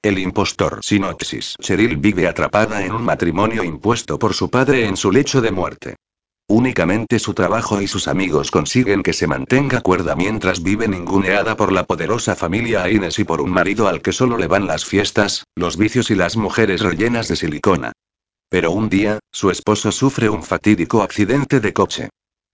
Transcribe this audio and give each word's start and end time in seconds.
El 0.00 0.20
impostor 0.20 0.78
Sinopsis. 0.80 1.56
Cheryl 1.60 1.96
vive 1.96 2.28
atrapada 2.28 2.84
en 2.84 2.92
un 2.92 3.02
matrimonio 3.02 3.64
impuesto 3.64 4.16
por 4.16 4.32
su 4.32 4.48
padre 4.48 4.86
en 4.86 4.96
su 4.96 5.10
lecho 5.10 5.40
de 5.40 5.50
muerte. 5.50 5.96
Únicamente 6.46 7.18
su 7.18 7.34
trabajo 7.34 7.82
y 7.82 7.88
sus 7.88 8.06
amigos 8.06 8.52
consiguen 8.52 9.02
que 9.02 9.12
se 9.12 9.26
mantenga 9.26 9.80
cuerda 9.80 10.14
mientras 10.14 10.62
vive 10.62 10.86
ninguneada 10.86 11.56
por 11.56 11.72
la 11.72 11.82
poderosa 11.82 12.36
familia 12.36 12.84
Aines 12.84 13.18
y 13.18 13.24
por 13.24 13.40
un 13.40 13.50
marido 13.50 13.88
al 13.88 14.00
que 14.00 14.12
solo 14.12 14.38
le 14.38 14.46
van 14.46 14.68
las 14.68 14.84
fiestas, 14.84 15.42
los 15.56 15.76
vicios 15.76 16.12
y 16.12 16.14
las 16.14 16.36
mujeres 16.36 16.80
rellenas 16.80 17.26
de 17.26 17.34
silicona. 17.34 17.90
Pero 18.48 18.70
un 18.70 18.88
día, 18.88 19.18
su 19.32 19.50
esposo 19.50 19.90
sufre 19.90 20.28
un 20.28 20.44
fatídico 20.44 21.02
accidente 21.02 21.58
de 21.58 21.72
coche. 21.72 22.08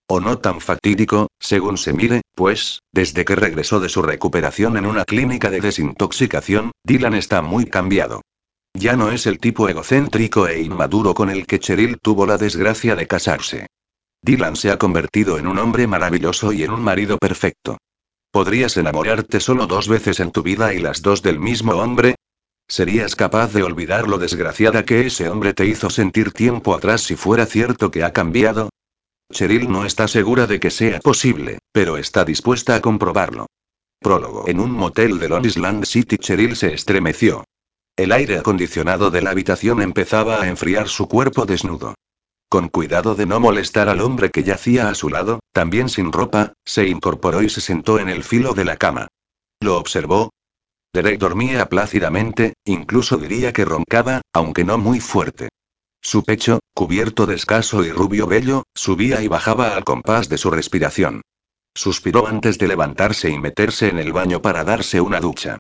O 0.07 0.21
no 0.21 0.39
tan 0.39 0.61
fatídico, 0.61 1.29
según 1.41 1.79
se 1.79 1.95
mire, 1.95 2.21
pues, 2.35 2.81
desde 2.93 3.25
que 3.25 3.37
regresó 3.37 3.81
de 3.81 3.89
su 3.89 4.03
recuperación 4.03 4.77
en 4.77 4.85
una 4.85 5.05
clínica 5.05 5.51
de 5.51 5.61
desintoxicación, 5.61 6.73
Dylan 6.85 7.15
está 7.15 7.41
muy 7.41 7.65
cambiado. 7.65 8.21
Ya 8.75 8.97
no 8.97 9.11
es 9.11 9.27
el 9.27 9.39
tipo 9.39 9.69
egocéntrico 9.69 10.47
e 10.47 10.61
inmaduro 10.61 11.15
con 11.15 11.31
el 11.31 11.47
que 11.47 11.59
Cheryl 11.59 11.99
tuvo 12.03 12.27
la 12.27 12.37
desgracia 12.37 12.97
de 12.97 13.07
casarse. 13.07 13.67
Dylan 14.21 14.57
se 14.57 14.71
ha 14.71 14.79
convertido 14.79 15.39
en 15.39 15.47
un 15.47 15.59
hombre 15.59 15.87
maravilloso 15.87 16.53
y 16.53 16.65
en 16.65 16.73
un 16.73 16.83
marido 16.83 17.17
perfecto. 17.17 17.79
¿Podrías 18.31 18.77
enamorarte 18.77 19.39
solo 19.39 19.67
dos 19.67 19.89
veces 19.89 20.21
en 20.21 20.33
tu 20.33 20.43
vida 20.43 20.75
y 20.75 20.81
las 20.81 21.03
dos 21.03 21.23
del 21.23 21.39
mismo 21.39 21.73
hombre? 21.73 22.17
¿Serías 22.67 23.15
capaz 23.17 23.53
de 23.53 23.63
olvidar 23.63 24.09
lo 24.09 24.19
desgraciada 24.19 24.85
que 24.85 25.07
ese 25.07 25.29
hombre 25.29 25.55
te 25.55 25.67
hizo 25.67 25.89
sentir 25.89 26.33
tiempo 26.33 26.75
atrás 26.75 27.03
si 27.03 27.15
fuera 27.17 27.47
cierto 27.47 27.91
que 27.91 28.03
ha 28.03 28.13
cambiado? 28.13 28.71
Cheryl 29.33 29.71
no 29.71 29.85
está 29.85 30.07
segura 30.09 30.47
de 30.47 30.61
que 30.61 30.71
sea 30.71 31.01
posible, 31.01 31.59
pero 31.73 31.97
está 31.97 32.25
dispuesta 32.25 32.77
a 32.77 32.81
comprobarlo. 32.81 33.47
Prólogo. 34.01 34.47
En 34.47 34.61
un 34.61 34.71
motel 34.71 35.19
de 35.19 35.29
Long 35.29 35.47
Island 35.47 35.85
City, 35.87 36.19
Cheryl 36.19 36.57
se 36.57 36.75
estremeció. 36.75 37.45
El 37.97 38.13
aire 38.13 38.39
acondicionado 38.39 39.11
de 39.11 39.23
la 39.23 39.31
habitación 39.31 39.81
empezaba 39.81 40.43
a 40.43 40.49
enfriar 40.49 40.89
su 40.89 41.09
cuerpo 41.09 41.47
desnudo. 41.47 41.95
Con 42.49 42.69
cuidado 42.69 43.15
de 43.15 43.27
no 43.27 43.41
molestar 43.41 43.89
al 43.89 44.01
hombre 44.01 44.31
que 44.31 44.45
yacía 44.45 44.89
a 44.89 44.95
su 44.95 45.09
lado, 45.09 45.41
también 45.53 45.89
sin 45.89 46.13
ropa, 46.13 46.53
se 46.65 46.87
incorporó 46.87 47.43
y 47.43 47.49
se 47.49 47.61
sentó 47.61 47.99
en 47.99 48.09
el 48.09 48.23
filo 48.23 48.53
de 48.53 48.65
la 48.65 48.77
cama. 48.77 49.09
Lo 49.61 49.79
observó. 49.79 50.31
Derek 50.93 51.19
dormía 51.19 51.69
plácidamente, 51.69 52.55
incluso 52.65 53.17
diría 53.17 53.53
que 53.53 53.65
roncaba, 53.65 54.21
aunque 54.33 54.65
no 54.65 54.79
muy 54.79 55.01
fuerte. 55.01 55.49
Su 56.05 56.23
pecho, 56.23 56.61
cubierto 56.75 57.25
de 57.25 57.35
escaso 57.35 57.83
y 57.83 57.91
rubio 57.91 58.27
vello, 58.27 58.65
subía 58.75 59.23
y 59.23 59.29
bajaba 59.29 59.75
al 59.75 59.85
compás 59.85 60.29
de 60.29 60.37
su 60.37 60.51
respiración. 60.51 61.23
Suspiró 61.75 62.29
antes 62.29 62.59
de 62.59 62.69
levantarse 62.69 63.31
y 63.31 63.39
meterse 63.39 63.89
en 63.89 63.99
el 63.99 64.13
baño 64.13 64.43
para 64.43 64.65
darse 64.65 65.01
una 65.01 65.19
ducha. 65.19 65.59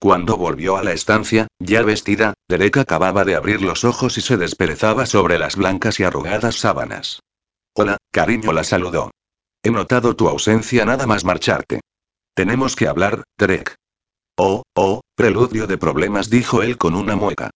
Cuando 0.00 0.38
volvió 0.38 0.78
a 0.78 0.82
la 0.82 0.92
estancia, 0.92 1.46
ya 1.60 1.82
vestida, 1.82 2.32
Derek 2.48 2.78
acababa 2.78 3.24
de 3.24 3.36
abrir 3.36 3.60
los 3.60 3.84
ojos 3.84 4.16
y 4.16 4.22
se 4.22 4.38
desperezaba 4.38 5.04
sobre 5.04 5.38
las 5.38 5.56
blancas 5.56 6.00
y 6.00 6.04
arrugadas 6.04 6.56
sábanas. 6.56 7.20
Hola, 7.74 7.98
cariño, 8.10 8.54
la 8.54 8.64
saludó. 8.64 9.10
He 9.62 9.70
notado 9.70 10.16
tu 10.16 10.26
ausencia 10.26 10.86
nada 10.86 11.06
más 11.06 11.24
marcharte. 11.24 11.82
Tenemos 12.34 12.76
que 12.76 12.88
hablar, 12.88 13.24
Derek. 13.38 13.74
Oh, 14.38 14.62
oh, 14.74 15.02
preludio 15.14 15.66
de 15.66 15.76
problemas, 15.76 16.30
dijo 16.30 16.62
él 16.62 16.78
con 16.78 16.94
una 16.94 17.14
mueca. 17.14 17.50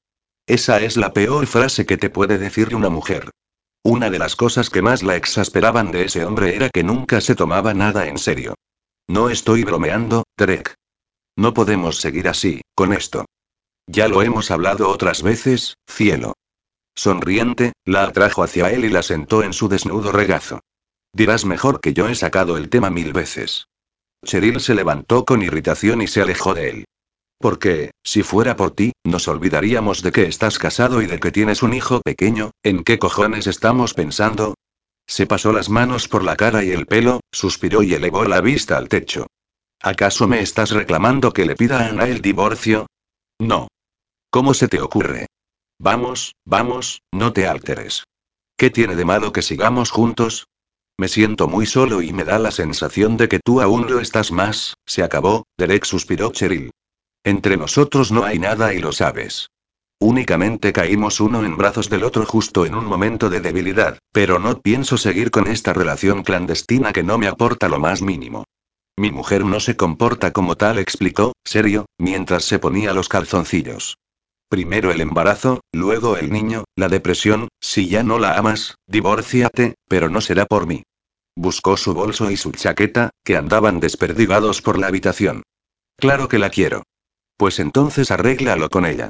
Esa 0.46 0.80
es 0.80 0.96
la 0.96 1.12
peor 1.12 1.46
frase 1.46 1.86
que 1.86 1.96
te 1.96 2.08
puede 2.08 2.38
decir 2.38 2.74
una 2.74 2.88
mujer. 2.88 3.30
Una 3.82 4.10
de 4.10 4.18
las 4.20 4.36
cosas 4.36 4.70
que 4.70 4.80
más 4.80 5.02
la 5.02 5.16
exasperaban 5.16 5.90
de 5.90 6.04
ese 6.04 6.24
hombre 6.24 6.54
era 6.54 6.70
que 6.70 6.84
nunca 6.84 7.20
se 7.20 7.34
tomaba 7.34 7.74
nada 7.74 8.06
en 8.06 8.16
serio. 8.16 8.54
No 9.08 9.28
estoy 9.28 9.64
bromeando, 9.64 10.24
Derek. 10.36 10.74
No 11.36 11.52
podemos 11.52 11.96
seguir 11.98 12.28
así, 12.28 12.62
con 12.76 12.92
esto. 12.92 13.24
Ya 13.88 14.08
lo 14.08 14.22
hemos 14.22 14.50
hablado 14.50 14.88
otras 14.88 15.22
veces, 15.22 15.74
cielo. 15.88 16.34
Sonriente, 16.94 17.72
la 17.84 18.04
atrajo 18.04 18.42
hacia 18.42 18.70
él 18.70 18.84
y 18.84 18.88
la 18.88 19.02
sentó 19.02 19.42
en 19.42 19.52
su 19.52 19.68
desnudo 19.68 20.12
regazo. 20.12 20.60
Dirás 21.12 21.44
mejor 21.44 21.80
que 21.80 21.92
yo 21.92 22.08
he 22.08 22.14
sacado 22.14 22.56
el 22.56 22.68
tema 22.68 22.90
mil 22.90 23.12
veces. 23.12 23.66
Cheryl 24.24 24.60
se 24.60 24.74
levantó 24.74 25.24
con 25.24 25.42
irritación 25.42 26.02
y 26.02 26.06
se 26.06 26.22
alejó 26.22 26.54
de 26.54 26.70
él. 26.70 26.84
Porque, 27.38 27.90
si 28.02 28.22
fuera 28.22 28.56
por 28.56 28.70
ti, 28.70 28.92
nos 29.04 29.28
olvidaríamos 29.28 30.02
de 30.02 30.12
que 30.12 30.24
estás 30.24 30.58
casado 30.58 31.02
y 31.02 31.06
de 31.06 31.20
que 31.20 31.32
tienes 31.32 31.62
un 31.62 31.74
hijo 31.74 32.00
pequeño, 32.00 32.52
¿en 32.62 32.82
qué 32.82 32.98
cojones 32.98 33.46
estamos 33.46 33.94
pensando? 33.94 34.54
Se 35.06 35.26
pasó 35.26 35.52
las 35.52 35.68
manos 35.68 36.08
por 36.08 36.24
la 36.24 36.36
cara 36.36 36.64
y 36.64 36.70
el 36.70 36.86
pelo, 36.86 37.20
suspiró 37.32 37.82
y 37.82 37.94
elevó 37.94 38.24
la 38.24 38.40
vista 38.40 38.76
al 38.76 38.88
techo. 38.88 39.26
¿Acaso 39.80 40.26
me 40.26 40.40
estás 40.40 40.70
reclamando 40.70 41.32
que 41.32 41.46
le 41.46 41.54
pida 41.54 41.80
a 41.80 41.88
Ana 41.90 42.08
el 42.08 42.22
divorcio? 42.22 42.86
No. 43.38 43.68
¿Cómo 44.30 44.54
se 44.54 44.68
te 44.68 44.80
ocurre? 44.80 45.26
Vamos, 45.78 46.34
vamos, 46.44 47.02
no 47.12 47.32
te 47.32 47.46
alteres. 47.46 48.04
¿Qué 48.56 48.70
tiene 48.70 48.96
de 48.96 49.04
malo 49.04 49.32
que 49.32 49.42
sigamos 49.42 49.90
juntos? 49.90 50.46
Me 50.98 51.08
siento 51.08 51.46
muy 51.46 51.66
solo 51.66 52.00
y 52.00 52.14
me 52.14 52.24
da 52.24 52.38
la 52.38 52.50
sensación 52.50 53.18
de 53.18 53.28
que 53.28 53.38
tú 53.38 53.60
aún 53.60 53.90
lo 53.90 54.00
estás 54.00 54.32
más, 54.32 54.74
se 54.86 55.02
acabó, 55.02 55.44
Derek 55.58 55.84
suspiró 55.84 56.32
Cheryl. 56.32 56.70
Entre 57.26 57.56
nosotros 57.56 58.12
no 58.12 58.22
hay 58.22 58.38
nada 58.38 58.72
y 58.72 58.78
lo 58.78 58.92
sabes. 58.92 59.50
Únicamente 59.98 60.72
caímos 60.72 61.18
uno 61.18 61.44
en 61.44 61.56
brazos 61.56 61.90
del 61.90 62.04
otro 62.04 62.24
justo 62.24 62.64
en 62.64 62.76
un 62.76 62.84
momento 62.84 63.28
de 63.28 63.40
debilidad, 63.40 63.98
pero 64.12 64.38
no 64.38 64.60
pienso 64.60 64.96
seguir 64.96 65.32
con 65.32 65.48
esta 65.48 65.72
relación 65.72 66.22
clandestina 66.22 66.92
que 66.92 67.02
no 67.02 67.18
me 67.18 67.26
aporta 67.26 67.68
lo 67.68 67.80
más 67.80 68.00
mínimo. 68.00 68.44
Mi 68.96 69.10
mujer 69.10 69.44
no 69.44 69.58
se 69.58 69.74
comporta 69.74 70.32
como 70.32 70.54
tal, 70.54 70.78
explicó, 70.78 71.32
serio, 71.44 71.86
mientras 71.98 72.44
se 72.44 72.60
ponía 72.60 72.92
los 72.92 73.08
calzoncillos. 73.08 73.98
Primero 74.48 74.92
el 74.92 75.00
embarazo, 75.00 75.62
luego 75.72 76.16
el 76.16 76.30
niño, 76.30 76.62
la 76.76 76.88
depresión, 76.88 77.48
si 77.60 77.88
ya 77.88 78.04
no 78.04 78.20
la 78.20 78.38
amas, 78.38 78.76
divórciate, 78.86 79.74
pero 79.88 80.08
no 80.08 80.20
será 80.20 80.46
por 80.46 80.68
mí. 80.68 80.84
Buscó 81.34 81.76
su 81.76 81.92
bolso 81.92 82.30
y 82.30 82.36
su 82.36 82.52
chaqueta, 82.52 83.10
que 83.24 83.36
andaban 83.36 83.80
desperdigados 83.80 84.62
por 84.62 84.78
la 84.78 84.86
habitación. 84.86 85.42
Claro 85.98 86.28
que 86.28 86.38
la 86.38 86.50
quiero. 86.50 86.84
Pues 87.36 87.58
entonces 87.58 88.10
arréglalo 88.10 88.70
con 88.70 88.86
ella. 88.86 89.08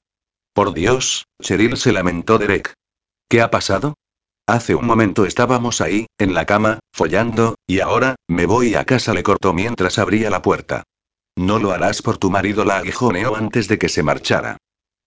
Por 0.53 0.72
Dios, 0.72 1.26
Cheryl 1.41 1.76
se 1.76 1.92
lamentó 1.92 2.38
Derek. 2.38 2.75
¿Qué 3.28 3.42
ha 3.42 3.50
pasado? 3.50 3.94
Hace 4.48 4.75
un 4.75 4.87
momento 4.87 5.26
estábamos 5.26 5.81
ahí, 5.81 6.06
en 6.19 6.32
la 6.32 6.47
cama, 6.47 6.78
follando, 6.92 7.56
y 7.66 7.81
ahora, 7.81 8.16
me 8.28 8.47
voy 8.47 8.75
a 8.75 8.84
casa, 8.84 9.12
le 9.12 9.22
cortó 9.22 9.53
mientras 9.53 9.98
abría 9.98 10.31
la 10.31 10.42
puerta. 10.42 10.84
No 11.36 11.59
lo 11.59 11.72
harás 11.72 12.00
por 12.00 12.16
tu 12.19 12.31
marido, 12.31 12.65
la 12.65 12.78
aguijoneó 12.78 13.36
antes 13.36 13.69
de 13.69 13.78
que 13.78 13.88
se 13.88 14.03
marchara. 14.03 14.56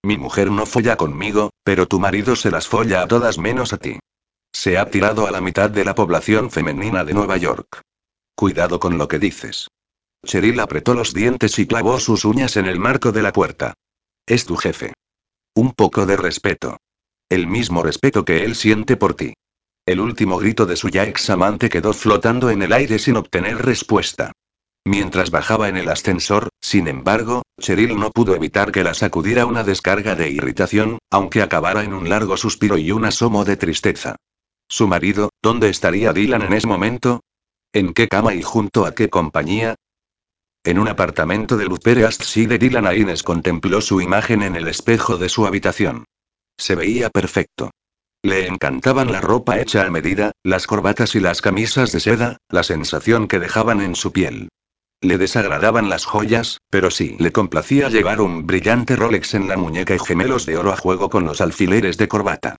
Mi 0.04 0.18
mujer 0.18 0.52
no 0.52 0.66
folla 0.66 0.96
conmigo, 0.96 1.52
pero 1.64 1.88
tu 1.88 2.00
marido 2.00 2.36
se 2.36 2.52
las 2.52 2.68
folla 2.68 3.02
a 3.02 3.08
todas 3.08 3.38
menos 3.38 3.74
a 3.74 3.78
ti. 3.78 4.00
Se 4.54 4.78
ha 4.78 4.90
tirado 4.90 5.28
a 5.28 5.32
la 5.32 5.42
mitad 5.42 5.70
de 5.70 5.86
la 5.86 5.96
población 5.96 6.52
femenina 6.52 7.04
de 7.04 7.14
Nueva 7.14 7.38
York. 7.38 7.82
Cuidado 8.36 8.80
con 8.80 8.98
lo 8.98 9.08
que 9.08 9.20
dices. 9.20 9.68
Cheryl 10.26 10.60
apretó 10.60 10.94
los 10.94 11.14
dientes 11.14 11.58
y 11.60 11.68
clavó 11.68 12.00
sus 12.00 12.26
uñas 12.26 12.58
en 12.58 12.66
el 12.66 12.80
marco 12.80 13.12
de 13.12 13.22
la 13.22 13.32
puerta. 13.32 13.74
Es 14.26 14.46
tu 14.46 14.56
jefe. 14.56 14.94
Un 15.56 15.72
poco 15.74 16.06
de 16.06 16.18
respeto. 16.18 16.78
El 17.30 17.48
mismo 17.48 17.84
respeto 17.84 18.26
que 18.26 18.44
él 18.44 18.56
siente 18.56 18.98
por 18.98 19.14
ti. 19.14 19.34
El 19.86 20.00
último 20.00 20.38
grito 20.38 20.66
de 20.66 20.76
su 20.76 20.90
ya 20.90 21.04
ex 21.06 21.30
amante 21.30 21.70
quedó 21.70 21.94
flotando 21.94 22.50
en 22.50 22.62
el 22.62 22.74
aire 22.74 23.00
sin 23.00 23.16
obtener 23.16 23.66
respuesta. 23.66 24.32
Mientras 24.86 25.32
bajaba 25.32 25.70
en 25.70 25.78
el 25.78 25.90
ascensor, 25.90 26.50
sin 26.62 26.88
embargo, 26.88 27.44
Cheryl 27.60 27.98
no 27.98 28.12
pudo 28.12 28.36
evitar 28.36 28.72
que 28.72 28.84
la 28.84 28.94
sacudiera 28.94 29.46
una 29.46 29.64
descarga 29.64 30.16
de 30.16 30.30
irritación, 30.30 31.00
aunque 31.10 31.42
acabara 31.42 31.84
en 31.84 31.94
un 31.94 32.10
largo 32.10 32.38
suspiro 32.38 32.78
y 32.78 32.92
un 32.92 33.06
asomo 33.06 33.46
de 33.46 33.58
tristeza. 33.58 34.16
Su 34.68 34.88
marido, 34.88 35.30
¿dónde 35.42 35.70
estaría 35.70 36.14
Dylan 36.14 36.44
en 36.44 36.54
ese 36.54 36.68
momento? 36.68 37.22
¿En 37.74 37.94
qué 37.94 38.08
cama 38.08 38.34
y 38.34 38.42
junto 38.42 38.86
a 38.86 38.94
qué 38.94 39.10
compañía? 39.10 39.76
En 40.66 40.78
un 40.78 40.90
apartamento 40.90 41.56
de 41.56 41.68
Upper 41.68 42.00
East 42.00 42.24
Side 42.24 42.58
Dylan 42.58 42.86
Aines 42.86 43.24
contempló 43.24 43.80
su 43.80 44.02
imagen 44.02 44.44
en 44.44 44.58
el 44.58 44.68
espejo 44.68 45.18
de 45.18 45.30
su 45.30 45.48
habitación. 45.48 46.04
Se 46.58 46.76
veía 46.76 47.10
perfecto. 47.10 47.72
Le 48.22 48.46
encantaban 48.46 49.14
la 49.14 49.22
ropa 49.22 49.60
hecha 49.60 49.86
a 49.86 49.90
medida, 49.90 50.34
las 50.44 50.68
corbatas 50.68 51.16
y 51.16 51.22
las 51.22 51.42
camisas 51.42 51.94
de 51.94 52.02
seda, 52.02 52.38
la 52.50 52.64
sensación 52.64 53.30
que 53.30 53.40
dejaban 53.40 53.80
en 53.80 53.96
su 53.96 54.12
piel. 54.12 54.50
Le 55.00 55.18
desagradaban 55.18 55.88
las 55.88 56.04
joyas, 56.04 56.58
pero 56.70 56.92
sí 56.92 57.16
le 57.20 57.32
complacía 57.32 57.88
llevar 57.88 58.20
un 58.20 58.46
brillante 58.46 58.98
Rolex 58.98 59.36
en 59.36 59.48
la 59.48 59.56
muñeca 59.56 59.96
y 59.96 60.00
gemelos 60.00 60.46
de 60.46 60.58
oro 60.58 60.74
a 60.74 60.76
juego 60.76 61.10
con 61.10 61.24
los 61.24 61.40
alfileres 61.40 61.98
de 61.98 62.10
corbata. 62.10 62.58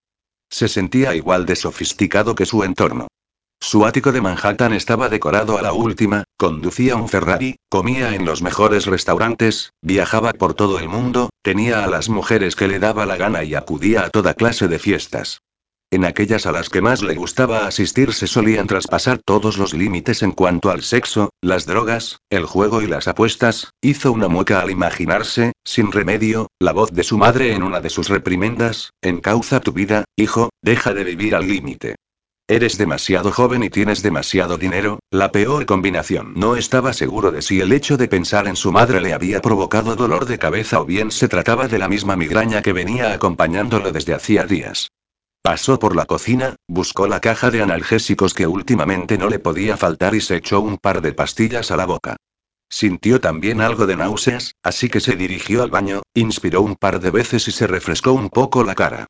Se 0.49 0.69
sentía 0.69 1.15
igual 1.15 1.45
de 1.45 1.55
sofisticado 1.55 2.35
que 2.35 2.47
su 2.47 2.65
entorno. 2.65 3.09
Su 3.63 3.85
ático 3.85 4.11
de 4.11 4.23
Manhattan 4.23 4.73
estaba 4.73 5.11
decorado 5.11 5.59
a 5.59 5.63
la 5.63 5.75
última, 5.75 6.25
conducía 6.39 6.97
un 6.97 7.09
Ferrari, 7.11 7.57
comía 7.69 8.15
en 8.15 8.25
los 8.25 8.41
mejores 8.41 8.87
restaurantes, 8.87 9.75
viajaba 9.83 10.33
por 10.33 10.55
todo 10.55 10.79
el 10.79 10.89
mundo, 10.89 11.29
tenía 11.43 11.85
a 11.85 11.87
las 11.87 12.09
mujeres 12.09 12.57
que 12.57 12.69
le 12.69 12.79
daba 12.79 13.05
la 13.05 13.17
gana 13.17 13.45
y 13.45 13.55
acudía 13.55 14.05
a 14.05 14.11
toda 14.11 14.33
clase 14.33 14.67
de 14.67 14.79
fiestas. 14.79 15.43
En 15.93 16.07
aquellas 16.07 16.47
a 16.47 16.53
las 16.53 16.71
que 16.71 16.81
más 16.81 17.03
le 17.03 17.15
gustaba 17.15 17.67
asistir 17.67 18.15
se 18.15 18.27
solían 18.27 18.67
traspasar 18.67 19.21
todos 19.25 19.59
los 19.59 19.75
límites 19.75 20.23
en 20.23 20.33
cuanto 20.33 20.71
al 20.71 20.83
sexo, 20.83 21.31
las 21.43 21.67
drogas, 21.67 22.19
el 22.31 22.47
juego 22.47 22.81
y 22.81 22.87
las 22.87 23.09
apuestas, 23.09 23.73
hizo 23.83 24.11
una 24.11 24.29
mueca 24.29 24.63
al 24.63 24.71
imaginarse, 24.71 25.53
sin 25.65 25.93
remedio, 25.93 26.47
la 26.61 26.73
voz 26.73 26.93
de 26.93 27.03
su 27.03 27.19
madre 27.19 27.53
en 27.53 27.63
una 27.63 27.81
de 27.81 27.91
sus 27.91 28.09
reprimendas, 28.09 28.93
encauza 29.03 29.61
tu 29.61 29.73
vida, 29.73 30.05
hijo, 30.17 30.49
deja 30.63 30.95
de 30.95 31.05
vivir 31.05 31.35
al 31.35 31.47
límite. 31.47 31.97
Eres 32.51 32.79
demasiado 32.79 33.31
joven 33.31 33.63
y 33.63 33.71
tienes 33.71 34.03
demasiado 34.03 34.59
dinero, 34.59 34.99
la 35.13 35.31
peor 35.31 35.67
combinación. 35.67 36.33
No 36.35 36.57
estaba 36.57 36.93
seguro 36.93 37.31
de 37.31 37.43
si 37.43 37.61
el 37.61 37.71
hecho 37.71 37.97
de 37.97 38.09
pensar 38.09 38.49
en 38.49 38.57
su 38.57 38.73
madre 38.73 39.01
le 39.01 39.13
había 39.13 39.41
provocado 39.41 39.95
dolor 39.95 40.27
de 40.27 40.37
cabeza 40.37 40.81
o 40.81 40.85
bien 40.85 41.13
se 41.13 41.29
trataba 41.29 41.69
de 41.69 41.79
la 41.79 41.87
misma 41.87 42.17
migraña 42.17 42.61
que 42.61 42.73
venía 42.73 43.13
acompañándolo 43.13 43.93
desde 43.93 44.15
hacía 44.15 44.47
días. 44.47 44.91
Pasó 45.43 45.79
por 45.79 45.95
la 45.95 46.07
cocina, 46.07 46.57
buscó 46.67 47.07
la 47.07 47.21
caja 47.21 47.53
de 47.53 47.63
analgésicos 47.63 48.35
que 48.35 48.49
últimamente 48.49 49.17
no 49.17 49.29
le 49.29 49.39
podía 49.39 49.77
faltar 49.77 50.17
y 50.17 50.21
se 50.21 50.35
echó 50.35 50.61
un 50.61 50.77
par 50.77 51.03
de 51.03 51.13
pastillas 51.13 51.71
a 51.71 51.77
la 51.77 51.87
boca. 51.87 52.17
Sintió 52.69 53.21
también 53.21 53.61
algo 53.61 53.87
de 53.87 53.95
náuseas, 53.95 54.57
así 54.65 54.89
que 54.89 54.99
se 54.99 55.15
dirigió 55.15 55.63
al 55.63 55.71
baño, 55.71 56.03
inspiró 56.15 56.63
un 56.63 56.75
par 56.75 56.99
de 56.99 57.13
veces 57.13 57.47
y 57.47 57.53
se 57.53 57.69
refrescó 57.69 58.11
un 58.11 58.29
poco 58.29 58.65
la 58.65 58.75
cara. 58.75 59.07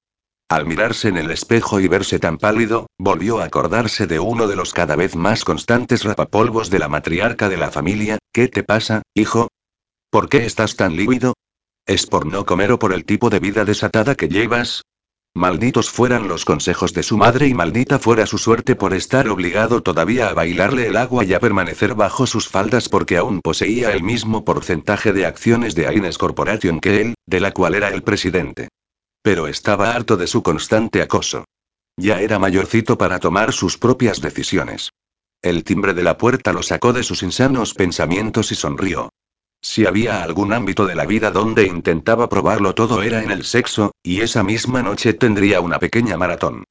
Al 0.50 0.66
mirarse 0.66 1.06
en 1.06 1.16
el 1.16 1.30
espejo 1.30 1.78
y 1.78 1.86
verse 1.86 2.18
tan 2.18 2.36
pálido, 2.36 2.88
volvió 2.98 3.38
a 3.38 3.44
acordarse 3.44 4.08
de 4.08 4.18
uno 4.18 4.48
de 4.48 4.56
los 4.56 4.74
cada 4.74 4.96
vez 4.96 5.14
más 5.14 5.44
constantes 5.44 6.02
rapapolvos 6.02 6.70
de 6.70 6.80
la 6.80 6.88
matriarca 6.88 7.48
de 7.48 7.56
la 7.56 7.70
familia. 7.70 8.18
¿Qué 8.32 8.48
te 8.48 8.64
pasa, 8.64 9.02
hijo? 9.14 9.46
¿Por 10.10 10.28
qué 10.28 10.44
estás 10.46 10.74
tan 10.74 10.96
lívido? 10.96 11.34
¿Es 11.86 12.04
por 12.06 12.26
no 12.26 12.46
comer 12.46 12.72
o 12.72 12.80
por 12.80 12.92
el 12.92 13.04
tipo 13.04 13.30
de 13.30 13.38
vida 13.38 13.64
desatada 13.64 14.16
que 14.16 14.28
llevas? 14.28 14.82
Malditos 15.36 15.88
fueran 15.88 16.26
los 16.26 16.44
consejos 16.44 16.94
de 16.94 17.04
su 17.04 17.16
madre 17.16 17.46
y 17.46 17.54
maldita 17.54 18.00
fuera 18.00 18.26
su 18.26 18.36
suerte 18.36 18.74
por 18.74 18.92
estar 18.92 19.28
obligado 19.28 19.84
todavía 19.84 20.30
a 20.30 20.34
bailarle 20.34 20.88
el 20.88 20.96
agua 20.96 21.24
y 21.24 21.32
a 21.32 21.38
permanecer 21.38 21.94
bajo 21.94 22.26
sus 22.26 22.48
faldas 22.48 22.88
porque 22.88 23.18
aún 23.18 23.40
poseía 23.40 23.92
el 23.92 24.02
mismo 24.02 24.44
porcentaje 24.44 25.12
de 25.12 25.26
acciones 25.26 25.76
de 25.76 25.86
Aines 25.86 26.18
Corporation 26.18 26.80
que 26.80 27.00
él, 27.02 27.14
de 27.24 27.38
la 27.38 27.52
cual 27.52 27.76
era 27.76 27.90
el 27.90 28.02
presidente. 28.02 28.68
Pero 29.22 29.46
estaba 29.46 29.94
harto 29.94 30.16
de 30.16 30.26
su 30.26 30.42
constante 30.42 31.02
acoso. 31.02 31.44
Ya 31.96 32.20
era 32.20 32.38
mayorcito 32.38 32.96
para 32.96 33.18
tomar 33.18 33.52
sus 33.52 33.76
propias 33.76 34.20
decisiones. 34.20 34.90
El 35.42 35.64
timbre 35.64 35.94
de 35.94 36.02
la 36.02 36.16
puerta 36.16 36.52
lo 36.52 36.62
sacó 36.62 36.92
de 36.92 37.02
sus 37.02 37.22
insanos 37.22 37.74
pensamientos 37.74 38.52
y 38.52 38.54
sonrió. 38.54 39.10
Si 39.62 39.84
había 39.84 40.22
algún 40.22 40.52
ámbito 40.52 40.86
de 40.86 40.94
la 40.94 41.04
vida 41.04 41.30
donde 41.30 41.66
intentaba 41.66 42.28
probarlo 42.28 42.74
todo 42.74 43.02
era 43.02 43.22
en 43.22 43.30
el 43.30 43.44
sexo, 43.44 43.92
y 44.02 44.22
esa 44.22 44.42
misma 44.42 44.82
noche 44.82 45.12
tendría 45.12 45.60
una 45.60 45.78
pequeña 45.78 46.16
maratón. 46.16 46.64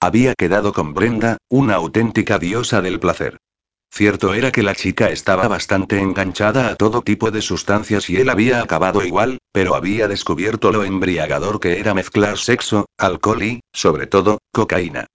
Había 0.00 0.34
quedado 0.34 0.74
con 0.74 0.92
Brenda, 0.92 1.38
una 1.48 1.76
auténtica 1.76 2.38
diosa 2.38 2.82
del 2.82 3.00
placer. 3.00 3.38
Cierto 3.96 4.34
era 4.34 4.50
que 4.50 4.64
la 4.64 4.74
chica 4.74 5.10
estaba 5.10 5.46
bastante 5.46 6.00
enganchada 6.00 6.68
a 6.68 6.74
todo 6.74 7.02
tipo 7.02 7.30
de 7.30 7.40
sustancias 7.40 8.10
y 8.10 8.16
él 8.16 8.28
había 8.28 8.60
acabado 8.60 9.04
igual, 9.04 9.38
pero 9.52 9.76
había 9.76 10.08
descubierto 10.08 10.72
lo 10.72 10.82
embriagador 10.82 11.60
que 11.60 11.78
era 11.78 11.94
mezclar 11.94 12.36
sexo, 12.36 12.86
alcohol 12.98 13.44
y, 13.44 13.60
sobre 13.72 14.08
todo, 14.08 14.38
cocaína. 14.52 15.06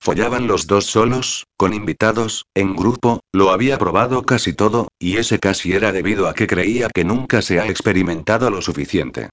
Follaban 0.00 0.48
los 0.48 0.66
dos 0.66 0.86
solos, 0.86 1.44
con 1.56 1.72
invitados, 1.72 2.46
en 2.56 2.74
grupo, 2.74 3.20
lo 3.32 3.50
había 3.50 3.78
probado 3.78 4.24
casi 4.24 4.52
todo, 4.52 4.88
y 4.98 5.18
ese 5.18 5.38
casi 5.38 5.74
era 5.74 5.92
debido 5.92 6.26
a 6.26 6.34
que 6.34 6.48
creía 6.48 6.88
que 6.92 7.04
nunca 7.04 7.42
se 7.42 7.60
ha 7.60 7.68
experimentado 7.68 8.50
lo 8.50 8.60
suficiente. 8.60 9.30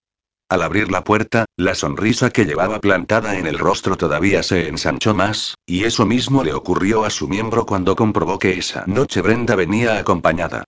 Al 0.54 0.62
abrir 0.62 0.92
la 0.92 1.04
puerta, 1.04 1.46
la 1.58 1.74
sonrisa 1.74 2.30
que 2.30 2.46
llevaba 2.46 2.80
plantada 2.80 3.40
en 3.40 3.48
el 3.48 3.58
rostro 3.58 3.98
todavía 3.98 4.44
se 4.44 4.68
ensanchó 4.68 5.16
más, 5.16 5.56
y 5.66 5.86
eso 5.86 6.06
mismo 6.06 6.44
le 6.44 6.54
ocurrió 6.54 7.06
a 7.06 7.10
su 7.10 7.28
miembro 7.28 7.66
cuando 7.66 7.96
comprobó 7.96 8.38
que 8.38 8.60
esa 8.60 8.84
noche 8.86 9.22
Brenda 9.22 9.56
venía 9.56 9.98
acompañada. 9.98 10.66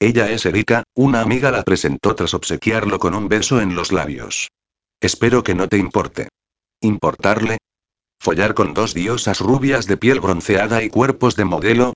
Ella 0.00 0.30
es 0.30 0.46
Erika, 0.46 0.84
una 0.94 1.20
amiga 1.20 1.50
la 1.50 1.64
presentó 1.64 2.14
tras 2.14 2.32
obsequiarlo 2.32 2.98
con 2.98 3.14
un 3.14 3.28
beso 3.28 3.60
en 3.60 3.74
los 3.74 3.92
labios. 3.92 4.48
Espero 5.02 5.42
que 5.42 5.54
no 5.54 5.68
te 5.68 5.76
importe. 5.76 6.30
¿Importarle? 6.80 7.58
Follar 8.18 8.54
con 8.54 8.72
dos 8.72 8.94
diosas 8.94 9.40
rubias 9.40 9.86
de 9.86 9.98
piel 9.98 10.20
bronceada 10.20 10.82
y 10.82 10.88
cuerpos 10.88 11.36
de 11.36 11.44
modelo. 11.44 11.92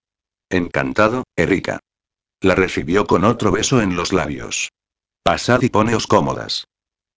Encantado, 0.50 1.24
Erika. 1.36 1.78
La 2.42 2.54
recibió 2.54 3.06
con 3.06 3.24
otro 3.24 3.50
beso 3.50 3.80
en 3.80 3.96
los 3.96 4.12
labios. 4.12 4.68
Pasad 5.22 5.62
y 5.62 5.70
poneos 5.70 6.06
cómodas. 6.06 6.66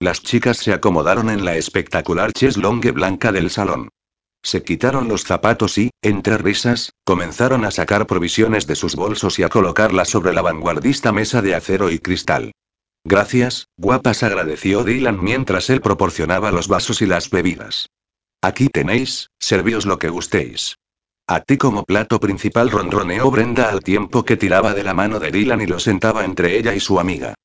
Las 0.04 0.22
chicas 0.22 0.58
se 0.58 0.74
acomodaron 0.74 1.30
en 1.30 1.46
la 1.46 1.56
espectacular 1.56 2.34
cheslongue 2.34 2.92
blanca 2.92 3.32
del 3.32 3.50
salón. 3.50 3.88
Se 4.44 4.62
quitaron 4.62 5.08
los 5.08 5.24
zapatos 5.24 5.78
y, 5.78 5.92
entre 6.02 6.38
risas, 6.38 6.92
comenzaron 7.06 7.64
a 7.64 7.72
sacar 7.72 8.06
provisiones 8.06 8.68
de 8.68 8.76
sus 8.76 8.98
bolsos 8.98 9.40
y 9.40 9.44
a 9.44 9.48
colocarlas 9.48 10.10
sobre 10.10 10.34
la 10.34 10.42
vanguardista 10.42 11.14
mesa 11.14 11.42
de 11.42 11.56
acero 11.56 11.90
y 11.90 12.00
cristal. 12.00 12.52
Gracias, 13.06 13.68
guapas, 13.78 14.24
agradeció 14.24 14.84
Dylan 14.84 15.24
mientras 15.24 15.70
él 15.70 15.80
proporcionaba 15.80 16.52
los 16.52 16.68
vasos 16.68 17.02
y 17.02 17.06
las 17.06 17.30
bebidas. 17.30 17.88
Aquí 18.42 18.68
tenéis, 18.68 19.30
servíos 19.40 19.86
lo 19.86 20.00
que 20.00 20.10
gustéis. 20.10 20.76
A 21.28 21.40
ti 21.40 21.56
como 21.56 21.86
plato 21.86 22.20
principal 22.20 22.72
ronroneó 22.72 23.32
Brenda 23.32 23.70
al 23.70 23.80
tiempo 23.80 24.26
que 24.26 24.36
tiraba 24.36 24.74
de 24.74 24.84
la 24.84 24.94
mano 24.94 25.22
de 25.22 25.32
Dylan 25.32 25.62
y 25.62 25.66
lo 25.66 25.80
sentaba 25.80 26.26
entre 26.26 26.58
ella 26.58 26.76
y 26.76 26.82
su 26.82 27.00
amiga. 27.00 27.36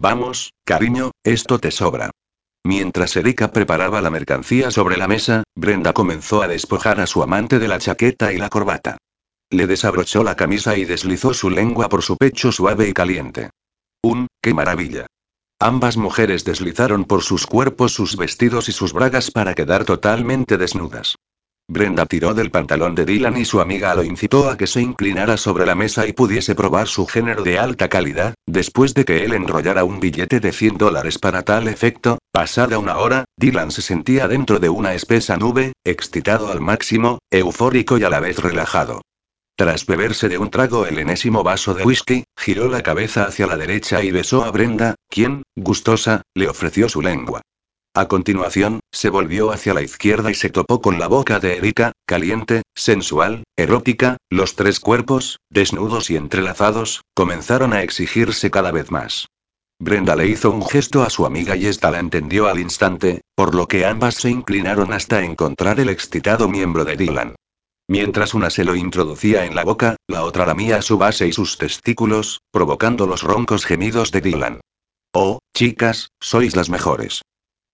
Vamos, 0.00 0.54
cariño, 0.64 1.10
esto 1.24 1.58
te 1.58 1.70
sobra. 1.70 2.10
Mientras 2.64 3.14
Erika 3.16 3.52
preparaba 3.52 4.00
la 4.00 4.08
mercancía 4.08 4.70
sobre 4.70 4.96
la 4.96 5.06
mesa, 5.06 5.42
Brenda 5.54 5.92
comenzó 5.92 6.40
a 6.40 6.48
despojar 6.48 7.02
a 7.02 7.06
su 7.06 7.22
amante 7.22 7.58
de 7.58 7.68
la 7.68 7.78
chaqueta 7.78 8.32
y 8.32 8.38
la 8.38 8.48
corbata. 8.48 8.96
Le 9.50 9.66
desabrochó 9.66 10.24
la 10.24 10.36
camisa 10.36 10.78
y 10.78 10.86
deslizó 10.86 11.34
su 11.34 11.50
lengua 11.50 11.90
por 11.90 12.00
su 12.00 12.16
pecho 12.16 12.50
suave 12.50 12.88
y 12.88 12.94
caliente. 12.94 13.50
¡Un, 14.02 14.28
qué 14.40 14.54
maravilla! 14.54 15.04
Ambas 15.58 15.98
mujeres 15.98 16.46
deslizaron 16.46 17.04
por 17.04 17.22
sus 17.22 17.46
cuerpos 17.46 17.92
sus 17.92 18.16
vestidos 18.16 18.70
y 18.70 18.72
sus 18.72 18.94
bragas 18.94 19.30
para 19.30 19.54
quedar 19.54 19.84
totalmente 19.84 20.56
desnudas. 20.56 21.16
Brenda 21.70 22.04
tiró 22.04 22.34
del 22.34 22.50
pantalón 22.50 22.96
de 22.96 23.04
Dylan 23.04 23.36
y 23.36 23.44
su 23.44 23.60
amiga 23.60 23.94
lo 23.94 24.02
incitó 24.02 24.50
a 24.50 24.56
que 24.56 24.66
se 24.66 24.80
inclinara 24.80 25.36
sobre 25.36 25.64
la 25.66 25.76
mesa 25.76 26.04
y 26.04 26.12
pudiese 26.12 26.56
probar 26.56 26.88
su 26.88 27.06
género 27.06 27.44
de 27.44 27.60
alta 27.60 27.88
calidad, 27.88 28.34
después 28.44 28.92
de 28.92 29.04
que 29.04 29.24
él 29.24 29.34
enrollara 29.34 29.84
un 29.84 30.00
billete 30.00 30.40
de 30.40 30.50
100 30.50 30.78
dólares 30.78 31.20
para 31.20 31.44
tal 31.44 31.68
efecto, 31.68 32.18
pasada 32.32 32.76
una 32.80 32.98
hora, 32.98 33.24
Dylan 33.36 33.70
se 33.70 33.82
sentía 33.82 34.26
dentro 34.26 34.58
de 34.58 34.68
una 34.68 34.94
espesa 34.94 35.36
nube, 35.36 35.72
excitado 35.84 36.50
al 36.50 36.60
máximo, 36.60 37.20
eufórico 37.30 37.98
y 37.98 38.02
a 38.02 38.10
la 38.10 38.18
vez 38.18 38.40
relajado. 38.40 39.00
Tras 39.56 39.86
beberse 39.86 40.28
de 40.28 40.38
un 40.38 40.50
trago 40.50 40.86
el 40.86 40.98
enésimo 40.98 41.44
vaso 41.44 41.74
de 41.74 41.84
whisky, 41.84 42.24
giró 42.36 42.66
la 42.66 42.82
cabeza 42.82 43.26
hacia 43.26 43.46
la 43.46 43.56
derecha 43.56 44.02
y 44.02 44.10
besó 44.10 44.42
a 44.42 44.50
Brenda, 44.50 44.96
quien, 45.08 45.44
gustosa, 45.54 46.22
le 46.34 46.48
ofreció 46.48 46.88
su 46.88 47.00
lengua. 47.00 47.42
A 47.92 48.06
continuación, 48.06 48.78
se 48.92 49.10
volvió 49.10 49.50
hacia 49.50 49.74
la 49.74 49.82
izquierda 49.82 50.30
y 50.30 50.34
se 50.34 50.48
topó 50.48 50.80
con 50.80 51.00
la 51.00 51.08
boca 51.08 51.40
de 51.40 51.56
Erika, 51.56 51.90
caliente, 52.06 52.62
sensual, 52.76 53.42
erótica, 53.56 54.16
los 54.30 54.54
tres 54.54 54.78
cuerpos, 54.78 55.40
desnudos 55.50 56.08
y 56.08 56.16
entrelazados, 56.16 57.02
comenzaron 57.14 57.72
a 57.72 57.82
exigirse 57.82 58.48
cada 58.48 58.70
vez 58.70 58.92
más. 58.92 59.26
Brenda 59.80 60.14
le 60.14 60.28
hizo 60.28 60.52
un 60.52 60.64
gesto 60.64 61.02
a 61.02 61.10
su 61.10 61.26
amiga 61.26 61.56
y 61.56 61.66
ésta 61.66 61.90
la 61.90 61.98
entendió 61.98 62.46
al 62.46 62.60
instante, 62.60 63.22
por 63.34 63.56
lo 63.56 63.66
que 63.66 63.84
ambas 63.84 64.14
se 64.14 64.30
inclinaron 64.30 64.92
hasta 64.92 65.24
encontrar 65.24 65.80
el 65.80 65.88
excitado 65.88 66.48
miembro 66.48 66.84
de 66.84 66.96
Dylan. 66.96 67.34
Mientras 67.88 68.34
una 68.34 68.50
se 68.50 68.64
lo 68.64 68.76
introducía 68.76 69.46
en 69.46 69.56
la 69.56 69.64
boca, 69.64 69.96
la 70.06 70.22
otra 70.22 70.46
lamía 70.46 70.80
su 70.80 70.96
base 70.96 71.26
y 71.26 71.32
sus 71.32 71.58
testículos, 71.58 72.40
provocando 72.52 73.08
los 73.08 73.24
roncos 73.24 73.64
gemidos 73.64 74.12
de 74.12 74.20
Dylan. 74.20 74.60
Oh, 75.12 75.40
chicas, 75.56 76.10
sois 76.20 76.54
las 76.54 76.70
mejores. 76.70 77.22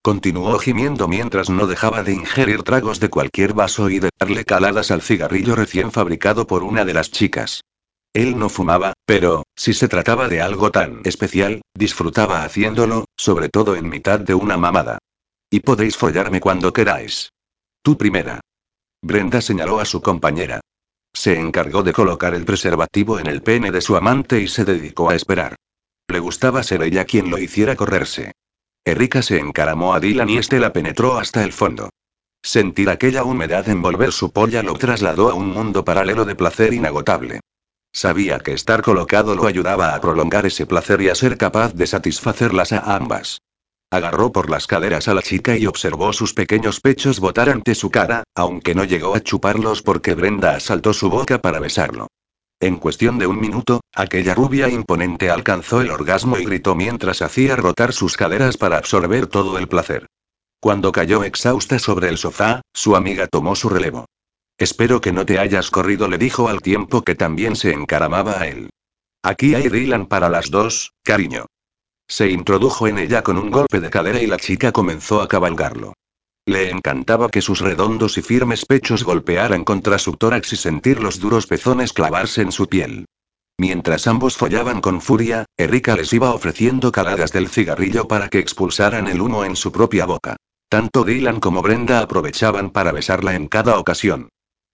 Continuó 0.07 0.57
gimiendo 0.57 1.09
mientras 1.09 1.49
no 1.49 1.67
dejaba 1.67 2.01
de 2.01 2.13
ingerir 2.13 2.63
tragos 2.63 3.01
de 3.01 3.09
cualquier 3.09 3.51
vaso 3.51 3.89
y 3.89 3.99
de 3.99 4.09
darle 4.17 4.45
caladas 4.45 4.89
al 4.89 5.01
cigarrillo 5.01 5.53
recién 5.53 5.91
fabricado 5.91 6.47
por 6.47 6.63
una 6.63 6.85
de 6.85 6.93
las 6.93 7.11
chicas. 7.11 7.65
Él 8.13 8.39
no 8.39 8.47
fumaba, 8.47 8.93
pero, 9.05 9.43
si 9.53 9.73
se 9.73 9.89
trataba 9.89 10.29
de 10.29 10.41
algo 10.41 10.71
tan 10.71 11.01
especial, 11.03 11.59
disfrutaba 11.73 12.45
haciéndolo, 12.45 13.03
sobre 13.17 13.49
todo 13.49 13.75
en 13.75 13.89
mitad 13.89 14.17
de 14.17 14.33
una 14.33 14.55
mamada. 14.55 14.97
Y 15.49 15.59
podéis 15.59 15.97
follarme 15.97 16.39
cuando 16.39 16.71
queráis. 16.71 17.33
Tú 17.81 17.97
primera. 17.97 18.39
Brenda 19.01 19.41
señaló 19.41 19.81
a 19.81 19.83
su 19.83 20.01
compañera. 20.01 20.61
Se 21.13 21.37
encargó 21.37 21.83
de 21.83 21.91
colocar 21.91 22.33
el 22.33 22.45
preservativo 22.45 23.19
en 23.19 23.27
el 23.27 23.41
pene 23.41 23.71
de 23.71 23.81
su 23.81 23.97
amante 23.97 24.39
y 24.39 24.47
se 24.47 24.63
dedicó 24.63 25.09
a 25.09 25.15
esperar. 25.15 25.57
Le 26.07 26.19
gustaba 26.19 26.63
ser 26.63 26.81
ella 26.83 27.03
quien 27.03 27.29
lo 27.29 27.37
hiciera 27.39 27.75
correrse. 27.75 28.31
Erika 28.87 29.21
se 29.21 29.37
encaramó 29.37 29.93
a 29.93 29.99
Dylan 29.99 30.29
y 30.29 30.37
este 30.37 30.59
la 30.59 30.71
penetró 30.71 31.17
hasta 31.17 31.43
el 31.43 31.51
fondo. 31.51 31.89
Sentir 32.41 32.89
aquella 32.89 33.25
humedad 33.25 33.67
envolver 33.67 34.13
su 34.13 34.31
polla 34.31 34.63
lo 34.63 34.75
trasladó 34.75 35.29
a 35.29 35.33
un 35.33 35.49
mundo 35.49 35.83
paralelo 35.83 36.23
de 36.23 36.35
placer 36.35 36.73
inagotable. 36.73 37.41
Sabía 37.91 38.39
que 38.39 38.53
estar 38.53 38.81
colocado 38.81 39.35
lo 39.35 39.45
ayudaba 39.45 39.93
a 39.93 39.99
prolongar 39.99 40.45
ese 40.45 40.65
placer 40.65 41.01
y 41.01 41.09
a 41.09 41.15
ser 41.15 41.37
capaz 41.37 41.73
de 41.73 41.85
satisfacerlas 41.85 42.71
a 42.71 42.95
ambas. 42.95 43.41
Agarró 43.91 44.31
por 44.31 44.49
las 44.49 44.67
caderas 44.67 45.09
a 45.09 45.13
la 45.13 45.21
chica 45.21 45.57
y 45.57 45.65
observó 45.65 46.13
sus 46.13 46.33
pequeños 46.33 46.79
pechos 46.79 47.19
botar 47.19 47.49
ante 47.49 47.75
su 47.75 47.91
cara, 47.91 48.23
aunque 48.35 48.73
no 48.73 48.85
llegó 48.85 49.15
a 49.15 49.19
chuparlos 49.19 49.81
porque 49.81 50.15
Brenda 50.15 50.55
asaltó 50.55 50.93
su 50.93 51.09
boca 51.09 51.39
para 51.39 51.59
besarlo. 51.59 52.07
En 52.59 52.77
cuestión 52.77 53.19
de 53.19 53.27
un 53.27 53.39
minuto, 53.39 53.81
aquella 53.93 54.33
rubia 54.33 54.67
imponente 54.67 55.29
alcanzó 55.29 55.81
el 55.81 55.91
orgasmo 55.91 56.39
y 56.39 56.45
gritó 56.45 56.73
mientras 56.73 57.21
hacía 57.21 57.55
rotar 57.55 57.93
sus 57.93 58.17
caderas 58.17 58.57
para 58.57 58.77
absorber 58.77 59.27
todo 59.27 59.59
el 59.59 59.67
placer. 59.67 60.07
Cuando 60.59 60.91
cayó 60.91 61.23
exhausta 61.23 61.77
sobre 61.77 62.09
el 62.09 62.17
sofá, 62.17 62.61
su 62.73 62.95
amiga 62.95 63.27
tomó 63.27 63.55
su 63.55 63.69
relevo. 63.69 64.05
Espero 64.57 65.01
que 65.01 65.11
no 65.11 65.23
te 65.23 65.37
hayas 65.37 65.69
corrido, 65.69 66.07
le 66.07 66.17
dijo 66.17 66.49
al 66.49 66.61
tiempo 66.61 67.03
que 67.03 67.13
también 67.13 67.55
se 67.55 67.73
encaramaba 67.73 68.41
a 68.41 68.47
él. 68.47 68.71
Aquí 69.21 69.53
hay 69.53 69.69
Dylan 69.69 70.07
para 70.07 70.29
las 70.29 70.49
dos, 70.49 70.93
cariño. 71.03 71.45
Se 72.07 72.31
introdujo 72.31 72.87
en 72.87 72.97
ella 72.97 73.21
con 73.21 73.37
un 73.37 73.51
golpe 73.51 73.79
de 73.79 73.91
cadera 73.91 74.19
y 74.19 74.25
la 74.25 74.37
chica 74.37 74.71
comenzó 74.71 75.21
a 75.21 75.27
cabalgarlo. 75.27 75.93
Le 76.47 76.69
encantaba 76.69 77.27
que 77.27 77.41
sus 77.41 77.59
redondos 77.59 78.17
y 78.17 78.21
firmes 78.21 78.65
pechos 78.65 79.03
golpearan 79.03 79.65
contra 79.65 79.99
su 79.99 80.13
tórax 80.13 80.53
y 80.53 80.55
sentir 80.55 81.03
los 81.03 81.19
duros 81.19 81.45
pezones 81.45 81.91
clavarse 81.91 82.41
en 82.41 82.53
su 82.53 82.67
piel. 82.67 83.05
Mientras 83.57 84.07
ambos 84.07 84.37
follaban 84.37 84.79
con 84.79 85.01
furia, 85.01 85.43
Erika 85.57 85.97
les 85.97 86.13
iba 86.13 86.33
ofreciendo 86.33 86.93
caladas 86.93 87.33
del 87.33 87.49
cigarrillo 87.49 88.07
para 88.07 88.29
que 88.29 88.39
expulsaran 88.39 89.09
el 89.09 89.19
humo 89.19 89.43
en 89.43 89.57
su 89.57 89.73
propia 89.73 90.05
boca. 90.05 90.37
Tanto 90.69 91.03
Dylan 91.03 91.41
como 91.41 91.61
Brenda 91.61 91.99
aprovechaban 91.99 92.69
para 92.69 92.93
besarla 92.93 93.35
en 93.35 93.49
cada 93.49 93.77
ocasión. 93.77 94.29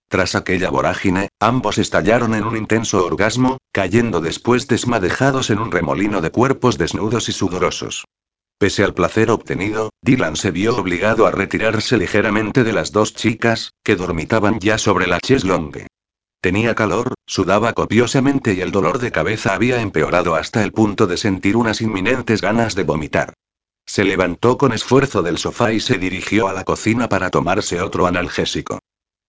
Tras 0.09 0.35
aquella 0.35 0.69
vorágine, 0.69 1.29
ambos 1.39 1.79
estallaron 1.79 2.35
en 2.35 2.43
un 2.43 2.55
intenso 2.55 3.03
orgasmo, 3.03 3.57
cayendo 3.71 4.21
después 4.21 4.67
desmadejados 4.67 5.49
en 5.49 5.57
un 5.57 5.71
remolino 5.71 6.21
de 6.21 6.29
cuerpos 6.29 6.77
desnudos 6.77 7.29
y 7.29 7.31
sudorosos. 7.31 8.05
Pese 8.63 8.85
al 8.85 8.93
placer 8.93 9.29
obtenido, 9.29 9.89
Dylan 10.01 10.37
se 10.37 10.49
vio 10.49 10.77
obligado 10.77 11.27
a 11.27 11.31
retirarse 11.31 11.97
ligeramente 11.97 12.63
de 12.63 12.71
las 12.71 12.93
dos 12.93 13.13
chicas, 13.13 13.73
que 13.83 13.97
dormitaban 13.97 14.61
ya 14.61 14.77
sobre 14.77 15.05
la 15.05 15.19
cheslongue. 15.19 15.87
Tenía 16.39 16.73
calor, 16.73 17.13
sudaba 17.25 17.73
copiosamente 17.73 18.53
y 18.53 18.61
el 18.61 18.71
dolor 18.71 18.99
de 18.99 19.11
cabeza 19.11 19.53
había 19.53 19.81
empeorado 19.81 20.35
hasta 20.35 20.63
el 20.63 20.71
punto 20.71 21.07
de 21.07 21.17
sentir 21.17 21.57
unas 21.57 21.81
inminentes 21.81 22.39
ganas 22.39 22.73
de 22.73 22.85
vomitar. 22.85 23.33
Se 23.85 24.05
levantó 24.05 24.57
con 24.57 24.71
esfuerzo 24.71 25.21
del 25.21 25.39
sofá 25.39 25.73
y 25.73 25.81
se 25.81 25.97
dirigió 25.97 26.47
a 26.47 26.53
la 26.53 26.63
cocina 26.63 27.09
para 27.09 27.31
tomarse 27.31 27.81
otro 27.81 28.07
analgésico. 28.07 28.79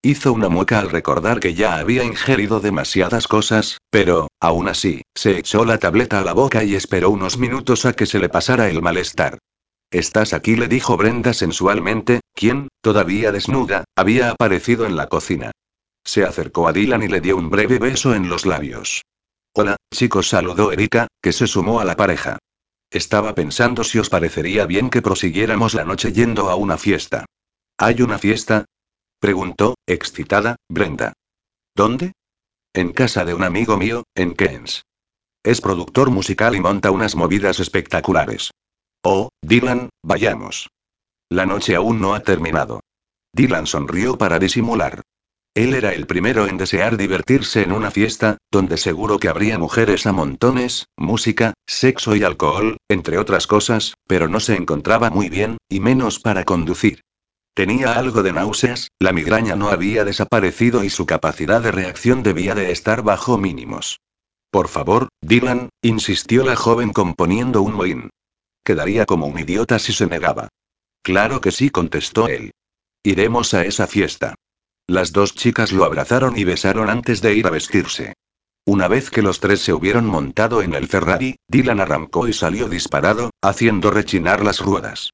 Hizo 0.05 0.35
una 0.35 0.51
mueca 0.51 0.81
al 0.81 0.91
recordar 0.91 1.41
que 1.41 1.55
ya 1.55 1.77
había 1.79 2.05
ingerido 2.05 2.61
demasiadas 2.61 3.27
cosas, 3.27 3.79
pero, 3.89 4.29
aún 4.39 4.69
así, 4.69 5.01
se 5.15 5.39
echó 5.39 5.65
la 5.65 5.79
tableta 5.79 6.19
a 6.19 6.25
la 6.25 6.35
boca 6.35 6.63
y 6.63 6.75
esperó 6.75 7.09
unos 7.09 7.39
minutos 7.39 7.87
a 7.87 7.95
que 7.95 8.05
se 8.05 8.19
le 8.19 8.29
pasara 8.29 8.69
el 8.69 8.83
malestar. 8.83 9.39
Estás 9.91 10.35
aquí, 10.35 10.57
le 10.57 10.69
dijo 10.69 10.99
Brenda 10.99 11.33
sensualmente, 11.33 12.21
quien, 12.35 12.69
todavía 12.83 13.33
desnuda, 13.33 13.85
había 13.97 14.29
aparecido 14.29 14.85
en 14.85 14.95
la 14.95 15.09
cocina. 15.09 15.53
Se 16.05 16.23
acercó 16.23 16.69
a 16.69 16.75
Dylan 16.75 17.03
y 17.03 17.09
le 17.09 17.23
dio 17.23 17.39
un 17.39 17.49
breve 17.49 17.79
beso 17.79 18.15
en 18.15 18.29
los 18.29 18.45
labios. 18.45 19.05
Hola, 19.55 19.77
chicos, 19.91 20.29
saludó 20.29 20.71
Erika, 20.71 21.07
que 21.23 21.33
se 21.33 21.47
sumó 21.47 21.81
a 21.81 21.87
la 21.87 21.97
pareja. 21.97 22.37
Estaba 22.91 23.35
pensando 23.35 23.83
si 23.85 23.99
os 23.99 24.11
parecería 24.11 24.67
bien 24.67 24.91
que 24.91 25.01
prosiguiéramos 25.01 25.73
la 25.73 25.87
noche 25.87 26.13
yendo 26.13 26.51
a 26.51 26.57
una 26.57 26.77
fiesta. 26.77 27.25
¿Hay 27.79 28.03
una 28.03 28.19
fiesta? 28.19 28.67
Preguntó, 29.25 29.77
excitada, 29.87 30.57
Brenda. 30.69 31.15
¿Dónde? 31.75 32.13
En 32.75 32.93
casa 32.93 33.25
de 33.25 33.33
un 33.33 33.43
amigo 33.43 33.79
mío, 33.79 34.05
en 34.15 34.35
Keynes. 34.35 34.83
Es 35.43 35.63
productor 35.63 36.11
musical 36.11 36.55
y 36.55 36.61
monta 36.61 36.91
unas 36.91 37.17
movidas 37.17 37.59
espectaculares. 37.59 38.51
Oh, 39.03 39.31
Dylan, 39.41 39.89
vayamos. 40.03 40.69
La 41.31 41.47
noche 41.47 41.75
aún 41.75 42.03
no 42.03 42.15
ha 42.15 42.21
terminado. 42.21 42.81
Dylan 43.33 43.67
sonrió 43.67 44.19
para 44.19 44.39
disimular. 44.39 45.01
Él 45.55 45.73
era 45.73 45.95
el 45.95 46.07
primero 46.07 46.47
en 46.47 46.59
desear 46.59 46.99
divertirse 46.99 47.63
en 47.63 47.73
una 47.73 47.91
fiesta, 47.91 48.37
donde 48.51 48.77
seguro 48.77 49.19
que 49.19 49.31
habría 49.31 49.59
mujeres 49.59 50.07
a 50.07 50.13
montones, 50.13 50.85
música, 50.99 51.55
sexo 51.67 52.15
y 52.15 52.25
alcohol, 52.25 52.77
entre 52.91 53.17
otras 53.17 53.47
cosas, 53.47 53.95
pero 54.07 54.29
no 54.29 54.39
se 54.39 54.55
encontraba 54.55 55.09
muy 55.09 55.31
bien, 55.31 55.57
y 55.71 55.81
menos 55.81 56.21
para 56.21 56.45
conducir. 56.45 57.01
Tenía 57.55 57.93
algo 57.93 58.25
de 58.25 58.33
náuseas, 58.33 58.89
la 58.99 59.13
migraña 59.13 59.55
no 59.55 59.69
había 59.69 60.05
desaparecido 60.05 60.83
y 60.83 60.91
su 60.91 61.07
capacidad 61.07 61.63
de 61.63 61.71
reacción 61.71 62.25
debía 62.25 62.57
de 62.57 62.73
estar 62.73 63.03
bajo 63.03 63.39
mínimos. 63.39 64.01
Por 64.51 64.67
favor, 64.67 65.09
Dylan, 65.21 65.69
insistió 65.81 66.45
la 66.45 66.57
joven 66.57 66.93
componiendo 66.93 67.63
un 67.63 67.75
mohín. 67.75 68.11
Quedaría 68.65 69.07
como 69.07 69.27
un 69.27 69.39
idiota 69.39 69.79
si 69.79 69.93
se 69.93 70.07
negaba. 70.07 70.49
Claro 71.03 71.41
que 71.41 71.53
sí, 71.53 71.71
contestó 71.71 72.27
él. 72.27 72.51
Iremos 73.05 73.55
a 73.55 73.65
esa 73.65 73.87
fiesta. 73.87 74.35
Las 74.89 75.13
dos 75.13 75.35
chicas 75.35 75.71
lo 75.71 75.85
abrazaron 75.85 76.37
y 76.37 76.45
besaron 76.45 76.91
antes 76.91 77.23
de 77.23 77.35
ir 77.35 77.47
a 77.47 77.51
vestirse. 77.51 78.15
Una 78.67 78.89
vez 78.89 79.11
que 79.11 79.23
los 79.23 79.39
tres 79.39 79.61
se 79.61 79.73
hubieron 79.73 80.07
montado 80.07 80.61
en 80.63 80.75
el 80.75 80.89
Ferrari, 80.89 81.37
Dylan 81.49 81.81
arrancó 81.81 82.27
y 82.27 82.33
salió 82.33 82.69
disparado, 82.69 83.31
haciendo 83.43 83.91
rechinar 83.91 84.43
las 84.43 84.61
ruedas. 84.61 85.11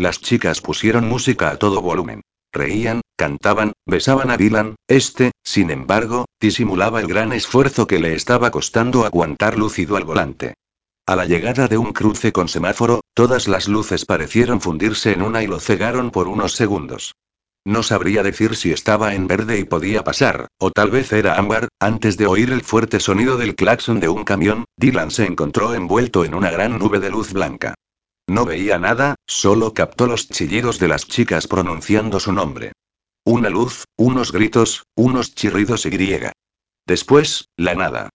Las 0.00 0.18
chicas 0.18 0.62
pusieron 0.62 1.06
música 1.06 1.50
a 1.50 1.58
todo 1.58 1.82
volumen. 1.82 2.22
Reían, 2.54 3.02
cantaban, 3.18 3.74
besaban 3.84 4.30
a 4.30 4.38
Dylan, 4.38 4.76
este, 4.88 5.32
sin 5.44 5.70
embargo, 5.70 6.24
disimulaba 6.40 7.00
el 7.00 7.06
gran 7.06 7.34
esfuerzo 7.34 7.86
que 7.86 7.98
le 7.98 8.14
estaba 8.14 8.50
costando 8.50 9.04
aguantar 9.04 9.58
lúcido 9.58 9.98
al 9.98 10.04
volante. 10.04 10.54
A 11.06 11.16
la 11.16 11.26
llegada 11.26 11.68
de 11.68 11.76
un 11.76 11.92
cruce 11.92 12.32
con 12.32 12.48
semáforo, 12.48 13.02
todas 13.12 13.46
las 13.46 13.68
luces 13.68 14.06
parecieron 14.06 14.62
fundirse 14.62 15.12
en 15.12 15.20
una 15.20 15.42
y 15.42 15.46
lo 15.46 15.60
cegaron 15.60 16.10
por 16.10 16.28
unos 16.28 16.54
segundos. 16.54 17.14
No 17.66 17.82
sabría 17.82 18.22
decir 18.22 18.56
si 18.56 18.72
estaba 18.72 19.14
en 19.14 19.26
verde 19.26 19.58
y 19.58 19.64
podía 19.64 20.02
pasar, 20.02 20.48
o 20.58 20.70
tal 20.70 20.90
vez 20.90 21.12
era 21.12 21.34
ámbar, 21.34 21.68
antes 21.78 22.16
de 22.16 22.26
oír 22.26 22.52
el 22.52 22.62
fuerte 22.62 23.00
sonido 23.00 23.36
del 23.36 23.54
claxon 23.54 24.00
de 24.00 24.08
un 24.08 24.24
camión, 24.24 24.64
Dylan 24.78 25.10
se 25.10 25.26
encontró 25.26 25.74
envuelto 25.74 26.24
en 26.24 26.34
una 26.34 26.50
gran 26.50 26.78
nube 26.78 27.00
de 27.00 27.10
luz 27.10 27.34
blanca. 27.34 27.74
No 28.30 28.44
veía 28.44 28.78
nada, 28.78 29.16
solo 29.26 29.74
captó 29.74 30.06
los 30.06 30.28
chillidos 30.28 30.78
de 30.78 30.86
las 30.86 31.04
chicas 31.04 31.48
pronunciando 31.48 32.20
su 32.20 32.32
nombre. 32.32 32.70
Una 33.24 33.50
luz, 33.50 33.86
unos 33.96 34.30
gritos, 34.30 34.84
unos 34.94 35.34
chirridos 35.34 35.84
y 35.86 35.90
griega. 35.90 36.30
Después, 36.86 37.46
la 37.56 37.74
nada. 37.74 38.08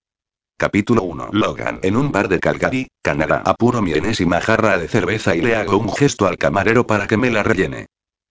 Capítulo 0.57 1.03
1. 1.03 1.31
Logan. 1.33 1.81
En 1.83 1.97
un 1.97 2.13
bar 2.13 2.29
de 2.29 2.39
Calgary, 2.39 2.87
Canadá. 3.01 3.43
Apuro 3.45 3.81
mi 3.81 3.91
enésima 3.91 4.39
jarra 4.39 4.77
de 4.77 4.87
cerveza 4.87 5.35
y 5.35 5.41
le 5.41 5.57
hago 5.57 5.77
un 5.77 5.93
gesto 5.93 6.27
al 6.27 6.37
camarero 6.37 6.87
para 6.87 7.07
que 7.07 7.17
me 7.17 7.29
la 7.29 7.43
rellene. 7.43 7.87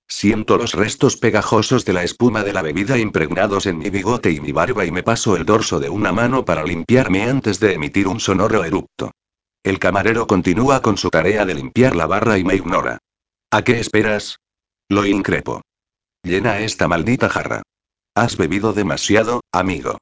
Siento 0.09 0.57
los 0.57 0.73
restos 0.73 1.19
pegajosos 1.19 1.85
de 1.85 1.93
la 1.93 2.03
espuma 2.03 2.45
de 2.45 2.55
la 2.55 2.63
bebida 2.63 2.97
impregnados 2.97 3.67
en 3.67 3.77
mi 3.77 3.91
bigote 3.91 4.31
y 4.31 4.41
mi 4.41 4.53
barba 4.53 4.87
y 4.87 4.91
me 4.91 5.03
paso 5.03 5.37
el 5.37 5.45
dorso 5.45 5.81
de 5.81 5.91
una 5.91 6.13
mano 6.13 6.47
para 6.47 6.65
limpiarme 6.65 7.25
antes 7.25 7.61
de 7.61 7.75
emitir 7.75 8.09
un 8.09 8.21
sonoro 8.21 8.65
eructo. 8.65 9.11
El 9.65 9.79
camarero 9.79 10.27
continúa 10.27 10.83
con 10.83 10.99
su 10.99 11.09
tarea 11.09 11.47
de 11.47 11.55
limpiar 11.55 11.97
la 11.97 12.07
barra 12.07 12.37
y 12.37 12.45
me 12.45 12.55
ignora. 12.55 12.99
¿A 13.51 13.63
qué 13.63 13.81
esperas? 13.81 14.41
Lo 14.91 15.07
increpo. 15.07 15.63
Llena 16.23 16.59
esta 16.59 16.87
maldita 16.87 17.31
jarra. 17.31 17.63
Has 18.15 18.37
bebido 18.37 18.75
demasiado, 18.75 19.41
amigo. 19.53 19.97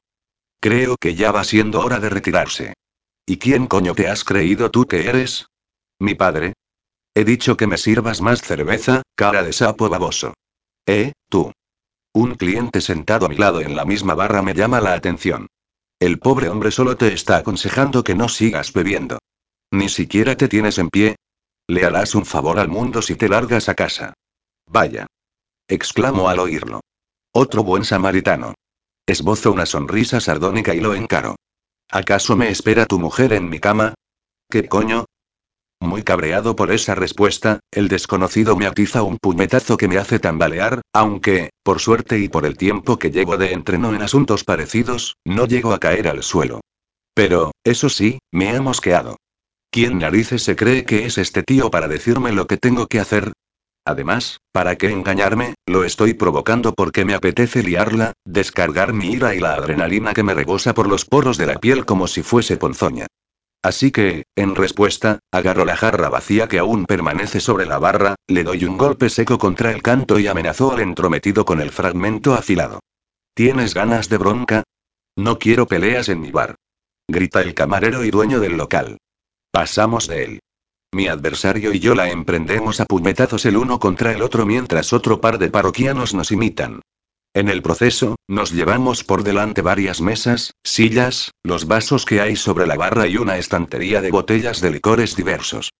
Creo 0.59 0.97
que 0.97 1.15
ya 1.15 1.31
va 1.31 1.45
siendo 1.45 1.79
hora 1.79 2.01
de 2.01 2.09
retirarse. 2.09 2.73
¿Y 3.25 3.37
quién 3.37 3.67
coño 3.67 3.95
te 3.95 4.09
has 4.09 4.25
creído 4.25 4.69
tú 4.69 4.85
que 4.85 5.07
eres? 5.07 5.47
Mi 5.97 6.13
padre. 6.13 6.55
He 7.15 7.23
dicho 7.23 7.55
que 7.55 7.67
me 7.67 7.77
sirvas 7.77 8.19
más 8.19 8.41
cerveza, 8.41 9.01
cara 9.15 9.43
de 9.43 9.53
sapo 9.53 9.87
baboso. 9.87 10.33
¿Eh, 10.85 11.13
tú? 11.29 11.53
Un 12.13 12.35
cliente 12.35 12.81
sentado 12.81 13.27
a 13.27 13.29
mi 13.29 13.37
lado 13.37 13.61
en 13.61 13.77
la 13.77 13.85
misma 13.85 14.13
barra 14.13 14.41
me 14.41 14.53
llama 14.53 14.81
la 14.81 14.93
atención. 14.93 15.47
El 16.01 16.19
pobre 16.19 16.49
hombre 16.49 16.69
solo 16.69 16.97
te 16.97 17.13
está 17.13 17.37
aconsejando 17.37 18.03
que 18.03 18.13
no 18.13 18.27
sigas 18.27 18.73
bebiendo. 18.73 19.19
Ni 19.73 19.89
siquiera 19.89 20.37
te 20.37 20.47
tienes 20.47 20.77
en 20.77 20.89
pie. 20.89 21.15
Le 21.67 21.83
harás 21.83 22.13
un 22.13 22.27
favor 22.27 22.59
al 22.59 22.67
mundo 22.67 23.01
si 23.01 23.15
te 23.15 23.27
largas 23.27 23.69
a 23.69 23.73
casa. 23.73 24.13
Vaya. 24.67 25.07
exclamó 25.67 26.29
al 26.29 26.37
oírlo. 26.37 26.81
Otro 27.33 27.63
buen 27.63 27.83
samaritano. 27.83 28.53
Esbozo 29.07 29.51
una 29.51 29.65
sonrisa 29.65 30.19
sardónica 30.19 30.75
y 30.75 30.79
lo 30.79 30.93
encaro. 30.93 31.37
¿Acaso 31.89 32.35
me 32.35 32.49
espera 32.49 32.85
tu 32.85 32.99
mujer 32.99 33.33
en 33.33 33.49
mi 33.49 33.59
cama? 33.59 33.95
¿Qué 34.47 34.67
coño? 34.67 35.05
Muy 35.79 36.03
cabreado 36.03 36.55
por 36.55 36.71
esa 36.71 36.93
respuesta, 36.93 37.59
el 37.71 37.87
desconocido 37.87 38.55
me 38.55 38.67
atiza 38.67 39.01
un 39.01 39.17
puñetazo 39.17 39.75
que 39.75 39.87
me 39.87 39.97
hace 39.97 40.19
tambalear, 40.19 40.81
aunque, 40.93 41.49
por 41.63 41.79
suerte 41.79 42.19
y 42.19 42.29
por 42.29 42.45
el 42.45 42.57
tiempo 42.57 42.99
que 42.99 43.09
llevo 43.09 43.37
de 43.37 43.53
entreno 43.53 43.91
en 43.95 44.03
asuntos 44.03 44.43
parecidos, 44.43 45.15
no 45.25 45.47
llego 45.47 45.73
a 45.73 45.79
caer 45.79 46.07
al 46.07 46.21
suelo. 46.21 46.61
Pero, 47.15 47.53
eso 47.63 47.89
sí, 47.89 48.19
me 48.31 48.55
ha 48.55 48.61
mosqueado. 48.61 49.17
¿Quién 49.73 49.97
narices 49.97 50.43
se 50.43 50.55
cree 50.55 50.85
que 50.85 51.07
es 51.07 51.17
este 51.17 51.41
tío 51.41 51.71
para 51.71 51.87
decirme 51.87 52.31
lo 52.31 52.45
que 52.45 52.57
tengo 52.57 52.85
que 52.85 52.99
hacer? 52.99 53.33
Además, 53.83 54.37
¿para 54.51 54.75
qué 54.75 54.91
engañarme? 54.91 55.55
Lo 55.65 55.83
estoy 55.83 56.13
provocando 56.13 56.75
porque 56.75 57.05
me 57.05 57.15
apetece 57.15 57.63
liarla, 57.63 58.13
descargar 58.23 58.93
mi 58.93 59.13
ira 59.13 59.33
y 59.33 59.39
la 59.39 59.55
adrenalina 59.55 60.13
que 60.13 60.21
me 60.21 60.35
rebosa 60.35 60.75
por 60.75 60.87
los 60.87 61.05
poros 61.05 61.39
de 61.39 61.47
la 61.47 61.55
piel 61.55 61.87
como 61.87 62.05
si 62.05 62.21
fuese 62.21 62.55
ponzoña. 62.55 63.07
Así 63.63 63.89
que, 63.91 64.25
en 64.35 64.53
respuesta, 64.53 65.17
agarro 65.31 65.65
la 65.65 65.75
jarra 65.75 66.07
vacía 66.09 66.47
que 66.47 66.59
aún 66.59 66.85
permanece 66.85 67.39
sobre 67.39 67.65
la 67.65 67.79
barra, 67.79 68.13
le 68.27 68.43
doy 68.43 68.65
un 68.65 68.77
golpe 68.77 69.09
seco 69.09 69.39
contra 69.39 69.71
el 69.71 69.81
canto 69.81 70.19
y 70.19 70.27
amenazó 70.27 70.73
al 70.73 70.81
entrometido 70.81 71.45
con 71.45 71.59
el 71.59 71.71
fragmento 71.71 72.35
afilado. 72.35 72.79
¿Tienes 73.33 73.73
ganas 73.73 74.07
de 74.07 74.19
bronca? 74.19 74.61
No 75.17 75.39
quiero 75.39 75.65
peleas 75.65 76.09
en 76.09 76.21
mi 76.21 76.29
bar. 76.29 76.53
Grita 77.07 77.41
el 77.41 77.55
camarero 77.55 78.05
y 78.05 78.11
dueño 78.11 78.39
del 78.39 78.55
local. 78.55 78.99
Pasamos 79.53 80.07
de 80.07 80.23
él. 80.23 80.39
Mi 80.95 81.07
adversario 81.07 81.71
y 81.73 81.79
yo 81.79 81.93
la 81.93 82.09
emprendemos 82.09 82.79
a 82.79 82.85
puñetazos 82.85 83.45
el 83.45 83.55
uno 83.55 83.77
contra 83.77 84.11
el 84.11 84.23
otro 84.23 84.47
mientras 84.47 84.93
otro 84.93 85.21
par 85.21 85.37
de 85.37 85.51
parroquianos 85.51 86.15
nos 86.15 86.31
imitan. 86.31 86.81
En 87.35 87.49
el 87.49 87.61
proceso, 87.61 88.15
nos 88.27 88.51
llevamos 88.51 89.03
por 89.03 89.21
delante 89.23 89.61
varias 89.61 90.01
mesas, 90.01 90.55
sillas, 90.63 91.33
los 91.43 91.67
vasos 91.67 92.05
que 92.05 92.19
hay 92.19 92.35
sobre 92.35 92.65
la 92.65 92.77
barra 92.77 93.05
y 93.05 93.17
una 93.17 93.37
estantería 93.37 94.01
de 94.01 94.09
botellas 94.09 94.59
de 94.59 94.71
licores 94.71 95.15
diversos. 95.15 95.71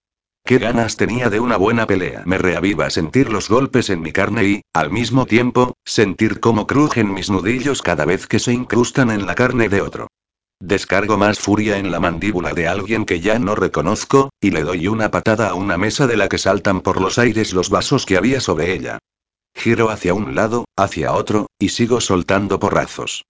Qué 0.46 0.60
ganas 0.60 0.96
tenía 0.96 1.32
de 1.32 1.40
una 1.40 1.58
buena 1.58 1.88
pelea. 1.88 2.22
Me 2.28 2.38
reaviva 2.38 2.92
sentir 2.92 3.32
los 3.32 3.50
golpes 3.50 3.90
en 3.90 4.02
mi 4.02 4.12
carne 4.12 4.44
y, 4.44 4.62
al 4.74 4.92
mismo 4.92 5.26
tiempo, 5.26 5.74
sentir 5.84 6.40
cómo 6.40 6.68
crujen 6.68 7.12
mis 7.12 7.32
nudillos 7.32 7.82
cada 7.82 8.06
vez 8.06 8.28
que 8.28 8.38
se 8.38 8.54
incrustan 8.54 9.10
en 9.10 9.26
la 9.26 9.34
carne 9.34 9.68
de 9.68 9.82
otro. 9.82 10.10
Descargo 10.66 11.18
más 11.18 11.40
furia 11.40 11.78
en 11.78 11.92
la 11.92 12.00
mandíbula 12.00 12.54
de 12.54 12.70
alguien 12.70 13.04
que 13.04 13.20
ya 13.20 13.38
no 13.38 13.54
reconozco, 13.54 14.30
y 14.40 14.52
le 14.52 14.64
doy 14.64 14.88
una 14.88 15.12
patada 15.12 15.50
a 15.50 15.56
una 15.56 15.78
mesa 15.78 16.08
de 16.08 16.16
la 16.16 16.30
que 16.30 16.38
saltan 16.38 16.80
por 16.80 17.02
los 17.02 17.20
aires 17.20 17.52
los 17.52 17.70
vasos 17.70 18.06
que 18.06 18.16
había 18.16 18.40
sobre 18.40 18.72
ella. 18.72 19.00
Giro 19.54 19.90
hacia 19.90 20.14
un 20.14 20.36
lado, 20.36 20.64
hacia 20.78 21.12
otro, 21.12 21.48
y 21.60 21.68
sigo 21.68 22.00
soltando 22.00 22.60
porrazos. 22.60 23.26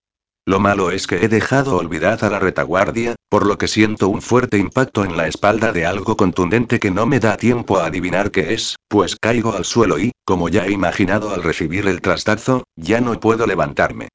Lo 0.45 0.59
malo 0.59 0.91
es 0.91 1.07
que 1.07 1.25
he 1.25 1.27
dejado 1.27 1.75
olvidada 1.75 2.29
la 2.29 2.37
retaguardia, 2.37 3.15
por 3.29 3.47
lo 3.47 3.57
que 3.57 3.67
siento 3.67 4.09
un 4.09 4.21
fuerte 4.21 4.59
impacto 4.59 5.03
en 5.03 5.17
la 5.17 5.27
espalda 5.27 5.71
de 5.71 5.87
algo 5.87 6.15
contundente 6.15 6.79
que 6.79 6.91
no 6.91 7.07
me 7.07 7.19
da 7.19 7.35
tiempo 7.37 7.79
a 7.79 7.87
adivinar 7.87 8.29
qué 8.29 8.53
es, 8.53 8.75
pues 8.87 9.15
caigo 9.15 9.53
al 9.53 9.65
suelo 9.65 9.97
y, 9.97 10.11
como 10.23 10.49
ya 10.49 10.67
he 10.67 10.71
imaginado 10.71 11.33
al 11.33 11.41
recibir 11.41 11.87
el 11.87 11.99
trastazo, 11.99 12.63
ya 12.75 13.01
no 13.01 13.19
puedo 13.19 13.47
levantarme. 13.47 14.09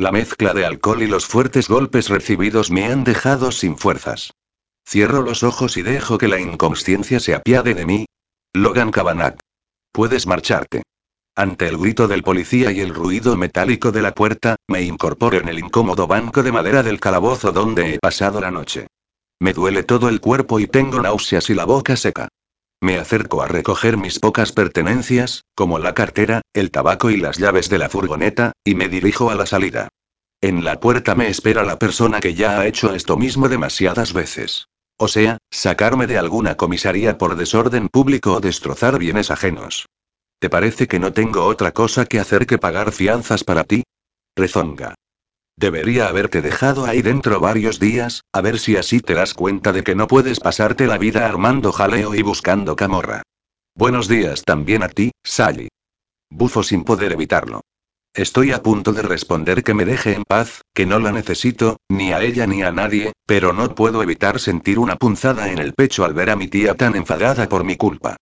La 0.00 0.12
mezcla 0.12 0.54
de 0.54 0.64
alcohol 0.64 1.02
y 1.02 1.06
los 1.06 1.26
fuertes 1.26 1.68
golpes 1.68 2.08
recibidos 2.08 2.70
me 2.70 2.86
han 2.86 3.04
dejado 3.04 3.52
sin 3.52 3.76
fuerzas. 3.76 4.32
Cierro 4.88 5.20
los 5.20 5.42
ojos 5.42 5.76
y 5.76 5.82
dejo 5.82 6.16
que 6.16 6.26
la 6.26 6.40
inconsciencia 6.40 7.20
se 7.20 7.34
apiade 7.34 7.74
de 7.74 7.84
mí. 7.84 8.06
Logan 8.54 8.92
Kavanagh. 8.92 9.38
Puedes 9.92 10.26
marcharte. 10.26 10.84
Ante 11.36 11.68
el 11.68 11.76
grito 11.76 12.08
del 12.08 12.22
policía 12.22 12.72
y 12.72 12.80
el 12.80 12.94
ruido 12.94 13.36
metálico 13.36 13.92
de 13.92 14.00
la 14.00 14.14
puerta, 14.14 14.56
me 14.68 14.80
incorporo 14.80 15.36
en 15.36 15.50
el 15.50 15.58
incómodo 15.58 16.06
banco 16.06 16.42
de 16.42 16.52
madera 16.52 16.82
del 16.82 16.98
calabozo 16.98 17.52
donde 17.52 17.92
he 17.92 17.98
pasado 17.98 18.40
la 18.40 18.50
noche. 18.50 18.86
Me 19.38 19.52
duele 19.52 19.82
todo 19.82 20.08
el 20.08 20.22
cuerpo 20.22 20.60
y 20.60 20.66
tengo 20.66 21.02
náuseas 21.02 21.50
y 21.50 21.54
la 21.54 21.66
boca 21.66 21.94
seca. 21.96 22.28
Me 22.80 22.96
acerco 22.96 23.42
a 23.42 23.48
recoger 23.48 23.98
mis 23.98 24.18
pocas 24.18 24.52
pertenencias, 24.52 25.39
como 25.54 25.78
la 25.78 25.94
cartera, 25.94 26.42
el 26.52 26.70
tabaco 26.70 27.10
y 27.10 27.16
las 27.16 27.38
llaves 27.38 27.68
de 27.68 27.78
la 27.78 27.88
furgoneta, 27.88 28.52
y 28.64 28.74
me 28.74 28.88
dirijo 28.88 29.30
a 29.30 29.34
la 29.34 29.46
salida. 29.46 29.88
En 30.40 30.64
la 30.64 30.80
puerta 30.80 31.14
me 31.14 31.28
espera 31.28 31.64
la 31.64 31.78
persona 31.78 32.20
que 32.20 32.34
ya 32.34 32.60
ha 32.60 32.66
hecho 32.66 32.94
esto 32.94 33.16
mismo 33.16 33.48
demasiadas 33.48 34.12
veces. 34.12 34.68
O 34.96 35.08
sea, 35.08 35.38
sacarme 35.50 36.06
de 36.06 36.18
alguna 36.18 36.56
comisaría 36.56 37.18
por 37.18 37.36
desorden 37.36 37.88
público 37.88 38.34
o 38.34 38.40
destrozar 38.40 38.98
bienes 38.98 39.30
ajenos. 39.30 39.86
¿Te 40.38 40.48
parece 40.48 40.88
que 40.88 40.98
no 40.98 41.12
tengo 41.12 41.44
otra 41.44 41.72
cosa 41.72 42.06
que 42.06 42.20
hacer 42.20 42.46
que 42.46 42.58
pagar 42.58 42.92
fianzas 42.92 43.44
para 43.44 43.64
ti? 43.64 43.82
Rezonga. 44.36 44.94
Debería 45.56 46.08
haberte 46.08 46.40
dejado 46.40 46.86
ahí 46.86 47.02
dentro 47.02 47.38
varios 47.40 47.78
días, 47.78 48.22
a 48.32 48.40
ver 48.40 48.58
si 48.58 48.76
así 48.76 49.00
te 49.00 49.12
das 49.12 49.34
cuenta 49.34 49.72
de 49.72 49.84
que 49.84 49.94
no 49.94 50.06
puedes 50.06 50.40
pasarte 50.40 50.86
la 50.86 50.96
vida 50.96 51.26
armando 51.26 51.72
jaleo 51.72 52.14
y 52.14 52.22
buscando 52.22 52.76
camorra. 52.76 53.22
Buenos 53.74 54.08
días 54.08 54.42
también 54.42 54.82
a 54.82 54.88
ti, 54.88 55.12
Sally. 55.24 55.68
Bufo 56.28 56.62
sin 56.62 56.84
poder 56.84 57.12
evitarlo. 57.12 57.60
Estoy 58.12 58.50
a 58.50 58.62
punto 58.62 58.92
de 58.92 59.02
responder 59.02 59.62
que 59.62 59.74
me 59.74 59.84
deje 59.84 60.14
en 60.14 60.24
paz, 60.24 60.62
que 60.74 60.84
no 60.84 60.98
la 60.98 61.12
necesito, 61.12 61.76
ni 61.88 62.12
a 62.12 62.20
ella 62.20 62.46
ni 62.46 62.62
a 62.62 62.72
nadie, 62.72 63.12
pero 63.26 63.52
no 63.52 63.72
puedo 63.76 64.02
evitar 64.02 64.40
sentir 64.40 64.80
una 64.80 64.96
punzada 64.96 65.52
en 65.52 65.58
el 65.58 65.74
pecho 65.74 66.04
al 66.04 66.14
ver 66.14 66.30
a 66.30 66.36
mi 66.36 66.48
tía 66.48 66.74
tan 66.74 66.96
enfadada 66.96 67.48
por 67.48 67.62
mi 67.62 67.76
culpa. 67.76 68.16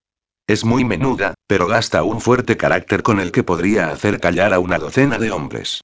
Es 0.47 0.65
muy 0.65 0.85
menuda, 0.85 1.35
pero 1.47 1.67
gasta 1.67 2.03
un 2.03 2.21
fuerte 2.21 2.59
carácter 2.59 3.03
con 3.03 3.19
el 3.19 3.33
que 3.33 3.43
podría 3.43 3.89
hacer 3.89 4.21
callar 4.21 4.53
a 4.53 4.59
una 4.59 4.79
docena 4.79 5.19
de 5.19 5.31
hombres. 5.31 5.81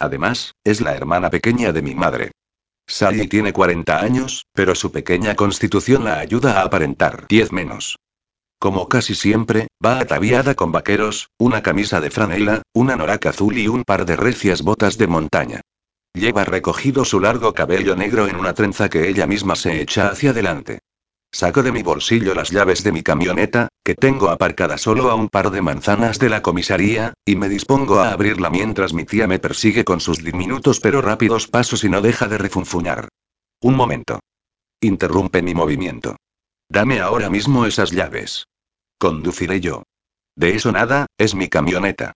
Además, 0.00 0.52
es 0.64 0.80
la 0.80 0.94
hermana 0.96 1.30
pequeña 1.30 1.72
de 1.72 1.82
mi 1.82 1.94
madre. 1.94 2.32
Sally 2.86 3.28
tiene 3.28 3.52
40 3.52 4.00
años, 4.00 4.44
pero 4.52 4.74
su 4.74 4.90
pequeña 4.90 5.36
constitución 5.36 6.04
la 6.04 6.18
ayuda 6.18 6.60
a 6.60 6.64
aparentar 6.64 7.26
10 7.28 7.52
menos. 7.52 7.96
Como 8.58 8.88
casi 8.88 9.14
siempre, 9.14 9.68
va 9.84 10.00
ataviada 10.00 10.54
con 10.54 10.72
vaqueros, 10.72 11.28
una 11.38 11.62
camisa 11.62 12.00
de 12.00 12.10
franela, 12.10 12.62
una 12.72 12.96
noraca 12.96 13.30
azul 13.30 13.58
y 13.58 13.68
un 13.68 13.84
par 13.84 14.06
de 14.06 14.16
recias 14.16 14.62
botas 14.62 14.96
de 14.96 15.06
montaña. 15.06 15.60
Lleva 16.14 16.44
recogido 16.44 17.04
su 17.04 17.20
largo 17.20 17.52
cabello 17.52 17.96
negro 17.96 18.28
en 18.28 18.36
una 18.36 18.54
trenza 18.54 18.88
que 18.88 19.08
ella 19.08 19.26
misma 19.26 19.56
se 19.56 19.80
echa 19.80 20.08
hacia 20.08 20.30
adelante. 20.30 20.78
Saco 21.32 21.64
de 21.64 21.72
mi 21.72 21.82
bolsillo 21.82 22.32
las 22.32 22.50
llaves 22.50 22.84
de 22.84 22.92
mi 22.92 23.02
camioneta, 23.02 23.66
que 23.82 23.96
tengo 23.96 24.30
aparcada 24.30 24.78
solo 24.78 25.10
a 25.10 25.16
un 25.16 25.28
par 25.28 25.50
de 25.50 25.60
manzanas 25.60 26.20
de 26.20 26.28
la 26.28 26.42
comisaría, 26.42 27.14
y 27.24 27.34
me 27.34 27.48
dispongo 27.48 27.98
a 27.98 28.12
abrirla 28.12 28.50
mientras 28.50 28.94
mi 28.94 29.04
tía 29.04 29.26
me 29.26 29.40
persigue 29.40 29.84
con 29.84 29.98
sus 29.98 30.22
diminutos 30.22 30.78
pero 30.78 31.02
rápidos 31.02 31.48
pasos 31.48 31.82
y 31.82 31.88
no 31.88 32.00
deja 32.00 32.28
de 32.28 32.38
refunfuñar. 32.38 33.08
Un 33.60 33.74
momento. 33.74 34.20
Interrumpe 34.80 35.42
mi 35.42 35.54
movimiento. 35.54 36.14
Dame 36.68 37.00
ahora 37.00 37.30
mismo 37.30 37.66
esas 37.66 37.90
llaves. 37.90 38.46
Conduciré 38.98 39.60
yo. 39.60 39.82
De 40.36 40.56
eso 40.56 40.72
nada, 40.72 41.06
es 41.18 41.34
mi 41.34 41.48
camioneta. 41.48 42.12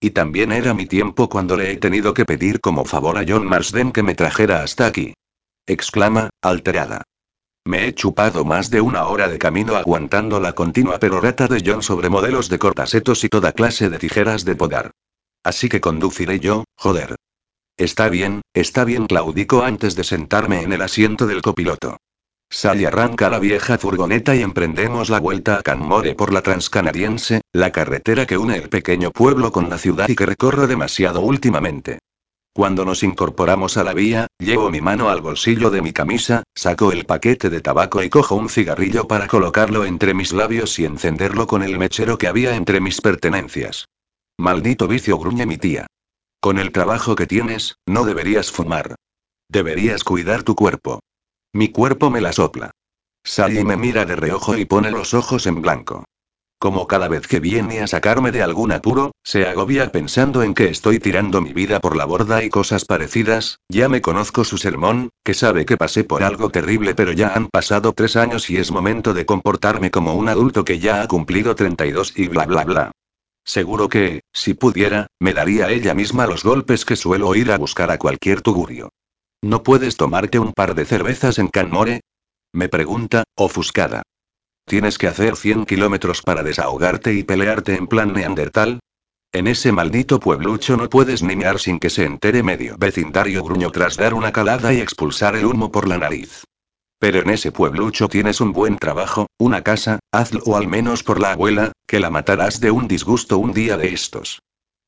Y 0.00 0.10
también 0.10 0.50
era 0.50 0.74
mi 0.74 0.86
tiempo 0.86 1.28
cuando 1.28 1.56
le 1.56 1.72
he 1.72 1.76
tenido 1.76 2.14
que 2.14 2.24
pedir 2.24 2.60
como 2.60 2.84
favor 2.84 3.18
a 3.18 3.24
John 3.26 3.46
Marsden 3.46 3.92
que 3.92 4.02
me 4.02 4.14
trajera 4.14 4.62
hasta 4.62 4.86
aquí. 4.86 5.14
Exclama, 5.66 6.30
alterada. 6.42 7.02
Me 7.66 7.86
he 7.86 7.94
chupado 7.94 8.44
más 8.44 8.70
de 8.70 8.80
una 8.80 9.06
hora 9.06 9.28
de 9.28 9.38
camino 9.38 9.76
aguantando 9.76 10.40
la 10.40 10.54
continua 10.54 10.98
perorata 10.98 11.46
de 11.46 11.62
John 11.64 11.82
sobre 11.82 12.08
modelos 12.08 12.48
de 12.48 12.58
cortasetos 12.58 13.22
y 13.24 13.28
toda 13.28 13.52
clase 13.52 13.90
de 13.90 13.98
tijeras 13.98 14.46
de 14.46 14.56
podar. 14.56 14.92
Así 15.44 15.68
que 15.68 15.80
conduciré 15.80 16.40
yo, 16.40 16.64
joder. 16.76 17.16
Está 17.76 18.08
bien, 18.08 18.40
está 18.54 18.84
bien, 18.84 19.06
claudico 19.06 19.62
antes 19.62 19.94
de 19.94 20.04
sentarme 20.04 20.62
en 20.62 20.72
el 20.72 20.82
asiento 20.82 21.26
del 21.26 21.42
copiloto. 21.42 21.98
Sally 22.52 22.84
arranca 22.84 23.30
la 23.30 23.38
vieja 23.38 23.78
furgoneta 23.78 24.34
y 24.34 24.42
emprendemos 24.42 25.08
la 25.08 25.20
vuelta 25.20 25.60
a 25.60 25.62
Canmore 25.62 26.16
por 26.16 26.32
la 26.32 26.42
transcanadiense, 26.42 27.42
la 27.52 27.70
carretera 27.70 28.26
que 28.26 28.36
une 28.36 28.56
el 28.56 28.68
pequeño 28.68 29.12
pueblo 29.12 29.52
con 29.52 29.70
la 29.70 29.78
ciudad 29.78 30.08
y 30.08 30.16
que 30.16 30.26
recorro 30.26 30.66
demasiado 30.66 31.20
últimamente. 31.20 32.00
Cuando 32.52 32.84
nos 32.84 33.04
incorporamos 33.04 33.76
a 33.76 33.84
la 33.84 33.94
vía, 33.94 34.26
llevo 34.40 34.68
mi 34.68 34.80
mano 34.80 35.10
al 35.10 35.20
bolsillo 35.20 35.70
de 35.70 35.80
mi 35.80 35.92
camisa, 35.92 36.42
saco 36.52 36.90
el 36.90 37.06
paquete 37.06 37.50
de 37.50 37.60
tabaco 37.60 38.02
y 38.02 38.10
cojo 38.10 38.34
un 38.34 38.48
cigarrillo 38.48 39.06
para 39.06 39.28
colocarlo 39.28 39.84
entre 39.84 40.12
mis 40.12 40.32
labios 40.32 40.76
y 40.80 40.84
encenderlo 40.84 41.46
con 41.46 41.62
el 41.62 41.78
mechero 41.78 42.18
que 42.18 42.26
había 42.26 42.56
entre 42.56 42.80
mis 42.80 43.00
pertenencias. 43.00 43.86
Maldito 44.36 44.88
vicio, 44.88 45.16
gruñe 45.18 45.46
mi 45.46 45.56
tía. 45.56 45.86
Con 46.40 46.58
el 46.58 46.72
trabajo 46.72 47.14
que 47.14 47.28
tienes, 47.28 47.76
no 47.86 48.04
deberías 48.04 48.50
fumar. 48.50 48.96
Deberías 49.48 50.02
cuidar 50.02 50.42
tu 50.42 50.56
cuerpo. 50.56 51.00
Mi 51.52 51.68
cuerpo 51.68 52.10
me 52.10 52.20
la 52.20 52.32
sopla. 52.32 52.70
Sally 53.24 53.64
me 53.64 53.76
mira 53.76 54.04
de 54.04 54.14
reojo 54.14 54.56
y 54.56 54.66
pone 54.66 54.92
los 54.92 55.14
ojos 55.14 55.48
en 55.48 55.60
blanco. 55.60 56.04
Como 56.60 56.86
cada 56.86 57.08
vez 57.08 57.26
que 57.26 57.40
viene 57.40 57.80
a 57.80 57.88
sacarme 57.88 58.30
de 58.30 58.42
algún 58.42 58.70
apuro, 58.70 59.10
se 59.24 59.46
agobia 59.46 59.90
pensando 59.90 60.44
en 60.44 60.54
que 60.54 60.68
estoy 60.68 61.00
tirando 61.00 61.40
mi 61.40 61.52
vida 61.52 61.80
por 61.80 61.96
la 61.96 62.04
borda 62.04 62.44
y 62.44 62.50
cosas 62.50 62.84
parecidas, 62.84 63.58
ya 63.68 63.88
me 63.88 64.00
conozco 64.00 64.44
su 64.44 64.58
sermón, 64.58 65.10
que 65.24 65.34
sabe 65.34 65.64
que 65.64 65.76
pasé 65.76 66.04
por 66.04 66.22
algo 66.22 66.50
terrible 66.50 66.94
pero 66.94 67.10
ya 67.10 67.34
han 67.34 67.48
pasado 67.48 67.94
tres 67.94 68.14
años 68.14 68.48
y 68.48 68.58
es 68.58 68.70
momento 68.70 69.12
de 69.12 69.26
comportarme 69.26 69.90
como 69.90 70.14
un 70.14 70.28
adulto 70.28 70.64
que 70.64 70.78
ya 70.78 71.02
ha 71.02 71.08
cumplido 71.08 71.56
32 71.56 72.12
y 72.16 72.28
bla 72.28 72.46
bla 72.46 72.64
bla. 72.64 72.92
Seguro 73.44 73.88
que, 73.88 74.20
si 74.32 74.54
pudiera, 74.54 75.08
me 75.18 75.32
daría 75.32 75.68
ella 75.70 75.94
misma 75.94 76.28
los 76.28 76.44
golpes 76.44 76.84
que 76.84 76.94
suelo 76.94 77.34
ir 77.34 77.50
a 77.50 77.58
buscar 77.58 77.90
a 77.90 77.98
cualquier 77.98 78.40
tugurio. 78.42 78.90
¿No 79.42 79.62
puedes 79.62 79.96
tomarte 79.96 80.38
un 80.38 80.52
par 80.52 80.74
de 80.74 80.84
cervezas 80.84 81.38
en 81.38 81.48
Canmore? 81.48 82.02
Me 82.52 82.68
pregunta, 82.68 83.24
ofuscada. 83.36 84.02
¿Tienes 84.66 84.98
que 84.98 85.06
hacer 85.06 85.34
100 85.34 85.64
kilómetros 85.64 86.20
para 86.20 86.42
desahogarte 86.42 87.14
y 87.14 87.22
pelearte 87.22 87.74
en 87.74 87.86
plan 87.86 88.12
neandertal? 88.12 88.80
En 89.32 89.46
ese 89.46 89.72
maldito 89.72 90.20
pueblucho 90.20 90.76
no 90.76 90.90
puedes 90.90 91.22
ni 91.22 91.40
sin 91.58 91.78
que 91.78 91.88
se 91.88 92.04
entere 92.04 92.42
medio 92.42 92.76
vecindario 92.76 93.42
gruño 93.42 93.70
tras 93.70 93.96
dar 93.96 94.12
una 94.12 94.30
calada 94.30 94.74
y 94.74 94.80
expulsar 94.80 95.36
el 95.36 95.46
humo 95.46 95.72
por 95.72 95.88
la 95.88 95.96
nariz. 95.96 96.44
Pero 96.98 97.20
en 97.20 97.30
ese 97.30 97.50
pueblucho 97.50 98.08
tienes 98.08 98.42
un 98.42 98.52
buen 98.52 98.76
trabajo, 98.76 99.26
una 99.38 99.62
casa, 99.62 100.00
hazlo 100.12 100.42
o 100.44 100.56
al 100.56 100.68
menos 100.68 101.02
por 101.02 101.18
la 101.18 101.32
abuela, 101.32 101.72
que 101.86 101.98
la 101.98 102.10
matarás 102.10 102.60
de 102.60 102.72
un 102.72 102.88
disgusto 102.88 103.38
un 103.38 103.54
día 103.54 103.78
de 103.78 103.94
estos. 103.94 104.40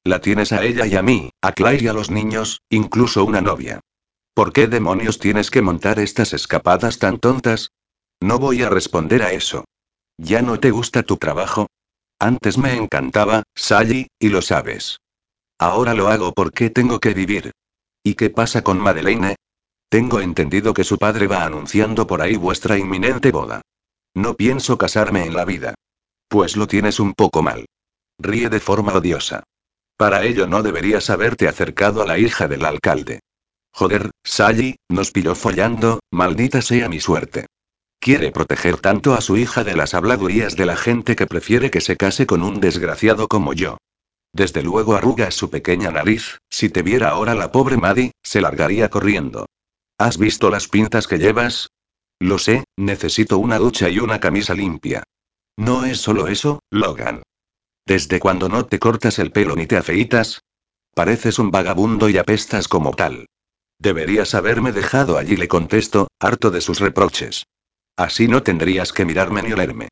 La 0.05 0.21
tienes 0.21 0.53
a 0.53 0.63
ella 0.63 0.85
y 0.87 0.97
a 0.97 1.03
mí, 1.03 1.31
a 1.41 1.53
Claire 1.53 1.85
y 1.85 1.89
a 1.89 1.95
los 1.95 2.11
niños, 2.11 2.61
incluso 2.69 3.25
una 3.25 3.41
novia. 3.41 3.81
¿Por 4.35 4.53
qué 4.53 4.67
demonios 4.67 5.19
tienes 5.19 5.51
que 5.51 5.61
montar 5.61 5.99
estas 5.99 6.33
escapadas 6.33 6.99
tan 6.99 7.19
tontas? 7.19 7.71
No 8.21 8.39
voy 8.39 8.63
a 8.63 8.71
responder 8.71 9.23
a 9.23 9.33
eso. 9.33 9.65
¿Ya 10.17 10.41
no 10.41 10.59
te 10.59 10.71
gusta 10.71 11.03
tu 11.03 11.19
trabajo? 11.19 11.67
Antes 12.19 12.57
me 12.57 12.75
encantaba, 12.75 13.43
Sally, 13.55 14.07
y 14.19 14.31
lo 14.31 14.41
sabes. 14.41 14.99
Ahora 15.59 15.93
lo 15.93 16.09
hago 16.09 16.33
porque 16.33 16.71
tengo 16.71 16.99
que 16.99 17.13
vivir. 17.13 17.53
¿Y 18.03 18.15
qué 18.15 18.31
pasa 18.31 18.63
con 18.63 18.79
Madeleine? 18.79 19.37
Tengo 19.91 20.21
entendido 20.21 20.73
que 20.73 20.85
su 20.85 20.99
padre 20.99 21.27
va 21.27 21.45
anunciando 21.45 22.07
por 22.07 22.23
ahí 22.23 22.37
vuestra 22.37 22.79
inminente 22.79 23.33
boda. 23.33 23.61
No 24.15 24.35
pienso 24.35 24.79
casarme 24.79 25.27
en 25.27 25.35
la 25.35 25.45
vida. 25.45 25.75
Pues 26.29 26.57
lo 26.57 26.67
tienes 26.67 27.01
un 27.01 27.13
poco 27.13 27.43
mal. 27.43 27.67
Ríe 28.19 28.49
de 28.49 28.61
forma 28.61 28.95
odiosa. 28.95 29.43
Para 29.99 30.25
ello 30.25 30.47
no 30.47 30.63
deberías 30.63 31.11
haberte 31.11 31.49
acercado 31.49 32.03
a 32.03 32.07
la 32.07 32.19
hija 32.19 32.49
del 32.49 32.65
alcalde. 32.65 33.21
Joder, 33.73 34.11
Sally, 34.23 34.77
nos 34.89 35.11
pilló 35.11 35.35
follando, 35.35 36.01
maldita 36.11 36.63
sea 36.63 36.89
mi 36.89 37.01
suerte. 37.01 37.47
Quiere 37.99 38.33
proteger 38.33 38.79
tanto 38.79 39.15
a 39.15 39.21
su 39.21 39.37
hija 39.37 39.65
de 39.65 39.77
las 39.77 39.95
habladurías 39.95 40.57
de 40.57 40.67
la 40.67 40.77
gente 40.77 41.17
que 41.17 41.27
prefiere 41.27 41.71
que 41.71 41.81
se 41.81 41.97
case 41.97 42.27
con 42.27 42.43
un 42.43 42.61
desgraciado 42.61 43.29
como 43.29 43.53
yo. 43.53 43.79
Desde 44.33 44.63
luego 44.63 44.95
arruga 44.95 45.31
su 45.31 45.51
pequeña 45.51 45.91
nariz, 45.91 46.39
si 46.51 46.69
te 46.69 46.83
viera 46.83 47.11
ahora 47.11 47.35
la 47.35 47.53
pobre 47.53 47.77
Maddie, 47.77 48.13
se 48.23 48.41
largaría 48.41 48.89
corriendo. 48.89 49.47
¿Has 49.99 50.19
visto 50.19 50.51
las 50.51 50.69
pintas 50.69 51.07
que 51.07 51.19
llevas? 51.19 51.69
Lo 52.19 52.39
sé, 52.39 52.65
necesito 52.77 53.39
una 53.39 53.59
ducha 53.59 53.89
y 53.89 53.99
una 53.99 54.21
camisa 54.21 54.55
limpia. 54.55 55.05
No 55.57 55.85
es 55.85 55.99
solo 55.99 56.29
eso, 56.29 56.61
Logan. 56.71 57.23
¿Desde 57.87 58.21
cuando 58.21 58.49
no 58.49 58.67
te 58.67 58.79
cortas 58.79 59.19
el 59.19 59.33
pelo 59.33 59.55
ni 59.55 59.67
te 59.67 59.77
afeitas? 59.77 60.41
Pareces 60.95 61.39
un 61.39 61.51
vagabundo 61.51 62.09
y 62.09 62.19
apestas 62.19 62.69
como 62.69 62.93
tal. 62.93 63.27
Deberías 63.83 64.37
haberme 64.37 64.71
dejado 64.71 65.19
allí, 65.19 65.37
le 65.37 65.49
contesto, 65.49 66.07
harto 66.21 66.53
de 66.53 66.61
sus 66.61 66.79
reproches. 66.79 67.47
Así 67.97 68.29
no 68.29 68.45
tendrías 68.45 68.93
que 68.93 69.05
mirarme 69.05 69.43
ni 69.43 69.53
olerme. 69.53 69.89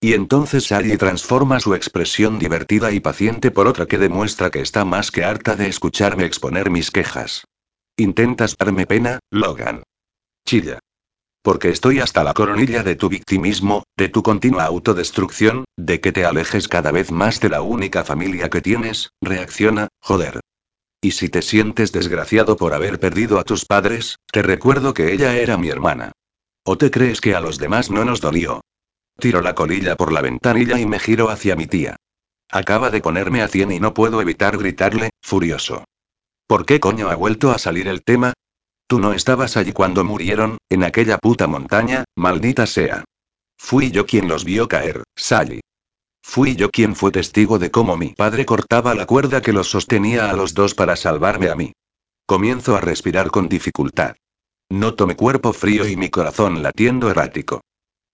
Y 0.00 0.12
entonces 0.14 0.68
Sally 0.68 0.96
transforma 0.96 1.58
su 1.58 1.74
expresión 1.74 2.38
divertida 2.38 2.92
y 2.92 3.00
paciente 3.00 3.50
por 3.50 3.66
otra 3.66 3.86
que 3.86 3.98
demuestra 3.98 4.50
que 4.50 4.60
está 4.60 4.84
más 4.84 5.10
que 5.10 5.24
harta 5.24 5.56
de 5.56 5.66
escucharme 5.66 6.24
exponer 6.24 6.70
mis 6.70 6.92
quejas. 6.92 7.44
Intentas 7.96 8.56
darme 8.56 8.86
pena, 8.86 9.18
Logan. 9.32 9.82
Chilla. 10.46 10.78
Porque 11.42 11.70
estoy 11.70 11.98
hasta 11.98 12.22
la 12.22 12.34
coronilla 12.34 12.84
de 12.84 12.94
tu 12.94 13.08
victimismo, 13.08 13.82
de 13.96 14.08
tu 14.08 14.22
continua 14.22 14.66
autodestrucción, 14.66 15.64
de 15.76 16.00
que 16.00 16.12
te 16.12 16.24
alejes 16.24 16.68
cada 16.68 16.92
vez 16.92 17.10
más 17.10 17.40
de 17.40 17.48
la 17.48 17.62
única 17.62 18.04
familia 18.04 18.48
que 18.50 18.60
tienes, 18.60 19.10
reacciona, 19.20 19.88
joder. 20.00 20.38
Y 21.04 21.10
si 21.10 21.28
te 21.28 21.42
sientes 21.42 21.90
desgraciado 21.90 22.56
por 22.56 22.74
haber 22.74 23.00
perdido 23.00 23.40
a 23.40 23.42
tus 23.42 23.64
padres, 23.64 24.20
te 24.30 24.40
recuerdo 24.40 24.94
que 24.94 25.12
ella 25.12 25.36
era 25.36 25.58
mi 25.58 25.68
hermana. 25.68 26.12
¿O 26.64 26.78
te 26.78 26.92
crees 26.92 27.20
que 27.20 27.34
a 27.34 27.40
los 27.40 27.58
demás 27.58 27.90
no 27.90 28.04
nos 28.04 28.20
dolió? 28.20 28.60
Tiro 29.18 29.42
la 29.42 29.56
colilla 29.56 29.96
por 29.96 30.12
la 30.12 30.22
ventanilla 30.22 30.78
y 30.78 30.86
me 30.86 31.00
giro 31.00 31.28
hacia 31.28 31.56
mi 31.56 31.66
tía. 31.66 31.96
Acaba 32.48 32.90
de 32.90 33.00
ponerme 33.00 33.42
a 33.42 33.48
cien 33.48 33.72
y 33.72 33.80
no 33.80 33.94
puedo 33.94 34.20
evitar 34.20 34.56
gritarle, 34.56 35.10
furioso. 35.20 35.84
¿Por 36.46 36.64
qué 36.66 36.78
coño 36.78 37.10
ha 37.10 37.16
vuelto 37.16 37.50
a 37.50 37.58
salir 37.58 37.88
el 37.88 38.04
tema? 38.04 38.32
Tú 38.86 39.00
no 39.00 39.12
estabas 39.12 39.56
allí 39.56 39.72
cuando 39.72 40.04
murieron, 40.04 40.58
en 40.70 40.84
aquella 40.84 41.18
puta 41.18 41.48
montaña, 41.48 42.04
maldita 42.14 42.66
sea. 42.66 43.04
Fui 43.58 43.90
yo 43.90 44.06
quien 44.06 44.28
los 44.28 44.44
vio 44.44 44.68
caer, 44.68 45.02
Sally. 45.16 45.62
Fui 46.22 46.56
yo 46.56 46.70
quien 46.70 46.96
fue 46.96 47.10
testigo 47.10 47.58
de 47.58 47.70
cómo 47.70 47.96
mi 47.96 48.14
padre 48.14 48.46
cortaba 48.46 48.94
la 48.94 49.06
cuerda 49.06 49.42
que 49.42 49.52
los 49.52 49.68
sostenía 49.68 50.30
a 50.30 50.32
los 50.32 50.54
dos 50.54 50.74
para 50.74 50.96
salvarme 50.96 51.50
a 51.50 51.54
mí. 51.54 51.72
Comienzo 52.26 52.76
a 52.76 52.80
respirar 52.80 53.30
con 53.30 53.48
dificultad. 53.48 54.14
Noto 54.70 55.06
mi 55.06 55.14
cuerpo 55.14 55.52
frío 55.52 55.86
y 55.86 55.96
mi 55.96 56.08
corazón 56.08 56.62
latiendo 56.62 57.10
errático. 57.10 57.60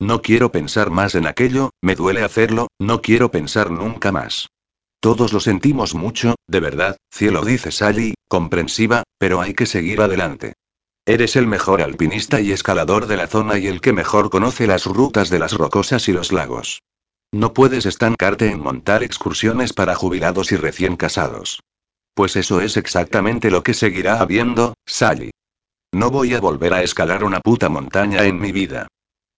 No 0.01 0.23
quiero 0.23 0.51
pensar 0.51 0.91
más 0.91 1.15
en 1.15 1.27
aquello, 1.27 1.71
me 1.81 1.95
duele 1.95 2.23
hacerlo, 2.23 2.69
no 2.81 3.03
quiero 3.03 3.31
pensar 3.31 3.71
nunca 3.71 4.11
más. 4.11 4.49
Todos 5.01 5.33
lo 5.33 5.39
sentimos 5.39 5.95
mucho, 5.95 6.35
de 6.49 6.61
verdad, 6.61 6.97
cielo, 7.13 7.45
dice 7.45 7.71
Sally, 7.71 8.15
comprensiva, 8.29 9.05
pero 9.19 9.41
hay 9.41 9.55
que 9.55 9.67
seguir 9.67 10.01
adelante. 10.01 10.55
Eres 11.07 11.37
el 11.37 11.47
mejor 11.47 11.83
alpinista 11.83 12.41
y 12.41 12.51
escalador 12.51 13.07
de 13.07 13.17
la 13.17 13.29
zona 13.29 13.59
y 13.59 13.69
el 13.69 13.81
que 13.81 13.93
mejor 13.93 14.31
conoce 14.31 14.67
las 14.67 14.87
rutas 14.87 15.31
de 15.31 15.39
las 15.39 15.53
rocosas 15.53 16.09
y 16.09 16.13
los 16.13 16.33
lagos. 16.33 16.81
No 17.33 17.53
puedes 17.53 17.85
estancarte 17.85 18.51
en 18.51 18.61
montar 18.61 19.03
excursiones 19.03 19.73
para 19.73 19.95
jubilados 19.95 20.51
y 20.53 20.57
recién 20.57 20.97
casados. 20.97 21.61
Pues 22.15 22.37
eso 22.37 22.61
es 22.61 22.77
exactamente 22.77 23.51
lo 23.51 23.63
que 23.63 23.75
seguirá 23.75 24.21
habiendo, 24.21 24.75
Sally. 24.87 25.31
No 25.93 26.11
voy 26.11 26.35
a 26.35 26.41
volver 26.41 26.75
a 26.75 26.83
escalar 26.83 27.25
una 27.25 27.41
puta 27.41 27.69
montaña 27.69 28.25
en 28.25 28.41
mi 28.41 28.51
vida. 28.51 28.89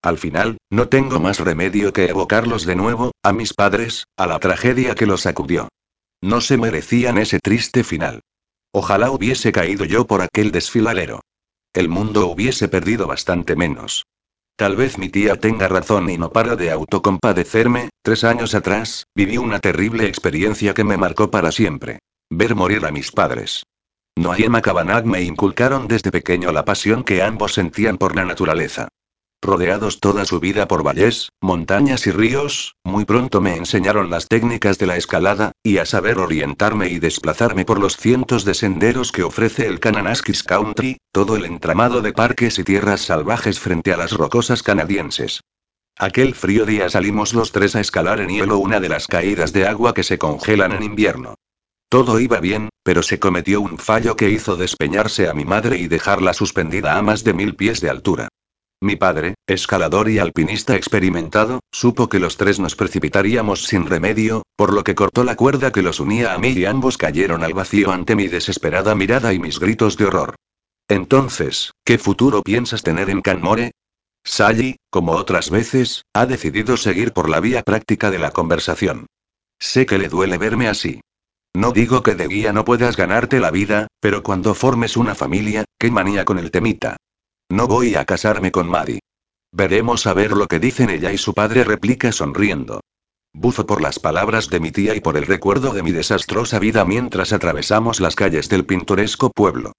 Al 0.02 0.18
final, 0.18 0.56
no 0.70 0.88
tengo 0.88 1.20
más 1.20 1.40
remedio 1.40 1.92
que 1.92 2.06
evocarlos 2.06 2.64
de 2.64 2.76
nuevo, 2.76 3.12
a 3.22 3.32
mis 3.32 3.54
padres, 3.54 4.04
a 4.16 4.26
la 4.26 4.38
tragedia 4.38 4.94
que 4.94 5.06
los 5.06 5.22
sacudió. 5.22 5.68
No 6.22 6.40
se 6.40 6.56
merecían 6.56 7.18
ese 7.18 7.38
triste 7.38 7.84
final. 7.84 8.20
Ojalá 8.72 9.10
hubiese 9.10 9.52
caído 9.52 9.84
yo 9.84 10.06
por 10.06 10.22
aquel 10.22 10.52
desfiladero. 10.52 11.20
El 11.72 11.88
mundo 11.88 12.28
hubiese 12.28 12.68
perdido 12.68 13.06
bastante 13.06 13.56
menos. 13.56 14.06
Tal 14.60 14.76
vez 14.76 14.98
mi 14.98 15.08
tía 15.08 15.36
tenga 15.36 15.68
razón 15.68 16.10
y 16.10 16.18
no 16.18 16.32
para 16.32 16.54
de 16.54 16.70
autocompadecerme, 16.70 17.88
tres 18.02 18.24
años 18.24 18.54
atrás, 18.54 19.06
viví 19.16 19.38
una 19.38 19.58
terrible 19.58 20.04
experiencia 20.04 20.74
que 20.74 20.84
me 20.84 20.98
marcó 20.98 21.30
para 21.30 21.50
siempre. 21.50 22.00
Ver 22.28 22.54
morir 22.54 22.84
a 22.84 22.90
mis 22.90 23.10
padres. 23.10 23.62
Noah 24.18 24.38
y 24.38 24.42
Emma 24.42 24.60
me 25.04 25.22
inculcaron 25.22 25.88
desde 25.88 26.10
pequeño 26.10 26.52
la 26.52 26.66
pasión 26.66 27.04
que 27.04 27.22
ambos 27.22 27.54
sentían 27.54 27.96
por 27.96 28.14
la 28.14 28.26
naturaleza. 28.26 28.88
Rodeados 29.42 30.00
toda 30.00 30.26
su 30.26 30.38
vida 30.38 30.68
por 30.68 30.86
valles, 30.86 31.30
montañas 31.40 32.06
y 32.06 32.10
ríos, 32.10 32.76
muy 32.84 33.06
pronto 33.06 33.40
me 33.40 33.56
enseñaron 33.56 34.10
las 34.10 34.28
técnicas 34.28 34.76
de 34.78 34.86
la 34.86 34.98
escalada, 34.98 35.52
y 35.62 35.78
a 35.78 35.86
saber 35.86 36.18
orientarme 36.18 36.90
y 36.90 36.98
desplazarme 36.98 37.64
por 37.64 37.80
los 37.80 37.96
cientos 37.96 38.44
de 38.44 38.52
senderos 38.52 39.12
que 39.12 39.22
ofrece 39.22 39.66
el 39.66 39.80
Kananaskis 39.80 40.42
Country, 40.42 40.98
todo 41.10 41.36
el 41.36 41.46
entramado 41.46 42.02
de 42.02 42.12
parques 42.12 42.58
y 42.58 42.64
tierras 42.64 43.00
salvajes 43.00 43.58
frente 43.58 43.94
a 43.94 43.96
las 43.96 44.12
rocosas 44.12 44.62
canadienses. 44.62 45.40
Aquel 45.96 46.34
frío 46.34 46.66
día 46.66 46.90
salimos 46.90 47.32
los 47.32 47.50
tres 47.50 47.74
a 47.76 47.80
escalar 47.80 48.20
en 48.20 48.28
hielo 48.28 48.58
una 48.58 48.78
de 48.78 48.90
las 48.90 49.06
caídas 49.06 49.54
de 49.54 49.66
agua 49.66 49.94
que 49.94 50.02
se 50.02 50.18
congelan 50.18 50.72
en 50.72 50.82
invierno. 50.82 51.34
Todo 51.88 52.20
iba 52.20 52.40
bien, 52.40 52.68
pero 52.82 53.02
se 53.02 53.18
cometió 53.18 53.62
un 53.62 53.78
fallo 53.78 54.16
que 54.16 54.30
hizo 54.30 54.56
despeñarse 54.56 55.28
a 55.28 55.34
mi 55.34 55.44
madre 55.46 55.78
y 55.78 55.88
dejarla 55.88 56.34
suspendida 56.34 56.96
a 56.96 57.02
más 57.02 57.24
de 57.24 57.32
mil 57.32 57.56
pies 57.56 57.80
de 57.80 57.90
altura. 57.90 58.28
Mi 58.82 58.96
padre, 58.96 59.34
escalador 59.46 60.08
y 60.08 60.18
alpinista 60.18 60.74
experimentado, 60.74 61.60
supo 61.70 62.08
que 62.08 62.18
los 62.18 62.38
tres 62.38 62.58
nos 62.58 62.76
precipitaríamos 62.76 63.64
sin 63.64 63.84
remedio, 63.84 64.42
por 64.56 64.72
lo 64.72 64.84
que 64.84 64.94
cortó 64.94 65.22
la 65.22 65.36
cuerda 65.36 65.70
que 65.70 65.82
los 65.82 66.00
unía 66.00 66.32
a 66.32 66.38
mí 66.38 66.48
y 66.48 66.64
ambos 66.64 66.96
cayeron 66.96 67.44
al 67.44 67.52
vacío 67.52 67.92
ante 67.92 68.16
mi 68.16 68.26
desesperada 68.28 68.94
mirada 68.94 69.34
y 69.34 69.38
mis 69.38 69.60
gritos 69.60 69.98
de 69.98 70.06
horror. 70.06 70.36
Entonces, 70.88 71.72
¿qué 71.84 71.98
futuro 71.98 72.42
piensas 72.42 72.82
tener 72.82 73.10
en 73.10 73.20
Canmore? 73.20 73.72
Sally, 74.24 74.76
como 74.88 75.12
otras 75.12 75.50
veces, 75.50 76.06
ha 76.14 76.24
decidido 76.24 76.78
seguir 76.78 77.12
por 77.12 77.28
la 77.28 77.40
vía 77.40 77.62
práctica 77.62 78.10
de 78.10 78.18
la 78.18 78.30
conversación. 78.30 79.06
Sé 79.58 79.84
que 79.84 79.98
le 79.98 80.08
duele 80.08 80.38
verme 80.38 80.68
así. 80.68 81.02
No 81.54 81.72
digo 81.72 82.02
que 82.02 82.14
de 82.14 82.28
guía 82.28 82.54
no 82.54 82.64
puedas 82.64 82.96
ganarte 82.96 83.40
la 83.40 83.50
vida, 83.50 83.88
pero 84.00 84.22
cuando 84.22 84.54
formes 84.54 84.96
una 84.96 85.14
familia, 85.14 85.66
qué 85.78 85.90
manía 85.90 86.24
con 86.24 86.38
el 86.38 86.50
temita. 86.50 86.96
No 87.50 87.66
voy 87.66 87.96
a 87.96 88.04
casarme 88.04 88.52
con 88.52 88.68
Maddie. 88.68 89.00
Veremos 89.52 90.06
a 90.06 90.14
ver 90.14 90.30
lo 90.30 90.46
que 90.46 90.60
dicen 90.60 90.88
ella 90.88 91.10
y 91.10 91.18
su 91.18 91.34
padre 91.34 91.64
replica 91.64 92.12
sonriendo. 92.12 92.80
Buzo 93.32 93.66
por 93.66 93.80
las 93.80 93.98
palabras 93.98 94.50
de 94.50 94.60
mi 94.60 94.70
tía 94.70 94.94
y 94.94 95.00
por 95.00 95.16
el 95.16 95.26
recuerdo 95.26 95.72
de 95.72 95.82
mi 95.82 95.90
desastrosa 95.90 96.60
vida 96.60 96.84
mientras 96.84 97.32
atravesamos 97.32 97.98
las 97.98 98.14
calles 98.14 98.48
del 98.48 98.66
pintoresco 98.66 99.30
pueblo. 99.30 99.72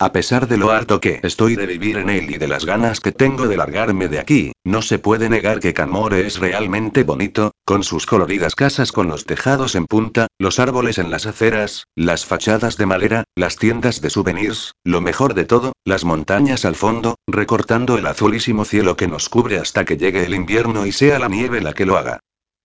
A 0.00 0.10
pesar 0.10 0.48
de 0.48 0.56
lo 0.56 0.72
harto 0.72 1.00
que 1.00 1.20
estoy 1.22 1.54
de 1.54 1.66
vivir 1.66 1.98
en 1.98 2.10
él 2.10 2.28
y 2.28 2.36
de 2.36 2.48
las 2.48 2.64
ganas 2.64 2.98
que 2.98 3.12
tengo 3.12 3.46
de 3.46 3.56
largarme 3.56 4.08
de 4.08 4.18
aquí, 4.18 4.50
no 4.64 4.82
se 4.82 4.98
puede 4.98 5.28
negar 5.28 5.60
que 5.60 5.72
Canmore 5.72 6.26
es 6.26 6.40
realmente 6.40 7.04
bonito, 7.04 7.52
con 7.64 7.84
sus 7.84 8.04
coloridas 8.04 8.56
casas 8.56 8.90
con 8.90 9.06
los 9.06 9.24
tejados 9.24 9.76
en 9.76 9.86
punta, 9.86 10.26
los 10.36 10.58
árboles 10.58 10.98
en 10.98 11.12
las 11.12 11.26
aceras, 11.26 11.84
las 11.94 12.26
fachadas 12.26 12.76
de 12.76 12.86
madera, 12.86 13.24
las 13.36 13.54
tiendas 13.54 14.00
de 14.00 14.10
souvenirs, 14.10 14.72
lo 14.82 15.00
mejor 15.00 15.34
de 15.34 15.44
todo, 15.44 15.74
las 15.84 16.04
montañas 16.04 16.64
al 16.64 16.74
fondo, 16.74 17.14
recortando 17.28 17.96
el 17.96 18.06
azulísimo 18.08 18.64
cielo 18.64 18.96
que 18.96 19.06
nos 19.06 19.28
cubre 19.28 19.58
hasta 19.58 19.84
que 19.84 19.96
llegue 19.96 20.24
el 20.24 20.34
invierno 20.34 20.86
y 20.86 20.92
sea 20.92 21.20
la 21.20 21.28
nieve 21.28 21.60
la 21.60 21.72
que 21.72 21.86
lo 21.86 21.96
haga. 21.96 22.18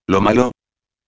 Lo 0.08 0.22
malo, 0.22 0.52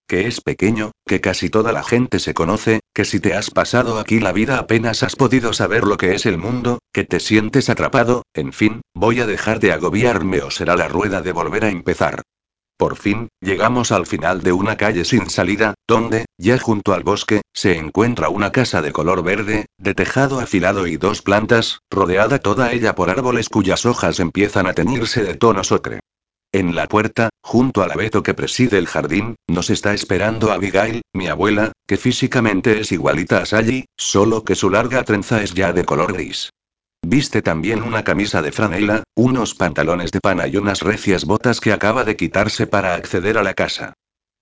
que 0.07 0.27
es 0.27 0.41
pequeño, 0.41 0.91
que 1.05 1.21
casi 1.21 1.49
toda 1.49 1.71
la 1.71 1.83
gente 1.83 2.19
se 2.19 2.33
conoce, 2.33 2.81
que 2.93 3.05
si 3.05 3.19
te 3.19 3.33
has 3.33 3.49
pasado 3.49 3.99
aquí 3.99 4.19
la 4.19 4.31
vida 4.31 4.57
apenas 4.57 5.03
has 5.03 5.15
podido 5.15 5.53
saber 5.53 5.83
lo 5.83 5.97
que 5.97 6.15
es 6.15 6.25
el 6.25 6.37
mundo, 6.37 6.79
que 6.93 7.03
te 7.03 7.19
sientes 7.19 7.69
atrapado, 7.69 8.23
en 8.33 8.53
fin, 8.53 8.81
voy 8.93 9.19
a 9.19 9.27
dejar 9.27 9.59
de 9.59 9.71
agobiarme 9.71 10.41
o 10.41 10.51
será 10.51 10.75
la 10.75 10.87
rueda 10.87 11.21
de 11.21 11.31
volver 11.31 11.65
a 11.65 11.69
empezar. 11.69 12.21
Por 12.81 12.95
fin, 12.95 13.27
llegamos 13.39 13.91
al 13.91 14.07
final 14.07 14.41
de 14.41 14.53
una 14.53 14.75
calle 14.75 15.05
sin 15.05 15.29
salida, 15.29 15.75
donde, 15.87 16.25
ya 16.39 16.57
junto 16.57 16.93
al 16.93 17.03
bosque, 17.03 17.41
se 17.53 17.77
encuentra 17.77 18.29
una 18.29 18.51
casa 18.51 18.81
de 18.81 18.91
color 18.91 19.21
verde, 19.21 19.67
de 19.77 19.93
tejado 19.93 20.39
afilado 20.39 20.87
y 20.87 20.97
dos 20.97 21.21
plantas, 21.21 21.81
rodeada 21.91 22.39
toda 22.39 22.71
ella 22.71 22.95
por 22.95 23.11
árboles 23.11 23.49
cuyas 23.49 23.85
hojas 23.85 24.19
empiezan 24.19 24.65
a 24.65 24.73
teñirse 24.73 25.23
de 25.23 25.35
tono 25.35 25.61
ocre. 25.69 25.99
En 26.53 26.75
la 26.75 26.87
puerta, 26.87 27.29
junto 27.41 27.81
al 27.81 27.91
abeto 27.91 28.23
que 28.23 28.33
preside 28.33 28.77
el 28.77 28.85
jardín, 28.85 29.35
nos 29.47 29.69
está 29.69 29.93
esperando 29.93 30.51
Abigail, 30.51 31.01
mi 31.13 31.27
abuela, 31.27 31.71
que 31.87 31.95
físicamente 31.95 32.81
es 32.81 32.91
igualita 32.91 33.37
a 33.37 33.45
Sally, 33.45 33.85
solo 33.97 34.43
que 34.43 34.55
su 34.55 34.69
larga 34.69 35.03
trenza 35.03 35.41
es 35.41 35.53
ya 35.53 35.71
de 35.71 35.85
color 35.85 36.11
gris. 36.11 36.49
Viste 37.01 37.41
también 37.41 37.81
una 37.81 38.03
camisa 38.03 38.41
de 38.41 38.51
franela, 38.51 39.03
unos 39.15 39.55
pantalones 39.55 40.11
de 40.11 40.19
pana 40.19 40.45
y 40.47 40.57
unas 40.57 40.81
recias 40.81 41.23
botas 41.23 41.61
que 41.61 41.71
acaba 41.71 42.03
de 42.03 42.17
quitarse 42.17 42.67
para 42.67 42.95
acceder 42.95 43.37
a 43.37 43.43
la 43.43 43.53
casa. 43.53 43.93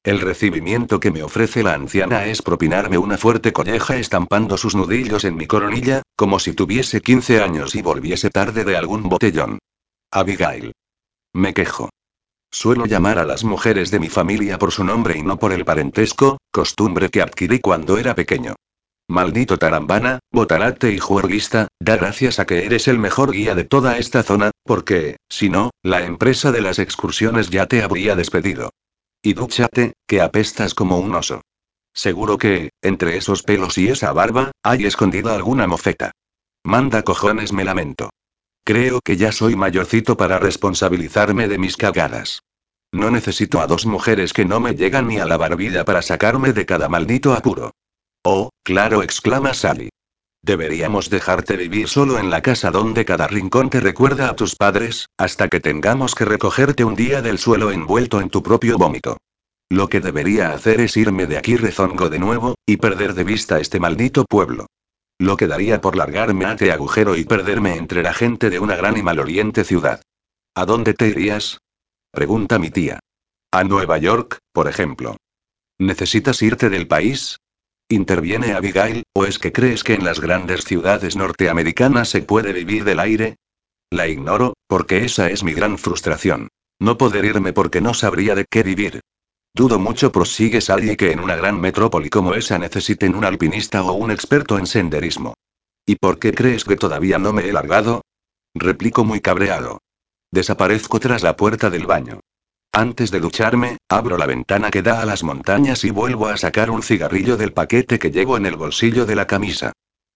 El 0.04 0.20
recibimiento 0.20 1.00
que 1.00 1.12
me 1.12 1.22
ofrece 1.22 1.62
la 1.62 1.76
anciana 1.76 2.26
es 2.26 2.42
propinarme 2.42 2.98
una 2.98 3.20
fuerte 3.20 3.54
colleja 3.54 3.98
estampando 3.98 4.58
sus 4.58 4.74
nudillos 4.74 5.26
en 5.26 5.36
mi 5.36 5.46
coronilla, 5.46 6.02
como 6.16 6.40
si 6.40 6.54
tuviese 6.54 7.02
15 7.02 7.44
años 7.44 7.76
y 7.76 7.84
volviese 7.84 8.32
tarde 8.32 8.64
de 8.64 8.78
algún 8.78 9.04
botellón. 9.04 9.60
Abigail. 10.12 10.72
Me 11.34 11.54
quejo. 11.54 11.90
Suelo 12.52 12.86
llamar 12.86 13.20
a 13.20 13.26
las 13.26 13.44
mujeres 13.44 13.92
de 13.92 14.00
mi 14.00 14.10
familia 14.10 14.58
por 14.58 14.72
su 14.72 14.84
nombre 14.84 15.18
y 15.18 15.22
no 15.22 15.38
por 15.38 15.54
el 15.54 15.66
parentesco, 15.66 16.40
costumbre 16.52 17.10
que 17.10 17.22
adquirí 17.22 17.60
cuando 17.60 17.98
era 17.98 18.16
pequeño. 18.16 18.56
Maldito 19.08 19.58
tarambana, 19.58 20.20
botarate 20.32 20.92
y 20.92 21.00
juerguista, 21.00 21.68
da 21.80 21.98
gracias 21.98 22.40
a 22.40 22.46
que 22.46 22.66
eres 22.66 22.88
el 22.88 23.00
mejor 23.00 23.32
guía 23.32 23.56
de 23.56 23.64
toda 23.64 23.98
esta 23.98 24.22
zona, 24.24 24.52
porque, 24.64 25.18
si 25.28 25.50
no, 25.50 25.72
la 25.82 26.06
empresa 26.06 26.52
de 26.52 26.62
las 26.62 26.78
excursiones 26.78 27.50
ya 27.50 27.66
te 27.66 27.82
habría 27.82 28.16
despedido. 28.16 28.72
Y 29.24 29.34
dúchate, 29.34 29.94
que 30.08 30.22
apestas 30.22 30.74
como 30.74 31.00
un 31.00 31.16
oso. 31.16 31.42
Seguro 31.94 32.38
que, 32.38 32.70
entre 32.82 33.18
esos 33.18 33.44
pelos 33.44 33.78
y 33.78 33.90
esa 33.90 34.14
barba, 34.14 34.52
hay 34.64 34.86
escondida 34.86 35.34
alguna 35.34 35.68
mofeta. 35.68 36.12
Manda 36.64 37.02
cojones, 37.04 37.52
me 37.52 37.64
lamento. 37.64 38.12
Creo 38.70 39.02
que 39.02 39.18
ya 39.18 39.32
soy 39.32 39.56
mayorcito 39.56 40.16
para 40.16 40.38
responsabilizarme 40.38 41.48
de 41.48 41.58
mis 41.58 41.76
cagadas. 41.76 42.44
No 42.92 43.10
necesito 43.10 43.62
a 43.62 43.66
dos 43.66 43.88
mujeres 43.88 44.32
que 44.32 44.46
no 44.46 44.60
me 44.60 44.76
llegan 44.76 45.08
ni 45.08 45.18
a 45.18 45.26
la 45.26 45.38
barbilla 45.38 45.86
para 45.86 46.04
sacarme 46.04 46.54
de 46.54 46.68
cada 46.68 46.88
maldito 46.88 47.34
apuro. 47.34 47.72
Oh, 48.24 48.52
claro, 48.64 49.02
exclama 49.02 49.56
Sally. 49.56 49.90
Deberíamos 50.44 51.10
dejarte 51.10 51.58
vivir 51.58 51.88
solo 51.88 52.20
en 52.20 52.30
la 52.30 52.44
casa 52.44 52.70
donde 52.70 53.06
cada 53.06 53.26
rincón 53.26 53.72
te 53.72 53.80
recuerda 53.80 54.30
a 54.30 54.36
tus 54.36 54.56
padres, 54.56 55.08
hasta 55.18 55.48
que 55.48 55.60
tengamos 55.60 56.14
que 56.14 56.26
recogerte 56.26 56.84
un 56.84 56.94
día 56.94 57.24
del 57.24 57.40
suelo 57.40 57.72
envuelto 57.72 58.22
en 58.22 58.30
tu 58.30 58.44
propio 58.44 58.78
vómito. 58.78 59.18
Lo 59.72 59.88
que 59.88 60.00
debería 60.00 60.52
hacer 60.52 60.80
es 60.80 60.96
irme 60.96 61.26
de 61.26 61.40
aquí 61.40 61.58
rezongo 61.58 62.08
de 62.08 62.20
nuevo, 62.20 62.54
y 62.68 62.78
perder 62.78 63.16
de 63.16 63.24
vista 63.24 63.60
este 63.60 63.80
maldito 63.80 64.26
pueblo. 64.26 64.68
Lo 65.20 65.36
que 65.36 65.48
daría 65.48 65.82
por 65.82 65.98
largarme 65.98 66.46
a 66.46 66.54
este 66.54 66.72
agujero 66.72 67.18
y 67.18 67.26
perderme 67.26 67.76
entre 67.76 68.02
la 68.02 68.14
gente 68.14 68.50
de 68.50 68.60
una 68.60 68.78
gran 68.78 68.98
y 68.98 69.04
maloriente 69.04 69.66
ciudad. 69.66 70.02
¿A 70.56 70.66
dónde 70.66 70.94
te 70.94 71.10
irías? 71.10 71.60
Pregunta 72.12 72.58
mi 72.58 72.70
tía. 72.70 73.00
A 73.52 73.66
Nueva 73.66 73.98
York, 73.98 74.38
por 74.54 74.70
ejemplo. 74.70 75.18
¿Necesitas 75.78 76.42
irte 76.42 76.70
del 76.70 76.88
país? 76.88 77.38
Interviene 77.90 78.54
Abigail, 78.54 79.04
¿o 79.14 79.26
es 79.26 79.40
que 79.40 79.52
crees 79.52 79.84
que 79.84 79.96
en 79.96 80.06
las 80.06 80.22
grandes 80.22 80.64
ciudades 80.64 81.18
norteamericanas 81.18 82.08
se 82.08 82.22
puede 82.22 82.54
vivir 82.54 82.86
del 82.86 83.00
aire? 83.00 83.36
La 83.90 84.08
ignoro, 84.08 84.54
porque 84.68 85.04
esa 85.04 85.30
es 85.30 85.44
mi 85.44 85.52
gran 85.52 85.78
frustración. 85.78 86.48
No 86.80 86.98
poder 86.98 87.26
irme 87.26 87.52
porque 87.52 87.82
no 87.82 87.94
sabría 87.94 88.36
de 88.36 88.46
qué 88.50 88.64
vivir. 88.64 89.02
Dudo 89.54 89.80
mucho, 89.80 90.12
prosigue 90.12 90.62
Sally, 90.62 90.96
que 90.96 91.12
en 91.12 91.20
una 91.20 91.36
gran 91.36 91.60
metrópoli 91.60 92.10
como 92.10 92.34
esa 92.34 92.58
necesiten 92.58 93.16
un 93.16 93.26
alpinista 93.26 93.84
o 93.84 93.94
un 93.94 94.12
experto 94.12 94.58
en 94.58 94.68
senderismo. 94.68 95.34
¿Y 95.86 95.96
por 95.96 96.20
qué 96.20 96.34
crees 96.34 96.64
que 96.64 96.76
todavía 96.76 97.18
no 97.18 97.34
me 97.34 97.48
he 97.48 97.52
largado? 97.52 98.02
Replico 98.54 99.04
muy 99.04 99.22
cabreado. 99.22 99.80
Desaparezco 100.32 101.00
tras 101.00 101.24
la 101.24 101.36
puerta 101.36 101.70
del 101.70 101.88
baño. 101.88 102.20
Antes 102.72 103.10
de 103.10 103.20
ducharme, 103.20 103.78
abro 103.90 104.18
la 104.18 104.28
ventana 104.28 104.70
que 104.70 104.84
da 104.84 105.02
a 105.02 105.06
las 105.06 105.24
montañas 105.24 105.84
y 105.84 105.90
vuelvo 105.90 106.28
a 106.28 106.38
sacar 106.38 106.70
un 106.70 106.84
cigarrillo 106.84 107.36
del 107.36 107.52
paquete 107.52 107.98
que 107.98 108.12
llevo 108.12 108.38
en 108.38 108.46
el 108.46 108.56
bolsillo 108.56 109.08
de 109.08 109.16
la 109.16 109.26
camisa. 109.26 109.74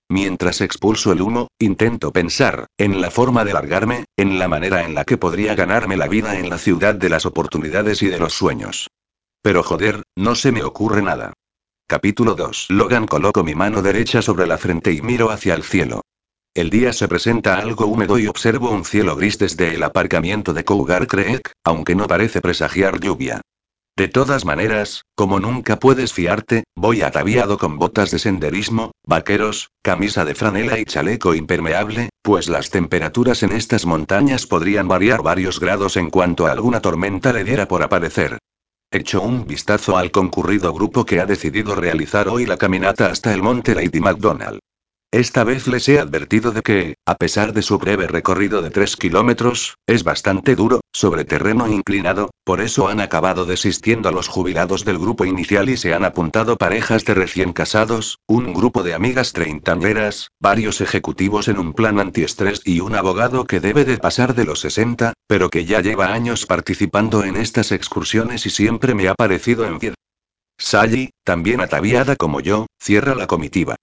Mientras 0.09 0.61
expulso 0.61 1.11
el 1.11 1.21
humo, 1.21 1.47
intento 1.57 2.11
pensar, 2.11 2.67
en 2.77 3.01
la 3.01 3.09
forma 3.09 3.43
de 3.43 3.53
largarme, 3.53 4.05
en 4.15 4.37
la 4.37 4.47
manera 4.47 4.85
en 4.85 4.93
la 4.93 5.05
que 5.05 5.17
podría 5.17 5.55
ganarme 5.55 5.97
la 5.97 6.07
vida 6.07 6.37
en 6.37 6.49
la 6.49 6.59
ciudad 6.59 6.93
de 6.93 7.09
las 7.09 7.25
oportunidades 7.25 8.03
y 8.03 8.07
de 8.07 8.19
los 8.19 8.33
sueños. 8.33 8.89
Pero 9.43 9.61
joder, 9.61 10.03
no 10.15 10.35
se 10.35 10.53
me 10.53 10.63
ocurre 10.63 11.01
nada. 11.01 11.33
Capítulo 11.85 12.33
2. 12.33 12.67
Logan 12.69 13.05
coloco 13.05 13.43
mi 13.43 13.55
mano 13.55 13.81
derecha 13.81 14.21
sobre 14.21 14.47
la 14.47 14.57
frente 14.57 14.93
y 14.93 15.01
miro 15.01 15.31
hacia 15.31 15.53
el 15.53 15.63
cielo. 15.63 16.01
El 16.55 16.69
día 16.69 16.93
se 16.93 17.09
presenta 17.09 17.57
algo 17.57 17.85
húmedo 17.85 18.17
y 18.17 18.27
observo 18.27 18.71
un 18.71 18.85
cielo 18.85 19.17
gris 19.17 19.37
desde 19.37 19.75
el 19.75 19.83
aparcamiento 19.83 20.53
de 20.53 20.63
Cougar 20.63 21.07
Creek, 21.07 21.51
aunque 21.65 21.93
no 21.93 22.07
parece 22.07 22.39
presagiar 22.39 23.01
lluvia. 23.01 23.41
De 23.97 24.07
todas 24.07 24.45
maneras, 24.45 25.03
como 25.13 25.41
nunca 25.41 25.77
puedes 25.77 26.13
fiarte, 26.13 26.63
voy 26.73 27.01
ataviado 27.01 27.57
con 27.57 27.77
botas 27.77 28.11
de 28.11 28.19
senderismo, 28.19 28.91
vaqueros, 29.03 29.71
camisa 29.81 30.23
de 30.23 30.35
franela 30.35 30.79
y 30.79 30.85
chaleco 30.85 31.35
impermeable, 31.35 32.09
pues 32.21 32.47
las 32.47 32.69
temperaturas 32.69 33.43
en 33.43 33.51
estas 33.51 33.85
montañas 33.85 34.47
podrían 34.47 34.87
variar 34.87 35.21
varios 35.21 35.59
grados 35.59 35.97
en 35.97 36.09
cuanto 36.11 36.47
a 36.47 36.53
alguna 36.53 36.79
tormenta 36.79 37.33
le 37.33 37.43
diera 37.43 37.67
por 37.67 37.83
aparecer. 37.83 38.39
Echo 38.95 39.23
un 39.23 39.47
vistazo 39.47 39.97
al 39.97 40.11
concurrido 40.11 40.71
grupo 40.71 41.03
que 41.03 41.19
ha 41.19 41.25
decidido 41.25 41.73
realizar 41.73 42.27
hoy 42.27 42.45
la 42.45 42.57
caminata 42.57 43.07
hasta 43.07 43.33
el 43.33 43.41
monte 43.41 43.73
Lady 43.73 43.99
McDonald. 43.99 44.59
Esta 45.13 45.43
vez 45.43 45.67
les 45.67 45.87
he 45.89 45.99
advertido 45.99 46.51
de 46.53 46.63
que, 46.63 46.95
a 47.05 47.13
pesar 47.13 47.53
de 47.53 47.61
su 47.61 47.77
breve 47.77 48.07
recorrido 48.07 48.63
de 48.63 48.71
3 48.71 48.97
kilómetros, 48.97 49.77
es 49.85 50.03
bastante 50.03 50.55
duro, 50.55 50.81
sobre 50.91 51.23
terreno 51.23 51.67
inclinado, 51.67 52.31
por 52.43 52.61
eso 52.61 52.87
han 52.87 52.99
acabado 52.99 53.45
desistiendo 53.45 54.09
a 54.09 54.11
los 54.11 54.27
jubilados 54.27 54.85
del 54.85 54.97
grupo 54.97 55.23
inicial 55.25 55.69
y 55.69 55.77
se 55.77 55.93
han 55.93 56.03
apuntado 56.03 56.57
parejas 56.57 57.05
de 57.05 57.13
recién 57.13 57.53
casados, 57.53 58.17
un 58.25 58.55
grupo 58.55 58.81
de 58.81 58.95
amigas 58.95 59.33
treintañeras, 59.33 60.29
varios 60.39 60.81
ejecutivos 60.81 61.47
en 61.47 61.59
un 61.59 61.73
plan 61.73 61.99
antiestrés 61.99 62.61
y 62.65 62.79
un 62.79 62.95
abogado 62.95 63.45
que 63.45 63.59
debe 63.59 63.85
de 63.85 63.99
pasar 63.99 64.33
de 64.33 64.45
los 64.45 64.61
60, 64.61 65.13
pero 65.27 65.51
que 65.51 65.65
ya 65.65 65.81
lleva 65.81 66.11
años 66.11 66.47
participando 66.47 67.23
en 67.23 67.35
estas 67.35 67.71
excursiones 67.71 68.47
y 68.47 68.49
siempre 68.49 68.95
me 68.95 69.09
ha 69.09 69.13
parecido 69.13 69.67
en 69.67 69.77
pie. 69.77 69.93
Sally, 70.57 71.11
también 71.23 71.61
ataviada 71.61 72.15
como 72.15 72.39
yo, 72.39 72.65
cierra 72.81 73.13
la 73.13 73.27
comitiva. 73.27 73.75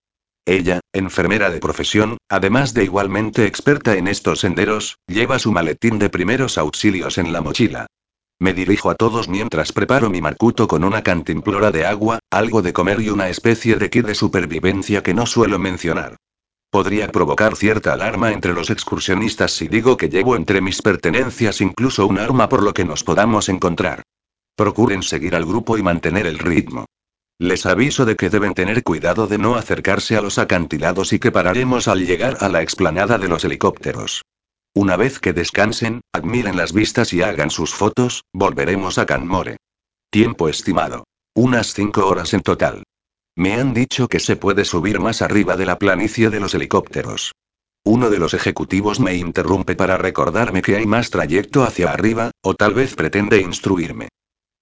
Ella, 0.47 0.81
enfermera 0.93 1.51
de 1.51 1.61
profesión, 1.61 2.17
además 2.29 2.75
de 2.75 2.85
igualmente 2.85 3.47
experta 3.47 3.97
en 3.97 4.09
estos 4.09 4.41
senderos, 4.41 4.97
lleva 5.07 5.39
su 5.39 5.53
maletín 5.53 5.99
de 5.99 6.11
primeros 6.11 6.59
auxilios 6.59 7.19
en 7.19 7.33
la 7.33 7.41
mochila. 7.41 7.87
Me 8.39 8.55
dirijo 8.55 8.89
a 8.89 8.95
todos 8.95 9.29
mientras 9.29 9.73
preparo 9.73 10.09
mi 10.09 10.23
marcuto 10.23 10.67
con 10.67 10.83
una 10.83 11.03
cantimplora 11.03 11.71
de 11.71 11.85
agua, 11.85 12.21
algo 12.31 12.63
de 12.63 12.73
comer 12.73 13.01
y 13.03 13.11
una 13.11 13.29
especie 13.29 13.77
de 13.77 13.91
kit 13.91 14.07
de 14.07 14.15
supervivencia 14.15 15.03
que 15.03 15.13
no 15.13 15.27
suelo 15.27 15.59
mencionar. 15.59 16.17
Podría 16.71 17.09
provocar 17.09 17.57
cierta 17.57 17.93
alarma 17.93 18.33
entre 18.33 18.55
los 18.55 18.71
excursionistas 18.71 19.53
si 19.53 19.69
digo 19.69 19.97
que 19.97 20.09
llevo 20.09 20.37
entre 20.37 20.61
mis 20.61 20.81
pertenencias 20.81 21.61
incluso 21.61 22.07
un 22.07 22.19
arma 22.19 22.49
por 22.49 22.63
lo 22.63 22.73
que 22.73 22.85
nos 22.85 23.05
podamos 23.05 23.49
encontrar. 23.49 24.03
Procuren 24.57 25.03
seguir 25.03 25.35
al 25.35 25.45
grupo 25.45 25.77
y 25.77 25.83
mantener 25.83 26.27
el 26.27 26.39
ritmo. 26.39 26.87
Les 27.41 27.65
aviso 27.65 28.05
de 28.05 28.17
que 28.17 28.29
deben 28.29 28.53
tener 28.53 28.83
cuidado 28.83 29.27
de 29.27 29.39
no 29.39 29.55
acercarse 29.55 30.15
a 30.15 30.21
los 30.21 30.37
acantilados 30.37 31.15
y 31.15 31.19
que 31.19 31.33
pararemos 31.33 31.89
al 31.89 32.05
llegar 32.05 32.37
a 32.41 32.51
la 32.51 32.61
explanada 32.61 33.17
de 33.17 33.29
los 33.29 33.47
helicópteros. 33.47 34.27
Una 34.75 34.97
vez 34.97 35.19
que 35.19 35.33
descansen, 35.33 36.03
admiren 36.13 36.59
las 36.59 36.75
vistas 36.75 37.15
y 37.15 37.23
hagan 37.23 37.49
sus 37.49 37.75
fotos, 37.75 38.25
volveremos 38.35 38.99
a 38.99 39.07
Canmore. 39.07 39.57
Tiempo 40.11 40.51
estimado. 40.51 41.05
Unas 41.35 41.73
cinco 41.73 42.07
horas 42.07 42.35
en 42.35 42.43
total. 42.43 42.83
Me 43.37 43.55
han 43.55 43.73
dicho 43.73 44.07
que 44.07 44.21
se 44.21 44.37
puede 44.37 44.67
subir 44.67 45.01
más 45.01 45.23
arriba 45.23 45.57
de 45.57 45.65
la 45.65 45.79
planicie 45.79 46.29
de 46.29 46.41
los 46.41 46.55
helicópteros. 46.55 47.33
Uno 47.87 48.11
de 48.11 48.19
los 48.19 48.35
ejecutivos 48.35 49.01
me 49.01 49.15
interrumpe 49.15 49.77
para 49.77 49.97
recordarme 49.97 50.61
que 50.61 50.77
hay 50.77 50.85
más 50.85 51.09
trayecto 51.09 51.63
hacia 51.63 51.91
arriba, 51.91 52.33
o 52.43 52.53
tal 52.53 52.75
vez 52.75 52.95
pretende 52.95 53.41
instruirme. 53.41 54.11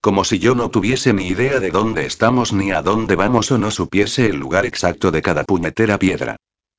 Como 0.08 0.24
si 0.24 0.38
yo 0.38 0.54
no 0.54 0.70
tuviese 0.70 1.12
ni 1.12 1.26
idea 1.26 1.60
de 1.60 1.70
dónde 1.70 2.06
estamos 2.06 2.54
ni 2.54 2.70
a 2.70 2.80
dónde 2.80 3.14
vamos 3.14 3.52
o 3.52 3.58
no 3.58 3.70
supiese 3.70 4.24
el 4.24 4.36
lugar 4.36 4.64
exacto 4.64 5.10
de 5.10 5.20
cada 5.20 5.44
puñetera 5.44 5.98
piedra. 5.98 6.36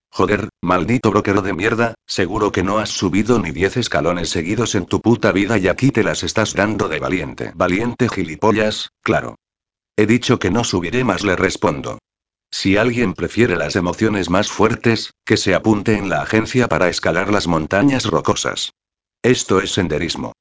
Joder, 0.09 0.49
maldito 0.63 1.11
broquero 1.11 1.43
de 1.43 1.53
mierda, 1.53 1.93
seguro 2.07 2.51
que 2.51 2.63
no 2.63 2.79
has 2.79 2.89
subido 2.89 3.37
ni 3.37 3.51
diez 3.51 3.77
escalones 3.77 4.29
seguidos 4.29 4.73
en 4.73 4.87
tu 4.87 4.99
puta 4.99 5.31
vida 5.31 5.59
y 5.59 5.67
aquí 5.67 5.91
te 5.91 6.01
las 6.01 6.23
estás 6.23 6.55
dando 6.55 6.87
de 6.87 6.97
valiente. 6.97 7.51
Valiente 7.53 8.09
gilipollas, 8.09 8.89
claro. 9.03 9.35
He 9.95 10.07
dicho 10.07 10.39
que 10.39 10.49
no 10.49 10.63
subiré 10.63 11.03
más, 11.03 11.23
le 11.23 11.35
respondo. 11.35 11.99
Si 12.49 12.77
alguien 12.77 13.13
prefiere 13.13 13.57
las 13.57 13.75
emociones 13.75 14.31
más 14.31 14.49
fuertes, 14.49 15.11
que 15.23 15.37
se 15.37 15.53
apunte 15.53 15.95
en 15.95 16.09
la 16.09 16.23
agencia 16.23 16.67
para 16.67 16.89
escalar 16.89 17.31
las 17.31 17.45
montañas 17.45 18.05
rocosas. 18.05 18.71
Esto 19.21 19.59
es 19.61 19.71
senderismo. 19.71 20.33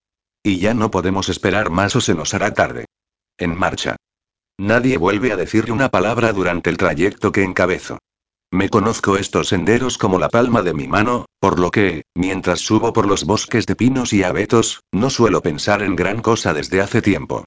Y 0.43 0.59
ya 0.59 0.75
no 0.75 0.91
podemos 0.91 1.29
esperar 1.29 1.71
más 1.71 1.97
o 1.97 2.01
se 2.01 2.15
nos 2.15 2.35
hará 2.35 2.55
tarde. 2.55 2.87
En 3.37 3.57
marcha. 3.57 3.97
Nadie 4.59 4.97
vuelve 4.99 5.33
a 5.33 5.37
decirle 5.37 5.73
una 5.73 5.89
palabra 5.89 6.33
durante 6.33 6.71
el 6.71 6.77
trayecto 6.77 7.31
que 7.33 7.45
encabezo. 7.45 7.99
Me 8.51 8.71
conozco 8.71 9.17
estos 9.17 9.49
senderos 9.49 9.99
como 9.99 10.19
la 10.19 10.31
palma 10.31 10.63
de 10.63 10.73
mi 10.73 10.89
mano, 10.89 11.27
por 11.39 11.59
lo 11.59 11.71
que, 11.71 12.03
mientras 12.15 12.61
subo 12.61 12.95
por 12.95 13.07
los 13.07 13.25
bosques 13.25 13.67
de 13.67 13.77
pinos 13.77 14.13
y 14.15 14.23
abetos, 14.23 14.81
no 14.91 15.11
suelo 15.11 15.43
pensar 15.43 15.83
en 15.83 15.95
gran 15.95 16.23
cosa 16.23 16.55
desde 16.55 16.81
hace 16.81 17.03
tiempo. 17.03 17.45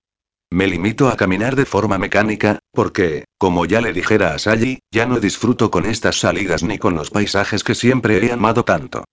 Me 0.52 0.68
limito 0.68 1.08
a 1.08 1.18
caminar 1.18 1.56
de 1.56 1.66
forma 1.66 1.98
mecánica, 1.98 2.60
porque, 2.72 3.26
como 3.38 3.66
ya 3.66 3.82
le 3.82 3.94
dijera 3.94 4.36
a 4.36 4.40
Sally, 4.40 4.80
ya 4.92 5.06
no 5.06 5.20
disfruto 5.20 5.72
con 5.72 5.86
estas 5.86 6.20
salidas 6.20 6.62
ni 6.62 6.78
con 6.78 6.94
los 6.94 7.10
paisajes 7.10 7.64
que 7.64 7.74
siempre 7.74 8.24
he 8.24 8.32
amado 8.32 8.64
tanto. 8.64 9.06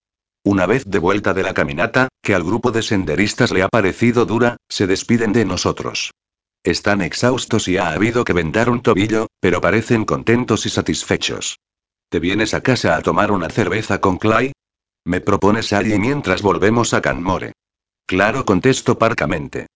Una 0.49 0.65
vez 0.65 0.87
de 0.87 0.99
vuelta 0.99 1.35
de 1.35 1.43
la 1.43 1.53
caminata, 1.53 2.09
que 2.23 2.35
al 2.35 2.43
grupo 2.43 2.73
de 2.73 2.81
senderistas 2.81 3.53
le 3.53 3.63
ha 3.63 3.69
parecido 3.69 4.25
dura, 4.25 4.57
se 4.67 4.87
despiden 4.87 5.35
de 5.35 5.45
nosotros. 5.45 6.13
Están 6.65 7.03
exhaustos 7.03 7.69
y 7.69 7.77
ha 7.77 7.91
habido 7.91 8.25
que 8.25 8.33
vendar 8.33 8.71
un 8.71 8.81
tobillo, 8.81 9.27
pero 9.41 9.61
parecen 9.61 10.07
contentos 10.07 10.65
y 10.65 10.71
satisfechos. 10.71 11.59
¿Te 12.09 12.19
vienes 12.19 12.55
a 12.55 12.63
casa 12.63 12.97
a 12.97 13.03
tomar 13.03 13.31
una 13.31 13.51
cerveza 13.51 14.01
con 14.01 14.17
Clay? 14.17 14.53
Me 15.05 15.21
propone 15.21 15.63
Sally 15.63 15.99
mientras 15.99 16.41
volvemos 16.41 16.95
a 16.95 17.03
Canmore. 17.03 17.53
Claro, 18.07 18.47
contesto 18.47 18.97
parcamente. 18.97 19.67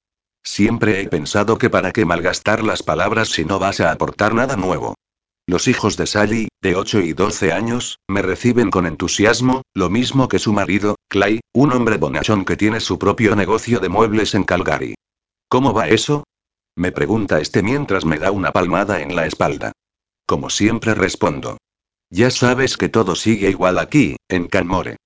Siempre 0.43 1.03
he 1.03 1.09
pensado 1.09 1.59
que 1.59 1.69
para 1.69 1.93
qué 1.93 2.07
malgastar 2.07 2.65
las 2.65 2.83
palabras 2.83 3.29
si 3.29 3.45
no 3.45 3.59
vas 3.59 3.81
a 3.81 3.93
aportar 3.93 4.33
nada 4.33 4.57
nuevo. 4.57 4.95
Los 5.47 5.67
hijos 5.67 5.97
de 5.97 6.07
Sally, 6.07 6.49
de 6.61 6.77
8 6.77 7.01
y 7.01 7.15
12 7.15 7.53
años, 7.53 7.99
me 8.09 8.23
reciben 8.23 8.71
con 8.71 8.87
entusiasmo, 8.87 9.63
lo 9.75 9.91
mismo 9.91 10.29
que 10.29 10.39
su 10.39 10.53
marido, 10.53 10.97
Clay, 11.09 11.41
un 11.53 11.73
hombre 11.73 11.97
bonachón 11.97 12.45
que 12.45 12.57
tiene 12.57 12.79
su 12.79 12.99
propio 12.99 13.35
negocio 13.35 13.81
de 13.81 13.89
muebles 13.89 14.35
en 14.35 14.45
Calgary. 14.45 14.95
¿Cómo 15.49 15.75
va 15.75 15.89
eso? 15.89 16.25
Me 16.77 16.93
pregunta 16.93 17.41
este 17.41 17.63
mientras 17.63 18.05
me 18.05 18.19
da 18.19 18.31
una 18.31 18.53
palmada 18.53 19.03
en 19.03 19.17
la 19.17 19.27
espalda. 19.27 19.73
Como 20.27 20.49
siempre 20.49 20.95
respondo. 20.95 21.59
Ya 22.09 22.31
sabes 22.31 22.77
que 22.77 22.89
todo 22.89 23.17
sigue 23.17 23.51
igual 23.51 23.79
aquí, 23.79 24.17
en 24.29 24.47
Canmore. 24.47 24.97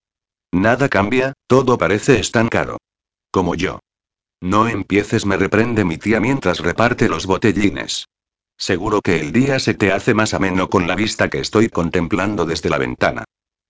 Nada 0.52 0.88
cambia, 0.88 1.32
todo 1.46 1.78
parece 1.78 2.20
estancado. 2.20 2.78
Como 3.30 3.54
yo. 3.54 3.80
No 4.42 4.68
empieces, 4.68 5.24
me 5.24 5.36
reprende 5.36 5.84
mi 5.84 5.96
tía 5.96 6.20
mientras 6.20 6.60
reparte 6.60 7.08
los 7.08 7.26
botellines. 7.26 8.06
Seguro 8.58 9.02
que 9.02 9.20
el 9.20 9.32
día 9.32 9.58
se 9.58 9.74
te 9.74 9.92
hace 9.92 10.14
más 10.14 10.34
ameno 10.34 10.70
con 10.70 10.86
la 10.86 10.94
vista 10.94 11.28
que 11.28 11.40
estoy 11.40 11.68
contemplando 11.68 12.46
desde 12.46 12.70
la 12.70 12.78
ventana. 12.78 13.24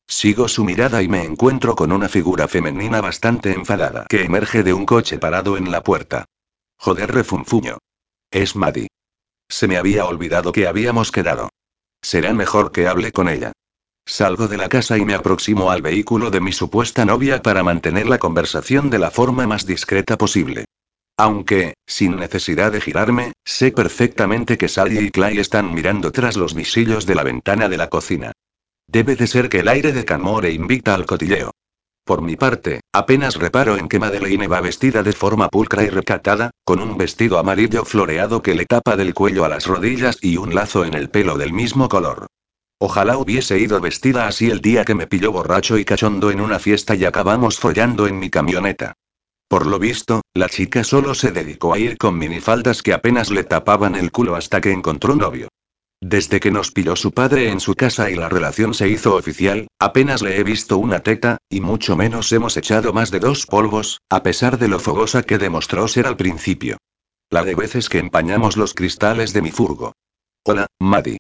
Sigo 0.09 0.47
su 0.47 0.65
mirada 0.65 1.03
y 1.03 1.09
me 1.09 1.25
encuentro 1.25 1.75
con 1.75 1.91
una 1.91 2.09
figura 2.09 2.47
femenina 2.47 3.01
bastante 3.01 3.53
enfadada 3.53 4.07
que 4.09 4.23
emerge 4.23 4.63
de 4.63 4.73
un 4.73 4.87
coche 4.87 5.19
parado 5.19 5.57
en 5.57 5.73
la 5.73 5.83
puerta. 5.83 6.27
Joder, 6.79 7.13
refunfuño. 7.13 7.79
Es 8.31 8.55
Maddie. 8.55 8.89
Se 9.49 9.67
me 9.67 9.77
había 9.77 10.05
olvidado 10.05 10.53
que 10.53 10.69
habíamos 10.69 11.11
quedado. 11.11 11.49
Será 12.03 12.33
mejor 12.35 12.71
que 12.71 12.87
hable 12.87 13.11
con 13.11 13.29
ella. 13.29 13.53
Salgo 14.05 14.47
de 14.47 14.57
la 14.57 14.69
casa 14.69 14.97
y 14.97 15.05
me 15.05 15.15
aproximo 15.15 15.73
al 15.73 15.83
vehículo 15.83 16.31
de 16.31 16.41
mi 16.41 16.53
supuesta 16.53 17.05
novia 17.05 17.43
para 17.43 17.65
mantener 17.65 18.07
la 18.07 18.19
conversación 18.19 18.89
de 18.89 19.01
la 19.01 19.11
forma 19.11 19.49
más 19.49 19.67
discreta 19.67 20.17
posible. 20.17 20.67
Aunque, 21.19 21.75
sin 21.87 22.17
necesidad 22.17 22.73
de 22.73 22.81
girarme, 22.81 23.33
sé 23.45 23.73
perfectamente 23.73 24.59
que 24.59 24.69
Sally 24.69 24.99
y 24.99 25.11
Clay 25.11 25.39
están 25.39 25.73
mirando 25.73 26.13
tras 26.13 26.37
los 26.37 26.55
visillos 26.55 27.07
de 27.07 27.15
la 27.15 27.23
ventana 27.23 27.69
de 27.71 27.79
la 27.79 27.89
cocina. 27.89 28.33
Debe 28.87 29.17
de 29.17 29.27
ser 29.27 29.49
que 29.49 29.61
el 29.61 29.69
aire 29.69 29.93
de 29.93 30.05
Canmore 30.05 30.51
invita 30.51 30.95
al 30.95 31.07
cotilleo. 31.07 31.53
Por 32.05 32.23
mi 32.23 32.37
parte, 32.37 32.83
apenas 32.93 33.35
reparo 33.35 33.77
en 33.77 33.89
que 33.89 33.99
Madeleine 33.99 34.47
va 34.47 34.61
vestida 34.61 35.03
de 35.03 35.13
forma 35.13 35.49
pulcra 35.49 35.83
y 35.83 35.89
recatada, 35.89 36.51
con 36.65 36.81
un 36.81 36.97
vestido 36.97 37.39
amarillo 37.39 37.85
floreado 37.85 38.43
que 38.43 38.55
le 38.55 38.67
tapa 38.67 38.95
del 38.95 39.13
cuello 39.13 39.45
a 39.45 39.49
las 39.49 39.67
rodillas 39.67 40.19
y 40.21 40.37
un 40.37 40.55
lazo 40.55 40.85
en 40.85 40.95
el 40.95 41.11
pelo 41.11 41.37
del 41.37 41.53
mismo 41.53 41.89
color. 41.89 42.27
Ojalá 42.79 43.17
hubiese 43.17 43.59
ido 43.59 43.81
vestida 43.81 44.29
así 44.29 44.51
el 44.51 44.61
día 44.61 44.85
que 44.85 44.95
me 44.95 45.07
pilló 45.07 45.33
borracho 45.33 45.79
y 45.79 45.85
cachondo 45.85 46.31
en 46.31 46.43
una 46.43 46.59
fiesta 46.59 46.95
y 46.95 47.07
acabamos 47.07 47.59
follando 47.59 48.07
en 48.07 48.19
mi 48.19 48.29
camioneta. 48.29 48.93
Por 49.49 49.67
lo 49.67 49.79
visto, 49.79 50.23
la 50.35 50.49
chica 50.49 50.83
solo 50.83 51.15
se 51.15 51.31
dedicó 51.31 51.75
a 51.75 51.79
ir 51.79 51.97
con 51.99 52.19
minifaldas 52.19 52.83
que 52.83 52.93
apenas 52.93 53.31
le 53.31 53.45
tapaban 53.45 53.95
el 53.95 54.11
culo 54.11 54.35
hasta 54.35 54.61
que 54.61 54.73
encontró 54.73 55.13
un 55.13 55.21
novio. 55.21 55.49
Desde 56.03 56.41
que 56.41 56.51
nos 56.51 56.73
pilló 56.73 56.95
su 56.95 57.13
padre 57.13 57.51
en 57.51 57.61
su 57.61 57.75
casa 57.75 58.11
y 58.11 58.17
la 58.17 58.29
relación 58.29 58.75
se 58.75 58.89
hizo 58.89 59.15
oficial, 59.15 59.69
apenas 59.79 60.21
le 60.21 60.39
he 60.39 60.45
visto 60.45 60.79
una 60.79 61.01
teta, 61.01 61.39
y 61.49 61.61
mucho 61.61 61.97
menos 61.97 62.31
hemos 62.33 62.57
echado 62.57 62.93
más 62.93 63.11
de 63.11 63.21
dos 63.21 63.47
polvos, 63.47 64.01
a 64.11 64.23
pesar 64.23 64.59
de 64.59 64.69
lo 64.69 64.79
fogosa 64.79 65.23
que 65.23 65.39
demostró 65.39 65.89
ser 65.89 66.07
al 66.07 66.17
principio. 66.17 66.77
La 67.31 67.45
de 67.45 67.55
veces 67.55 67.89
que 67.89 67.99
empañamos 67.99 68.57
los 68.57 68.75
cristales 68.75 69.33
de 69.33 69.43
mi 69.43 69.53
furgo. 69.53 69.93
Hola, 70.45 70.67
Maddie. 70.79 71.19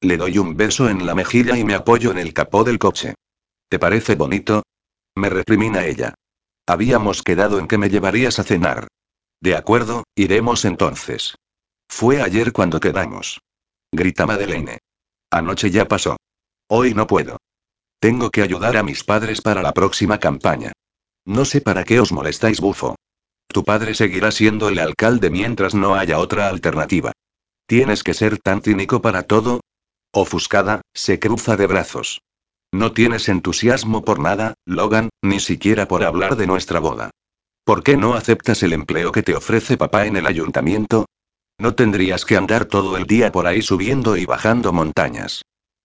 Le 0.00 0.16
doy 0.16 0.38
un 0.38 0.56
beso 0.56 0.88
en 0.88 1.06
la 1.06 1.14
mejilla 1.14 1.56
y 1.56 1.64
me 1.64 1.74
apoyo 1.74 2.10
en 2.10 2.18
el 2.18 2.32
capó 2.32 2.64
del 2.64 2.78
coche. 2.78 3.14
¿Te 3.68 3.78
parece 3.78 4.14
bonito? 4.14 4.62
Me 5.16 5.28
reprimina 5.30 5.86
ella. 5.86 6.14
Habíamos 6.68 7.22
quedado 7.22 7.58
en 7.58 7.66
que 7.66 7.78
me 7.78 7.88
llevarías 7.88 8.38
a 8.38 8.44
cenar. 8.44 8.88
De 9.40 9.56
acuerdo, 9.56 10.04
iremos 10.14 10.66
entonces. 10.66 11.34
Fue 11.88 12.20
ayer 12.20 12.52
cuando 12.52 12.78
quedamos. 12.78 13.40
Grita 13.90 14.26
Madeleine. 14.26 14.76
Anoche 15.30 15.70
ya 15.70 15.88
pasó. 15.88 16.18
Hoy 16.68 16.92
no 16.92 17.06
puedo. 17.06 17.38
Tengo 18.00 18.30
que 18.30 18.42
ayudar 18.42 18.76
a 18.76 18.82
mis 18.82 19.02
padres 19.02 19.40
para 19.40 19.62
la 19.62 19.72
próxima 19.72 20.20
campaña. 20.20 20.72
No 21.24 21.46
sé 21.46 21.62
para 21.62 21.84
qué 21.84 22.00
os 22.00 22.12
molestáis, 22.12 22.60
bufo. 22.60 22.96
Tu 23.46 23.64
padre 23.64 23.94
seguirá 23.94 24.30
siendo 24.30 24.68
el 24.68 24.78
alcalde 24.78 25.30
mientras 25.30 25.74
no 25.74 25.94
haya 25.94 26.18
otra 26.18 26.48
alternativa. 26.50 27.12
¿Tienes 27.66 28.02
que 28.02 28.12
ser 28.12 28.36
tan 28.36 28.60
cínico 28.60 29.00
para 29.00 29.22
todo? 29.22 29.62
Ofuscada, 30.12 30.82
se 30.92 31.18
cruza 31.18 31.56
de 31.56 31.66
brazos. 31.66 32.20
No 32.72 32.92
tienes 32.92 33.28
entusiasmo 33.28 34.04
por 34.04 34.18
nada, 34.18 34.54
Logan, 34.66 35.08
ni 35.22 35.40
siquiera 35.40 35.88
por 35.88 36.04
hablar 36.04 36.36
de 36.36 36.46
nuestra 36.46 36.80
boda. 36.80 37.10
¿Por 37.64 37.82
qué 37.82 37.96
no 37.96 38.14
aceptas 38.14 38.62
el 38.62 38.72
empleo 38.72 39.12
que 39.12 39.22
te 39.22 39.34
ofrece 39.34 39.76
papá 39.76 40.06
en 40.06 40.16
el 40.16 40.26
ayuntamiento? 40.26 41.06
No 41.58 41.74
tendrías 41.74 42.24
que 42.24 42.36
andar 42.36 42.66
todo 42.66 42.96
el 42.96 43.04
día 43.04 43.32
por 43.32 43.46
ahí 43.46 43.62
subiendo 43.62 44.16
y 44.16 44.26
bajando 44.26 44.72
montañas. 44.72 45.42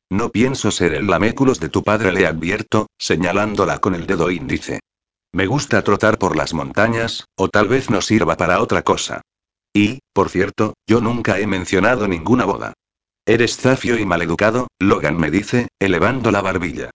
No 0.09 0.29
pienso 0.29 0.71
ser 0.71 0.93
el 0.93 1.07
laméculos 1.07 1.59
de 1.59 1.69
tu 1.69 1.83
padre, 1.83 2.11
le 2.11 2.27
advierto, 2.27 2.87
señalándola 2.99 3.79
con 3.79 3.95
el 3.95 4.05
dedo 4.05 4.29
índice. 4.29 4.79
Me 5.31 5.47
gusta 5.47 5.81
trotar 5.81 6.19
por 6.19 6.35
las 6.35 6.53
montañas, 6.53 7.25
o 7.35 7.49
tal 7.49 7.67
vez 7.67 7.89
no 7.89 8.01
sirva 8.01 8.37
para 8.37 8.61
otra 8.61 8.83
cosa. 8.83 9.21
Y, 9.73 9.99
por 10.13 10.29
cierto, 10.29 10.75
yo 10.87 11.01
nunca 11.01 11.39
he 11.39 11.47
mencionado 11.47 12.07
ninguna 12.07 12.45
boda. 12.45 12.73
Eres 13.25 13.55
zafio 13.55 13.97
y 13.97 14.05
maleducado, 14.05 14.67
Logan 14.79 15.17
me 15.17 15.31
dice, 15.31 15.69
elevando 15.79 16.29
la 16.29 16.41
barbilla. 16.41 16.89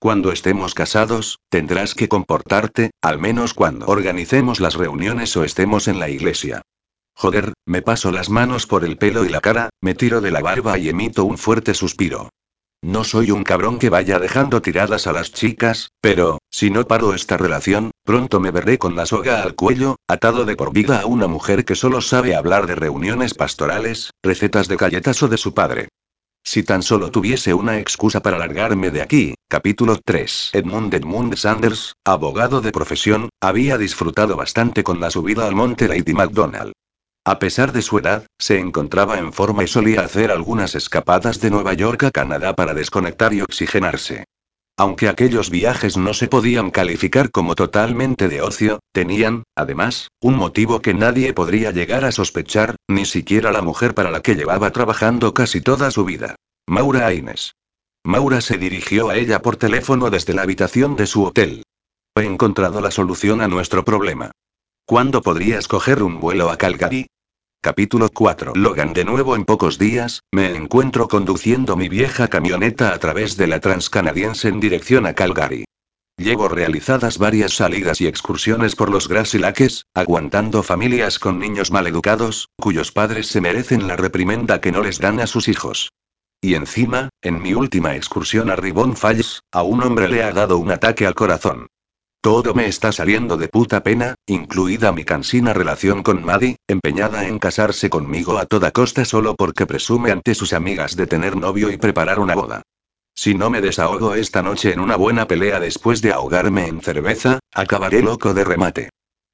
Cuando 0.00 0.32
estemos 0.32 0.74
casados, 0.74 1.38
tendrás 1.48 1.94
que 1.94 2.08
comportarte, 2.08 2.90
al 3.00 3.20
menos 3.20 3.54
cuando 3.54 3.86
organicemos 3.86 4.58
las 4.58 4.74
reuniones 4.74 5.36
o 5.36 5.44
estemos 5.44 5.86
en 5.86 6.00
la 6.00 6.08
iglesia. 6.08 6.62
Joder, 7.14 7.52
me 7.64 7.82
paso 7.82 8.10
las 8.10 8.28
manos 8.28 8.66
por 8.66 8.84
el 8.84 8.98
pelo 8.98 9.24
y 9.24 9.28
la 9.28 9.40
cara, 9.40 9.70
me 9.80 9.94
tiro 9.94 10.20
de 10.20 10.32
la 10.32 10.40
barba 10.40 10.78
y 10.78 10.88
emito 10.88 11.24
un 11.24 11.38
fuerte 11.38 11.74
suspiro. 11.74 12.30
No 12.82 13.02
soy 13.02 13.32
un 13.32 13.42
cabrón 13.42 13.80
que 13.80 13.90
vaya 13.90 14.20
dejando 14.20 14.62
tiradas 14.62 15.08
a 15.08 15.12
las 15.12 15.32
chicas, 15.32 15.90
pero, 16.00 16.38
si 16.48 16.70
no 16.70 16.86
paro 16.86 17.12
esta 17.12 17.36
relación, 17.36 17.90
pronto 18.04 18.38
me 18.38 18.52
veré 18.52 18.78
con 18.78 18.94
la 18.94 19.04
soga 19.04 19.42
al 19.42 19.56
cuello, 19.56 19.96
atado 20.06 20.44
de 20.44 20.54
por 20.54 20.72
vida 20.72 21.00
a 21.00 21.06
una 21.06 21.26
mujer 21.26 21.64
que 21.64 21.74
solo 21.74 22.00
sabe 22.00 22.36
hablar 22.36 22.68
de 22.68 22.76
reuniones 22.76 23.34
pastorales, 23.34 24.10
recetas 24.22 24.68
de 24.68 24.76
galletas 24.76 25.20
o 25.24 25.28
de 25.28 25.38
su 25.38 25.54
padre. 25.54 25.88
Si 26.44 26.62
tan 26.62 26.82
solo 26.84 27.10
tuviese 27.10 27.52
una 27.52 27.80
excusa 27.80 28.20
para 28.22 28.38
largarme 28.38 28.92
de 28.92 29.02
aquí, 29.02 29.34
capítulo 29.48 29.98
3. 30.02 30.50
Edmund 30.52 30.94
Edmund 30.94 31.34
Sanders, 31.34 31.94
abogado 32.04 32.60
de 32.60 32.70
profesión, 32.70 33.28
había 33.40 33.76
disfrutado 33.76 34.36
bastante 34.36 34.84
con 34.84 35.00
la 35.00 35.10
subida 35.10 35.48
al 35.48 35.56
monte 35.56 35.88
Lady 35.88 36.14
McDonald. 36.14 36.72
A 37.28 37.38
pesar 37.38 37.72
de 37.72 37.82
su 37.82 37.98
edad, 37.98 38.24
se 38.38 38.58
encontraba 38.58 39.18
en 39.18 39.34
forma 39.34 39.62
y 39.62 39.66
solía 39.66 40.00
hacer 40.00 40.30
algunas 40.30 40.74
escapadas 40.74 41.42
de 41.42 41.50
Nueva 41.50 41.74
York 41.74 42.04
a 42.04 42.10
Canadá 42.10 42.54
para 42.54 42.72
desconectar 42.72 43.34
y 43.34 43.42
oxigenarse. 43.42 44.24
Aunque 44.78 45.10
aquellos 45.10 45.50
viajes 45.50 45.98
no 45.98 46.14
se 46.14 46.28
podían 46.28 46.70
calificar 46.70 47.30
como 47.30 47.54
totalmente 47.54 48.28
de 48.28 48.40
ocio, 48.40 48.80
tenían, 48.92 49.42
además, 49.54 50.08
un 50.22 50.36
motivo 50.36 50.80
que 50.80 50.94
nadie 50.94 51.34
podría 51.34 51.70
llegar 51.70 52.06
a 52.06 52.12
sospechar, 52.12 52.76
ni 52.88 53.04
siquiera 53.04 53.52
la 53.52 53.60
mujer 53.60 53.92
para 53.92 54.10
la 54.10 54.22
que 54.22 54.34
llevaba 54.34 54.70
trabajando 54.70 55.34
casi 55.34 55.60
toda 55.60 55.90
su 55.90 56.06
vida. 56.06 56.34
Maura 56.66 57.08
Aines. 57.08 57.52
Maura 58.04 58.40
se 58.40 58.56
dirigió 58.56 59.10
a 59.10 59.16
ella 59.16 59.42
por 59.42 59.56
teléfono 59.56 60.08
desde 60.08 60.32
la 60.32 60.44
habitación 60.44 60.96
de 60.96 61.06
su 61.06 61.24
hotel. 61.24 61.62
He 62.16 62.22
encontrado 62.22 62.80
la 62.80 62.90
solución 62.90 63.42
a 63.42 63.48
nuestro 63.48 63.84
problema. 63.84 64.30
¿Cuándo 64.86 65.20
podrías 65.20 65.68
coger 65.68 66.02
un 66.02 66.20
vuelo 66.20 66.48
a 66.48 66.56
Calgary? 66.56 67.06
Capítulo 67.60 68.08
4. 68.08 68.52
Logan 68.54 68.92
de 68.92 69.04
nuevo 69.04 69.34
en 69.34 69.44
pocos 69.44 69.78
días, 69.78 70.22
me 70.32 70.54
encuentro 70.54 71.08
conduciendo 71.08 71.76
mi 71.76 71.88
vieja 71.88 72.28
camioneta 72.28 72.94
a 72.94 72.98
través 72.98 73.36
de 73.36 73.48
la 73.48 73.58
transcanadiense 73.58 74.46
en 74.46 74.60
dirección 74.60 75.06
a 75.06 75.14
Calgary. 75.14 75.64
Llevo 76.16 76.46
realizadas 76.46 77.18
varias 77.18 77.54
salidas 77.54 78.00
y 78.00 78.06
excursiones 78.06 78.76
por 78.76 78.90
los 78.90 79.08
Grasilaques, 79.08 79.86
aguantando 79.92 80.62
familias 80.62 81.18
con 81.18 81.40
niños 81.40 81.72
maleducados, 81.72 82.48
cuyos 82.60 82.92
padres 82.92 83.26
se 83.26 83.40
merecen 83.40 83.88
la 83.88 83.96
reprimenda 83.96 84.60
que 84.60 84.70
no 84.70 84.84
les 84.84 85.00
dan 85.00 85.18
a 85.18 85.26
sus 85.26 85.48
hijos. 85.48 85.90
Y 86.40 86.54
encima, 86.54 87.08
en 87.22 87.42
mi 87.42 87.54
última 87.54 87.96
excursión 87.96 88.50
a 88.50 88.56
Ribbon 88.56 88.96
Falls, 88.96 89.42
a 89.50 89.64
un 89.64 89.82
hombre 89.82 90.08
le 90.08 90.22
ha 90.22 90.30
dado 90.30 90.58
un 90.58 90.70
ataque 90.70 91.08
al 91.08 91.16
corazón. 91.16 91.66
Todo 92.20 92.52
me 92.52 92.66
está 92.66 92.90
saliendo 92.90 93.36
de 93.36 93.46
puta 93.46 93.84
pena, 93.84 94.16
incluida 94.26 94.90
mi 94.90 95.04
cansina 95.04 95.52
relación 95.52 96.02
con 96.02 96.24
Maddie, 96.24 96.56
empeñada 96.66 97.28
en 97.28 97.38
casarse 97.38 97.88
conmigo 97.88 98.38
a 98.38 98.46
toda 98.46 98.72
costa 98.72 99.04
solo 99.04 99.36
porque 99.36 99.66
presume 99.66 100.10
ante 100.10 100.34
sus 100.34 100.52
amigas 100.52 100.96
de 100.96 101.06
tener 101.06 101.36
novio 101.36 101.70
y 101.70 101.76
preparar 101.76 102.18
una 102.18 102.34
boda. 102.34 102.62
Si 103.14 103.34
no 103.34 103.50
me 103.50 103.60
desahogo 103.60 104.14
esta 104.14 104.42
noche 104.42 104.72
en 104.72 104.80
una 104.80 104.96
buena 104.96 105.28
pelea 105.28 105.60
después 105.60 106.02
de 106.02 106.12
ahogarme 106.12 106.66
en 106.66 106.80
cerveza, 106.80 107.38
acabaré 107.54 108.02
loco 108.02 108.34
de 108.34 108.44
remate. 108.44 108.90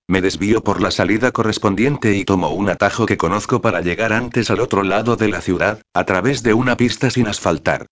Me 0.07 0.21
desvío 0.21 0.63
por 0.63 0.83
la 0.83 0.91
salida 0.91 1.33
correspondiente 1.33 2.15
y 2.15 2.27
tomo 2.27 2.51
un 2.51 2.69
atajo 2.69 3.07
que 3.07 3.17
conozco 3.17 3.63
para 3.63 3.81
llegar 3.81 4.13
antes 4.13 4.51
al 4.51 4.61
otro 4.61 4.83
lado 4.83 5.17
de 5.17 5.29
la 5.29 5.41
ciudad, 5.41 5.81
a 5.95 6.05
través 6.05 6.43
de 6.43 6.53
una 6.53 6.77
pista 6.77 7.09
sin 7.09 7.29
asfaltar. 7.29 7.87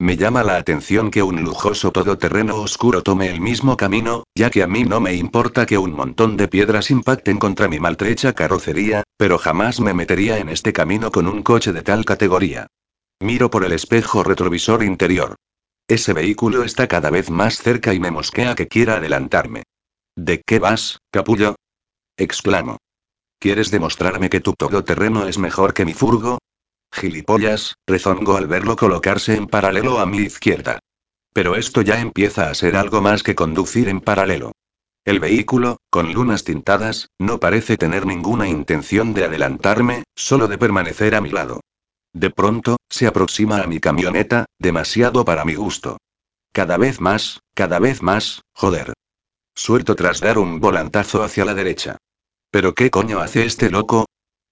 Me 0.00 0.16
llama 0.16 0.42
la 0.42 0.56
atención 0.56 1.10
que 1.10 1.22
un 1.22 1.42
lujoso 1.44 1.92
todoterreno 1.92 2.56
oscuro 2.56 3.02
tome 3.02 3.30
el 3.30 3.40
mismo 3.40 3.76
camino, 3.76 4.24
ya 4.34 4.50
que 4.50 4.64
a 4.64 4.66
mí 4.66 4.82
no 4.82 5.00
me 5.00 5.14
importa 5.14 5.66
que 5.66 5.78
un 5.78 5.92
montón 5.92 6.36
de 6.36 6.48
piedras 6.48 6.90
impacten 6.90 7.38
contra 7.38 7.68
mi 7.68 7.78
maltrecha 7.78 8.32
carrocería, 8.32 9.04
pero 9.16 9.38
jamás 9.38 9.78
me 9.78 9.94
metería 9.94 10.38
en 10.38 10.48
este 10.48 10.72
camino 10.72 11.12
con 11.12 11.28
un 11.28 11.42
coche 11.42 11.72
de 11.72 11.82
tal 11.82 12.04
categoría. 12.04 12.66
Miro 13.20 13.50
por 13.50 13.64
el 13.64 13.72
espejo 13.72 14.24
retrovisor 14.24 14.82
interior. 14.82 15.36
Ese 15.86 16.12
vehículo 16.12 16.64
está 16.64 16.88
cada 16.88 17.10
vez 17.10 17.30
más 17.30 17.58
cerca 17.58 17.94
y 17.94 18.00
me 18.00 18.10
mosquea 18.10 18.56
que 18.56 18.66
quiera 18.66 18.96
adelantarme. 18.96 19.62
¿De 20.16 20.42
qué 20.44 20.58
vas, 20.58 20.98
capullo? 21.12 21.54
exclamo. 22.16 22.78
¿Quieres 23.38 23.70
demostrarme 23.70 24.28
que 24.28 24.40
tu 24.40 24.54
todoterreno 24.54 25.28
es 25.28 25.38
mejor 25.38 25.72
que 25.72 25.84
mi 25.84 25.94
furgo? 25.94 26.38
Gilipollas, 26.94 27.74
rezongo 27.88 28.36
al 28.36 28.46
verlo 28.46 28.76
colocarse 28.76 29.34
en 29.34 29.48
paralelo 29.48 29.98
a 29.98 30.06
mi 30.06 30.18
izquierda. 30.18 30.78
Pero 31.32 31.56
esto 31.56 31.82
ya 31.82 32.00
empieza 32.00 32.48
a 32.48 32.54
ser 32.54 32.76
algo 32.76 33.00
más 33.00 33.24
que 33.24 33.34
conducir 33.34 33.88
en 33.88 34.00
paralelo. 34.00 34.52
El 35.04 35.18
vehículo, 35.18 35.78
con 35.90 36.12
lunas 36.12 36.44
tintadas, 36.44 37.08
no 37.18 37.40
parece 37.40 37.76
tener 37.76 38.06
ninguna 38.06 38.48
intención 38.48 39.12
de 39.12 39.24
adelantarme, 39.24 40.04
solo 40.14 40.46
de 40.46 40.56
permanecer 40.56 41.16
a 41.16 41.20
mi 41.20 41.30
lado. 41.30 41.60
De 42.12 42.30
pronto, 42.30 42.76
se 42.88 43.08
aproxima 43.08 43.60
a 43.60 43.66
mi 43.66 43.80
camioneta, 43.80 44.46
demasiado 44.60 45.24
para 45.24 45.44
mi 45.44 45.56
gusto. 45.56 45.98
Cada 46.52 46.76
vez 46.76 47.00
más, 47.00 47.40
cada 47.54 47.80
vez 47.80 48.02
más, 48.02 48.42
joder. 48.54 48.92
Suelto 49.56 49.96
tras 49.96 50.20
dar 50.20 50.38
un 50.38 50.60
volantazo 50.60 51.24
hacia 51.24 51.44
la 51.44 51.54
derecha. 51.54 51.96
¿Pero 52.52 52.72
qué 52.72 52.88
coño 52.90 53.18
hace 53.18 53.44
este 53.44 53.68
loco? 53.68 54.06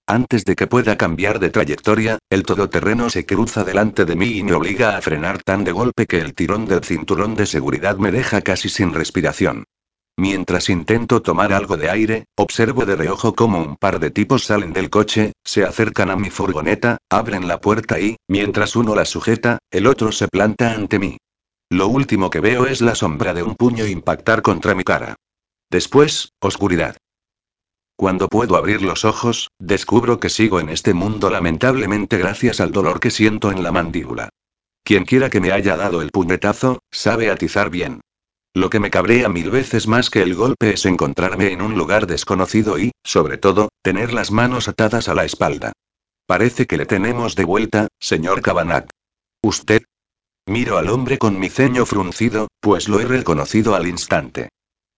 Antes 0.07 0.43
de 0.43 0.57
que 0.57 0.67
pueda 0.67 0.97
cambiar 0.97 1.39
de 1.39 1.49
trayectoria, 1.49 2.19
el 2.29 2.43
todoterreno 2.43 3.09
se 3.09 3.25
cruza 3.25 3.63
delante 3.63 4.03
de 4.03 4.17
mí 4.17 4.37
y 4.37 4.43
me 4.43 4.53
obliga 4.53 4.97
a 4.97 5.01
frenar 5.01 5.41
tan 5.41 5.63
de 5.63 5.71
golpe 5.71 6.07
que 6.07 6.19
el 6.19 6.33
tirón 6.33 6.65
del 6.65 6.83
cinturón 6.83 7.35
de 7.35 7.45
seguridad 7.45 7.97
me 7.97 8.11
deja 8.11 8.41
casi 8.41 8.67
sin 8.67 8.93
respiración. 8.93 9.63
Mientras 10.17 10.69
intento 10.69 11.21
tomar 11.21 11.53
algo 11.53 11.77
de 11.77 11.89
aire, 11.89 12.25
observo 12.35 12.85
de 12.85 12.97
reojo 12.97 13.33
cómo 13.33 13.63
un 13.63 13.77
par 13.77 13.99
de 13.99 14.11
tipos 14.11 14.43
salen 14.43 14.73
del 14.73 14.89
coche, 14.89 15.31
se 15.43 15.63
acercan 15.63 16.11
a 16.11 16.17
mi 16.17 16.29
furgoneta, 16.29 16.97
abren 17.09 17.47
la 17.47 17.61
puerta 17.61 17.99
y, 17.99 18.17
mientras 18.27 18.75
uno 18.75 18.95
la 18.95 19.05
sujeta, 19.05 19.59
el 19.71 19.87
otro 19.87 20.11
se 20.11 20.27
planta 20.27 20.73
ante 20.73 20.99
mí. 20.99 21.17
Lo 21.71 21.87
último 21.87 22.29
que 22.29 22.41
veo 22.41 22.67
es 22.67 22.81
la 22.81 22.93
sombra 22.93 23.33
de 23.33 23.41
un 23.41 23.55
puño 23.55 23.87
impactar 23.87 24.41
contra 24.41 24.75
mi 24.75 24.83
cara. 24.83 25.15
Después, 25.71 26.33
oscuridad. 26.39 26.97
Cuando 27.95 28.27
puedo 28.27 28.55
abrir 28.55 28.81
los 28.81 29.05
ojos, 29.05 29.49
descubro 29.59 30.19
que 30.19 30.29
sigo 30.29 30.59
en 30.59 30.69
este 30.69 30.93
mundo 30.93 31.29
lamentablemente 31.29 32.17
gracias 32.17 32.59
al 32.59 32.71
dolor 32.71 32.99
que 32.99 33.11
siento 33.11 33.51
en 33.51 33.63
la 33.63 33.71
mandíbula. 33.71 34.29
Quien 34.83 35.05
quiera 35.05 35.29
que 35.29 35.39
me 35.39 35.51
haya 35.51 35.77
dado 35.77 36.01
el 36.01 36.11
puñetazo, 36.11 36.79
sabe 36.91 37.29
atizar 37.29 37.69
bien. 37.69 38.01
Lo 38.55 38.69
que 38.69 38.79
me 38.79 38.91
cabrea 38.91 39.29
mil 39.29 39.49
veces 39.49 39.87
más 39.87 40.09
que 40.09 40.21
el 40.21 40.35
golpe 40.35 40.73
es 40.73 40.85
encontrarme 40.85 41.51
en 41.51 41.61
un 41.61 41.75
lugar 41.75 42.05
desconocido 42.05 42.77
y, 42.77 42.91
sobre 43.03 43.37
todo, 43.37 43.69
tener 43.81 44.13
las 44.13 44.31
manos 44.31 44.67
atadas 44.67 45.07
a 45.07 45.15
la 45.15 45.25
espalda. 45.25 45.71
Parece 46.27 46.67
que 46.67 46.77
le 46.77 46.85
tenemos 46.85 47.35
de 47.35 47.45
vuelta, 47.45 47.87
señor 47.99 48.41
Cabanat. 48.41 48.89
¿Usted? 49.41 49.83
Miro 50.45 50.77
al 50.77 50.89
hombre 50.89 51.17
con 51.17 51.39
mi 51.39 51.49
ceño 51.49 51.85
fruncido, 51.85 52.47
pues 52.59 52.89
lo 52.89 52.99
he 52.99 53.05
reconocido 53.05 53.75
al 53.75 53.87
instante. 53.87 54.49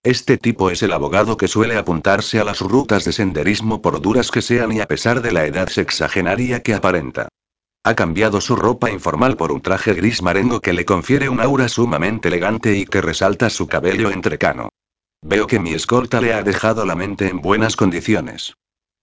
Este 0.05 0.37
tipo 0.37 0.69
es 0.69 0.83
el 0.83 0.93
abogado 0.93 1.35
que 1.35 1.47
suele 1.47 1.77
apuntarse 1.77 2.39
a 2.39 2.43
las 2.43 2.61
rutas 2.61 3.05
de 3.05 3.11
senderismo 3.11 3.81
por 3.81 3.99
duras 3.99 4.29
que 4.29 4.43
sean 4.43 4.71
y 4.71 4.79
a 4.79 4.85
pesar 4.85 5.19
de 5.23 5.31
la 5.31 5.47
edad 5.47 5.67
sexagenaria 5.67 6.61
que 6.61 6.75
aparenta. 6.75 7.27
Ha 7.83 7.95
cambiado 7.95 8.39
su 8.39 8.55
ropa 8.55 8.91
informal 8.91 9.35
por 9.35 9.51
un 9.51 9.61
traje 9.61 9.95
gris 9.95 10.21
marengo 10.21 10.61
que 10.61 10.73
le 10.73 10.85
confiere 10.85 11.27
un 11.27 11.41
aura 11.41 11.67
sumamente 11.69 12.27
elegante 12.27 12.77
y 12.77 12.85
que 12.85 13.01
resalta 13.01 13.49
su 13.49 13.65
cabello 13.65 14.11
entrecano. 14.11 14.69
Veo 15.23 15.47
que 15.47 15.59
mi 15.59 15.73
escolta 15.73 16.21
le 16.21 16.35
ha 16.35 16.43
dejado 16.43 16.85
la 16.85 16.95
mente 16.95 17.27
en 17.27 17.41
buenas 17.41 17.75
condiciones. 17.75 18.53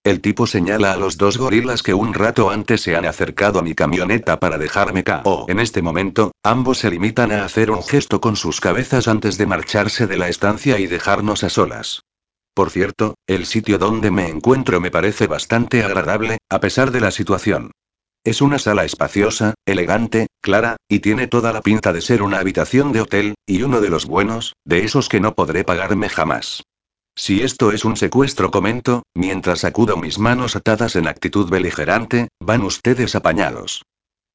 El 0.05 0.21
tipo 0.21 0.49
señala 0.49 0.93
a 0.93 0.97
los 0.97 1.17
dos 1.17 1.39
gorilas 1.39 1.85
que 1.85 1.95
un 1.95 2.13
rato 2.13 2.51
antes 2.51 2.81
se 2.81 2.97
han 2.97 3.05
acercado 3.05 3.61
a 3.61 3.63
mi 3.63 3.75
camioneta 3.75 4.41
para 4.41 4.59
dejarme 4.59 5.05
KO. 5.05 5.47
En 5.49 5.61
este 5.61 5.81
momento, 5.81 6.33
ambos 6.43 6.79
se 6.79 6.91
limitan 6.91 7.31
a 7.31 7.45
hacer 7.45 7.71
un 7.71 7.85
gesto 7.85 8.21
con 8.21 8.35
sus 8.35 8.61
cabezas 8.61 9.07
antes 9.07 9.39
de 9.39 9.47
marcharse 9.47 10.09
de 10.09 10.17
la 10.17 10.29
estancia 10.29 10.81
y 10.81 10.89
dejarnos 10.89 11.45
a 11.45 11.51
solas. 11.51 12.03
Por 12.53 12.71
cierto, 12.71 13.15
el 13.29 13.47
sitio 13.47 13.79
donde 13.79 14.11
me 14.11 14.29
encuentro 14.29 14.81
me 14.81 14.91
parece 14.91 15.29
bastante 15.29 15.85
agradable, 15.85 16.39
a 16.51 16.59
pesar 16.59 16.91
de 16.91 17.01
la 17.01 17.13
situación. 17.13 17.71
Es 18.25 18.43
una 18.43 18.59
sala 18.59 18.85
espaciosa, 18.85 19.55
elegante, 19.67 20.27
clara, 20.41 20.77
y 20.89 20.99
tiene 20.99 21.29
toda 21.29 21.53
la 21.53 21.61
pinta 21.61 21.93
de 21.93 22.01
ser 22.01 22.23
una 22.23 22.41
habitación 22.41 22.91
de 22.91 23.03
hotel, 23.03 23.35
y 23.47 23.63
uno 23.63 23.81
de 23.81 23.91
los 23.91 24.07
buenos, 24.07 24.55
de 24.65 24.85
esos 24.85 25.09
que 25.09 25.21
no 25.21 25.35
podré 25.35 25.63
pagarme 25.63 26.09
jamás. 26.09 26.65
Si 27.15 27.43
esto 27.43 27.73
es 27.73 27.85
un 27.85 27.97
secuestro, 27.97 28.51
comento, 28.51 29.03
mientras 29.15 29.61
sacudo 29.61 29.97
mis 29.97 30.19
manos 30.19 30.57
atadas 30.57 30.97
en 30.97 31.07
actitud 31.07 31.49
beligerante, 31.51 32.29
van 32.41 32.63
ustedes 32.63 33.15
apañados. 33.15 33.83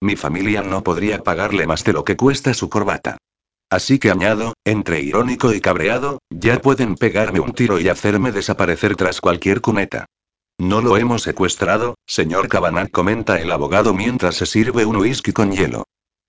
Mi 0.01 0.15
familia 0.15 0.61
no 0.61 0.83
podría 0.83 1.23
pagarle 1.23 1.65
más 1.65 1.83
de 1.83 1.93
lo 1.93 2.03
que 2.03 2.15
cuesta 2.15 2.53
su 2.53 2.69
corbata. 2.69 3.17
Así 3.69 3.99
que 3.99 4.11
añado, 4.11 4.53
entre 4.63 5.01
irónico 5.01 5.53
y 5.53 5.59
cabreado, 5.59 6.19
ya 6.29 6.61
pueden 6.61 6.95
pegarme 6.95 7.39
un 7.39 7.53
tiro 7.53 7.79
y 7.79 7.89
hacerme 7.89 8.31
desaparecer 8.31 8.95
tras 8.95 9.19
cualquier 9.19 9.59
cuneta. 9.59 10.05
No 10.59 10.81
lo 10.81 10.97
hemos 10.97 11.23
secuestrado, 11.23 11.95
señor 12.05 12.47
Cabanat, 12.47 12.91
comenta 12.91 13.41
el 13.41 13.51
abogado 13.51 13.93
mientras 13.93 14.35
se 14.35 14.45
sirve 14.45 14.85
un 14.85 14.95
whisky 14.97 15.33
con 15.33 15.51
hielo. 15.51 15.83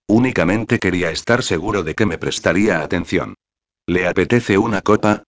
Únicamente 0.09 0.79
quería 0.79 1.11
estar 1.11 1.43
seguro 1.43 1.83
de 1.83 1.95
que 1.95 2.07
me 2.07 2.19
prestaría 2.19 2.81
atención. 2.81 3.35
¿Le 3.87 4.09
apetece 4.09 4.59
una 4.59 4.81
copa? 4.81 5.23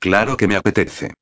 Claro 0.00 0.38
que 0.38 0.48
me 0.48 0.56
apetece. 0.56 1.12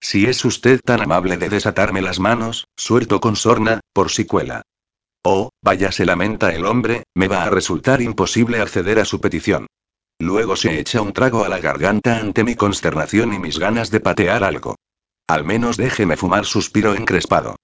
Si 0.00 0.26
es 0.26 0.44
usted 0.44 0.80
tan 0.84 1.00
amable 1.00 1.36
de 1.36 1.48
desatarme 1.48 2.02
las 2.02 2.18
manos, 2.18 2.66
suelto 2.76 3.20
con 3.20 3.36
sorna, 3.36 3.80
por 3.92 4.10
si 4.10 4.26
cuela. 4.26 4.62
Oh, 5.22 5.50
vaya 5.62 5.92
se 5.92 6.04
lamenta 6.04 6.52
el 6.52 6.66
hombre, 6.66 7.04
me 7.14 7.28
va 7.28 7.44
a 7.44 7.50
resultar 7.50 8.02
imposible 8.02 8.60
acceder 8.60 8.98
a 8.98 9.04
su 9.04 9.20
petición. 9.20 9.68
Luego 10.18 10.56
se 10.56 10.78
echa 10.80 11.00
un 11.00 11.12
trago 11.12 11.44
a 11.44 11.48
la 11.48 11.60
garganta 11.60 12.18
ante 12.18 12.44
mi 12.44 12.56
consternación 12.56 13.32
y 13.32 13.38
mis 13.38 13.58
ganas 13.58 13.90
de 13.90 14.00
patear 14.00 14.42
algo. 14.42 14.76
Al 15.28 15.44
menos 15.44 15.76
déjeme 15.76 16.16
fumar, 16.16 16.44
suspiro 16.44 16.94
encrespado. 16.94 17.56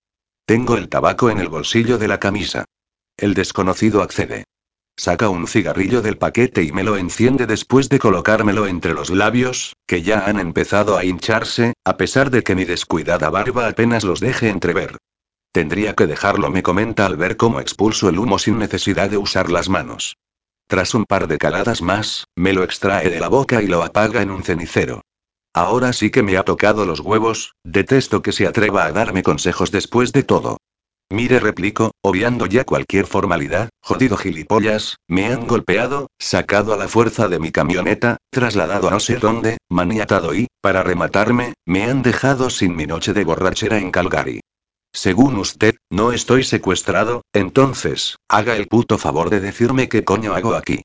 Tengo 0.47 0.77
el 0.77 0.89
tabaco 0.89 1.31
en 1.31 1.39
el 1.39 1.49
bolsillo 1.49 1.99
de 1.99 2.09
la 2.09 2.21
camisa. 2.21 2.65
El 3.17 3.35
desconocido 3.35 4.03
accede. 4.03 4.45
Saca 5.01 5.31
un 5.31 5.47
cigarrillo 5.47 6.03
del 6.03 6.19
paquete 6.19 6.63
y 6.63 6.73
me 6.73 6.85
lo 6.85 6.99
enciende 6.99 7.47
después 7.47 7.89
de 7.89 7.99
colocármelo 7.99 8.67
entre 8.67 8.93
los 8.93 9.09
labios, 9.09 9.75
que 9.87 10.03
ya 10.03 10.27
han 10.27 10.39
empezado 10.39 10.99
a 10.99 11.07
hincharse, 11.07 11.73
a 11.87 11.97
pesar 11.97 12.31
de 12.31 12.43
que 12.43 12.55
mi 12.55 12.67
descuidada 12.67 13.31
barba 13.31 13.67
apenas 13.67 14.05
los 14.05 14.21
deje 14.21 14.51
entrever. 14.51 14.99
Tendría 15.53 15.95
que 15.95 16.07
dejarlo, 16.07 16.51
me 16.51 16.63
comenta 16.63 17.07
al 17.07 17.17
ver 17.17 17.39
cómo 17.39 17.61
expulso 17.61 18.11
el 18.11 18.19
humo 18.19 18.39
sin 18.39 18.59
necesidad 18.59 19.09
de 19.09 19.17
usar 19.17 19.51
las 19.51 19.71
manos. 19.71 20.19
Tras 20.67 20.93
un 20.95 21.07
par 21.07 21.29
de 21.29 21.39
caladas 21.39 21.81
más, 21.81 22.27
me 22.37 22.53
lo 22.53 22.63
extrae 22.63 23.09
de 23.09 23.21
la 23.21 23.29
boca 23.29 23.63
y 23.63 23.69
lo 23.69 23.83
apaga 23.83 24.21
en 24.21 24.31
un 24.31 24.43
cenicero. 24.43 25.01
Ahora 25.55 25.95
sí 25.95 26.11
que 26.11 26.23
me 26.23 26.37
ha 26.37 26.43
tocado 26.43 26.85
los 26.85 27.01
huevos, 27.01 27.55
detesto 27.65 28.21
que 28.21 28.33
se 28.33 28.47
atreva 28.47 28.85
a 28.85 28.93
darme 28.93 29.23
consejos 29.23 29.71
después 29.71 30.13
de 30.13 30.25
todo. 30.25 30.59
Mire, 31.13 31.41
replico, 31.41 31.91
obviando 32.03 32.47
ya 32.47 32.65
cualquier 32.65 33.05
formalidad, 33.05 33.69
jodido 33.83 34.17
gilipollas, 34.17 34.97
me 35.09 35.27
han 35.27 35.49
golpeado, 35.49 36.07
sacado 36.21 36.73
a 36.73 36.77
la 36.77 36.87
fuerza 36.87 37.27
de 37.27 37.41
mi 37.41 37.51
camioneta, 37.51 38.19
trasladado 38.31 38.87
a 38.87 38.93
no 38.93 39.01
sé 39.01 39.17
dónde, 39.17 39.59
maniatado 39.69 40.35
y, 40.37 40.47
para 40.61 40.85
rematarme, 40.85 41.55
me 41.67 41.83
han 41.83 42.03
dejado 42.03 42.49
sin 42.49 42.77
mi 42.77 42.87
noche 42.87 43.13
de 43.13 43.25
borrachera 43.25 43.79
en 43.79 43.91
Calgary. 43.91 44.41
Según 44.93 45.37
usted, 45.37 45.75
no 45.91 46.13
estoy 46.13 46.45
secuestrado, 46.45 47.23
entonces, 47.33 48.17
haga 48.29 48.55
el 48.55 48.69
puto 48.69 48.97
favor 48.97 49.31
de 49.31 49.41
decirme 49.41 49.89
qué 49.89 50.05
coño 50.05 50.35
hago 50.35 50.55
aquí. 50.55 50.83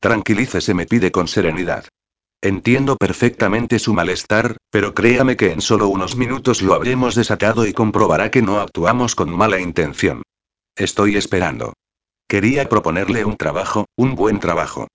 Tranquilícese, 0.00 0.72
me 0.74 0.86
pide 0.86 1.10
con 1.10 1.26
serenidad. 1.26 1.84
Entiendo 2.44 2.98
perfectamente 2.98 3.78
su 3.78 3.94
malestar, 3.94 4.58
pero 4.70 4.92
créame 4.92 5.34
que 5.34 5.50
en 5.50 5.62
solo 5.62 5.88
unos 5.88 6.14
minutos 6.14 6.60
lo 6.60 6.74
habremos 6.74 7.14
desatado 7.14 7.66
y 7.66 7.72
comprobará 7.72 8.30
que 8.30 8.42
no 8.42 8.60
actuamos 8.60 9.14
con 9.14 9.34
mala 9.34 9.60
intención. 9.60 10.20
Estoy 10.76 11.16
esperando. 11.16 11.72
Quería 12.28 12.68
proponerle 12.68 13.24
un 13.24 13.38
trabajo, 13.38 13.86
un 13.96 14.14
buen 14.14 14.40
trabajo. 14.40 14.88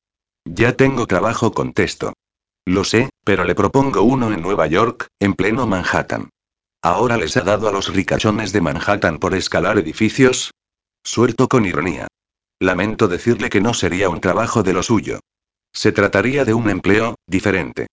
Ya 0.45 0.73
tengo 0.73 1.07
trabajo, 1.07 1.51
contesto. 1.51 2.13
Lo 2.67 2.83
sé, 2.83 3.09
pero 3.23 3.43
le 3.45 3.55
propongo 3.55 4.03
uno 4.03 4.31
en 4.31 4.43
Nueva 4.43 4.67
York, 4.67 5.07
en 5.19 5.33
pleno 5.33 5.65
Manhattan. 5.65 6.29
¿Ahora 6.83 7.17
les 7.17 7.35
ha 7.35 7.41
dado 7.41 7.67
a 7.67 7.71
los 7.71 7.91
ricachones 7.91 8.53
de 8.53 8.61
Manhattan 8.61 9.17
por 9.17 9.33
escalar 9.33 9.79
edificios? 9.79 10.51
Suelto 11.03 11.47
con 11.47 11.65
ironía. 11.65 12.05
Lamento 12.59 13.07
decirle 13.07 13.49
que 13.49 13.59
no 13.59 13.73
sería 13.73 14.07
un 14.07 14.21
trabajo 14.21 14.61
de 14.61 14.73
lo 14.73 14.83
suyo. 14.83 15.19
Se 15.73 15.91
trataría 15.91 16.45
de 16.45 16.53
un 16.53 16.69
empleo, 16.69 17.15
diferente. 17.27 17.87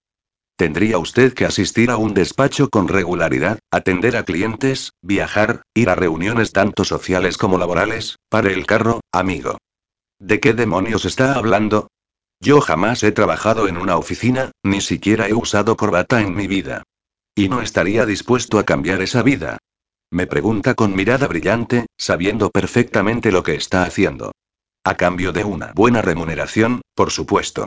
Tendría 0.56 0.98
usted 0.98 1.34
que 1.34 1.44
asistir 1.44 1.90
a 1.90 1.98
un 1.98 2.14
despacho 2.14 2.70
con 2.70 2.88
regularidad, 2.88 3.58
atender 3.70 4.16
a 4.16 4.24
clientes, 4.24 4.92
viajar, 5.02 5.62
ir 5.74 5.90
a 5.90 5.94
reuniones 5.94 6.52
tanto 6.52 6.84
sociales 6.84 7.36
como 7.36 7.58
laborales, 7.58 8.16
para 8.30 8.50
el 8.50 8.64
carro, 8.64 9.00
amigo. 9.12 9.58
¿De 10.18 10.40
qué 10.40 10.54
demonios 10.54 11.04
está 11.04 11.34
hablando? 11.34 11.88
Yo 12.40 12.62
jamás 12.62 13.02
he 13.02 13.12
trabajado 13.12 13.68
en 13.68 13.76
una 13.76 13.98
oficina, 13.98 14.50
ni 14.62 14.80
siquiera 14.80 15.28
he 15.28 15.34
usado 15.34 15.76
corbata 15.76 16.22
en 16.22 16.34
mi 16.34 16.46
vida. 16.46 16.82
Y 17.34 17.50
no 17.50 17.60
estaría 17.60 18.06
dispuesto 18.06 18.58
a 18.58 18.64
cambiar 18.64 19.02
esa 19.02 19.22
vida. 19.22 19.58
Me 20.10 20.26
pregunta 20.26 20.74
con 20.74 20.94
mirada 20.94 21.26
brillante, 21.26 21.84
sabiendo 21.98 22.50
perfectamente 22.50 23.30
lo 23.30 23.42
que 23.42 23.56
está 23.56 23.82
haciendo. 23.82 24.32
A 24.86 24.94
cambio 24.94 25.32
de 25.32 25.42
una 25.42 25.72
buena 25.74 26.00
remuneración, 26.00 26.80
por 26.94 27.10
supuesto. 27.10 27.66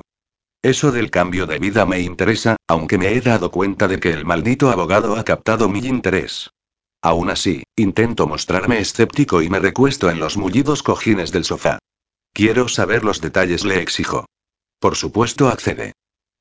Eso 0.62 0.94
del 0.94 1.12
cambio 1.12 1.48
de 1.48 1.60
vida 1.60 1.86
me 1.86 2.00
interesa, 2.00 2.56
aunque 2.66 2.98
me 2.98 3.12
he 3.12 3.20
dado 3.20 3.52
cuenta 3.52 3.90
de 3.90 4.00
que 4.00 4.14
el 4.14 4.24
maldito 4.24 4.70
abogado 4.70 5.18
ha 5.18 5.26
captado 5.26 5.68
mi 5.68 5.80
interés. 5.80 6.52
Aún 7.02 7.30
así, 7.30 7.64
intento 7.76 8.26
mostrarme 8.26 8.80
escéptico 8.80 9.42
y 9.42 9.50
me 9.50 9.60
recuesto 9.60 10.10
en 10.10 10.20
los 10.20 10.38
mullidos 10.38 10.82
cojines 10.82 11.34
del 11.34 11.44
sofá. 11.44 11.80
Quiero 12.32 12.70
saber 12.70 13.04
los 13.04 13.20
detalles, 13.20 13.66
le 13.66 13.82
exijo. 13.82 14.24
Por 14.80 14.96
supuesto, 14.96 15.50
accede. 15.50 15.92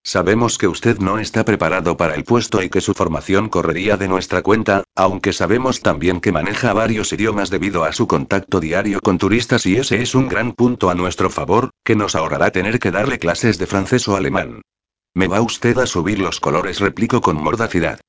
Sabemos 0.03 0.57
que 0.57 0.69
usted 0.69 0.99
no 0.99 1.19
está 1.19 1.45
preparado 1.45 1.97
para 1.97 2.15
el 2.15 2.25
puesto 2.25 2.63
y 2.63 2.71
que 2.71 2.81
su 2.81 2.95
formación 2.95 3.49
correría 3.49 3.97
de 3.97 4.09
nuestra 4.09 4.43
cuenta, 4.43 4.85
aunque 4.95 5.33
sabemos 5.33 5.81
también 5.81 6.21
que 6.21 6.33
maneja 6.33 6.73
varios 6.73 7.13
idiomas 7.13 7.51
debido 7.51 7.85
a 7.85 7.93
su 7.93 8.07
contacto 8.07 8.61
diario 8.61 9.01
con 9.01 9.19
turistas 9.19 9.67
y 9.67 9.77
ese 9.77 10.01
es 10.01 10.15
un 10.15 10.29
gran 10.29 10.53
punto 10.53 10.89
a 10.89 10.95
nuestro 10.95 11.29
favor, 11.29 11.71
que 11.85 11.97
nos 11.97 12.15
ahorrará 12.15 12.51
tener 12.51 12.79
que 12.79 12.91
darle 12.91 13.19
clases 13.19 13.59
de 13.59 13.67
francés 13.67 14.09
o 14.09 14.17
alemán. 14.17 14.63
Me 15.15 15.27
va 15.27 15.41
usted 15.41 15.77
a 15.79 15.87
subir 15.87 16.19
los 16.19 16.41
colores, 16.41 16.81
replico 16.81 17.21
con 17.21 17.37
mordacidad. 17.37 18.01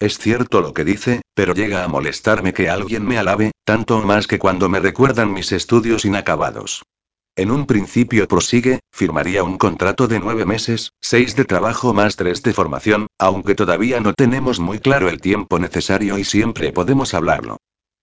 Es 0.00 0.18
cierto 0.18 0.60
lo 0.60 0.74
que 0.74 0.84
dice, 0.84 1.22
pero 1.34 1.54
llega 1.54 1.84
a 1.84 1.88
molestarme 1.88 2.52
que 2.52 2.68
alguien 2.68 3.06
me 3.06 3.18
alabe, 3.18 3.52
tanto 3.64 4.00
más 4.02 4.26
que 4.26 4.38
cuando 4.38 4.68
me 4.68 4.80
recuerdan 4.80 5.32
mis 5.32 5.52
estudios 5.52 6.04
inacabados. 6.04 6.82
En 7.36 7.50
un 7.50 7.66
principio 7.66 8.28
prosigue, 8.28 8.78
firmaría 8.92 9.42
un 9.42 9.58
contrato 9.58 10.06
de 10.06 10.20
nueve 10.20 10.46
meses, 10.46 10.92
seis 11.00 11.34
de 11.34 11.44
trabajo 11.44 11.92
más 11.92 12.14
tres 12.14 12.44
de 12.44 12.52
formación, 12.52 13.08
aunque 13.18 13.56
todavía 13.56 13.98
no 13.98 14.14
tenemos 14.14 14.60
muy 14.60 14.78
claro 14.78 15.08
el 15.08 15.20
tiempo 15.20 15.58
necesario 15.58 16.16
y 16.16 16.22
siempre 16.22 16.72
podemos 16.72 17.12
hablarlo. 17.12 17.56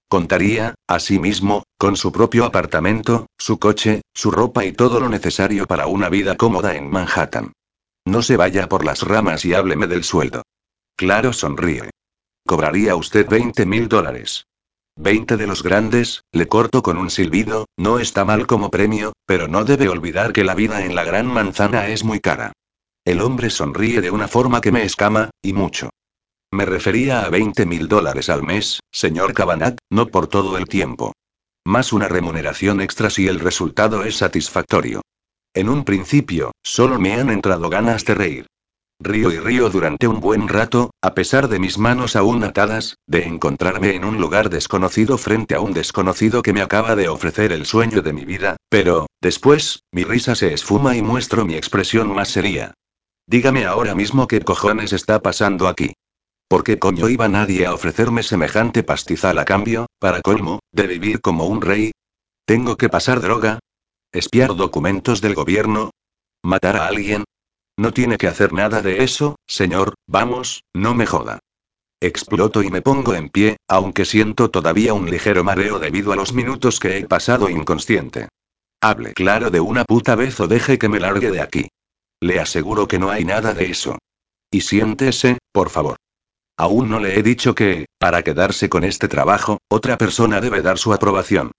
Contaría, 0.09 0.75
asimismo, 0.85 1.63
con 1.77 1.95
su 1.95 2.11
propio 2.11 2.43
apartamento, 2.43 3.27
su 3.37 3.57
coche, 3.57 4.01
su 4.13 4.31
ropa 4.31 4.65
y 4.65 4.73
todo 4.73 4.99
lo 4.99 5.07
necesario 5.07 5.65
para 5.65 5.87
una 5.87 6.09
vida 6.09 6.35
cómoda 6.35 6.75
en 6.75 6.89
Manhattan. 6.89 7.53
No 8.05 8.21
se 8.21 8.35
vaya 8.35 8.67
por 8.67 8.83
las 8.83 9.01
ramas 9.03 9.45
y 9.45 9.53
hábleme 9.53 9.87
del 9.87 10.03
sueldo. 10.03 10.43
Claro, 10.97 11.31
sonríe. 11.31 11.89
Cobraría 12.45 12.97
usted 12.97 13.29
20 13.29 13.65
mil 13.65 13.87
dólares. 13.87 14.43
Veinte 14.97 15.37
de 15.37 15.47
los 15.47 15.63
grandes, 15.63 16.23
le 16.31 16.47
corto 16.47 16.83
con 16.83 16.97
un 16.97 17.09
silbido, 17.09 17.65
no 17.77 17.99
está 17.99 18.25
mal 18.25 18.45
como 18.45 18.69
premio, 18.69 19.13
pero 19.25 19.47
no 19.47 19.63
debe 19.63 19.87
olvidar 19.87 20.33
que 20.33 20.43
la 20.43 20.53
vida 20.53 20.85
en 20.85 20.95
la 20.95 21.03
gran 21.03 21.27
manzana 21.27 21.87
es 21.87 22.03
muy 22.03 22.19
cara. 22.19 22.51
El 23.05 23.21
hombre 23.21 23.49
sonríe 23.49 24.01
de 24.01 24.11
una 24.11 24.27
forma 24.27 24.61
que 24.61 24.71
me 24.71 24.83
escama, 24.83 25.31
y 25.41 25.53
mucho. 25.53 25.89
Me 26.51 26.65
refería 26.65 27.21
a 27.21 27.29
20 27.29 27.65
mil 27.65 27.87
dólares 27.87 28.29
al 28.29 28.43
mes, 28.43 28.81
señor 28.91 29.33
Cabanat, 29.33 29.77
no 29.89 30.07
por 30.07 30.27
todo 30.27 30.57
el 30.57 30.65
tiempo. 30.65 31.13
Más 31.65 31.93
una 31.93 32.07
remuneración 32.07 32.81
extra 32.81 33.09
si 33.09 33.27
el 33.27 33.39
resultado 33.39 34.03
es 34.03 34.17
satisfactorio. 34.17 35.01
En 35.53 35.69
un 35.69 35.85
principio, 35.85 36.51
solo 36.63 36.99
me 36.99 37.13
han 37.13 37.29
entrado 37.29 37.69
ganas 37.69 38.03
de 38.05 38.15
reír. 38.15 38.47
Río 39.03 39.31
y 39.31 39.39
río 39.39 39.71
durante 39.71 40.07
un 40.07 40.19
buen 40.19 40.47
rato, 40.47 40.91
a 41.01 41.15
pesar 41.15 41.47
de 41.47 41.57
mis 41.57 41.79
manos 41.79 42.15
aún 42.15 42.43
atadas, 42.43 42.97
de 43.07 43.23
encontrarme 43.23 43.95
en 43.95 44.05
un 44.05 44.21
lugar 44.21 44.51
desconocido 44.51 45.17
frente 45.17 45.55
a 45.55 45.59
un 45.59 45.73
desconocido 45.73 46.43
que 46.43 46.53
me 46.53 46.61
acaba 46.61 46.95
de 46.95 47.09
ofrecer 47.09 47.51
el 47.51 47.65
sueño 47.65 48.03
de 48.03 48.13
mi 48.13 48.25
vida, 48.25 48.57
pero, 48.69 49.07
después, 49.19 49.81
mi 49.91 50.03
risa 50.03 50.35
se 50.35 50.53
esfuma 50.53 50.95
y 50.95 51.01
muestro 51.01 51.45
mi 51.45 51.55
expresión 51.55 52.13
más 52.13 52.29
seria. 52.29 52.75
Dígame 53.25 53.65
ahora 53.65 53.95
mismo 53.95 54.27
qué 54.27 54.41
cojones 54.41 54.93
está 54.93 55.19
pasando 55.19 55.67
aquí. 55.67 55.93
¿Por 56.47 56.63
qué 56.63 56.77
coño 56.77 57.09
iba 57.09 57.27
nadie 57.27 57.65
a 57.65 57.73
ofrecerme 57.73 58.21
semejante 58.21 58.83
pastizal 58.83 59.39
a 59.39 59.45
cambio, 59.45 59.87
para 59.97 60.21
colmo, 60.21 60.59
de 60.71 60.85
vivir 60.85 61.21
como 61.21 61.45
un 61.45 61.61
rey? 61.61 61.91
¿Tengo 62.45 62.77
que 62.77 62.89
pasar 62.89 63.19
droga? 63.19 63.57
¿Espiar 64.11 64.55
documentos 64.55 65.21
del 65.21 65.33
gobierno? 65.33 65.89
¿Matar 66.43 66.75
a 66.75 66.85
alguien? 66.85 67.23
No 67.77 67.93
tiene 67.93 68.17
que 68.17 68.27
hacer 68.27 68.53
nada 68.53 68.81
de 68.81 69.03
eso, 69.03 69.35
señor, 69.47 69.95
vamos, 70.07 70.63
no 70.73 70.93
me 70.93 71.05
joda. 71.05 71.39
Exploto 72.01 72.63
y 72.63 72.71
me 72.71 72.81
pongo 72.81 73.13
en 73.13 73.29
pie, 73.29 73.57
aunque 73.67 74.05
siento 74.05 74.49
todavía 74.49 74.93
un 74.93 75.09
ligero 75.09 75.43
mareo 75.43 75.77
debido 75.79 76.11
a 76.11 76.15
los 76.15 76.33
minutos 76.33 76.79
que 76.79 76.97
he 76.97 77.05
pasado 77.07 77.49
inconsciente. 77.49 78.27
Hable 78.81 79.13
claro 79.13 79.51
de 79.51 79.59
una 79.59 79.85
puta 79.85 80.15
vez 80.15 80.39
o 80.39 80.47
deje 80.47 80.79
que 80.79 80.89
me 80.89 80.99
largue 80.99 81.29
de 81.29 81.41
aquí. 81.41 81.67
Le 82.19 82.39
aseguro 82.39 82.87
que 82.87 82.97
no 82.97 83.11
hay 83.11 83.23
nada 83.23 83.53
de 83.53 83.65
eso. 83.65 83.99
Y 84.49 84.61
siéntese, 84.61 85.37
por 85.51 85.69
favor. 85.69 85.97
Aún 86.57 86.89
no 86.89 86.99
le 86.99 87.17
he 87.17 87.23
dicho 87.23 87.55
que, 87.55 87.85
para 87.99 88.23
quedarse 88.23 88.69
con 88.69 88.83
este 88.83 89.07
trabajo, 89.07 89.59
otra 89.69 89.97
persona 89.97 90.41
debe 90.41 90.61
dar 90.61 90.77
su 90.77 90.93
aprobación. 90.93 91.51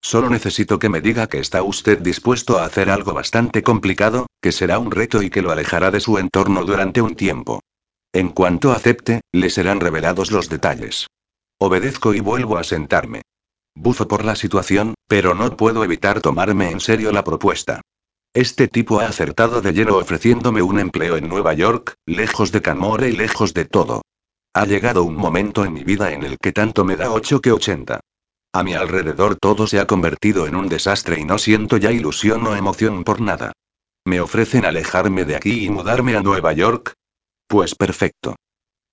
Solo 0.00 0.30
necesito 0.30 0.78
que 0.78 0.88
me 0.88 1.00
diga 1.00 1.26
que 1.26 1.38
está 1.38 1.62
usted 1.62 1.98
dispuesto 1.98 2.58
a 2.58 2.64
hacer 2.64 2.90
algo 2.90 3.12
bastante 3.14 3.62
complicado, 3.62 4.26
que 4.40 4.52
será 4.52 4.78
un 4.78 4.90
reto 4.90 5.22
y 5.22 5.30
que 5.30 5.42
lo 5.42 5.50
alejará 5.50 5.90
de 5.90 6.00
su 6.00 6.18
entorno 6.18 6.64
durante 6.64 7.02
un 7.02 7.14
tiempo. 7.14 7.60
En 8.12 8.30
cuanto 8.30 8.72
acepte, 8.72 9.20
le 9.32 9.50
serán 9.50 9.80
revelados 9.80 10.30
los 10.30 10.48
detalles. 10.48 11.06
Obedezco 11.58 12.14
y 12.14 12.20
vuelvo 12.20 12.56
a 12.56 12.64
sentarme. 12.64 13.22
Bufo 13.74 14.08
por 14.08 14.24
la 14.24 14.34
situación, 14.34 14.94
pero 15.06 15.34
no 15.34 15.56
puedo 15.56 15.84
evitar 15.84 16.20
tomarme 16.20 16.70
en 16.70 16.80
serio 16.80 17.12
la 17.12 17.24
propuesta. 17.24 17.80
Este 18.34 18.68
tipo 18.68 19.00
ha 19.00 19.06
acertado 19.06 19.60
de 19.60 19.72
lleno 19.72 19.96
ofreciéndome 19.96 20.62
un 20.62 20.78
empleo 20.78 21.16
en 21.16 21.28
Nueva 21.28 21.54
York, 21.54 21.94
lejos 22.06 22.52
de 22.52 22.62
Camore 22.62 23.08
y 23.08 23.12
lejos 23.12 23.54
de 23.54 23.64
todo. 23.64 24.02
Ha 24.54 24.64
llegado 24.66 25.04
un 25.04 25.16
momento 25.16 25.64
en 25.64 25.72
mi 25.72 25.84
vida 25.84 26.12
en 26.12 26.22
el 26.22 26.38
que 26.38 26.52
tanto 26.52 26.84
me 26.84 26.96
da 26.96 27.10
8 27.10 27.40
que 27.40 27.52
80. 27.52 28.00
A 28.52 28.62
mi 28.62 28.74
alrededor 28.74 29.36
todo 29.36 29.66
se 29.66 29.78
ha 29.78 29.86
convertido 29.86 30.46
en 30.46 30.56
un 30.56 30.68
desastre 30.68 31.20
y 31.20 31.24
no 31.24 31.38
siento 31.38 31.76
ya 31.76 31.92
ilusión 31.92 32.46
o 32.46 32.56
emoción 32.56 33.04
por 33.04 33.20
nada. 33.20 33.52
¿Me 34.04 34.20
ofrecen 34.20 34.64
alejarme 34.64 35.24
de 35.24 35.36
aquí 35.36 35.66
y 35.66 35.70
mudarme 35.70 36.16
a 36.16 36.22
Nueva 36.22 36.52
York? 36.54 36.94
Pues 37.46 37.74
perfecto. 37.74 38.36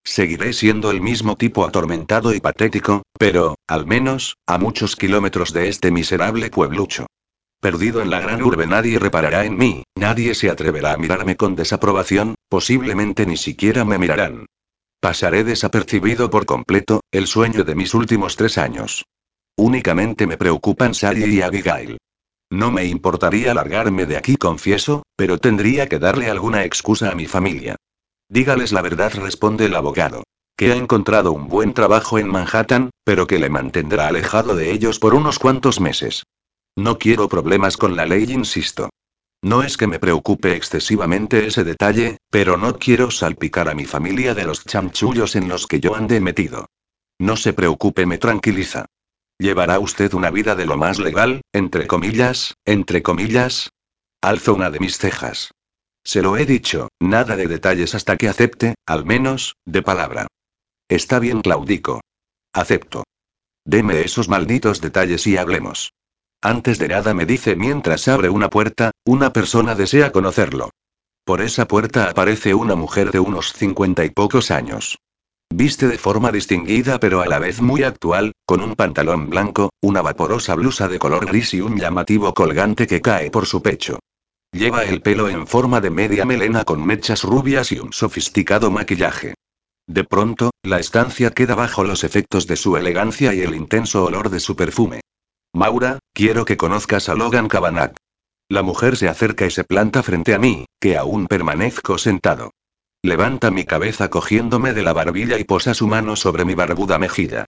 Seguiré 0.03 0.53
siendo 0.53 0.91
el 0.91 1.01
mismo 1.01 1.35
tipo 1.35 1.65
atormentado 1.65 2.33
y 2.33 2.39
patético, 2.39 3.03
pero, 3.17 3.55
al 3.65 3.87
menos, 3.87 4.35
a 4.45 4.57
muchos 4.57 4.95
kilómetros 4.95 5.51
de 5.51 5.69
este 5.69 5.89
miserable 5.89 6.49
pueblucho. 6.49 7.07
Perdido 7.59 8.01
en 8.01 8.11
la 8.11 8.19
gran 8.19 8.43
urbe 8.43 8.67
nadie 8.67 8.99
reparará 8.99 9.45
en 9.45 9.57
mí, 9.57 9.83
nadie 9.95 10.35
se 10.35 10.51
atreverá 10.51 10.93
a 10.93 10.97
mirarme 10.97 11.35
con 11.37 11.55
desaprobación, 11.55 12.35
posiblemente 12.49 13.25
ni 13.25 13.37
siquiera 13.37 13.85
me 13.85 13.97
mirarán. 13.97 14.45
Pasaré 14.99 15.43
desapercibido 15.43 16.29
por 16.29 16.45
completo, 16.45 17.01
el 17.11 17.25
sueño 17.25 17.63
de 17.63 17.73
mis 17.73 17.93
últimos 17.93 18.35
tres 18.35 18.57
años. 18.57 19.05
Únicamente 19.57 20.27
me 20.27 20.37
preocupan 20.37 20.93
Sally 20.93 21.25
y 21.25 21.41
Abigail. 21.41 21.97
No 22.51 22.71
me 22.71 22.85
importaría 22.85 23.53
largarme 23.53 24.05
de 24.05 24.17
aquí, 24.17 24.35
confieso, 24.35 25.03
pero 25.15 25.37
tendría 25.39 25.87
que 25.87 25.99
darle 25.99 26.29
alguna 26.29 26.63
excusa 26.63 27.11
a 27.11 27.15
mi 27.15 27.25
familia. 27.25 27.75
Dígales 28.29 28.71
la 28.71 28.81
verdad, 28.81 29.13
responde 29.15 29.65
el 29.65 29.75
abogado. 29.75 30.23
Que 30.57 30.71
ha 30.71 30.75
encontrado 30.75 31.31
un 31.31 31.47
buen 31.47 31.73
trabajo 31.73 32.17
en 32.17 32.27
Manhattan, 32.27 32.89
pero 33.03 33.27
que 33.27 33.39
le 33.39 33.49
mantendrá 33.49 34.07
alejado 34.07 34.55
de 34.55 34.71
ellos 34.71 34.99
por 34.99 35.13
unos 35.13 35.39
cuantos 35.39 35.81
meses. 35.81 36.23
No 36.77 36.97
quiero 36.97 37.29
problemas 37.29 37.77
con 37.77 37.95
la 37.95 38.05
ley, 38.05 38.25
insisto. 38.31 38.89
No 39.41 39.63
es 39.63 39.77
que 39.77 39.87
me 39.87 39.99
preocupe 39.99 40.55
excesivamente 40.55 41.45
ese 41.45 41.63
detalle, 41.63 42.17
pero 42.29 42.57
no 42.57 42.77
quiero 42.77 43.11
salpicar 43.11 43.69
a 43.69 43.75
mi 43.75 43.85
familia 43.85 44.33
de 44.33 44.45
los 44.45 44.65
chanchullos 44.65 45.35
en 45.35 45.47
los 45.47 45.67
que 45.67 45.79
yo 45.79 45.95
ande 45.95 46.19
metido. 46.19 46.67
No 47.19 47.37
se 47.37 47.53
preocupe, 47.53 48.05
me 48.05 48.17
tranquiliza. 48.17 48.85
¿Llevará 49.37 49.79
usted 49.79 50.13
una 50.13 50.31
vida 50.31 50.55
de 50.55 50.65
lo 50.65 50.77
más 50.77 50.97
legal, 50.97 51.41
entre 51.51 51.87
comillas, 51.87 52.55
entre 52.63 53.03
comillas? 53.03 53.69
Alzo 54.21 54.53
una 54.53 54.69
de 54.69 54.79
mis 54.79 54.97
cejas. 54.97 55.51
Se 56.03 56.21
lo 56.21 56.37
he 56.37 56.45
dicho, 56.45 56.89
nada 57.01 57.35
de 57.35 57.47
detalles 57.47 57.95
hasta 57.95 58.15
que 58.15 58.29
acepte, 58.29 58.75
al 58.85 59.05
menos, 59.05 59.55
de 59.65 59.81
palabra. 59.81 60.27
Está 60.87 61.19
bien, 61.19 61.41
Claudico. 61.41 62.01
Acepto. 62.53 63.03
Deme 63.65 64.01
esos 64.01 64.29
malditos 64.29 64.79
detalles 64.79 65.27
y 65.27 65.35
hablemos. 65.37 65.91
Antes 66.41 66.77
de 66.77 66.87
nada 66.87 67.13
me 67.13 67.25
dice 67.25 67.55
mientras 67.55 68.07
abre 68.07 68.29
una 68.29 68.49
puerta, 68.49 68.91
una 69.03 69.33
persona 69.33 69.75
desea 69.75 70.11
conocerlo. 70.11 70.69
Por 71.25 71.41
esa 71.41 71.67
puerta 71.67 72.09
aparece 72.09 72.53
una 72.53 72.75
mujer 72.75 73.11
de 73.11 73.19
unos 73.19 73.51
cincuenta 73.51 74.05
y 74.05 74.11
pocos 74.11 74.51
años. 74.51 74.99
Viste 75.57 75.87
de 75.87 75.97
forma 75.97 76.33
distinguida 76.33 76.99
pero 76.99 77.21
a 77.21 77.27
la 77.27 77.39
vez 77.39 77.61
muy 77.61 77.83
actual, 77.83 78.33
con 78.45 78.59
un 78.61 78.75
pantalón 78.75 79.29
blanco, 79.29 79.69
una 79.81 80.01
vaporosa 80.01 80.53
blusa 80.53 80.89
de 80.89 80.99
color 80.99 81.25
gris 81.27 81.53
y 81.53 81.61
un 81.61 81.77
llamativo 81.77 82.33
colgante 82.33 82.87
que 82.87 82.99
cae 82.99 83.31
por 83.31 83.45
su 83.45 83.61
pecho. 83.61 83.99
Lleva 84.51 84.83
el 84.83 85.01
pelo 85.01 85.29
en 85.29 85.47
forma 85.47 85.79
de 85.79 85.91
media 85.91 86.25
melena 86.25 86.65
con 86.65 86.85
mechas 86.85 87.23
rubias 87.23 87.71
y 87.71 87.79
un 87.79 87.93
sofisticado 87.93 88.69
maquillaje. 88.69 89.35
De 89.87 90.03
pronto, 90.03 90.51
la 90.61 90.81
estancia 90.81 91.31
queda 91.31 91.55
bajo 91.55 91.85
los 91.85 92.03
efectos 92.03 92.47
de 92.47 92.57
su 92.57 92.75
elegancia 92.75 93.33
y 93.33 93.39
el 93.39 93.55
intenso 93.55 94.03
olor 94.03 94.29
de 94.29 94.41
su 94.41 94.57
perfume. 94.57 94.99
Maura, 95.53 95.99
quiero 96.11 96.43
que 96.43 96.57
conozcas 96.57 97.07
a 97.07 97.15
Logan 97.15 97.47
Cabanagh. 97.47 97.95
La 98.49 98.61
mujer 98.61 98.97
se 98.97 99.07
acerca 99.07 99.45
y 99.45 99.51
se 99.51 99.63
planta 99.63 100.03
frente 100.03 100.33
a 100.33 100.37
mí, 100.37 100.65
que 100.81 100.97
aún 100.97 101.27
permanezco 101.27 101.97
sentado. 101.97 102.51
Levanta 103.05 103.51
mi 103.51 103.65
cabeza 103.65 104.09
cogiéndome 104.09 104.73
de 104.73 104.81
la 104.81 104.91
barbilla 104.91 105.37
y 105.37 105.43
posa 105.43 105.75
su 105.75 105.85
mano 105.85 106.15
sobre 106.15 106.43
mi 106.43 106.55
barbuda 106.55 106.97
mejilla. 106.97 107.45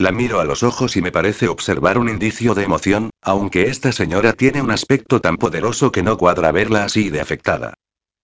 La 0.00 0.10
miro 0.10 0.40
a 0.40 0.44
los 0.44 0.64
ojos 0.64 0.96
y 0.96 1.00
me 1.00 1.12
parece 1.12 1.46
observar 1.46 1.96
un 1.96 2.08
indicio 2.08 2.56
de 2.56 2.64
emoción, 2.64 3.10
aunque 3.22 3.68
esta 3.68 3.92
señora 3.92 4.32
tiene 4.32 4.62
un 4.62 4.72
aspecto 4.72 5.20
tan 5.20 5.36
poderoso 5.36 5.92
que 5.92 6.02
no 6.02 6.18
cuadra 6.18 6.50
verla 6.50 6.82
así 6.82 7.08
de 7.08 7.20
afectada. 7.20 7.74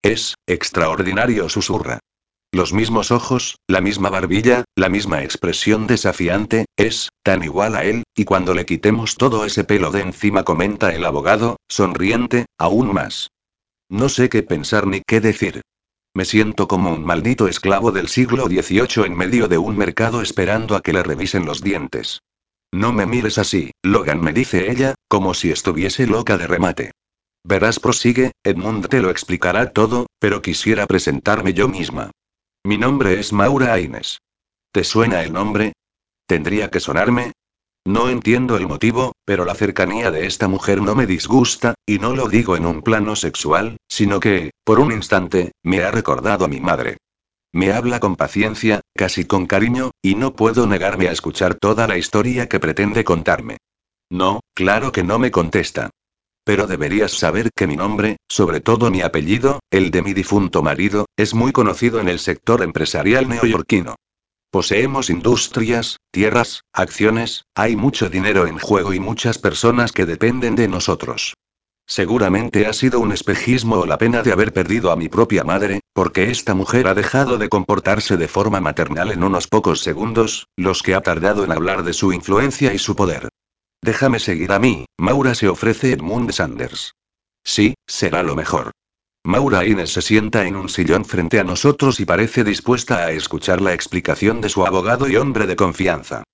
Es, 0.02 0.34
extraordinario, 0.44 1.48
susurra. 1.48 2.00
Los 2.50 2.72
mismos 2.72 3.12
ojos, 3.12 3.58
la 3.68 3.80
misma 3.80 4.10
barbilla, 4.10 4.64
la 4.74 4.88
misma 4.88 5.22
expresión 5.22 5.86
desafiante, 5.86 6.64
es, 6.76 7.10
tan 7.22 7.44
igual 7.44 7.76
a 7.76 7.84
él, 7.84 8.02
y 8.16 8.24
cuando 8.24 8.54
le 8.54 8.66
quitemos 8.66 9.14
todo 9.14 9.44
ese 9.44 9.62
pelo 9.62 9.92
de 9.92 10.00
encima 10.00 10.42
comenta 10.42 10.92
el 10.92 11.04
abogado, 11.04 11.58
sonriente, 11.68 12.46
aún 12.58 12.92
más. 12.92 13.28
No 13.88 14.08
sé 14.08 14.28
qué 14.28 14.42
pensar 14.42 14.88
ni 14.88 15.00
qué 15.06 15.20
decir. 15.20 15.62
Me 16.14 16.24
siento 16.26 16.68
como 16.68 16.92
un 16.92 17.04
maldito 17.04 17.48
esclavo 17.48 17.90
del 17.90 18.08
siglo 18.08 18.46
XVIII 18.46 19.06
en 19.06 19.16
medio 19.16 19.48
de 19.48 19.56
un 19.56 19.76
mercado 19.76 20.20
esperando 20.20 20.76
a 20.76 20.82
que 20.82 20.92
le 20.92 21.02
revisen 21.02 21.46
los 21.46 21.62
dientes. 21.62 22.20
No 22.70 22.92
me 22.92 23.06
mires 23.06 23.38
así, 23.38 23.70
Logan 23.82 24.20
me 24.20 24.32
dice 24.32 24.70
ella, 24.70 24.94
como 25.08 25.32
si 25.32 25.50
estuviese 25.50 26.06
loca 26.06 26.36
de 26.36 26.46
remate. 26.46 26.90
Verás, 27.44 27.80
prosigue, 27.80 28.32
Edmund 28.44 28.88
te 28.88 29.00
lo 29.00 29.10
explicará 29.10 29.72
todo, 29.72 30.06
pero 30.18 30.42
quisiera 30.42 30.86
presentarme 30.86 31.54
yo 31.54 31.68
misma. 31.68 32.10
Mi 32.64 32.78
nombre 32.78 33.18
es 33.18 33.32
Maura 33.32 33.72
Aines. 33.72 34.18
¿Te 34.70 34.84
suena 34.84 35.22
el 35.22 35.32
nombre? 35.32 35.72
¿Tendría 36.26 36.70
que 36.70 36.80
sonarme? 36.80 37.32
No 37.84 38.08
entiendo 38.08 38.56
el 38.56 38.68
motivo, 38.68 39.12
pero 39.24 39.44
la 39.44 39.54
cercanía 39.54 40.12
de 40.12 40.26
esta 40.26 40.46
mujer 40.46 40.80
no 40.80 40.94
me 40.94 41.06
disgusta, 41.06 41.74
y 41.84 41.98
no 41.98 42.14
lo 42.14 42.28
digo 42.28 42.56
en 42.56 42.64
un 42.64 42.82
plano 42.82 43.16
sexual, 43.16 43.76
sino 43.88 44.20
que, 44.20 44.52
por 44.64 44.78
un 44.78 44.92
instante, 44.92 45.52
me 45.64 45.82
ha 45.82 45.90
recordado 45.90 46.44
a 46.44 46.48
mi 46.48 46.60
madre. 46.60 46.98
Me 47.52 47.72
habla 47.72 47.98
con 47.98 48.16
paciencia, 48.16 48.80
casi 48.94 49.24
con 49.24 49.46
cariño, 49.46 49.90
y 50.00 50.14
no 50.14 50.34
puedo 50.34 50.66
negarme 50.66 51.08
a 51.08 51.12
escuchar 51.12 51.56
toda 51.56 51.88
la 51.88 51.98
historia 51.98 52.48
que 52.48 52.60
pretende 52.60 53.04
contarme. 53.04 53.58
No, 54.10 54.40
claro 54.54 54.92
que 54.92 55.02
no 55.02 55.18
me 55.18 55.30
contesta. 55.30 55.90
Pero 56.44 56.66
deberías 56.66 57.12
saber 57.12 57.50
que 57.54 57.66
mi 57.66 57.76
nombre, 57.76 58.16
sobre 58.28 58.60
todo 58.60 58.90
mi 58.90 59.02
apellido, 59.02 59.60
el 59.70 59.90
de 59.90 60.02
mi 60.02 60.12
difunto 60.12 60.62
marido, 60.62 61.06
es 61.16 61.34
muy 61.34 61.52
conocido 61.52 62.00
en 62.00 62.08
el 62.08 62.20
sector 62.20 62.62
empresarial 62.62 63.28
neoyorquino. 63.28 63.96
Poseemos 64.52 65.08
industrias, 65.08 65.96
tierras, 66.10 66.64
acciones, 66.74 67.46
hay 67.54 67.74
mucho 67.74 68.10
dinero 68.10 68.46
en 68.46 68.58
juego 68.58 68.92
y 68.92 69.00
muchas 69.00 69.38
personas 69.38 69.92
que 69.92 70.04
dependen 70.04 70.56
de 70.56 70.68
nosotros. 70.68 71.32
Seguramente 71.86 72.66
ha 72.66 72.74
sido 72.74 73.00
un 73.00 73.12
espejismo 73.12 73.76
o 73.76 73.86
la 73.86 73.96
pena 73.96 74.22
de 74.22 74.30
haber 74.30 74.52
perdido 74.52 74.92
a 74.92 74.96
mi 74.96 75.08
propia 75.08 75.42
madre, 75.42 75.80
porque 75.94 76.30
esta 76.30 76.52
mujer 76.52 76.86
ha 76.86 76.92
dejado 76.92 77.38
de 77.38 77.48
comportarse 77.48 78.18
de 78.18 78.28
forma 78.28 78.60
maternal 78.60 79.10
en 79.10 79.24
unos 79.24 79.46
pocos 79.46 79.80
segundos, 79.80 80.48
los 80.54 80.82
que 80.82 80.94
ha 80.94 81.00
tardado 81.00 81.44
en 81.44 81.52
hablar 81.52 81.82
de 81.82 81.94
su 81.94 82.12
influencia 82.12 82.74
y 82.74 82.78
su 82.78 82.94
poder. 82.94 83.30
Déjame 83.80 84.18
seguir 84.20 84.52
a 84.52 84.58
mí, 84.58 84.84
Maura 84.98 85.34
se 85.34 85.48
ofrece 85.48 85.92
Edmund 85.92 86.30
Sanders. 86.30 86.92
Sí, 87.42 87.72
será 87.86 88.22
lo 88.22 88.36
mejor. 88.36 88.72
Maura 89.24 89.64
Inés 89.64 89.92
se 89.92 90.02
sienta 90.02 90.46
en 90.46 90.56
un 90.56 90.68
sillón 90.68 91.04
frente 91.04 91.38
a 91.38 91.44
nosotros 91.44 92.00
y 92.00 92.04
parece 92.04 92.42
dispuesta 92.42 92.98
a 92.98 93.12
escuchar 93.12 93.60
la 93.60 93.72
explicación 93.72 94.40
de 94.40 94.48
su 94.48 94.66
abogado 94.66 95.08
y 95.08 95.14
hombre 95.16 95.46
de 95.46 95.54
confianza. 95.54 96.24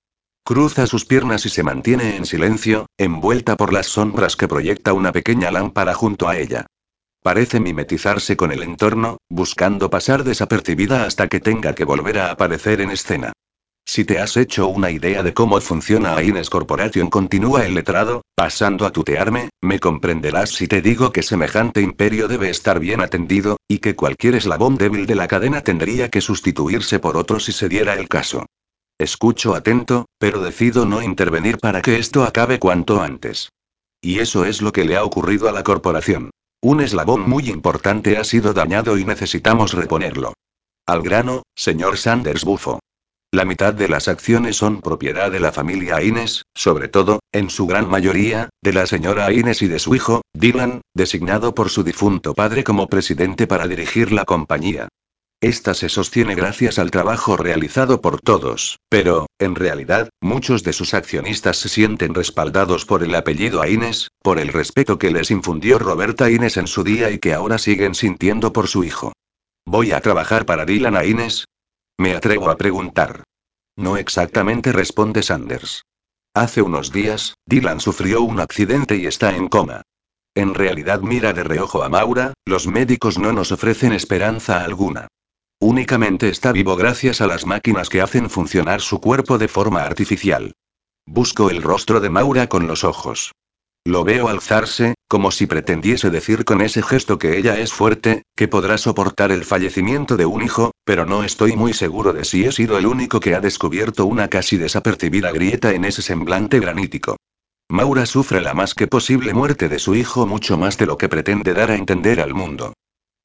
Cruza 0.43 0.87
sus 0.87 1.05
piernas 1.05 1.45
y 1.45 1.51
se 1.51 1.63
mantiene 1.63 2.17
en 2.17 2.25
silencio, 2.25 2.87
envuelta 2.97 3.59
por 3.59 3.75
las 3.75 3.89
sombras 3.89 4.37
que 4.37 4.49
proyecta 4.49 4.95
una 4.95 5.13
pequeña 5.13 5.51
lámpara 5.51 5.93
junto 5.93 6.29
a 6.29 6.39
ella. 6.39 6.65
Parece 7.23 7.61
mimetizarse 7.61 8.39
con 8.39 8.53
el 8.53 8.63
entorno, 8.63 9.19
buscando 9.29 9.91
pasar 9.91 10.25
desapercibida 10.25 11.05
hasta 11.05 11.29
que 11.29 11.41
tenga 11.41 11.75
que 11.75 11.85
volver 11.85 12.19
a 12.19 12.31
aparecer 12.31 12.81
en 12.81 12.91
escena. 12.91 13.33
Si 13.89 14.05
te 14.05 14.19
has 14.19 14.37
hecho 14.37 14.69
una 14.69 14.91
idea 14.91 15.23
de 15.23 15.33
cómo 15.33 15.59
funciona 15.63 16.15
Aines 16.15 16.51
Corporation, 16.51 17.09
continúa 17.09 17.65
el 17.65 17.73
letrado, 17.73 18.21
pasando 18.35 18.85
a 18.85 18.93
tutearme, 18.93 19.49
me 19.63 19.81
comprenderás 19.81 20.51
si 20.51 20.69
te 20.69 20.83
digo 20.83 21.11
que 21.11 21.23
semejante 21.23 21.81
imperio 21.81 22.29
debe 22.29 22.51
estar 22.51 22.81
bien 22.81 23.01
atendido, 23.01 23.57
y 23.67 23.79
que 23.79 23.97
cualquier 23.97 24.35
eslabón 24.35 24.77
débil 24.77 25.07
de 25.07 25.15
la 25.15 25.27
cadena 25.27 25.63
tendría 25.63 26.11
que 26.11 26.21
sustituirse 26.21 26.99
por 26.99 27.17
otro 27.17 27.41
si 27.41 27.51
se 27.53 27.71
diera 27.71 27.95
el 27.95 28.11
caso. 28.11 28.45
Escucho 28.99 29.55
atento, 29.55 30.05
pero 30.19 30.43
decido 30.43 30.85
no 30.85 31.01
intervenir 31.01 31.57
para 31.57 31.81
que 31.81 31.99
esto 31.99 32.25
acabe 32.25 32.59
cuanto 32.59 33.01
antes. 33.01 33.49
Y 34.03 34.19
eso 34.19 34.45
es 34.45 34.61
lo 34.61 34.71
que 34.71 34.85
le 34.85 34.99
ha 34.99 35.05
ocurrido 35.05 35.49
a 35.49 35.53
la 35.53 35.63
corporación. 35.63 36.29
Un 36.61 36.83
eslabón 36.83 37.23
muy 37.23 37.49
importante 37.49 38.19
ha 38.19 38.25
sido 38.25 38.53
dañado 38.53 38.99
y 38.99 39.07
necesitamos 39.07 39.73
reponerlo. 39.73 40.35
Al 40.85 41.01
grano, 41.01 41.45
señor 41.55 41.97
Sanders 41.97 42.45
Bufo. 42.45 42.81
La 43.31 43.45
mitad 43.45 43.75
de 43.75 43.89
las 43.89 44.09
acciones 44.09 44.57
son 44.57 44.81
propiedad 44.81 45.31
de 45.31 45.39
la 45.39 45.53
familia 45.53 45.97
Aines, 45.97 46.45
sobre 46.55 46.89
todo, 46.89 47.21
en 47.31 47.51
su 47.51 47.67
gran 47.67 47.87
mayoría, 47.87 48.49
de 48.63 48.73
la 48.73 48.87
señora 48.87 49.27
Aines 49.27 49.61
y 49.61 49.69
de 49.69 49.79
su 49.79 49.95
hijo, 49.95 50.23
Dylan, 50.33 50.81
designado 50.95 51.55
por 51.55 51.69
su 51.69 51.85
difunto 51.85 52.33
padre 52.33 52.65
como 52.65 52.87
presidente 52.87 53.47
para 53.47 53.69
dirigir 53.69 54.13
la 54.13 54.25
compañía. 54.25 54.89
Esta 55.43 55.75
se 55.75 55.91
sostiene 55.91 56.35
gracias 56.35 56.79
al 56.79 56.91
trabajo 56.91 57.37
realizado 57.37 58.01
por 58.01 58.19
todos, 58.19 58.79
pero, 58.89 59.27
en 59.39 59.55
realidad, 59.57 60.09
muchos 60.23 60.65
de 60.65 60.73
sus 60.73 60.95
accionistas 60.95 61.59
se 61.59 61.69
sienten 61.69 62.15
respaldados 62.15 62.87
por 62.87 63.05
el 63.05 63.15
apellido 63.15 63.61
Aines, 63.61 64.09
por 64.23 64.39
el 64.39 64.49
respeto 64.49 64.99
que 64.99 65.11
les 65.11 65.31
infundió 65.31 65.79
Roberta 65.79 66.25
Aines 66.25 66.57
en 66.57 66.67
su 66.67 66.83
día 66.83 67.11
y 67.11 67.19
que 67.19 67.35
ahora 67.35 67.59
siguen 67.59 67.95
sintiendo 67.95 68.55
por 68.55 68.69
su 68.69 68.85
hijo. 68.85 69.13
¿Voy 69.67 69.93
a 69.93 70.01
trabajar 70.01 70.47
para 70.47 70.65
Dylan 70.65 70.97
Aines? 70.97 71.45
Me 71.99 72.15
atrevo 72.15 72.49
a 72.49 72.57
preguntar. 72.57 73.25
No 73.77 73.97
exactamente 73.97 74.73
responde 74.73 75.23
Sanders. 75.23 75.85
Hace 76.33 76.63
unos 76.63 76.93
días, 76.93 77.35
Dylan 77.47 77.81
sufrió 77.81 78.23
un 78.23 78.39
accidente 78.39 78.97
y 78.97 79.07
está 79.07 79.35
en 79.35 79.49
coma. 79.49 79.83
En 80.35 80.55
realidad 80.55 81.01
mira 81.01 81.33
de 81.33 81.43
reojo 81.43 81.83
a 81.83 81.89
Maura, 81.89 82.35
los 82.45 82.69
médicos 82.69 83.19
no 83.19 83.33
nos 83.33 83.51
ofrecen 83.51 83.93
esperanza 83.93 84.63
alguna. 84.63 85.09
Únicamente 85.61 86.29
está 86.29 86.53
vivo 86.53 86.77
gracias 86.77 87.21
a 87.21 87.27
las 87.27 87.45
máquinas 87.45 87.89
que 87.89 88.01
hacen 88.01 88.31
funcionar 88.31 88.81
su 88.81 89.01
cuerpo 89.01 89.39
de 89.39 89.49
forma 89.49 89.83
artificial. 89.83 90.55
Busco 91.05 91.51
el 91.51 91.63
rostro 91.63 91.99
de 91.99 92.11
Maura 92.11 92.49
con 92.49 92.69
los 92.69 92.85
ojos. 92.85 93.33
Lo 93.89 94.05
veo 94.05 94.29
alzarse, 94.29 94.97
como 95.09 95.31
si 95.31 95.47
pretendiese 95.47 96.11
decir 96.11 96.45
con 96.45 96.61
ese 96.61 96.83
gesto 96.83 97.19
que 97.19 97.39
ella 97.39 97.59
es 97.59 97.73
fuerte, 97.73 98.25
que 98.37 98.47
podrá 98.47 98.77
soportar 98.77 99.33
el 99.33 99.47
fallecimiento 99.47 100.19
de 100.19 100.27
un 100.27 100.43
hijo, 100.43 100.73
pero 100.85 101.07
no 101.07 101.25
estoy 101.25 101.57
muy 101.57 101.73
seguro 101.73 102.13
de 102.13 102.27
si 102.27 102.45
he 102.45 102.53
sido 102.53 102.77
el 102.77 102.85
único 102.85 103.19
que 103.19 103.35
ha 103.35 103.41
descubierto 103.41 104.05
una 104.05 104.29
casi 104.29 104.59
desapercibida 104.59 105.33
grieta 105.33 105.73
en 105.73 105.87
ese 105.87 106.03
semblante 106.03 106.61
granítico. 106.61 107.17
Maura 107.71 108.05
sufre 108.05 108.43
la 108.43 108.53
más 108.53 108.75
que 108.75 108.89
posible 108.89 109.33
muerte 109.33 109.71
de 109.71 109.79
su 109.79 109.95
hijo 109.95 110.27
mucho 110.27 110.59
más 110.59 110.77
de 110.77 110.85
lo 110.85 110.99
que 110.99 111.09
pretende 111.09 111.55
dar 111.55 111.71
a 111.71 111.77
entender 111.77 112.21
al 112.21 112.35
mundo. 112.35 112.75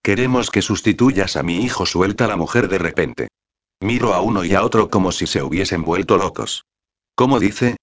Queremos 0.01 0.49
que 0.49 0.61
sustituyas 0.61 1.35
a 1.35 1.43
mi 1.43 1.57
hijo, 1.57 1.85
suelta 1.85 2.25
la 2.25 2.37
mujer 2.37 2.69
de 2.69 2.77
repente. 2.77 3.27
Miro 3.81 4.13
a 4.13 4.21
uno 4.21 4.45
y 4.45 4.53
a 4.53 4.63
otro 4.63 4.89
como 4.89 5.11
si 5.11 5.27
se 5.27 5.43
hubiesen 5.43 5.83
vuelto 5.83 6.15
locos. 6.15 6.63
¿Cómo 7.15 7.41
dice? 7.41 7.75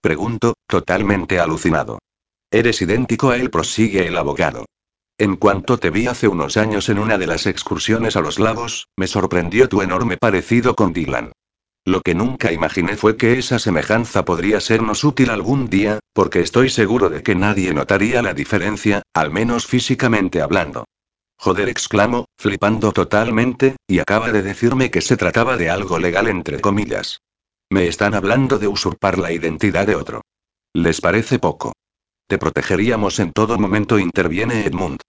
Pregunto, 0.00 0.54
totalmente 0.66 1.38
alucinado. 1.38 1.98
Eres 2.54 2.80
idéntico 2.80 3.30
a 3.30 3.36
él, 3.36 3.50
prosigue 3.50 4.06
el 4.06 4.16
abogado. 4.16 4.66
En 5.18 5.34
cuanto 5.34 5.76
te 5.76 5.90
vi 5.90 6.06
hace 6.06 6.28
unos 6.28 6.56
años 6.56 6.88
en 6.88 7.00
una 7.00 7.18
de 7.18 7.26
las 7.26 7.48
excursiones 7.48 8.14
a 8.14 8.20
los 8.20 8.38
lagos, 8.38 8.86
me 8.96 9.08
sorprendió 9.08 9.68
tu 9.68 9.82
enorme 9.82 10.18
parecido 10.18 10.76
con 10.76 10.92
Dylan. 10.92 11.32
Lo 11.84 12.00
que 12.00 12.14
nunca 12.14 12.52
imaginé 12.52 12.96
fue 12.96 13.16
que 13.16 13.40
esa 13.40 13.58
semejanza 13.58 14.24
podría 14.24 14.60
sernos 14.60 15.02
útil 15.02 15.30
algún 15.30 15.68
día, 15.68 15.98
porque 16.12 16.38
estoy 16.42 16.70
seguro 16.70 17.10
de 17.10 17.24
que 17.24 17.34
nadie 17.34 17.74
notaría 17.74 18.22
la 18.22 18.34
diferencia, 18.34 19.02
al 19.14 19.32
menos 19.32 19.66
físicamente 19.66 20.40
hablando. 20.40 20.84
Joder, 21.36 21.68
exclamó, 21.68 22.26
flipando 22.38 22.92
totalmente, 22.92 23.74
y 23.88 23.98
acaba 23.98 24.30
de 24.30 24.42
decirme 24.42 24.92
que 24.92 25.00
se 25.00 25.16
trataba 25.16 25.56
de 25.56 25.70
algo 25.70 25.98
legal 25.98 26.28
entre 26.28 26.60
comillas. 26.60 27.18
Me 27.68 27.88
están 27.88 28.14
hablando 28.14 28.60
de 28.60 28.68
usurpar 28.68 29.18
la 29.18 29.32
identidad 29.32 29.88
de 29.88 29.96
otro. 29.96 30.20
¿Les 30.72 31.00
parece 31.00 31.40
poco? 31.40 31.72
Te 32.26 32.38
protegeríamos 32.38 33.20
en 33.20 33.32
todo 33.32 33.58
momento, 33.58 33.98
interviene 33.98 34.66
Edmund. 34.66 35.00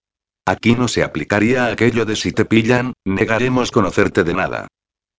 Aquí 0.45 0.75
no 0.75 0.87
se 0.87 1.03
aplicaría 1.03 1.67
aquello 1.67 2.05
de 2.05 2.15
si 2.15 2.31
te 2.31 2.45
pillan, 2.45 2.93
negaremos 3.05 3.71
conocerte 3.71 4.23
de 4.23 4.33
nada. 4.33 4.67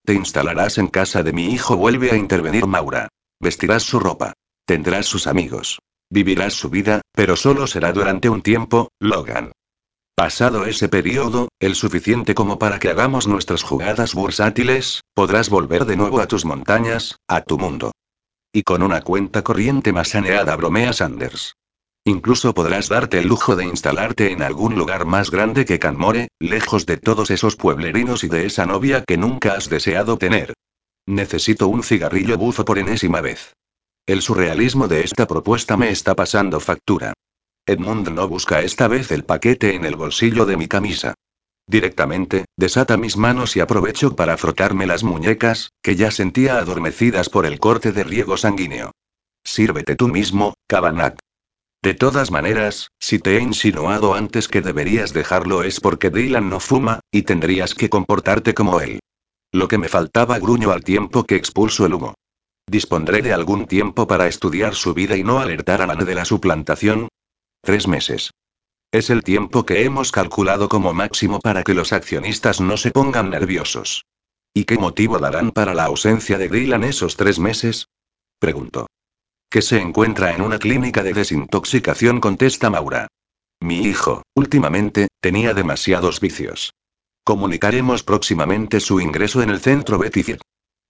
Te 0.05 0.15
instalarás 0.15 0.79
en 0.79 0.89
casa 0.89 1.23
de 1.23 1.33
mi 1.33 1.53
hijo, 1.53 1.77
vuelve 1.77 2.11
a 2.13 2.17
intervenir 2.17 2.67
Maura. 2.67 3.09
Vestirás 3.41 3.83
su 3.83 3.99
ropa. 3.99 4.35
Tendrás 4.67 5.07
sus 5.07 5.27
amigos. 5.27 5.81
Vivirás 6.11 6.55
su 6.55 6.71
vida, 6.71 7.01
pero 7.13 7.35
solo 7.35 7.67
será 7.67 7.93
durante 7.93 8.29
un 8.29 8.43
tiempo, 8.43 8.91
Logan. 9.01 9.53
Pasado 10.15 10.65
ese 10.65 10.89
periodo, 10.89 11.49
el 11.61 11.75
suficiente 11.75 12.35
como 12.35 12.59
para 12.59 12.79
que 12.79 12.89
hagamos 12.89 13.27
nuestras 13.27 13.63
jugadas 13.63 14.15
bursátiles, 14.15 15.03
podrás 15.15 15.51
volver 15.51 15.85
de 15.85 15.97
nuevo 15.97 16.21
a 16.21 16.27
tus 16.27 16.45
montañas, 16.45 17.17
a 17.29 17.43
tu 17.43 17.59
mundo. 17.59 17.93
Y 18.53 18.63
con 18.63 18.83
una 18.83 19.03
cuenta 19.03 19.43
corriente 19.43 19.93
más 19.93 20.09
saneada, 20.09 20.57
bromea 20.57 20.93
Sanders. 20.93 21.55
Incluso 22.09 22.55
podrás 22.55 22.89
darte 22.89 23.19
el 23.19 23.27
lujo 23.27 23.57
de 23.57 23.65
instalarte 23.65 24.31
en 24.31 24.41
algún 24.41 24.77
lugar 24.77 25.07
más 25.07 25.33
grande 25.33 25.65
que 25.65 25.81
Canmore, 25.81 26.29
lejos 26.39 26.87
de 26.87 26.99
todos 26.99 27.33
esos 27.33 27.57
pueblerinos 27.57 28.23
y 28.23 28.29
de 28.29 28.47
esa 28.47 28.65
novia 28.65 29.03
que 29.05 29.17
nunca 29.17 29.55
has 29.55 29.69
deseado 29.69 30.17
tener. 30.17 30.55
Necesito 31.05 31.67
un 31.67 31.83
cigarrillo 31.83 32.39
bufo 32.39 32.65
por 32.65 32.79
enésima 32.79 33.21
vez. 33.21 33.55
El 34.07 34.23
surrealismo 34.23 34.87
de 34.87 35.01
esta 35.01 35.27
propuesta 35.27 35.77
me 35.77 35.91
está 35.91 36.15
pasando 36.15 36.61
factura. 36.61 37.13
Edmund 37.67 38.09
no 38.11 38.29
busca 38.29 38.61
esta 38.61 38.87
vez 38.87 39.11
el 39.11 39.25
paquete 39.25 39.75
en 39.75 39.85
el 39.85 39.97
bolsillo 39.97 40.47
de 40.47 40.57
mi 40.57 40.69
camisa. 40.69 41.15
Directamente, 41.67 42.45
desata 42.57 42.97
mis 42.97 43.17
manos 43.17 43.57
y 43.57 43.61
aprovecho 43.61 44.15
para 44.15 44.37
frotarme 44.37 44.87
las 44.87 45.03
muñecas, 45.03 45.71
que 45.83 45.97
ya 45.97 46.13
sentía 46.13 46.59
adormecidas 46.59 47.29
por 47.29 47.47
el 47.47 47.59
corte 47.59 47.91
de 47.91 48.05
riego 48.05 48.37
sanguíneo. 48.37 48.93
Sírvete 49.43 49.97
tú 49.97 50.07
mismo, 50.07 50.55
Cabanat. 50.69 51.19
De 51.83 51.95
todas 51.95 52.31
maneras, 52.31 52.91
si 52.99 53.19
te 53.19 53.37
he 53.37 53.41
insinuado 53.41 54.15
antes 54.15 54.49
que 54.49 54.61
deberías 54.61 55.13
dejarlo 55.13 55.63
es 55.63 55.81
porque 55.81 56.11
Dylan 56.11 56.49
no 56.49 56.61
fuma, 56.61 57.01
y 57.11 57.23
tendrías 57.23 57.75
que 57.75 57.89
comportarte 57.89 58.55
como 58.55 58.81
él. 58.81 59.01
Lo 59.53 59.69
que 59.69 59.79
me 59.79 59.89
faltaba 59.89 60.39
gruño 60.39 60.73
al 60.73 60.83
tiempo 60.83 61.25
que 61.25 61.37
expulso 61.37 61.87
el 61.87 61.95
humo. 61.95 62.15
Dispondré 62.69 63.23
de 63.23 63.33
algún 63.33 63.67
tiempo 63.67 64.09
para 64.09 64.27
estudiar 64.27 64.75
su 64.75 64.93
vida 64.93 65.17
y 65.17 65.23
no 65.23 65.39
alertar 65.39 65.83
a 65.83 65.87
la 65.87 65.95
de 65.95 66.15
la 66.15 66.25
suplantación. 66.25 67.09
Tres 67.63 67.87
meses. 67.87 68.33
Es 68.93 69.11
el 69.11 69.23
tiempo 69.23 69.65
que 69.65 69.85
hemos 69.85 70.11
calculado 70.11 70.69
como 70.69 70.93
máximo 70.93 71.39
para 71.41 71.63
que 71.63 71.75
los 71.75 71.93
accionistas 71.93 72.61
no 72.61 72.77
se 72.77 72.91
pongan 72.91 73.31
nerviosos. 73.31 74.05
¿Y 74.53 74.65
qué 74.65 74.79
motivo 74.79 75.19
darán 75.19 75.53
para 75.53 75.75
la 75.75 75.85
ausencia 75.85 76.39
de 76.39 76.49
Dylan 76.49 76.83
esos 76.83 77.17
tres 77.17 77.39
meses? 77.39 77.89
Preguntó. 78.39 78.86
Que 79.57 79.63
se 79.63 79.81
encuentra 79.81 80.35
en 80.35 80.43
una 80.43 80.59
clínica 80.59 81.03
de 81.03 81.15
desintoxicación, 81.15 82.21
contesta 82.21 82.69
Maura. 82.69 83.07
Mi 83.59 83.79
hijo, 83.87 84.23
últimamente, 84.35 85.09
tenía 85.23 85.55
demasiados 85.55 86.21
vicios. 86.21 86.75
Comunicaremos 87.25 88.03
próximamente 88.03 88.81
su 88.81 89.01
ingreso 89.01 89.41
en 89.41 89.49
el 89.49 89.61
centro 89.61 89.97
Betty 89.97 90.37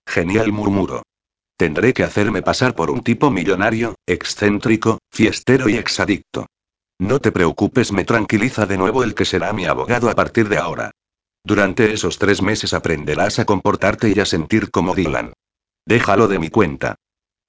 Genial 0.05 0.51
murmuro. 0.51 1.03
Tendré 1.55 1.93
que 1.93 2.03
hacerme 2.03 2.41
pasar 2.41 2.75
por 2.75 2.91
un 2.91 3.03
tipo 3.03 3.31
millonario, 3.31 3.95
excéntrico, 4.05 4.97
fiestero 5.13 5.69
y 5.69 5.77
exadicto. 5.77 6.47
No 6.99 7.21
te 7.21 7.31
preocupes, 7.31 7.93
me 7.93 8.03
tranquiliza 8.03 8.65
de 8.65 8.77
nuevo 8.77 9.01
el 9.01 9.15
que 9.15 9.23
será 9.23 9.53
mi 9.53 9.65
abogado 9.65 10.09
a 10.09 10.13
partir 10.13 10.49
de 10.49 10.57
ahora. 10.57 10.91
Durante 11.41 11.93
esos 11.93 12.17
tres 12.17 12.41
meses 12.41 12.73
aprenderás 12.73 13.39
a 13.39 13.45
comportarte 13.45 14.11
y 14.13 14.19
a 14.19 14.25
sentir 14.25 14.71
como 14.71 14.93
Dylan. 14.93 15.31
Déjalo 15.85 16.27
de 16.27 16.39
mi 16.39 16.49
cuenta. 16.49 16.97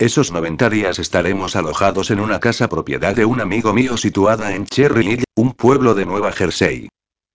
Esos 0.01 0.31
90 0.31 0.71
días 0.71 1.01
estaremos 1.01 1.57
alojados 1.57 2.13
en 2.13 2.21
una 2.21 2.39
casa 2.39 2.69
propiedad 2.69 3.17
de 3.17 3.25
un 3.25 3.41
amigo 3.41 3.73
mío 3.73 3.97
situada 3.97 4.55
en 4.55 4.65
Cherry 4.65 5.05
Hill, 5.05 5.25
un 5.35 5.55
pueblo 5.55 5.97
de 5.97 6.07
Nueva 6.07 6.31
Jersey. 6.31 6.89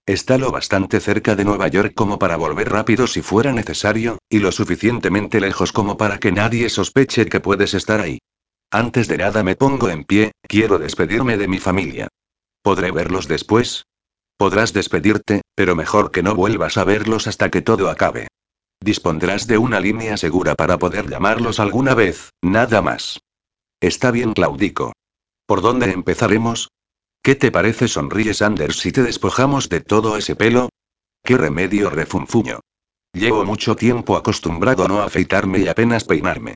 Está 0.05 0.37
lo 0.37 0.49
bastante 0.49 1.01
cerca 1.01 1.35
de 1.35 1.43
Nueva 1.43 1.67
York 1.67 1.91
como 1.93 2.19
para 2.19 2.37
volver 2.37 2.69
rápido 2.69 3.05
si 3.07 3.21
fuera 3.21 3.51
necesario, 3.51 4.17
y 4.29 4.39
lo 4.39 4.53
suficientemente 4.53 5.41
lejos 5.41 5.73
como 5.73 5.97
para 5.97 6.19
que 6.19 6.31
nadie 6.31 6.69
sospeche 6.69 7.25
que 7.25 7.41
puedes 7.41 7.73
estar 7.73 7.99
ahí. 7.99 8.19
Antes 8.71 9.09
de 9.09 9.17
nada 9.17 9.43
me 9.43 9.57
pongo 9.57 9.89
en 9.89 10.05
pie, 10.05 10.31
quiero 10.47 10.79
despedirme 10.79 11.35
de 11.35 11.49
mi 11.49 11.59
familia. 11.59 12.07
¿Podré 12.61 12.91
verlos 12.91 13.27
después? 13.27 13.87
Podrás 14.37 14.71
despedirte, 14.71 15.41
pero 15.53 15.75
mejor 15.75 16.11
que 16.11 16.23
no 16.23 16.33
vuelvas 16.33 16.77
a 16.77 16.85
verlos 16.85 17.27
hasta 17.27 17.51
que 17.51 17.61
todo 17.61 17.89
acabe. 17.89 18.27
Dispondrás 18.83 19.47
de 19.47 19.57
una 19.57 19.79
línea 19.79 20.17
segura 20.17 20.55
para 20.55 20.77
poder 20.77 21.09
llamarlos 21.09 21.61
alguna 21.61 21.93
vez, 21.93 22.31
nada 22.41 22.81
más. 22.81 23.21
Está 23.79 24.11
bien, 24.11 24.33
Claudico. 24.33 24.91
¿Por 25.45 25.61
dónde 25.61 25.89
empezaremos? 25.89 26.67
¿Qué 27.23 27.35
te 27.35 27.49
parece, 27.49 27.87
sonríe 27.87 28.33
Sanders, 28.33 28.79
si 28.79 28.91
te 28.91 29.01
despojamos 29.01 29.69
de 29.69 29.79
todo 29.79 30.17
ese 30.17 30.35
pelo? 30.35 30.67
¿Qué 31.23 31.37
remedio, 31.37 31.89
refunfuño? 31.91 32.59
Llevo 33.13 33.45
mucho 33.45 33.77
tiempo 33.77 34.17
acostumbrado 34.17 34.83
a 34.83 34.89
no 34.89 35.01
afeitarme 35.01 35.59
y 35.59 35.69
apenas 35.69 36.03
peinarme. 36.03 36.55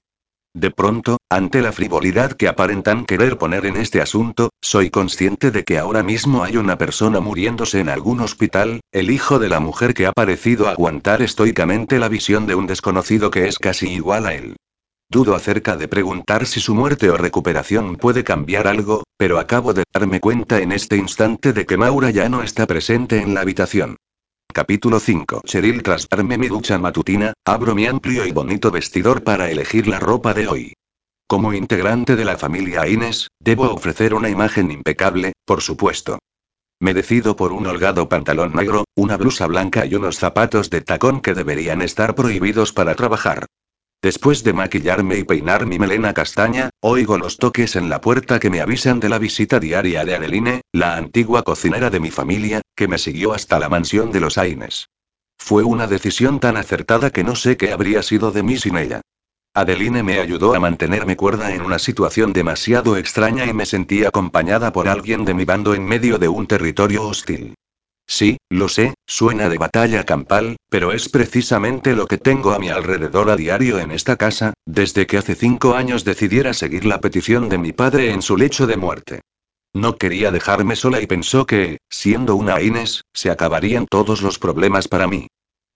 De 0.57 0.71
pronto, 0.71 1.17
ante 1.29 1.61
la 1.61 1.71
frivolidad 1.71 2.31
que 2.31 2.47
aparentan 2.47 3.05
querer 3.05 3.37
poner 3.37 3.67
en 3.67 3.77
este 3.77 4.01
asunto, 4.01 4.49
soy 4.59 4.89
consciente 4.89 5.51
de 5.51 5.63
que 5.63 5.77
ahora 5.77 6.01
mismo 6.01 6.43
hay 6.43 6.57
una 6.57 6.79
persona 6.79 7.19
muriéndose 7.19 7.79
en 7.79 7.89
algún 7.89 8.21
hospital, 8.21 8.79
el 8.91 9.11
hijo 9.11 9.37
de 9.37 9.49
la 9.49 9.59
mujer 9.59 9.93
que 9.93 10.07
ha 10.07 10.13
parecido 10.13 10.67
aguantar 10.67 11.21
estoicamente 11.21 11.99
la 11.99 12.09
visión 12.09 12.47
de 12.47 12.55
un 12.55 12.65
desconocido 12.65 13.29
que 13.29 13.47
es 13.47 13.59
casi 13.59 13.87
igual 13.87 14.25
a 14.25 14.33
él. 14.33 14.55
Dudo 15.11 15.35
acerca 15.35 15.77
de 15.77 15.87
preguntar 15.87 16.47
si 16.47 16.59
su 16.59 16.73
muerte 16.73 17.11
o 17.11 17.17
recuperación 17.17 17.95
puede 17.95 18.23
cambiar 18.23 18.67
algo, 18.67 19.03
pero 19.15 19.37
acabo 19.37 19.75
de 19.75 19.83
darme 19.93 20.19
cuenta 20.19 20.59
en 20.59 20.71
este 20.71 20.97
instante 20.97 21.53
de 21.53 21.67
que 21.67 21.77
Maura 21.77 22.09
ya 22.09 22.29
no 22.29 22.41
está 22.41 22.65
presente 22.65 23.21
en 23.21 23.35
la 23.35 23.41
habitación. 23.41 23.95
Capítulo 24.57 24.99
5. 24.99 25.41
Cheryl 25.45 25.83
tras 25.83 26.09
darme 26.09 26.35
mi 26.35 26.47
ducha 26.47 26.79
matutina, 26.79 27.31
abro 27.45 27.75
mi 27.75 27.85
amplio 27.85 28.25
y 28.25 28.31
bonito 28.31 28.71
vestidor 28.71 29.23
para 29.23 29.51
elegir 29.51 29.87
la 29.87 29.99
ropa 29.99 30.33
de 30.33 30.47
hoy. 30.47 30.73
Como 31.27 31.53
integrante 31.53 32.15
de 32.15 32.25
la 32.25 32.39
familia 32.39 32.87
Ines, 32.87 33.27
debo 33.39 33.71
ofrecer 33.71 34.15
una 34.15 34.29
imagen 34.29 34.71
impecable, 34.71 35.33
por 35.45 35.61
supuesto. 35.61 36.17
Me 36.81 36.95
decido 36.95 37.35
por 37.35 37.53
un 37.53 37.67
holgado 37.67 38.09
pantalón 38.09 38.53
negro, 38.55 38.85
una 38.95 39.15
blusa 39.15 39.45
blanca 39.45 39.85
y 39.85 39.93
unos 39.93 40.17
zapatos 40.17 40.71
de 40.71 40.81
tacón 40.81 41.21
que 41.21 41.35
deberían 41.35 41.83
estar 41.83 42.15
prohibidos 42.15 42.73
para 42.73 42.95
trabajar. 42.95 43.45
Después 44.01 44.43
de 44.43 44.53
maquillarme 44.53 45.17
y 45.17 45.23
peinar 45.23 45.65
mi 45.65 45.79
melena 45.79 46.13
castaña, 46.13 46.69
oigo 46.81 47.17
los 47.17 47.37
toques 47.37 47.75
en 47.75 47.89
la 47.89 47.99
puerta 47.99 48.39
que 48.39 48.51
me 48.51 48.61
avisan 48.61 48.99
de 48.99 49.09
la 49.09 49.17
visita 49.17 49.59
diaria 49.59 50.05
de 50.05 50.15
Adeline, 50.15 50.61
la 50.71 50.97
antigua 50.97 51.43
cocinera 51.43 51.89
de 51.89 51.99
mi 51.99 52.11
familia, 52.11 52.61
que 52.75 52.87
me 52.87 52.99
siguió 52.99 53.33
hasta 53.33 53.57
la 53.59 53.69
mansión 53.69 54.11
de 54.11 54.19
los 54.19 54.37
Aines. 54.37 54.89
Fue 55.39 55.63
una 55.63 55.87
decisión 55.87 56.39
tan 56.39 56.57
acertada 56.57 57.09
que 57.09 57.23
no 57.23 57.35
sé 57.35 57.57
qué 57.57 57.71
habría 57.71 58.03
sido 58.03 58.31
de 58.31 58.43
mí 58.43 58.57
sin 58.57 58.77
ella. 58.77 59.01
Adeline 59.55 60.03
me 60.03 60.19
ayudó 60.19 60.53
a 60.53 60.59
mantenerme 60.59 61.15
cuerda 61.15 61.51
en 61.51 61.63
una 61.63 61.79
situación 61.79 62.31
demasiado 62.31 62.97
extraña 62.97 63.45
y 63.45 63.53
me 63.53 63.65
sentí 63.65 64.05
acompañada 64.05 64.71
por 64.71 64.87
alguien 64.87 65.25
de 65.25 65.33
mi 65.33 65.45
bando 65.45 65.73
en 65.73 65.83
medio 65.83 66.19
de 66.19 66.27
un 66.27 66.45
territorio 66.45 67.07
hostil. 67.07 67.55
Sí, 68.07 68.37
lo 68.49 68.69
sé, 68.69 68.93
suena 69.05 69.49
de 69.49 69.57
batalla 69.57 70.05
campal, 70.05 70.55
pero 70.69 70.93
es 70.93 71.09
precisamente 71.09 71.93
lo 71.93 72.07
que 72.07 72.17
tengo 72.17 72.53
a 72.53 72.59
mi 72.59 72.69
alrededor 72.69 73.29
a 73.29 73.35
diario 73.35 73.79
en 73.79 73.91
esta 73.91 74.15
casa, 74.15 74.53
desde 74.65 75.05
que 75.05 75.17
hace 75.17 75.35
cinco 75.35 75.75
años 75.75 76.05
decidiera 76.05 76.53
seguir 76.53 76.85
la 76.85 77.01
petición 77.01 77.49
de 77.49 77.57
mi 77.57 77.73
padre 77.73 78.11
en 78.11 78.21
su 78.21 78.37
lecho 78.37 78.65
de 78.65 78.77
muerte. 78.77 79.21
No 79.73 79.97
quería 79.97 80.31
dejarme 80.31 80.77
sola 80.77 81.01
y 81.01 81.05
pensó 81.05 81.45
que, 81.45 81.79
siendo 81.89 82.35
una 82.35 82.61
Inés, 82.61 83.03
se 83.13 83.29
acabarían 83.29 83.85
todos 83.85 84.21
los 84.21 84.39
problemas 84.39 84.87
para 84.87 85.07
mí. 85.07 85.27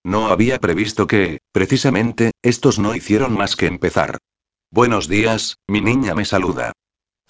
No 0.03 0.27
había 0.27 0.57
previsto 0.57 1.07
que, 1.07 1.39
precisamente, 1.51 2.31
estos 2.41 2.79
no 2.79 2.95
hicieron 2.95 3.33
más 3.33 3.57
que 3.57 3.67
empezar. 3.67 4.17
Buenos 4.71 5.09
días, 5.09 5.57
mi 5.67 5.81
niña 5.81 6.15
me 6.15 6.23
saluda. 6.23 6.71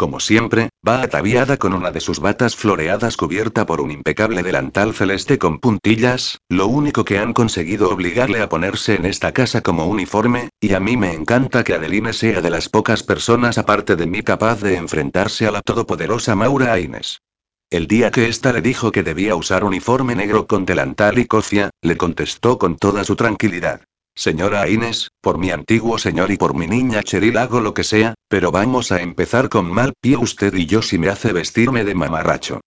Como 0.01 0.19
siempre, 0.19 0.71
va 0.85 1.03
ataviada 1.03 1.57
con 1.57 1.75
una 1.75 1.91
de 1.91 1.99
sus 1.99 2.19
batas 2.19 2.55
floreadas 2.55 3.17
cubierta 3.17 3.67
por 3.67 3.81
un 3.81 3.91
impecable 3.91 4.41
delantal 4.41 4.95
celeste 4.95 5.37
con 5.37 5.59
puntillas, 5.59 6.39
lo 6.49 6.65
único 6.65 7.05
que 7.05 7.19
han 7.19 7.33
conseguido 7.33 7.91
obligarle 7.91 8.41
a 8.41 8.49
ponerse 8.49 8.95
en 8.95 9.05
esta 9.05 9.31
casa 9.31 9.61
como 9.61 9.85
uniforme, 9.85 10.49
y 10.59 10.73
a 10.73 10.79
mí 10.79 10.97
me 10.97 11.13
encanta 11.13 11.63
que 11.63 11.75
Adeline 11.75 12.13
sea 12.13 12.41
de 12.41 12.49
las 12.49 12.67
pocas 12.67 13.03
personas 13.03 13.59
aparte 13.59 13.95
de 13.95 14.07
mí 14.07 14.23
capaz 14.23 14.59
de 14.61 14.75
enfrentarse 14.75 15.45
a 15.45 15.51
la 15.51 15.61
todopoderosa 15.61 16.35
Maura 16.35 16.73
Aines. 16.73 17.21
El 17.69 17.85
día 17.85 18.09
que 18.09 18.27
ésta 18.27 18.53
le 18.53 18.63
dijo 18.63 18.91
que 18.91 19.03
debía 19.03 19.35
usar 19.35 19.63
uniforme 19.63 20.15
negro 20.15 20.47
con 20.47 20.65
delantal 20.65 21.19
y 21.19 21.25
cofia, 21.27 21.69
le 21.83 21.95
contestó 21.95 22.57
con 22.57 22.75
toda 22.75 23.03
su 23.03 23.15
tranquilidad. 23.15 23.81
Señora 24.15 24.67
Inés, 24.67 25.09
por 25.21 25.37
mi 25.37 25.51
antiguo 25.51 25.97
señor 25.97 26.31
y 26.31 26.37
por 26.37 26.53
mi 26.53 26.67
niña 26.67 27.01
Cheryl 27.01 27.37
hago 27.37 27.61
lo 27.61 27.73
que 27.73 27.83
sea, 27.83 28.13
pero 28.27 28.51
vamos 28.51 28.91
a 28.91 29.01
empezar 29.01 29.49
con 29.49 29.71
mal 29.71 29.93
pie 30.01 30.17
usted 30.17 30.53
y 30.53 30.65
yo 30.65 30.81
si 30.81 30.97
me 30.97 31.09
hace 31.09 31.33
vestirme 31.33 31.83
de 31.83 31.95
mamarracho. 31.95 32.61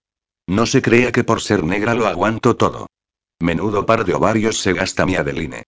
No 0.47 0.65
se 0.65 0.81
crea 0.81 1.11
que 1.11 1.23
por 1.23 1.41
ser 1.41 1.63
negra 1.63 1.93
lo 1.93 2.07
aguanto 2.07 2.55
todo. 2.55 2.87
Menudo 3.39 3.85
par 3.85 4.05
de 4.05 4.13
ovarios 4.13 4.59
se 4.59 4.73
gasta 4.73 5.05
mi 5.05 5.15
Adeline. 5.15 5.63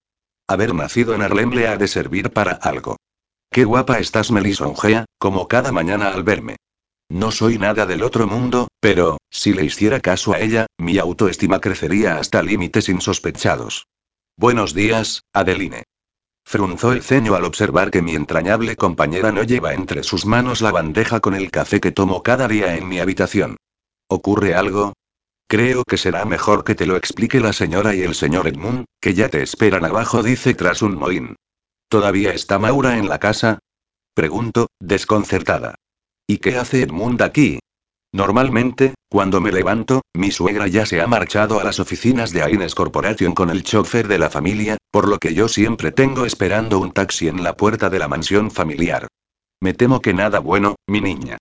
Haber 0.47 0.73
nacido 0.73 1.13
en 1.13 1.21
Harlem 1.21 1.51
le 1.51 1.67
ha 1.67 1.77
de 1.77 1.87
servir 1.87 2.31
para 2.31 2.53
algo. 2.53 2.97
Qué 3.51 3.63
guapa 3.65 3.99
estás, 3.99 4.31
Melisongea, 4.31 5.05
como 5.17 5.47
cada 5.47 5.71
mañana 5.71 6.09
al 6.09 6.23
verme. 6.23 6.57
No 7.09 7.31
soy 7.31 7.57
nada 7.57 7.85
del 7.85 8.03
otro 8.03 8.27
mundo, 8.27 8.67
pero, 8.79 9.17
si 9.29 9.53
le 9.53 9.63
hiciera 9.65 9.99
caso 9.99 10.33
a 10.33 10.39
ella, 10.39 10.67
mi 10.77 10.97
autoestima 10.97 11.59
crecería 11.59 12.17
hasta 12.17 12.43
límites 12.43 12.89
insospechados. 12.89 13.87
Buenos 14.39 14.75
días, 14.75 15.23
Adeline. 15.33 15.81
Frunzó 16.45 16.91
el 16.91 17.01
ceño 17.01 17.33
al 17.33 17.43
observar 17.43 17.89
que 17.89 18.03
mi 18.03 18.13
entrañable 18.13 18.75
compañera 18.75 19.31
no 19.31 19.41
lleva 19.41 19.73
entre 19.73 20.03
sus 20.03 20.27
manos 20.27 20.61
la 20.61 20.71
bandeja 20.71 21.19
con 21.21 21.33
el 21.33 21.49
café 21.49 21.79
que 21.79 21.91
tomo 21.91 22.21
cada 22.21 22.47
día 22.47 22.75
en 22.75 22.87
mi 22.87 22.99
habitación. 22.99 23.57
¿Ocurre 24.07 24.53
algo? 24.53 24.93
Creo 25.47 25.83
que 25.83 25.97
será 25.97 26.23
mejor 26.25 26.63
que 26.63 26.75
te 26.75 26.85
lo 26.85 26.97
explique 26.97 27.39
la 27.39 27.51
señora 27.51 27.95
y 27.95 28.03
el 28.03 28.13
señor 28.13 28.47
Edmund, 28.47 28.85
que 29.01 29.15
ya 29.15 29.29
te 29.29 29.41
esperan 29.41 29.85
abajo, 29.85 30.21
dice 30.21 30.53
tras 30.53 30.83
un 30.83 30.93
mohín. 30.93 31.35
¿Todavía 31.89 32.31
está 32.31 32.59
Maura 32.59 32.99
en 32.99 33.09
la 33.09 33.17
casa? 33.17 33.57
Pregunto, 34.13 34.67
desconcertada. 34.79 35.73
¿Y 36.27 36.37
qué 36.37 36.57
hace 36.57 36.83
Edmund 36.83 37.23
aquí? 37.23 37.57
Normalmente, 38.17 38.95
cuando 39.09 39.41
me 39.41 39.51
levanto, 39.51 40.01
mi 40.15 40.31
suegra 40.31 40.65
ya 40.67 40.87
se 40.87 41.01
ha 41.01 41.05
marchado 41.05 41.59
a 41.59 41.63
las 41.63 41.79
oficinas 41.79 42.33
de 42.33 42.41
Aines 42.41 42.73
Corporation 42.73 43.35
con 43.35 43.51
el 43.51 43.61
chofer 43.61 44.07
de 44.07 44.17
la 44.17 44.31
familia, 44.31 44.77
por 44.89 45.07
lo 45.07 45.19
que 45.19 45.35
yo 45.35 45.47
siempre 45.47 45.91
tengo 45.91 46.25
esperando 46.25 46.79
un 46.79 46.93
taxi 46.93 47.27
en 47.27 47.43
la 47.43 47.55
puerta 47.55 47.91
de 47.91 47.99
la 47.99 48.07
mansión 48.07 48.49
familiar. 48.49 49.07
Me 49.61 49.75
temo 49.75 50.01
que 50.01 50.15
nada 50.15 50.39
bueno, 50.39 50.77
mi 50.87 50.99
niña. 50.99 51.37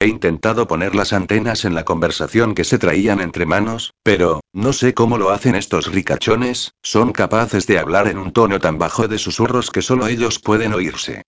He 0.00 0.08
intentado 0.08 0.66
poner 0.66 0.96
las 0.96 1.12
antenas 1.12 1.64
en 1.64 1.76
la 1.76 1.84
conversación 1.84 2.56
que 2.56 2.64
se 2.64 2.78
traían 2.78 3.20
entre 3.20 3.46
manos, 3.46 3.92
pero, 4.02 4.40
no 4.52 4.72
sé 4.72 4.94
cómo 4.94 5.18
lo 5.18 5.30
hacen 5.30 5.54
estos 5.54 5.86
ricachones, 5.86 6.72
son 6.82 7.12
capaces 7.12 7.68
de 7.68 7.78
hablar 7.78 8.08
en 8.08 8.18
un 8.18 8.32
tono 8.32 8.58
tan 8.58 8.76
bajo 8.76 9.06
de 9.06 9.18
susurros 9.18 9.70
que 9.70 9.82
solo 9.82 10.08
ellos 10.08 10.40
pueden 10.40 10.74
oírse. 10.74 11.22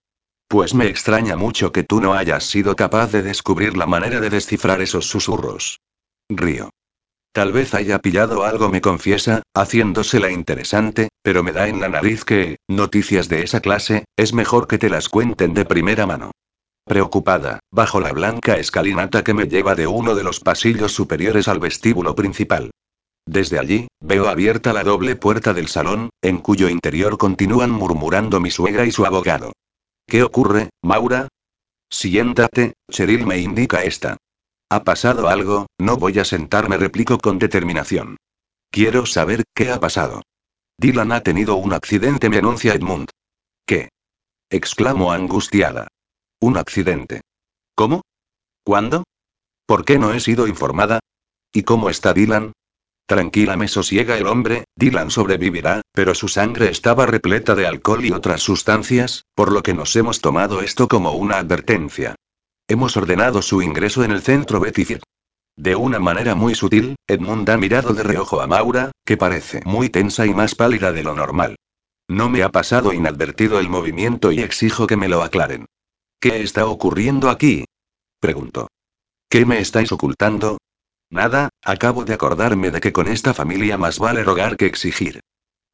Pues 0.50 0.74
me 0.74 0.88
extraña 0.88 1.36
mucho 1.36 1.70
que 1.70 1.84
tú 1.84 2.00
no 2.00 2.14
hayas 2.14 2.42
sido 2.42 2.74
capaz 2.74 3.12
de 3.12 3.22
descubrir 3.22 3.76
la 3.76 3.86
manera 3.86 4.18
de 4.18 4.30
descifrar 4.30 4.80
esos 4.80 5.06
susurros. 5.06 5.78
Río. 6.28 6.70
Tal 7.32 7.52
vez 7.52 7.72
haya 7.72 8.00
pillado 8.00 8.42
algo, 8.42 8.68
me 8.68 8.80
confiesa, 8.80 9.44
haciéndosela 9.54 10.32
interesante, 10.32 11.08
pero 11.22 11.44
me 11.44 11.52
da 11.52 11.68
en 11.68 11.78
la 11.78 11.88
nariz 11.88 12.24
que, 12.24 12.56
noticias 12.66 13.28
de 13.28 13.44
esa 13.44 13.60
clase, 13.60 14.06
es 14.16 14.32
mejor 14.34 14.66
que 14.66 14.78
te 14.78 14.90
las 14.90 15.08
cuenten 15.08 15.54
de 15.54 15.64
primera 15.64 16.04
mano. 16.04 16.32
Preocupada, 16.84 17.60
bajo 17.70 18.00
la 18.00 18.10
blanca 18.10 18.56
escalinata 18.56 19.22
que 19.22 19.34
me 19.34 19.46
lleva 19.46 19.76
de 19.76 19.86
uno 19.86 20.16
de 20.16 20.24
los 20.24 20.40
pasillos 20.40 20.90
superiores 20.90 21.46
al 21.46 21.60
vestíbulo 21.60 22.16
principal. 22.16 22.72
Desde 23.24 23.60
allí, 23.60 23.86
veo 24.00 24.26
abierta 24.26 24.72
la 24.72 24.82
doble 24.82 25.14
puerta 25.14 25.54
del 25.54 25.68
salón, 25.68 26.10
en 26.20 26.38
cuyo 26.38 26.68
interior 26.68 27.18
continúan 27.18 27.70
murmurando 27.70 28.40
mi 28.40 28.50
suegra 28.50 28.84
y 28.84 28.90
su 28.90 29.06
abogado. 29.06 29.52
¿Qué 30.10 30.24
ocurre, 30.24 30.70
Maura? 30.82 31.28
Siéntate, 31.88 32.72
Cheryl 32.90 33.24
me 33.24 33.38
indica 33.38 33.84
esta. 33.84 34.16
¿Ha 34.68 34.82
pasado 34.82 35.28
algo? 35.28 35.68
No 35.78 35.98
voy 35.98 36.18
a 36.18 36.24
sentarme, 36.24 36.78
replico 36.78 37.18
con 37.18 37.38
determinación. 37.38 38.16
Quiero 38.72 39.06
saber 39.06 39.44
qué 39.54 39.70
ha 39.70 39.78
pasado. 39.78 40.22
Dylan 40.78 41.12
ha 41.12 41.22
tenido 41.22 41.54
un 41.54 41.72
accidente, 41.72 42.28
me 42.28 42.38
anuncia 42.38 42.74
Edmund. 42.74 43.08
¿Qué? 43.64 43.90
exclamo 44.50 45.12
angustiada. 45.12 45.86
Un 46.40 46.56
accidente. 46.56 47.20
¿Cómo? 47.76 48.02
¿Cuándo? 48.64 49.04
¿Por 49.64 49.84
qué 49.84 50.00
no 50.00 50.12
he 50.12 50.18
sido 50.18 50.48
informada? 50.48 50.98
¿Y 51.52 51.62
cómo 51.62 51.88
está 51.88 52.12
Dylan? 52.12 52.50
Tranquila, 53.10 53.56
me 53.56 53.66
sosiega 53.66 54.16
el 54.18 54.28
hombre, 54.28 54.66
Dylan 54.76 55.10
sobrevivirá, 55.10 55.80
pero 55.92 56.14
su 56.14 56.28
sangre 56.28 56.70
estaba 56.70 57.06
repleta 57.06 57.56
de 57.56 57.66
alcohol 57.66 58.04
y 58.04 58.12
otras 58.12 58.40
sustancias, 58.40 59.24
por 59.34 59.50
lo 59.50 59.64
que 59.64 59.74
nos 59.74 59.96
hemos 59.96 60.20
tomado 60.20 60.60
esto 60.60 60.86
como 60.86 61.10
una 61.14 61.38
advertencia. 61.38 62.14
Hemos 62.68 62.96
ordenado 62.96 63.42
su 63.42 63.62
ingreso 63.62 64.04
en 64.04 64.12
el 64.12 64.22
centro 64.22 64.60
Betty 64.60 65.00
De 65.56 65.74
una 65.74 65.98
manera 65.98 66.36
muy 66.36 66.54
sutil, 66.54 66.94
Edmund 67.08 67.50
ha 67.50 67.56
mirado 67.56 67.94
de 67.94 68.04
reojo 68.04 68.40
a 68.40 68.46
Maura, 68.46 68.92
que 69.04 69.16
parece 69.16 69.60
muy 69.64 69.88
tensa 69.88 70.24
y 70.24 70.32
más 70.32 70.54
pálida 70.54 70.92
de 70.92 71.02
lo 71.02 71.16
normal. 71.16 71.56
No 72.06 72.28
me 72.28 72.44
ha 72.44 72.50
pasado 72.50 72.92
inadvertido 72.92 73.58
el 73.58 73.68
movimiento 73.68 74.30
y 74.30 74.38
exijo 74.38 74.86
que 74.86 74.96
me 74.96 75.08
lo 75.08 75.24
aclaren. 75.24 75.66
¿Qué 76.20 76.42
está 76.42 76.64
ocurriendo 76.66 77.28
aquí? 77.28 77.64
Preguntó. 78.20 78.68
¿Qué 79.28 79.44
me 79.44 79.58
estáis 79.58 79.90
ocultando? 79.90 80.58
Nada, 81.10 81.48
acabo 81.64 82.04
de 82.04 82.14
acordarme 82.14 82.70
de 82.70 82.80
que 82.80 82.92
con 82.92 83.08
esta 83.08 83.34
familia 83.34 83.76
más 83.76 83.98
vale 83.98 84.22
rogar 84.22 84.56
que 84.56 84.66
exigir. 84.66 85.20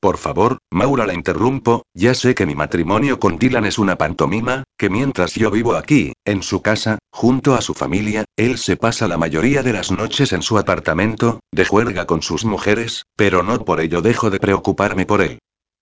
Por 0.01 0.17
favor, 0.17 0.59
Maura 0.71 1.07
la 1.07 1.15
interrumpo, 1.15 1.83
ya 1.95 2.15
sé 2.15 2.35
que 2.35 2.47
mi 2.47 2.55
matrimonio 2.55 3.19
con 3.19 3.39
Dylan 3.39 3.67
es 3.67 3.79
una 3.79 3.97
pantomima, 3.97 4.65
que 4.79 4.89
mientras 4.89 5.35
yo 5.35 5.51
vivo 5.51 5.75
aquí, 5.75 6.13
en 6.25 6.43
su 6.43 6.63
casa, 6.63 6.99
junto 7.11 7.55
a 7.55 7.61
su 7.61 7.75
familia, 7.75 8.25
él 8.37 8.57
se 8.57 8.77
pasa 8.77 9.09
la 9.09 9.19
mayoría 9.19 9.63
de 9.63 9.73
las 9.73 9.91
noches 9.91 10.33
en 10.33 10.43
su 10.43 10.59
apartamento, 10.59 11.41
de 11.53 11.67
juerga 11.67 12.07
con 12.07 12.23
sus 12.23 12.45
mujeres, 12.45 13.05
pero 13.17 13.43
no 13.43 13.65
por 13.65 13.81
ello 13.81 14.01
dejo 14.01 14.31
de 14.31 14.39
preocuparme 14.39 15.07
por 15.07 15.21
él. 15.23 15.39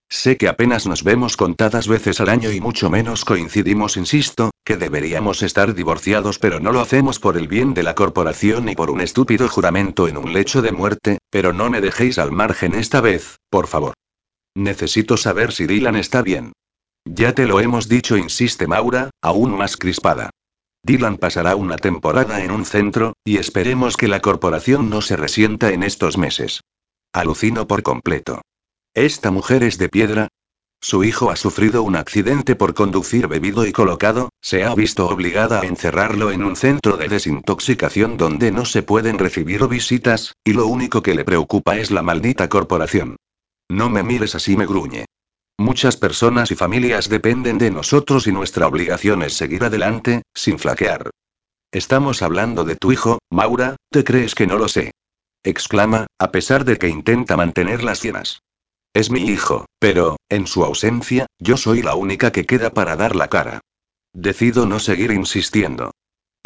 Sé 0.09 0.37
que 0.37 0.49
apenas 0.49 0.87
nos 0.87 1.03
vemos 1.03 1.37
contadas 1.37 1.89
veces 1.89 2.21
al 2.21 2.29
año 2.29 2.53
y 2.53 2.61
mucho 2.61 2.91
menos 2.91 3.25
coincidimos, 3.25 3.97
insisto, 3.97 4.51
que 4.65 4.77
deberíamos 4.77 5.43
estar 5.43 5.75
divorciados 5.75 6.39
pero 6.39 6.61
no 6.61 6.73
lo 6.73 6.81
hacemos 6.81 7.19
por 7.19 7.37
el 7.37 7.49
bien 7.49 7.75
de 7.75 7.83
la 7.83 7.95
corporación 7.95 8.69
y 8.69 8.75
por 8.75 8.91
un 8.91 9.01
estúpido 9.01 9.49
juramento 9.49 10.07
en 10.07 10.17
un 10.17 10.33
lecho 10.33 10.63
de 10.63 10.73
muerte, 10.73 11.19
pero 11.31 11.53
no 11.53 11.71
me 11.71 11.81
dejéis 11.81 12.19
al 12.19 12.33
margen 12.33 12.75
esta 12.75 13.01
vez, 13.01 13.39
por 13.51 13.67
favor. 13.67 13.95
Necesito 14.55 15.17
saber 15.17 15.53
si 15.53 15.67
Dylan 15.67 15.97
está 15.97 16.23
bien. 16.23 16.53
Ya 17.05 17.35
te 17.35 17.47
lo 17.47 17.61
hemos 17.61 17.89
dicho, 17.89 18.17
insiste 18.17 18.67
Maura, 18.67 19.11
aún 19.21 19.57
más 19.57 19.77
crispada. 19.77 20.31
Dylan 20.85 21.17
pasará 21.17 21.57
una 21.57 21.77
temporada 21.77 22.45
en 22.45 22.51
un 22.51 22.65
centro, 22.65 23.15
y 23.25 23.39
esperemos 23.39 23.97
que 23.97 24.07
la 24.07 24.21
corporación 24.21 24.91
no 24.91 25.01
se 25.01 25.17
resienta 25.17 25.71
en 25.73 25.83
estos 25.83 26.19
meses. 26.19 26.61
Alucino 27.13 27.67
por 27.67 27.83
completo. 27.83 28.43
¿Esta 28.95 29.33
mujer 29.33 29.65
es 29.65 29.77
de 29.77 29.89
piedra? 29.89 30.29
Su 30.81 31.03
hijo 31.03 31.33
ha 31.33 31.37
sufrido 31.37 31.83
un 31.83 31.97
accidente 31.97 32.55
por 32.55 32.75
conducir 32.75 33.27
bebido 33.27 33.67
y 33.67 33.73
colocado, 33.73 34.29
se 34.41 34.63
ha 34.63 34.73
visto 34.73 35.09
obligada 35.09 35.63
a 35.63 35.67
encerrarlo 35.67 36.31
en 36.31 36.45
un 36.45 36.55
centro 36.55 36.97
de 36.97 37.09
desintoxicación 37.09 38.17
donde 38.17 38.53
no 38.53 38.65
se 38.65 38.85
pueden 38.85 39.19
recibir 39.19 39.67
visitas, 39.67 40.35
y 40.45 40.53
lo 40.53 40.69
único 40.69 41.03
que 41.03 41.17
le 41.17 41.25
preocupa 41.25 41.77
es 41.77 41.91
la 41.91 42.03
maldita 42.03 42.49
corporación. 42.49 43.17
No 43.69 43.91
me 43.91 44.05
mires 44.05 44.37
así, 44.37 44.57
me 44.57 44.67
gruñe. 44.67 45.07
Muchas 45.59 45.97
personas 45.97 46.53
y 46.53 46.55
familias 46.55 47.09
dependen 47.09 47.59
de 47.59 47.73
nosotros 47.73 48.29
y 48.29 48.33
nuestra 48.33 48.69
obligación 48.69 49.23
es 49.23 49.35
seguir 49.35 49.65
adelante, 49.65 50.23
sin 50.35 50.61
flaquear. 50.61 51.11
Estamos 51.73 52.23
hablando 52.23 52.63
de 52.63 52.77
tu 52.77 52.93
hijo, 52.93 53.19
Maura, 53.29 53.75
¿te 53.91 54.05
crees 54.05 54.37
que 54.37 54.47
no 54.47 54.57
lo 54.57 54.69
sé? 54.69 54.93
exclama, 55.43 56.07
a 56.19 56.31
pesar 56.31 56.65
de 56.65 56.79
que 56.79 56.89
intenta 56.89 57.37
mantener 57.37 57.83
las 57.83 57.99
sienas. 57.99 58.41
Es 58.95 59.11
mi 59.11 59.23
hijo, 59.23 59.67
pero, 59.81 60.17
en 60.29 60.47
su 60.47 60.65
ausencia, 60.65 61.27
yo 61.41 61.57
soy 61.57 61.83
la 61.83 61.97
única 61.97 62.31
que 62.31 62.47
queda 62.47 62.71
para 62.71 62.95
dar 62.95 63.17
la 63.17 63.27
cara. 63.27 63.61
Decido 64.13 64.67
no 64.67 64.79
seguir 64.79 65.11
insistiendo. 65.11 65.91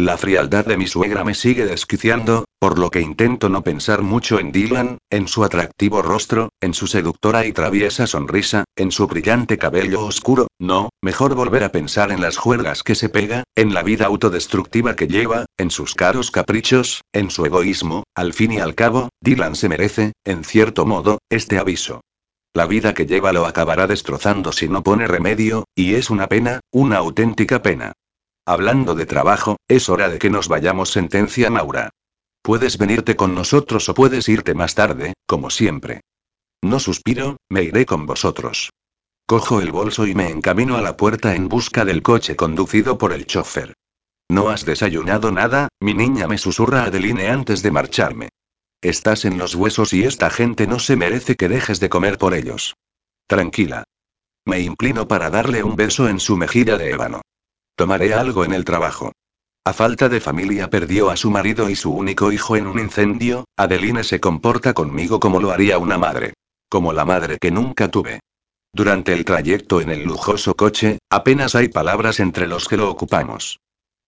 La 0.01 0.17
frialdad 0.17 0.65
de 0.65 0.79
mi 0.79 0.87
suegra 0.87 1.25
me 1.25 1.35
sigue 1.35 1.67
desquiciando, 1.67 2.47
por 2.59 2.79
lo 2.79 2.89
que 2.89 3.03
intento 3.03 3.51
no 3.51 3.63
pensar 3.63 4.01
mucho 4.01 4.39
en 4.39 4.51
Dylan, 4.51 4.97
en 5.11 5.29
su 5.29 5.45
atractivo 5.45 6.01
rostro, 6.01 6.49
en 6.63 6.73
su 6.73 6.87
seductora 6.87 7.45
y 7.45 7.53
traviesa 7.53 8.07
sonrisa, 8.07 8.65
en 8.77 8.93
su 8.93 9.07
brillante 9.09 9.59
cabello 9.59 10.07
oscuro, 10.07 10.47
no, 10.59 10.89
mejor 11.03 11.35
volver 11.35 11.65
a 11.65 11.73
pensar 11.73 12.13
en 12.13 12.23
las 12.23 12.39
juergas 12.39 12.83
que 12.83 12.95
se 12.95 13.11
pega, 13.11 13.45
en 13.57 13.75
la 13.75 13.83
vida 13.83 14.07
autodestructiva 14.07 14.97
que 14.97 15.09
lleva, 15.09 15.45
en 15.59 15.71
sus 15.71 15.95
caros 15.95 16.31
caprichos, 16.31 17.03
en 17.13 17.31
su 17.31 17.45
egoísmo, 17.45 18.05
al 18.15 18.33
fin 18.33 18.53
y 18.53 18.59
al 18.59 18.75
cabo, 18.75 19.11
Dylan 19.21 19.55
se 19.55 19.69
merece, 19.69 20.13
en 20.25 20.45
cierto 20.45 20.87
modo, 20.87 21.19
este 21.29 21.59
aviso. 21.59 22.01
La 22.55 22.67
vida 22.67 22.95
que 22.95 23.07
lleva 23.07 23.33
lo 23.33 23.47
acabará 23.47 23.87
destrozando 23.87 24.53
si 24.53 24.69
no 24.69 24.83
pone 24.83 25.07
remedio, 25.07 25.65
y 25.75 25.95
es 25.95 26.11
una 26.11 26.27
pena, 26.29 26.61
una 26.73 26.97
auténtica 26.97 27.63
pena. 27.63 27.93
Hablando 28.47 28.95
de 28.95 29.07
trabajo, 29.07 29.59
es 29.69 29.89
hora 29.89 30.09
de 30.09 30.19
que 30.19 30.31
nos 30.31 30.49
vayamos, 30.49 30.91
sentencia 30.91 31.51
Maura. 31.51 31.91
Puedes 32.43 32.79
venirte 32.79 33.15
con 33.15 33.35
nosotros 33.35 33.89
o 33.89 33.95
puedes 33.95 34.29
irte 34.29 34.55
más 34.55 34.75
tarde, 34.75 35.13
como 35.27 35.51
siempre. 35.51 36.01
No 36.63 36.81
suspiro, 36.81 37.37
me 37.51 37.63
iré 37.63 37.85
con 37.85 38.07
vosotros. 38.07 38.71
Cojo 39.27 39.61
el 39.61 39.71
bolso 39.71 40.07
y 40.07 40.15
me 40.15 40.31
encamino 40.31 40.77
a 40.77 40.81
la 40.81 40.97
puerta 40.97 41.35
en 41.35 41.49
busca 41.49 41.85
del 41.85 42.03
coche 42.03 42.37
conducido 42.37 42.97
por 42.97 43.13
el 43.13 43.27
chofer. 43.27 43.75
¿No 44.31 44.49
has 44.49 44.65
desayunado 44.65 45.31
nada, 45.31 45.69
mi 45.81 45.95
niña? 45.95 46.27
me 46.27 46.39
susurra 46.39 46.85
Adeline 46.85 47.29
antes 47.29 47.63
de 47.63 47.71
marcharme. 47.71 48.29
Estás 48.81 49.25
en 49.25 49.39
los 49.39 49.57
huesos 49.57 49.93
y 49.93 50.05
esta 50.05 50.31
gente 50.31 50.69
no 50.69 50.79
se 50.79 50.95
merece 50.95 51.35
que 51.35 51.49
dejes 51.49 51.81
de 51.81 51.89
comer 51.89 52.17
por 52.17 52.33
ellos. 52.33 52.77
Tranquila. 53.27 53.83
Me 54.45 54.61
inclino 54.61 55.09
para 55.09 55.31
darle 55.31 55.65
un 55.65 55.75
beso 55.75 56.09
en 56.09 56.21
su 56.21 56.37
mejilla 56.37 56.79
de 56.79 56.91
ébano. 56.91 57.23
Tomaré 57.75 58.15
algo 58.15 58.45
en 58.45 58.53
el 58.53 58.65
trabajo. 58.65 59.13
a 59.65 59.73
falta 59.73 60.09
de 60.09 60.21
familia 60.21 60.71
perdió 60.71 61.11
a 61.11 61.17
su 61.17 61.31
marido 61.31 61.69
y 61.69 61.75
su 61.75 61.93
único 61.93 62.31
hijo 62.33 62.57
en 62.57 62.69
un 62.69 62.79
incendio, 62.79 63.45
Adeline 63.57 64.05
se 64.05 64.21
comporta 64.21 64.73
conmigo 64.73 65.19
como 65.19 65.41
lo 65.41 65.51
haría 65.51 65.79
una 65.79 65.99
madre. 65.99 66.35
Como 66.71 66.93
la 66.93 67.05
madre 67.05 67.39
que 67.39 67.51
nunca 67.51 67.91
tuve. 67.91 68.21
Durante 68.73 69.13
el 69.13 69.25
trayecto 69.25 69.81
en 69.81 69.91
el 69.91 70.05
lujoso 70.05 70.55
coche, 70.55 70.99
apenas 71.11 71.55
hay 71.57 71.69
palabras 71.69 72.21
entre 72.21 72.47
los 72.47 72.69
que 72.69 72.77
lo 72.77 72.89
ocupamos. 72.89 73.59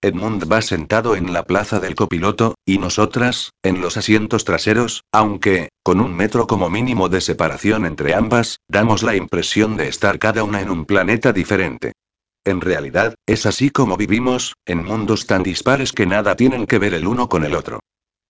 Edmund 0.02 0.50
va 0.50 0.62
sentado 0.62 1.14
en 1.14 1.32
la 1.32 1.44
plaza 1.44 1.78
del 1.78 1.94
copiloto, 1.94 2.54
y 2.64 2.78
nosotras, 2.78 3.52
en 3.62 3.82
los 3.82 3.98
asientos 3.98 4.44
traseros, 4.44 5.04
aunque, 5.12 5.68
con 5.82 6.00
un 6.00 6.14
metro 6.14 6.46
como 6.46 6.70
mínimo 6.70 7.10
de 7.10 7.20
separación 7.20 7.84
entre 7.84 8.14
ambas, 8.14 8.60
damos 8.66 9.02
la 9.02 9.14
impresión 9.14 9.76
de 9.76 9.88
estar 9.88 10.18
cada 10.18 10.42
una 10.42 10.62
en 10.62 10.70
un 10.70 10.86
planeta 10.86 11.34
diferente. 11.34 11.92
En 12.46 12.62
realidad, 12.62 13.14
es 13.26 13.44
así 13.44 13.68
como 13.68 13.98
vivimos, 13.98 14.54
en 14.64 14.84
mundos 14.84 15.26
tan 15.26 15.42
dispares 15.42 15.92
que 15.92 16.06
nada 16.06 16.34
tienen 16.34 16.66
que 16.66 16.78
ver 16.78 16.94
el 16.94 17.06
uno 17.06 17.28
con 17.28 17.44
el 17.44 17.54
otro. 17.54 17.80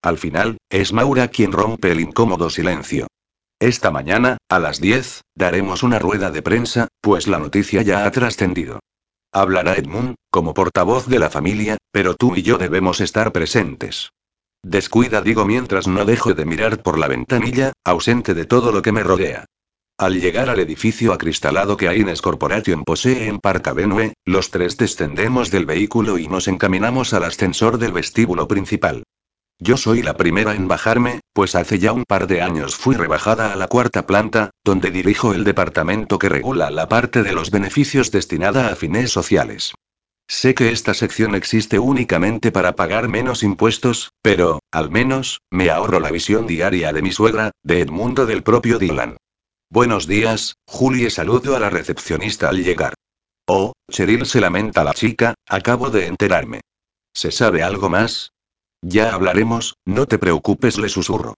Al 0.03 0.19
final, 0.19 0.57
es 0.71 0.93
Maura 0.93 1.29
quien 1.29 1.53
rompe 1.53 1.93
el 1.93 2.01
incómodo 2.01 2.51
silencio. 2.51 3.07
Esta 3.61 3.93
mañana, 3.93 4.39
a 4.49 4.59
las 4.59 4.81
10, 4.81 5.21
daremos 5.37 5.85
una 5.85 6.01
rueda 6.01 6.33
de 6.33 6.43
prensa, 6.43 6.89
pues 7.01 7.29
la 7.29 7.39
noticia 7.39 7.83
ya 7.83 8.07
ha 8.07 8.11
trascendido. 8.11 8.81
Hablará 9.33 9.75
Edmund, 9.75 10.17
como 10.31 10.55
portavoz 10.55 11.07
de 11.07 11.21
la 11.21 11.31
familia, 11.31 11.77
pero 11.93 12.15
tú 12.15 12.35
y 12.35 12.43
yo 12.43 12.59
debemos 12.59 13.01
estar 13.01 13.31
presentes. 13.33 14.11
Descuida, 14.63 15.23
digo 15.23 15.45
mientras 15.45 15.87
no 15.87 16.05
dejo 16.05 16.35
de 16.35 16.45
mirar 16.45 16.83
por 16.83 16.99
la 16.99 17.07
ventanilla, 17.07 17.73
ausente 17.85 18.35
de 18.35 18.45
todo 18.45 18.73
lo 18.73 18.83
que 18.83 18.93
me 18.93 19.03
rodea. 19.03 19.47
Al 19.97 20.21
llegar 20.21 20.51
al 20.51 20.59
edificio 20.59 21.13
acristalado 21.13 21.77
que 21.77 21.89
Aines 21.89 22.23
Corporation 22.23 22.85
posee 22.85 23.29
en 23.29 23.39
Park 23.39 23.69
Avenue, 23.69 24.15
los 24.25 24.51
tres 24.51 24.77
descendemos 24.77 25.51
del 25.51 25.67
vehículo 25.67 26.19
y 26.19 26.27
nos 26.27 26.49
encaminamos 26.49 27.15
al 27.15 27.25
ascensor 27.25 27.79
del 27.79 27.93
vestíbulo 27.93 28.49
principal. 28.49 29.05
Yo 29.63 29.77
soy 29.77 30.03
la 30.03 30.17
primera 30.17 30.55
en 30.55 30.69
bajarme, 30.69 31.21
pues 31.35 31.55
hace 31.55 31.79
ya 31.79 31.93
un 31.93 32.05
par 32.05 32.27
de 32.27 32.41
años 32.41 32.77
fui 32.77 32.97
rebajada 32.97 33.53
a 33.53 33.57
la 33.57 33.69
cuarta 33.69 34.07
planta, 34.07 34.53
donde 34.65 34.91
dirijo 34.91 35.35
el 35.35 35.45
departamento 35.45 36.19
que 36.19 36.31
regula 36.31 36.71
la 36.71 36.89
parte 36.89 37.23
de 37.23 37.35
los 37.35 37.51
beneficios 37.51 38.11
destinada 38.11 38.69
a 38.73 38.77
fines 38.77 39.13
sociales. 39.13 39.75
Sé 40.27 40.55
que 40.55 40.71
esta 40.71 40.95
sección 40.95 41.35
existe 41.35 41.79
únicamente 41.79 42.53
para 42.53 42.75
pagar 42.75 43.09
menos 43.09 43.43
impuestos, 43.43 44.13
pero, 44.23 44.61
al 44.71 44.91
menos, 44.91 45.43
me 45.51 45.69
ahorro 45.69 46.01
la 46.01 46.11
visión 46.11 46.47
diaria 46.47 46.95
de 46.95 47.03
mi 47.03 47.13
suegra, 47.13 47.51
de 47.63 47.83
Edmundo 47.83 48.25
del 48.25 48.43
propio 48.43 48.79
Dylan. 48.79 49.19
Buenos 49.69 50.07
días, 50.07 50.55
Julie 50.67 51.11
saludo 51.11 51.55
a 51.55 51.61
la 51.61 51.69
recepcionista 51.69 52.49
al 52.49 52.65
llegar. 52.65 52.95
Oh, 53.47 53.75
Cheryl 53.91 54.25
se 54.25 54.41
lamenta 54.41 54.85
la 54.85 54.95
chica, 54.95 55.35
acabo 55.47 55.91
de 55.91 56.07
enterarme. 56.07 56.63
¿Se 57.13 57.31
sabe 57.31 57.63
algo 57.63 57.91
más? 57.91 58.33
Ya 58.83 59.15
hablaremos, 59.15 59.77
no 59.85 60.07
te 60.07 60.19
preocupes, 60.19 60.79
le 60.79 60.89
susurro. 60.89 61.35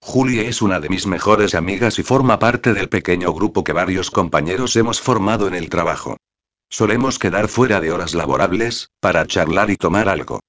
Julie 0.00 0.48
es 0.48 0.62
una 0.62 0.80
de 0.80 0.88
mis 0.88 1.06
mejores 1.06 1.54
amigas 1.54 1.98
y 1.98 2.02
forma 2.02 2.38
parte 2.38 2.72
del 2.72 2.88
pequeño 2.88 3.32
grupo 3.32 3.64
que 3.64 3.72
varios 3.72 4.10
compañeros 4.10 4.76
hemos 4.76 5.00
formado 5.00 5.48
en 5.48 5.54
el 5.54 5.70
trabajo. 5.70 6.18
Solemos 6.70 7.18
quedar 7.18 7.48
fuera 7.48 7.80
de 7.80 7.90
horas 7.90 8.14
laborables, 8.14 8.90
para 9.00 9.26
charlar 9.26 9.70
y 9.70 9.76
tomar 9.76 10.08
algo. 10.08 10.40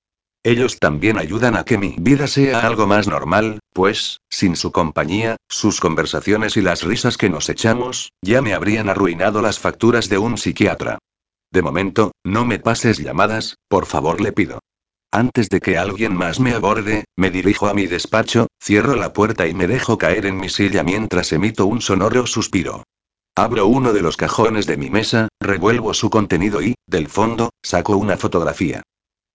Ellos 0.44 0.78
también 0.78 1.18
ayudan 1.18 1.56
a 1.56 1.64
que 1.64 1.80
mi 1.80 1.96
vida 2.00 2.28
sea 2.28 2.60
algo 2.60 2.86
más 2.86 3.08
normal, 3.08 3.60
pues, 3.74 4.20
sin 4.30 4.56
su 4.56 4.72
compañía, 4.72 5.38
sus 5.50 5.80
conversaciones 5.80 6.58
y 6.58 6.62
las 6.62 6.84
risas 6.84 7.18
que 7.18 7.32
nos 7.32 7.50
echamos, 7.50 8.12
ya 8.22 8.44
me 8.44 8.54
habrían 8.54 8.90
arruinado 8.90 9.42
las 9.42 9.58
facturas 9.58 10.10
de 10.10 10.20
un 10.20 10.38
psiquiatra. 10.38 11.00
De 11.52 11.64
momento, 11.64 12.12
no 12.24 12.46
me 12.46 12.60
pases 12.60 13.00
llamadas, 13.00 13.56
por 13.68 13.88
favor 13.88 14.22
le 14.22 14.34
pido. 14.34 14.60
Antes 15.16 15.48
de 15.48 15.62
que 15.62 15.78
alguien 15.78 16.14
más 16.14 16.42
me 16.42 16.52
aborde, 16.52 17.06
me 17.16 17.32
dirijo 17.32 17.68
a 17.68 17.74
mi 17.74 17.88
despacho, 17.88 18.48
cierro 18.62 18.98
la 18.98 19.14
puerta 19.14 19.48
y 19.48 19.54
me 19.54 19.66
dejo 19.66 19.98
caer 19.98 20.26
en 20.26 20.36
mi 20.36 20.50
silla 20.50 20.84
mientras 20.84 21.32
emito 21.32 21.68
un 21.68 21.80
sonoro 21.80 22.28
suspiro. 22.28 22.84
Abro 23.34 23.66
uno 23.66 23.94
de 23.94 24.02
los 24.02 24.18
cajones 24.18 24.66
de 24.66 24.76
mi 24.76 24.90
mesa, 24.90 25.30
revuelvo 25.40 25.94
su 25.94 26.10
contenido 26.10 26.62
y, 26.62 26.76
del 26.86 27.08
fondo, 27.08 27.52
saco 27.64 27.96
una 27.96 28.18
fotografía. 28.18 28.84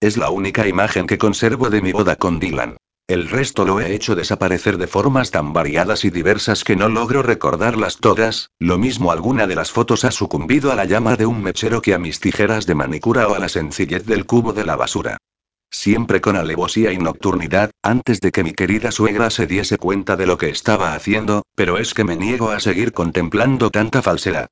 Es 0.01 0.19
la 0.19 0.29
única 0.29 0.69
imagen 0.69 1.07
que 1.07 1.17
conservo 1.17 1.71
de 1.71 1.81
mi 1.81 1.93
boda 1.93 2.17
con 2.17 2.41
Dylan. 2.41 2.77
El 3.09 3.31
resto 3.31 3.65
lo 3.65 3.81
he 3.81 3.95
hecho 3.95 4.15
desaparecer 4.15 4.77
de 4.77 4.87
formas 4.87 5.31
tan 5.31 5.55
variadas 5.55 6.05
y 6.05 6.11
diversas 6.11 6.63
que 6.63 6.77
no 6.77 6.91
logro 6.91 7.23
recordarlas 7.23 7.97
todas, 7.97 8.51
lo 8.59 8.77
mismo 8.77 9.13
alguna 9.13 9.47
de 9.47 9.55
las 9.55 9.73
fotos 9.73 10.05
ha 10.05 10.11
sucumbido 10.11 10.73
a 10.73 10.75
la 10.75 10.85
llama 10.85 11.17
de 11.17 11.25
un 11.25 11.43
mechero 11.43 11.81
que 11.81 11.95
a 11.95 11.99
mis 11.99 12.21
tijeras 12.21 12.67
de 12.67 12.75
manicura 12.75 13.29
o 13.29 13.35
a 13.35 13.39
la 13.39 13.49
sencillez 13.49 14.05
del 14.05 14.27
cubo 14.27 14.53
de 14.53 14.67
la 14.67 14.77
basura. 14.77 15.17
Siempre 15.71 16.21
con 16.21 16.37
alevosía 16.37 16.93
y 16.93 16.99
nocturnidad, 16.99 17.71
antes 17.83 18.21
de 18.21 18.33
que 18.33 18.43
mi 18.43 18.53
querida 18.53 18.91
suegra 18.91 19.31
se 19.31 19.47
diese 19.47 19.79
cuenta 19.79 20.17
de 20.17 20.27
lo 20.27 20.37
que 20.37 20.51
estaba 20.51 20.95
haciendo, 20.95 21.45
pero 21.55 21.79
es 21.79 21.95
que 21.95 22.05
me 22.05 22.17
niego 22.17 22.51
a 22.51 22.61
seguir 22.61 22.93
contemplando 22.93 23.71
tanta 23.71 24.03
falsedad. 24.03 24.49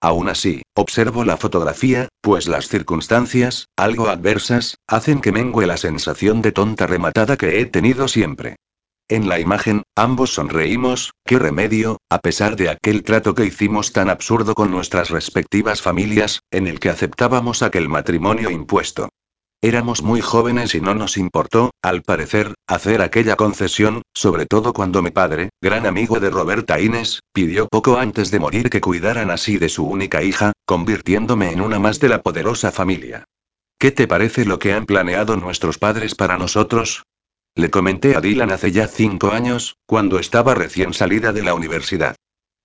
Aún 0.00 0.28
así, 0.28 0.62
observo 0.74 1.24
la 1.24 1.36
fotografía, 1.36 2.08
pues 2.22 2.48
las 2.48 2.68
circunstancias, 2.68 3.66
algo 3.76 4.08
adversas, 4.08 4.76
hacen 4.86 5.20
que 5.20 5.32
mengue 5.32 5.66
la 5.66 5.76
sensación 5.76 6.40
de 6.40 6.52
tonta 6.52 6.86
rematada 6.86 7.36
que 7.36 7.60
he 7.60 7.66
tenido 7.66 8.08
siempre. 8.08 8.56
En 9.08 9.28
la 9.28 9.40
imagen, 9.40 9.82
ambos 9.96 10.32
sonreímos, 10.32 11.10
qué 11.26 11.38
remedio, 11.38 11.98
a 12.08 12.20
pesar 12.20 12.54
de 12.54 12.70
aquel 12.70 13.02
trato 13.02 13.34
que 13.34 13.44
hicimos 13.44 13.92
tan 13.92 14.08
absurdo 14.08 14.54
con 14.54 14.70
nuestras 14.70 15.10
respectivas 15.10 15.82
familias, 15.82 16.40
en 16.52 16.68
el 16.68 16.78
que 16.78 16.90
aceptábamos 16.90 17.62
aquel 17.62 17.88
matrimonio 17.88 18.50
impuesto. 18.50 19.08
Éramos 19.62 20.02
muy 20.02 20.22
jóvenes 20.22 20.74
y 20.74 20.80
no 20.80 20.94
nos 20.94 21.18
importó, 21.18 21.70
al 21.82 22.00
parecer, 22.00 22.54
hacer 22.66 23.02
aquella 23.02 23.36
concesión, 23.36 24.00
sobre 24.14 24.46
todo 24.46 24.72
cuando 24.72 25.02
mi 25.02 25.10
padre, 25.10 25.50
gran 25.60 25.84
amigo 25.84 26.18
de 26.18 26.30
Roberta 26.30 26.80
Inés, 26.80 27.20
pidió 27.34 27.68
poco 27.68 27.98
antes 27.98 28.30
de 28.30 28.40
morir 28.40 28.70
que 28.70 28.80
cuidaran 28.80 29.30
así 29.30 29.58
de 29.58 29.68
su 29.68 29.84
única 29.84 30.22
hija, 30.22 30.52
convirtiéndome 30.64 31.52
en 31.52 31.60
una 31.60 31.78
más 31.78 32.00
de 32.00 32.08
la 32.08 32.22
poderosa 32.22 32.72
familia. 32.72 33.24
¿Qué 33.78 33.90
te 33.90 34.08
parece 34.08 34.46
lo 34.46 34.58
que 34.58 34.72
han 34.72 34.86
planeado 34.86 35.36
nuestros 35.36 35.76
padres 35.76 36.14
para 36.14 36.38
nosotros? 36.38 37.02
Le 37.54 37.68
comenté 37.68 38.16
a 38.16 38.22
Dylan 38.22 38.52
hace 38.52 38.72
ya 38.72 38.86
cinco 38.86 39.32
años, 39.32 39.76
cuando 39.84 40.18
estaba 40.18 40.54
recién 40.54 40.94
salida 40.94 41.34
de 41.34 41.42
la 41.42 41.52
universidad. 41.52 42.16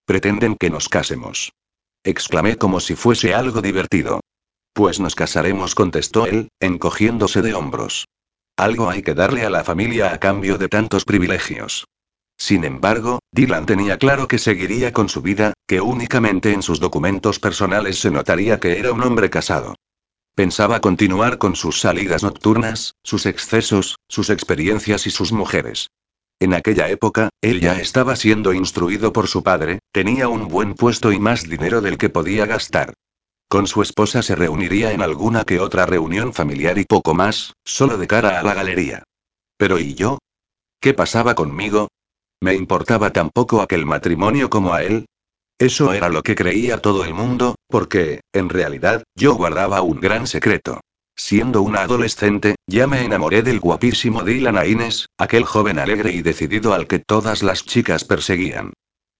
Pretenden 0.06 0.56
que 0.56 0.70
nos 0.70 0.88
casemos. 0.88 1.52
Exclamé 2.06 2.56
como 2.58 2.80
si 2.80 2.96
fuese 2.96 3.34
algo 3.34 3.62
divertido. 3.62 4.22
Pues 4.76 5.00
nos 5.00 5.16
casaremos, 5.16 5.74
contestó 5.74 6.26
él, 6.26 6.50
encogiéndose 6.60 7.42
de 7.42 7.54
hombros. 7.54 8.10
Algo 8.58 8.90
hay 8.90 9.04
que 9.04 9.14
darle 9.14 9.46
a 9.46 9.50
la 9.50 9.64
familia 9.64 10.14
a 10.14 10.20
cambio 10.20 10.58
de 10.58 10.68
tantos 10.68 11.06
privilegios. 11.06 11.86
Sin 12.38 12.66
embargo, 12.66 13.20
Dylan 13.32 13.66
tenía 13.66 13.98
claro 13.98 14.28
que 14.28 14.38
seguiría 14.38 14.92
con 14.92 15.08
su 15.08 15.22
vida, 15.22 15.54
que 15.66 15.80
únicamente 15.80 16.52
en 16.52 16.62
sus 16.62 16.82
documentos 16.82 17.40
personales 17.40 18.00
se 18.00 18.12
notaría 18.12 18.60
que 18.60 18.78
era 18.78 18.92
un 18.92 19.02
hombre 19.02 19.30
casado. 19.30 19.76
Pensaba 20.36 20.82
continuar 20.82 21.38
con 21.38 21.56
sus 21.56 21.80
salidas 21.80 22.24
nocturnas, 22.24 22.96
sus 23.02 23.28
excesos, 23.28 23.96
sus 24.10 24.30
experiencias 24.30 25.08
y 25.08 25.10
sus 25.10 25.32
mujeres. 25.32 25.88
En 26.42 26.54
aquella 26.54 26.90
época, 26.90 27.30
él 27.40 27.62
ya 27.62 27.80
estaba 27.80 28.18
siendo 28.18 28.52
instruido 28.52 29.14
por 29.14 29.30
su 29.30 29.42
padre, 29.42 29.80
tenía 29.94 30.28
un 30.28 30.50
buen 30.50 30.74
puesto 30.74 31.14
y 31.14 31.20
más 31.20 31.48
dinero 31.48 31.80
del 31.80 31.98
que 31.98 32.10
podía 32.10 32.46
gastar. 32.46 32.94
Con 33.48 33.68
su 33.68 33.82
esposa 33.82 34.22
se 34.22 34.36
reuniría 34.36 34.92
en 34.92 35.02
alguna 35.02 35.44
que 35.44 35.60
otra 35.60 35.86
reunión 35.86 36.34
familiar 36.34 36.78
y 36.78 36.86
poco 36.86 37.14
más, 37.14 37.54
solo 37.64 37.98
de 37.98 38.08
cara 38.08 38.40
a 38.40 38.44
la 38.44 38.54
galería. 38.54 39.04
Pero 39.58 39.80
¿y 39.80 39.94
yo? 39.94 40.18
¿Qué 40.82 40.94
pasaba 40.94 41.36
conmigo? 41.36 41.88
¿Me 42.42 42.56
importaba 42.56 43.12
tan 43.12 43.30
poco 43.30 43.62
aquel 43.62 43.86
matrimonio 43.86 44.50
como 44.50 44.74
a 44.74 44.84
él? 44.84 45.06
Eso 45.58 45.94
era 45.94 46.10
lo 46.10 46.22
que 46.22 46.36
creía 46.36 46.82
todo 46.82 47.06
el 47.06 47.14
mundo, 47.14 47.56
porque, 47.68 48.22
en 48.34 48.50
realidad, 48.50 49.04
yo 49.16 49.36
guardaba 49.36 49.82
un 49.82 50.02
gran 50.02 50.28
secreto. 50.28 50.82
Siendo 51.16 51.62
una 51.62 51.84
adolescente, 51.84 52.56
ya 52.68 52.88
me 52.88 53.06
enamoré 53.06 53.42
del 53.42 53.62
guapísimo 53.62 54.24
Dylan 54.24 54.58
Aines, 54.58 55.08
aquel 55.18 55.46
joven 55.46 55.80
alegre 55.80 56.12
y 56.12 56.22
decidido 56.22 56.74
al 56.74 56.88
que 56.88 57.00
todas 57.00 57.42
las 57.42 57.64
chicas 57.64 58.04
perseguían. 58.04 58.74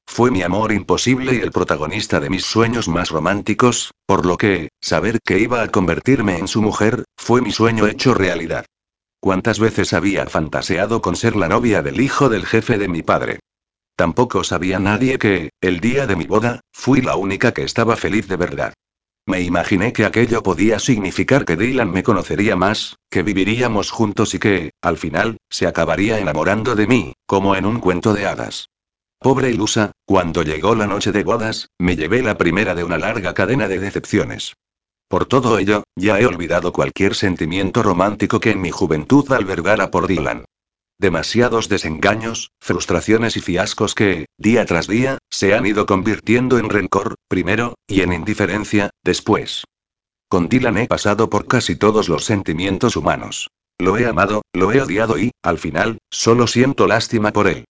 Fue 0.08 0.32
mi 0.32 0.44
amor 0.44 0.72
imposible 0.72 1.36
y 1.36 1.40
el 1.40 1.52
protagonista 1.52 2.20
de 2.20 2.30
mis 2.30 2.46
sueños 2.46 2.88
más 2.88 3.10
románticos, 3.10 3.92
por 4.06 4.26
lo 4.26 4.38
que, 4.38 4.70
saber 4.80 5.20
que 5.24 5.40
iba 5.40 5.62
a 5.62 5.68
convertirme 5.70 6.38
en 6.38 6.48
su 6.48 6.62
mujer, 6.62 7.04
fue 7.18 7.42
mi 7.42 7.52
sueño 7.52 7.88
hecho 7.88 8.14
realidad. 8.14 8.66
¿Cuántas 9.20 9.60
veces 9.60 9.94
había 9.94 10.28
fantaseado 10.28 11.02
con 11.02 11.16
ser 11.16 11.36
la 11.36 11.50
novia 11.50 11.82
del 11.82 12.00
hijo 12.00 12.30
del 12.30 12.46
jefe 12.46 12.78
de 12.78 12.88
mi 12.88 13.02
padre? 13.02 13.40
Tampoco 13.96 14.44
sabía 14.44 14.78
nadie 14.78 15.18
que, 15.18 15.50
el 15.62 15.80
día 15.80 16.06
de 16.06 16.16
mi 16.16 16.26
boda, 16.26 16.62
fui 16.72 17.02
la 17.02 17.16
única 17.16 17.54
que 17.54 17.64
estaba 17.64 17.96
feliz 17.96 18.28
de 18.28 18.36
verdad. 18.36 18.74
Me 19.26 19.42
imaginé 19.42 19.92
que 19.94 20.06
aquello 20.06 20.44
podía 20.44 20.78
significar 20.78 21.46
que 21.46 21.56
Dylan 21.56 21.92
me 21.92 22.04
conocería 22.04 22.56
más, 22.56 22.98
que 23.10 23.24
viviríamos 23.24 23.90
juntos 23.90 24.36
y 24.36 24.40
que, 24.40 24.72
al 24.82 24.98
final, 24.98 25.38
se 25.50 25.66
acabaría 25.66 26.20
enamorando 26.20 26.76
de 26.76 26.86
mí, 26.86 27.14
como 27.26 27.56
en 27.56 27.66
un 27.66 27.80
cuento 27.80 28.14
de 28.14 28.28
hadas. 28.28 28.68
Pobre 29.26 29.50
ilusa, 29.50 29.90
cuando 30.06 30.44
llegó 30.44 30.76
la 30.76 30.86
noche 30.86 31.12
de 31.12 31.24
bodas, 31.24 31.72
me 31.80 31.96
llevé 31.96 32.22
la 32.22 32.38
primera 32.38 32.76
de 32.76 32.84
una 32.84 33.00
larga 33.00 33.34
cadena 33.34 33.68
de 33.68 33.80
decepciones. 33.80 34.54
Por 35.08 35.26
todo 35.26 35.58
ello, 35.58 35.84
ya 35.96 36.20
he 36.20 36.28
olvidado 36.28 36.72
cualquier 36.72 37.16
sentimiento 37.16 37.82
romántico 37.82 38.40
que 38.40 38.52
en 38.52 38.62
mi 38.62 38.70
juventud 38.70 39.26
albergara 39.32 39.90
por 39.90 40.06
Dylan. 40.06 40.46
Demasiados 41.00 41.70
desengaños, 41.70 42.52
frustraciones 42.60 43.36
y 43.36 43.42
fiascos 43.42 43.96
que, 43.96 44.28
día 44.38 44.64
tras 44.68 44.88
día, 44.88 45.18
se 45.32 45.56
han 45.56 45.66
ido 45.66 45.88
convirtiendo 45.88 46.60
en 46.60 46.70
rencor, 46.70 47.16
primero, 47.28 47.74
y 47.88 48.02
en 48.02 48.14
indiferencia, 48.14 48.92
después. 49.04 49.64
Con 50.30 50.50
Dylan 50.50 50.78
he 50.78 50.88
pasado 50.88 51.32
por 51.32 51.48
casi 51.48 51.76
todos 51.76 52.10
los 52.10 52.26
sentimientos 52.26 52.96
humanos. 52.96 53.50
Lo 53.80 53.98
he 53.98 54.06
amado, 54.06 54.44
lo 54.54 54.72
he 54.72 54.80
odiado 54.82 55.18
y, 55.18 55.32
al 55.42 55.58
final, 55.58 55.98
solo 56.12 56.46
siento 56.46 56.86
lástima 56.86 57.34
por 57.34 57.48
él. 57.48 57.66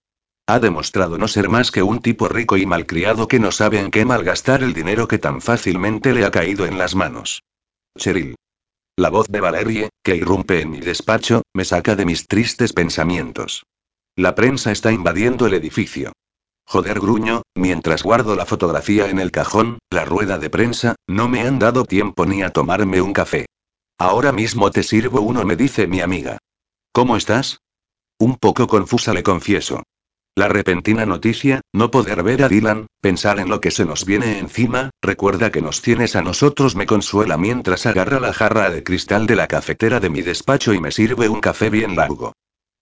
Ha 0.47 0.59
demostrado 0.59 1.17
no 1.17 1.27
ser 1.27 1.49
más 1.49 1.71
que 1.71 1.81
un 1.81 2.01
tipo 2.01 2.27
rico 2.27 2.55
y 2.55 2.67
malcriado 2.67 3.27
que 3.27 3.39
no 3.39 3.51
sabe 3.51 3.79
en 3.79 3.89
qué 3.89 4.05
malgastar 4.05 4.61
el 4.61 4.73
dinero 4.73 5.07
que 5.07 5.17
tan 5.17 5.41
fácilmente 5.41 6.13
le 6.13 6.23
ha 6.23 6.29
caído 6.29 6.67
en 6.67 6.77
las 6.77 6.93
manos. 6.93 7.41
Cheryl. 7.97 8.35
La 8.95 9.09
voz 9.09 9.27
de 9.27 9.41
Valerie, 9.41 9.89
que 10.03 10.15
irrumpe 10.15 10.61
en 10.61 10.69
mi 10.69 10.79
despacho, 10.79 11.41
me 11.53 11.65
saca 11.65 11.95
de 11.95 12.05
mis 12.05 12.27
tristes 12.27 12.73
pensamientos. 12.73 13.63
La 14.15 14.35
prensa 14.35 14.71
está 14.71 14.91
invadiendo 14.91 15.47
el 15.47 15.55
edificio. 15.55 16.13
Joder, 16.67 16.99
gruño, 16.99 17.41
mientras 17.55 18.03
guardo 18.03 18.35
la 18.35 18.45
fotografía 18.45 19.09
en 19.09 19.19
el 19.19 19.31
cajón, 19.31 19.79
la 19.89 20.05
rueda 20.05 20.37
de 20.37 20.49
prensa, 20.49 20.95
no 21.07 21.27
me 21.27 21.41
han 21.41 21.59
dado 21.59 21.85
tiempo 21.85 22.25
ni 22.25 22.43
a 22.43 22.51
tomarme 22.51 23.01
un 23.01 23.13
café. 23.13 23.47
Ahora 23.97 24.31
mismo 24.31 24.71
te 24.71 24.83
sirvo 24.83 25.21
uno, 25.21 25.43
me 25.43 25.55
dice 25.55 25.87
mi 25.87 26.01
amiga. 26.01 26.37
¿Cómo 26.91 27.17
estás? 27.17 27.59
Un 28.19 28.35
poco 28.37 28.67
confusa, 28.67 29.13
le 29.13 29.23
confieso. 29.23 29.83
La 30.37 30.49
repentina 30.49 31.05
noticia, 31.05 31.61
no 31.71 31.91
poder 31.91 32.21
ver 32.21 32.43
a 32.43 32.49
Dylan, 32.49 32.87
pensar 32.99 33.39
en 33.39 33.47
lo 33.47 33.61
que 33.61 33.71
se 33.71 33.85
nos 33.85 34.03
viene 34.03 34.37
encima, 34.37 34.89
recuerda 35.01 35.49
que 35.49 35.61
nos 35.61 35.81
tienes 35.81 36.17
a 36.17 36.21
nosotros, 36.21 36.75
me 36.75 36.85
consuela 36.85 37.37
mientras 37.37 37.85
agarra 37.85 38.19
la 38.19 38.33
jarra 38.33 38.69
de 38.69 38.83
cristal 38.83 39.27
de 39.27 39.37
la 39.37 39.47
cafetera 39.47 40.01
de 40.01 40.09
mi 40.09 40.21
despacho 40.21 40.73
y 40.73 40.81
me 40.81 40.91
sirve 40.91 41.29
un 41.29 41.39
café 41.39 41.69
bien 41.69 41.95
largo. 41.95 42.33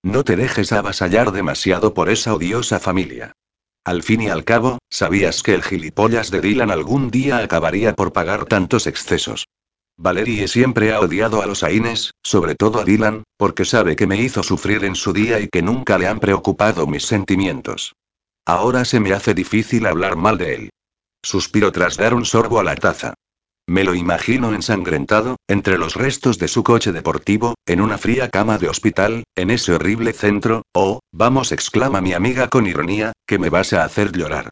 No 0.01 0.23
te 0.23 0.35
dejes 0.35 0.71
avasallar 0.71 1.31
demasiado 1.31 1.93
por 1.93 2.09
esa 2.09 2.33
odiosa 2.33 2.79
familia. 2.79 3.33
Al 3.85 4.01
fin 4.01 4.23
y 4.23 4.29
al 4.29 4.45
cabo, 4.45 4.79
sabías 4.89 5.43
que 5.43 5.53
el 5.53 5.61
gilipollas 5.61 6.31
de 6.31 6.41
Dylan 6.41 6.71
algún 6.71 7.11
día 7.11 7.37
acabaría 7.37 7.93
por 7.93 8.13
pagar 8.13 8.45
tantos 8.45 8.87
excesos. 8.87 9.45
Valerie 9.97 10.47
siempre 10.47 10.91
ha 10.91 10.99
odiado 10.99 11.41
a 11.41 11.45
los 11.45 11.63
Aines, 11.63 12.11
sobre 12.23 12.55
todo 12.55 12.79
a 12.79 12.83
Dylan, 12.83 13.23
porque 13.37 13.63
sabe 13.63 13.95
que 13.95 14.07
me 14.07 14.17
hizo 14.17 14.41
sufrir 14.41 14.83
en 14.85 14.95
su 14.95 15.13
día 15.13 15.39
y 15.39 15.47
que 15.47 15.61
nunca 15.61 15.97
le 15.97 16.07
han 16.07 16.19
preocupado 16.19 16.87
mis 16.87 17.05
sentimientos. 17.05 17.93
Ahora 18.45 18.85
se 18.85 18.99
me 18.99 19.13
hace 19.13 19.33
difícil 19.33 19.85
hablar 19.85 20.15
mal 20.15 20.37
de 20.37 20.55
él. 20.55 20.69
Suspiro 21.23 21.71
tras 21.71 21.95
dar 21.95 22.13
un 22.13 22.25
sorbo 22.25 22.59
a 22.59 22.63
la 22.63 22.75
taza. 22.75 23.13
Me 23.65 23.85
lo 23.85 23.95
imagino 23.95 24.53
ensangrentado, 24.53 25.37
entre 25.47 25.77
los 25.77 25.95
restos 25.95 26.37
de 26.37 26.49
su 26.49 26.63
coche 26.63 26.91
deportivo, 26.91 27.55
en 27.65 27.79
una 27.79 27.97
fría 27.97 28.29
cama 28.29 28.57
de 28.57 28.67
hospital, 28.67 29.23
en 29.35 29.51
ese 29.51 29.73
horrible 29.73 30.11
centro, 30.11 30.63
oh, 30.73 30.99
vamos, 31.13 31.53
exclama 31.53 32.01
mi 32.01 32.11
amiga 32.13 32.49
con 32.49 32.67
ironía, 32.67 33.13
que 33.25 33.39
me 33.39 33.49
vas 33.49 33.71
a 33.71 33.85
hacer 33.85 34.11
llorar. 34.11 34.49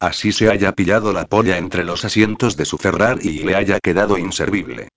Así 0.00 0.32
se 0.32 0.50
haya 0.50 0.72
pillado 0.72 1.12
la 1.12 1.26
polla 1.26 1.58
entre 1.58 1.84
los 1.84 2.06
asientos 2.06 2.56
de 2.56 2.64
su 2.64 2.78
Ferrari 2.78 3.28
y 3.28 3.38
le 3.40 3.54
haya 3.54 3.78
quedado 3.80 4.16
inservible. 4.16 4.88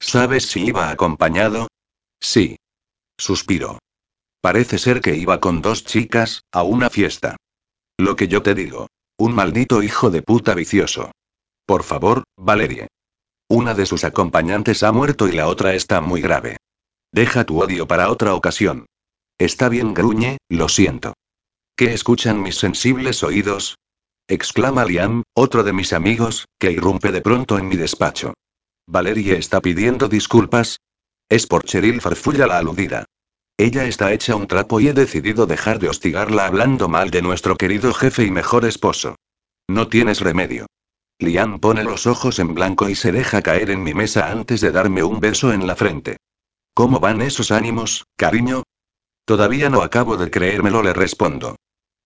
¿Sabes 0.00 0.46
si 0.46 0.66
iba 0.66 0.90
acompañado? 0.90 1.68
Sí. 2.20 2.56
Suspiro. 3.16 3.78
Parece 4.40 4.78
ser 4.78 5.00
que 5.00 5.14
iba 5.14 5.38
con 5.38 5.62
dos 5.62 5.84
chicas, 5.84 6.42
a 6.52 6.64
una 6.64 6.90
fiesta. 6.90 7.36
Lo 7.96 8.16
que 8.16 8.26
yo 8.26 8.42
te 8.42 8.54
digo. 8.54 8.88
Un 9.16 9.32
maldito 9.34 9.82
hijo 9.82 10.10
de 10.10 10.22
puta 10.22 10.54
vicioso. 10.54 11.12
Por 11.64 11.84
favor, 11.84 12.24
Valerie. 12.36 12.88
Una 13.48 13.74
de 13.74 13.86
sus 13.86 14.04
acompañantes 14.04 14.82
ha 14.82 14.90
muerto 14.90 15.28
y 15.28 15.32
la 15.32 15.48
otra 15.48 15.74
está 15.74 16.00
muy 16.00 16.20
grave. 16.20 16.56
Deja 17.12 17.44
tu 17.44 17.62
odio 17.62 17.86
para 17.86 18.10
otra 18.10 18.34
ocasión. 18.34 18.86
Está 19.38 19.68
bien, 19.68 19.94
gruñe, 19.94 20.38
lo 20.48 20.68
siento. 20.68 21.14
¿Qué 21.76 21.94
escuchan 21.94 22.42
mis 22.42 22.56
sensibles 22.56 23.22
oídos? 23.22 23.76
Exclama 24.28 24.84
Liam, 24.84 25.22
otro 25.34 25.64
de 25.64 25.72
mis 25.72 25.92
amigos, 25.92 26.46
que 26.58 26.70
irrumpe 26.70 27.10
de 27.10 27.22
pronto 27.22 27.58
en 27.58 27.66
mi 27.66 27.76
despacho. 27.76 28.34
Valerie 28.86 29.38
está 29.38 29.60
pidiendo 29.60 30.08
disculpas. 30.08 30.80
Es 31.28 31.46
por 31.46 31.64
Cheryl 31.64 32.00
farfulla 32.00 32.46
la 32.46 32.58
aludida. 32.58 33.06
Ella 33.56 33.86
está 33.86 34.12
hecha 34.12 34.36
un 34.36 34.46
trapo 34.46 34.80
y 34.80 34.88
he 34.88 34.92
decidido 34.92 35.46
dejar 35.46 35.78
de 35.78 35.88
hostigarla 35.88 36.46
hablando 36.46 36.88
mal 36.88 37.10
de 37.10 37.22
nuestro 37.22 37.56
querido 37.56 37.92
jefe 37.92 38.24
y 38.24 38.30
mejor 38.30 38.64
esposo. 38.64 39.16
No 39.66 39.88
tienes 39.88 40.20
remedio. 40.20 40.66
Liam 41.18 41.58
pone 41.58 41.82
los 41.82 42.06
ojos 42.06 42.38
en 42.38 42.54
blanco 42.54 42.88
y 42.88 42.94
se 42.94 43.10
deja 43.10 43.42
caer 43.42 43.70
en 43.70 43.82
mi 43.82 43.94
mesa 43.94 44.30
antes 44.30 44.60
de 44.60 44.70
darme 44.70 45.02
un 45.02 45.18
beso 45.18 45.52
en 45.52 45.66
la 45.66 45.74
frente. 45.74 46.18
¿Cómo 46.74 47.00
van 47.00 47.20
esos 47.22 47.50
ánimos, 47.50 48.04
cariño? 48.16 48.62
Todavía 49.24 49.68
no 49.68 49.82
acabo 49.82 50.16
de 50.16 50.30
creérmelo, 50.30 50.82
le 50.82 50.92
respondo. 50.92 51.56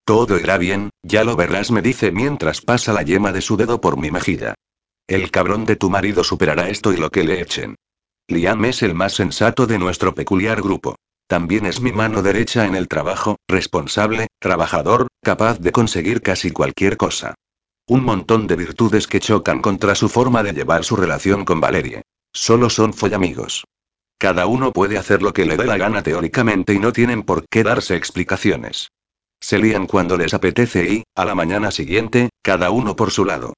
Todo 0.04 0.38
irá 0.38 0.58
bien, 0.58 0.90
ya 1.02 1.22
lo 1.22 1.36
verás, 1.36 1.70
me 1.70 1.80
dice 1.80 2.10
mientras 2.10 2.60
pasa 2.60 2.92
la 2.92 3.02
yema 3.02 3.32
de 3.32 3.40
su 3.40 3.56
dedo 3.56 3.80
por 3.80 3.96
mi 3.96 4.10
mejilla. 4.10 4.54
El 5.06 5.30
cabrón 5.30 5.64
de 5.64 5.76
tu 5.76 5.90
marido 5.90 6.24
superará 6.24 6.68
esto 6.68 6.92
y 6.92 6.96
lo 6.96 7.10
que 7.10 7.22
le 7.22 7.40
echen. 7.40 7.76
Liam 8.28 8.64
es 8.64 8.82
el 8.82 8.94
más 8.94 9.14
sensato 9.14 9.66
de 9.66 9.78
nuestro 9.78 10.14
peculiar 10.14 10.60
grupo. 10.60 10.96
También 11.28 11.66
es 11.66 11.80
mi 11.80 11.92
mano 11.92 12.22
derecha 12.22 12.66
en 12.66 12.74
el 12.74 12.88
trabajo, 12.88 13.36
responsable, 13.48 14.26
trabajador, 14.38 15.08
capaz 15.22 15.58
de 15.60 15.72
conseguir 15.72 16.20
casi 16.20 16.50
cualquier 16.50 16.96
cosa. 16.96 17.34
Un 17.86 18.04
montón 18.04 18.46
de 18.46 18.56
virtudes 18.56 19.06
que 19.06 19.20
chocan 19.20 19.60
contra 19.60 19.94
su 19.94 20.08
forma 20.08 20.42
de 20.42 20.52
llevar 20.52 20.84
su 20.84 20.96
relación 20.96 21.44
con 21.44 21.60
Valerie. 21.60 22.02
Solo 22.32 22.70
son 22.70 22.92
follamigos. 22.92 23.64
Cada 24.18 24.46
uno 24.46 24.72
puede 24.72 24.98
hacer 24.98 25.22
lo 25.22 25.32
que 25.32 25.46
le 25.46 25.56
dé 25.56 25.64
la 25.64 25.76
gana 25.76 26.02
teóricamente 26.02 26.74
y 26.74 26.78
no 26.78 26.92
tienen 26.92 27.22
por 27.22 27.44
qué 27.48 27.62
darse 27.62 27.96
explicaciones. 27.96 28.88
Se 29.42 29.58
lían 29.58 29.88
cuando 29.88 30.16
les 30.16 30.34
apetece 30.34 30.88
y, 30.88 31.02
a 31.16 31.24
la 31.24 31.34
mañana 31.34 31.72
siguiente, 31.72 32.30
cada 32.42 32.70
uno 32.70 32.94
por 32.94 33.10
su 33.10 33.24
lado. 33.24 33.54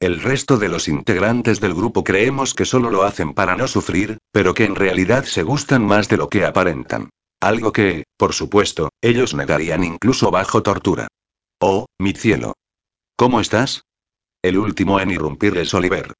El 0.00 0.22
resto 0.22 0.56
de 0.56 0.70
los 0.70 0.88
integrantes 0.88 1.60
del 1.60 1.74
grupo 1.74 2.04
creemos 2.04 2.54
que 2.54 2.64
solo 2.64 2.90
lo 2.90 3.02
hacen 3.02 3.34
para 3.34 3.54
no 3.54 3.68
sufrir, 3.68 4.16
pero 4.32 4.54
que 4.54 4.64
en 4.64 4.74
realidad 4.74 5.24
se 5.24 5.42
gustan 5.42 5.84
más 5.86 6.08
de 6.08 6.16
lo 6.16 6.30
que 6.30 6.46
aparentan. 6.46 7.10
Algo 7.38 7.70
que, 7.70 8.04
por 8.16 8.32
supuesto, 8.32 8.88
ellos 9.02 9.34
negarían 9.34 9.84
incluso 9.84 10.30
bajo 10.30 10.62
tortura. 10.62 11.06
Oh, 11.60 11.84
mi 11.98 12.14
cielo. 12.14 12.54
¿Cómo 13.14 13.40
estás? 13.40 13.82
El 14.42 14.56
último 14.56 15.00
en 15.00 15.10
irrumpir 15.10 15.58
es 15.58 15.74
Oliver. 15.74 16.14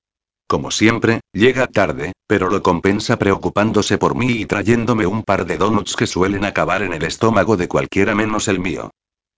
Como 0.46 0.70
siempre, 0.70 1.20
llega 1.32 1.66
tarde, 1.66 2.12
pero 2.26 2.50
lo 2.50 2.62
compensa 2.62 3.18
preocupándose 3.18 3.96
por 3.96 4.14
mí 4.14 4.28
y 4.28 4.46
trayéndome 4.46 5.06
un 5.06 5.22
par 5.22 5.46
de 5.46 5.56
donuts 5.56 5.96
que 5.96 6.06
suelen 6.06 6.44
acabar 6.44 6.82
en 6.82 6.92
el 6.92 7.02
estómago 7.02 7.56
de 7.56 7.66
cualquiera 7.66 8.14
menos 8.14 8.46
el 8.48 8.60
mío. 8.60 8.90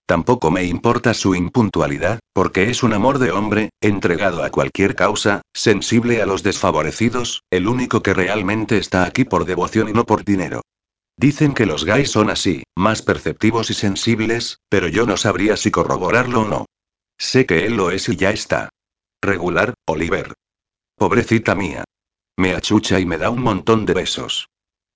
Tampoco 0.08 0.50
me 0.50 0.64
importa 0.64 1.12
su 1.12 1.34
impuntualidad, 1.34 2.20
porque 2.32 2.70
es 2.70 2.82
un 2.82 2.94
amor 2.94 3.18
de 3.18 3.30
hombre, 3.30 3.68
entregado 3.82 4.42
a 4.42 4.48
cualquier 4.48 4.94
causa, 4.94 5.42
sensible 5.54 6.22
a 6.22 6.26
los 6.26 6.42
desfavorecidos, 6.42 7.42
el 7.50 7.68
único 7.68 8.02
que 8.02 8.14
realmente 8.14 8.78
está 8.78 9.04
aquí 9.04 9.24
por 9.24 9.44
devoción 9.44 9.90
y 9.90 9.92
no 9.92 10.06
por 10.06 10.24
dinero. 10.24 10.62
Dicen 11.18 11.52
que 11.52 11.66
los 11.66 11.84
gays 11.84 12.10
son 12.10 12.30
así, 12.30 12.62
más 12.74 13.02
perceptivos 13.02 13.68
y 13.68 13.74
sensibles, 13.74 14.60
pero 14.70 14.88
yo 14.88 15.04
no 15.04 15.18
sabría 15.18 15.58
si 15.58 15.70
corroborarlo 15.70 16.40
o 16.40 16.48
no. 16.48 16.64
Sé 17.18 17.44
que 17.44 17.66
él 17.66 17.76
lo 17.76 17.90
es 17.90 18.08
y 18.08 18.16
ya 18.16 18.30
está. 18.30 18.70
Regular, 19.20 19.74
Oliver. 19.86 20.32
Pobrecita 20.96 21.54
mía. 21.54 21.84
Me 22.38 22.54
achucha 22.54 22.98
y 22.98 23.04
me 23.04 23.18
da 23.18 23.28
un 23.28 23.42
montón 23.42 23.84
de 23.84 23.92
besos. 23.92 24.48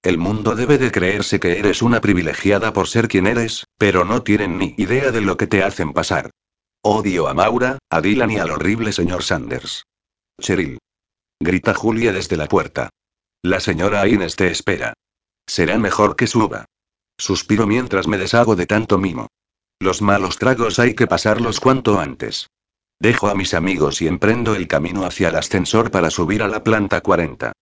El 0.03 0.19
mundo 0.19 0.57
debe 0.57 0.79
de 0.79 0.91
creerse 0.91 1.39
que 1.39 1.61
eres 1.61 1.81
una 1.81 2.01
privilegiada 2.01 2.73
por 2.73 2.89
ser 2.89 3.07
quien 3.07 3.29
eres, 3.29 3.67
pero 3.79 4.05
no 4.05 4.25
tienen 4.25 4.59
ni 4.59 4.75
idea 4.77 5.13
de 5.13 5.21
lo 5.21 5.37
que 5.37 5.47
te 5.47 5.63
hacen 5.63 5.93
pasar. 5.93 6.31
Odio 6.83 7.29
a 7.29 7.35
Maura, 7.35 7.79
a 7.89 8.01
Dylan 8.01 8.33
y 8.33 8.39
al 8.39 8.51
horrible 8.51 8.93
señor 8.93 9.23
Sanders. 9.23 9.85
Cheryl. 10.41 10.79
Grita 11.41 11.73
Julia 11.73 12.13
desde 12.13 12.37
la 12.37 12.49
puerta. 12.49 12.91
La 13.43 13.61
señora 13.61 14.07
Inés 14.09 14.35
te 14.35 14.51
espera. 14.51 14.95
Será 15.47 15.79
mejor 15.79 16.17
que 16.17 16.27
suba. 16.27 16.65
Suspiro 17.17 17.69
mientras 17.69 18.09
me 18.09 18.19
deshago 18.19 18.57
de 18.57 18.67
tanto 18.67 18.99
mimo. 18.99 19.29
Los 19.79 20.03
malos 20.03 20.37
tragos 20.37 20.81
hay 20.81 20.95
que 20.95 21.07
pasarlos 21.07 21.61
cuanto 21.61 22.01
antes. 22.01 22.49
Dejo 22.99 23.29
a 23.29 23.37
mis 23.37 23.55
amigos 23.55 24.03
y 24.03 24.09
emprendo 24.09 24.57
el 24.57 24.67
camino 24.67 25.05
hacia 25.05 25.29
el 25.29 25.37
ascensor 25.37 25.93
para 25.93 26.11
subir 26.11 26.43
a 26.43 26.49
la 26.49 26.65
planta 26.65 27.01
40. 27.01 27.53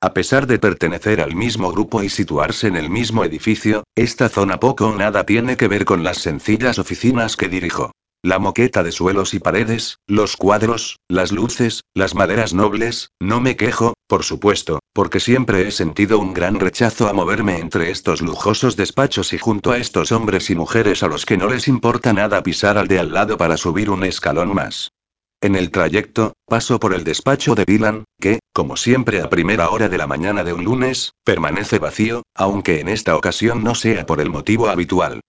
A 0.00 0.14
pesar 0.14 0.46
de 0.46 0.60
pertenecer 0.60 1.20
al 1.20 1.34
mismo 1.34 1.72
grupo 1.72 2.04
y 2.04 2.08
situarse 2.08 2.68
en 2.68 2.76
el 2.76 2.88
mismo 2.88 3.24
edificio, 3.24 3.82
esta 3.96 4.28
zona 4.28 4.60
poco 4.60 4.86
o 4.86 4.94
nada 4.94 5.26
tiene 5.26 5.56
que 5.56 5.66
ver 5.66 5.84
con 5.84 6.04
las 6.04 6.18
sencillas 6.18 6.78
oficinas 6.78 7.36
que 7.36 7.48
dirijo. 7.48 7.90
La 8.22 8.38
moqueta 8.38 8.84
de 8.84 8.92
suelos 8.92 9.34
y 9.34 9.40
paredes, 9.40 9.98
los 10.06 10.36
cuadros, 10.36 11.00
las 11.08 11.32
luces, 11.32 11.82
las 11.94 12.14
maderas 12.14 12.54
nobles, 12.54 13.10
no 13.18 13.40
me 13.40 13.56
quejo, 13.56 13.94
por 14.06 14.22
supuesto, 14.22 14.78
porque 14.92 15.18
siempre 15.18 15.66
he 15.66 15.72
sentido 15.72 16.20
un 16.20 16.32
gran 16.32 16.60
rechazo 16.60 17.08
a 17.08 17.12
moverme 17.12 17.58
entre 17.58 17.90
estos 17.90 18.22
lujosos 18.22 18.76
despachos 18.76 19.32
y 19.32 19.38
junto 19.38 19.72
a 19.72 19.78
estos 19.78 20.12
hombres 20.12 20.48
y 20.50 20.54
mujeres 20.54 21.02
a 21.02 21.08
los 21.08 21.26
que 21.26 21.36
no 21.36 21.48
les 21.48 21.66
importa 21.66 22.12
nada 22.12 22.44
pisar 22.44 22.78
al 22.78 22.86
de 22.86 23.00
al 23.00 23.12
lado 23.12 23.36
para 23.36 23.56
subir 23.56 23.90
un 23.90 24.04
escalón 24.04 24.54
más. 24.54 24.92
En 25.40 25.54
el 25.54 25.70
trayecto, 25.70 26.32
paso 26.46 26.80
por 26.80 26.92
el 26.94 27.04
despacho 27.04 27.54
de 27.54 27.64
Dylan, 27.64 28.04
que, 28.20 28.40
como 28.52 28.76
siempre 28.76 29.20
a 29.20 29.30
primera 29.30 29.70
hora 29.70 29.88
de 29.88 29.96
la 29.96 30.08
mañana 30.08 30.42
de 30.42 30.52
un 30.52 30.64
lunes, 30.64 31.12
permanece 31.24 31.78
vacío, 31.78 32.24
aunque 32.34 32.80
en 32.80 32.88
esta 32.88 33.16
ocasión 33.16 33.62
no 33.62 33.76
sea 33.76 34.04
por 34.04 34.20
el 34.20 34.30
motivo 34.30 34.68
habitual. 34.68 35.20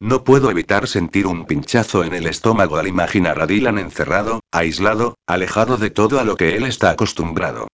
No 0.00 0.22
puedo 0.22 0.50
evitar 0.50 0.86
sentir 0.86 1.26
un 1.26 1.46
pinchazo 1.46 2.04
en 2.04 2.12
el 2.12 2.26
estómago 2.26 2.76
al 2.76 2.88
imaginar 2.88 3.40
a 3.40 3.46
Dylan 3.46 3.78
encerrado, 3.78 4.40
aislado, 4.52 5.14
alejado 5.26 5.78
de 5.78 5.88
todo 5.88 6.20
a 6.20 6.24
lo 6.24 6.36
que 6.36 6.56
él 6.56 6.64
está 6.64 6.90
acostumbrado. 6.90 7.68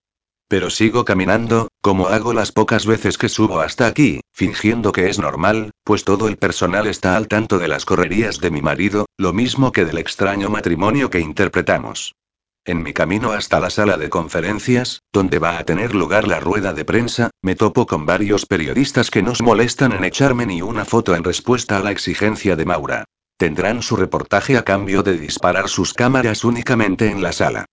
Pero 0.51 0.69
sigo 0.69 1.05
caminando, 1.05 1.69
como 1.81 2.09
hago 2.09 2.33
las 2.33 2.51
pocas 2.51 2.85
veces 2.85 3.19
que 3.19 3.29
subo 3.29 3.61
hasta 3.61 3.87
aquí, 3.87 4.21
fingiendo 4.33 4.91
que 4.91 5.09
es 5.09 5.21
normal, 5.21 5.71
pues 5.85 6.03
todo 6.03 6.27
el 6.27 6.39
personal 6.39 6.89
está 6.89 7.17
al 7.17 7.29
tanto 7.29 7.61
de 7.61 7.69
las 7.69 7.85
correrías 7.85 8.41
de 8.41 8.51
mi 8.51 8.61
marido, 8.61 9.07
lo 9.17 9.33
mismo 9.33 9.71
que 9.71 9.85
del 9.85 9.99
extraño 9.99 10.51
matrimonio 10.51 11.09
que 11.09 11.21
interpretamos. 11.21 12.17
En 12.65 12.83
mi 12.83 12.93
camino 12.93 13.31
hasta 13.31 13.61
la 13.61 13.71
sala 13.71 13.97
de 13.97 14.11
conferencias, 14.11 15.03
donde 15.13 15.39
va 15.39 15.57
a 15.57 15.63
tener 15.63 15.95
lugar 15.95 16.27
la 16.27 16.41
rueda 16.41 16.73
de 16.73 16.85
prensa, 16.85 17.31
me 17.43 17.55
topo 17.55 17.87
con 17.87 18.05
varios 18.05 18.45
periodistas 18.45 19.13
que 19.13 19.23
nos 19.23 19.43
molestan 19.43 19.93
en 19.93 20.03
echarme 20.03 20.47
ni 20.47 20.63
una 20.63 20.85
foto 20.85 21.15
en 21.15 21.23
respuesta 21.23 21.77
a 21.77 21.81
la 21.85 21.93
exigencia 21.93 22.57
de 22.57 22.65
Maura. 22.65 23.05
Tendrán 23.37 23.83
su 23.83 23.95
reportaje 23.95 24.59
a 24.59 24.65
cambio 24.65 25.05
de 25.05 25.17
disparar 25.17 25.69
sus 25.69 25.95
cámaras 25.95 26.43
únicamente 26.43 27.09
en 27.09 27.23
la 27.23 27.31
sala. 27.31 27.67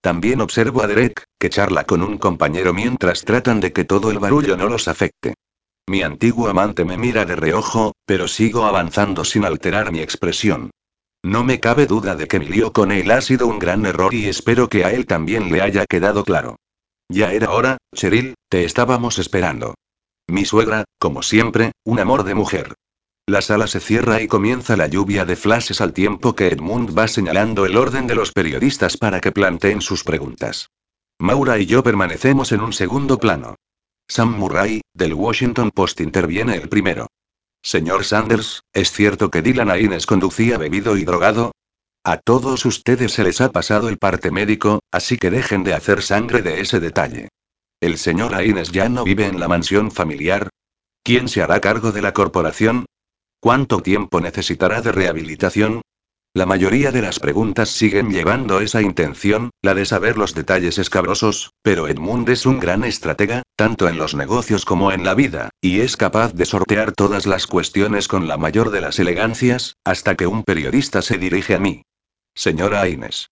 También 0.00 0.40
observo 0.40 0.82
a 0.82 0.88
Derek, 0.88 1.22
que 1.42 1.50
charla 1.50 1.82
con 1.82 2.04
un 2.04 2.18
compañero 2.18 2.72
mientras 2.72 3.24
tratan 3.24 3.58
de 3.58 3.72
que 3.72 3.82
todo 3.82 4.12
el 4.12 4.20
barullo 4.20 4.56
no 4.56 4.68
los 4.68 4.86
afecte. 4.86 5.34
Mi 5.88 6.02
antiguo 6.02 6.46
amante 6.46 6.84
me 6.84 6.96
mira 6.96 7.24
de 7.24 7.34
reojo, 7.34 7.94
pero 8.06 8.28
sigo 8.28 8.64
avanzando 8.64 9.24
sin 9.24 9.44
alterar 9.44 9.90
mi 9.90 9.98
expresión. 9.98 10.70
No 11.24 11.42
me 11.42 11.58
cabe 11.58 11.86
duda 11.86 12.14
de 12.14 12.28
que 12.28 12.38
mi 12.38 12.46
lío 12.46 12.72
con 12.72 12.92
él 12.92 13.10
ha 13.10 13.20
sido 13.20 13.48
un 13.48 13.58
gran 13.58 13.84
error 13.86 14.14
y 14.14 14.28
espero 14.28 14.68
que 14.68 14.84
a 14.84 14.92
él 14.92 15.04
también 15.04 15.50
le 15.50 15.62
haya 15.62 15.84
quedado 15.84 16.22
claro. 16.22 16.60
Ya 17.08 17.32
era 17.32 17.50
hora, 17.50 17.78
Cheryl, 17.92 18.36
te 18.48 18.64
estábamos 18.64 19.18
esperando. 19.18 19.74
Mi 20.28 20.44
suegra, 20.44 20.84
como 21.00 21.24
siempre, 21.24 21.72
un 21.84 21.98
amor 21.98 22.22
de 22.22 22.36
mujer. 22.36 22.74
La 23.26 23.42
sala 23.42 23.66
se 23.66 23.80
cierra 23.80 24.22
y 24.22 24.28
comienza 24.28 24.76
la 24.76 24.86
lluvia 24.86 25.24
de 25.24 25.34
flashes 25.34 25.80
al 25.80 25.92
tiempo 25.92 26.36
que 26.36 26.46
Edmund 26.46 26.96
va 26.96 27.08
señalando 27.08 27.66
el 27.66 27.76
orden 27.76 28.06
de 28.06 28.14
los 28.14 28.30
periodistas 28.30 28.96
para 28.96 29.20
que 29.20 29.32
planteen 29.32 29.80
sus 29.80 30.04
preguntas. 30.04 30.68
Maura 31.18 31.58
y 31.58 31.66
yo 31.66 31.82
permanecemos 31.82 32.52
en 32.52 32.60
un 32.60 32.72
segundo 32.72 33.18
plano. 33.18 33.56
Sam 34.08 34.36
Murray, 34.36 34.80
del 34.94 35.14
Washington 35.14 35.70
Post 35.70 36.00
interviene 36.00 36.56
el 36.56 36.68
primero. 36.68 37.06
Señor 37.62 38.04
Sanders, 38.04 38.62
¿es 38.72 38.90
cierto 38.90 39.30
que 39.30 39.40
Dylan 39.40 39.70
Aines 39.70 40.06
conducía 40.06 40.58
bebido 40.58 40.96
y 40.96 41.04
drogado? 41.04 41.52
A 42.04 42.16
todos 42.16 42.66
ustedes 42.66 43.12
se 43.12 43.22
les 43.22 43.40
ha 43.40 43.52
pasado 43.52 43.88
el 43.88 43.98
parte 43.98 44.32
médico, 44.32 44.80
así 44.90 45.16
que 45.16 45.30
dejen 45.30 45.62
de 45.62 45.74
hacer 45.74 46.02
sangre 46.02 46.42
de 46.42 46.60
ese 46.60 46.80
detalle. 46.80 47.28
¿El 47.80 47.98
señor 47.98 48.34
Aines 48.34 48.72
ya 48.72 48.88
no 48.88 49.04
vive 49.04 49.26
en 49.26 49.38
la 49.38 49.46
mansión 49.46 49.92
familiar? 49.92 50.48
¿Quién 51.04 51.28
se 51.28 51.42
hará 51.42 51.60
cargo 51.60 51.92
de 51.92 52.02
la 52.02 52.12
corporación? 52.12 52.86
¿Cuánto 53.40 53.80
tiempo 53.82 54.20
necesitará 54.20 54.82
de 54.82 54.90
rehabilitación? 54.90 55.82
La 56.34 56.46
mayoría 56.46 56.90
de 56.92 57.02
las 57.02 57.20
preguntas 57.20 57.68
siguen 57.68 58.10
llevando 58.10 58.60
esa 58.60 58.80
intención, 58.80 59.50
la 59.60 59.74
de 59.74 59.84
saber 59.84 60.16
los 60.16 60.34
detalles 60.34 60.78
escabrosos, 60.78 61.52
pero 61.60 61.88
Edmund 61.88 62.26
es 62.30 62.46
un 62.46 62.58
gran 62.58 62.84
estratega, 62.84 63.42
tanto 63.54 63.86
en 63.86 63.98
los 63.98 64.14
negocios 64.14 64.64
como 64.64 64.92
en 64.92 65.04
la 65.04 65.14
vida, 65.14 65.50
y 65.60 65.80
es 65.80 65.98
capaz 65.98 66.32
de 66.32 66.46
sortear 66.46 66.92
todas 66.92 67.26
las 67.26 67.46
cuestiones 67.46 68.08
con 68.08 68.28
la 68.28 68.38
mayor 68.38 68.70
de 68.70 68.80
las 68.80 68.98
elegancias, 68.98 69.76
hasta 69.84 70.14
que 70.14 70.26
un 70.26 70.42
periodista 70.42 71.02
se 71.02 71.18
dirige 71.18 71.54
a 71.54 71.58
mí. 71.58 71.82
Señora 72.34 72.88
Inés. 72.88 73.28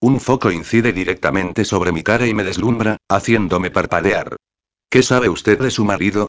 Un 0.00 0.20
foco 0.20 0.52
incide 0.52 0.92
directamente 0.92 1.64
sobre 1.64 1.90
mi 1.90 2.04
cara 2.04 2.28
y 2.28 2.34
me 2.34 2.44
deslumbra, 2.44 2.98
haciéndome 3.08 3.72
parpadear. 3.72 4.36
¿Qué 4.88 5.02
sabe 5.02 5.28
usted 5.28 5.58
de 5.58 5.72
su 5.72 5.84
marido? 5.84 6.28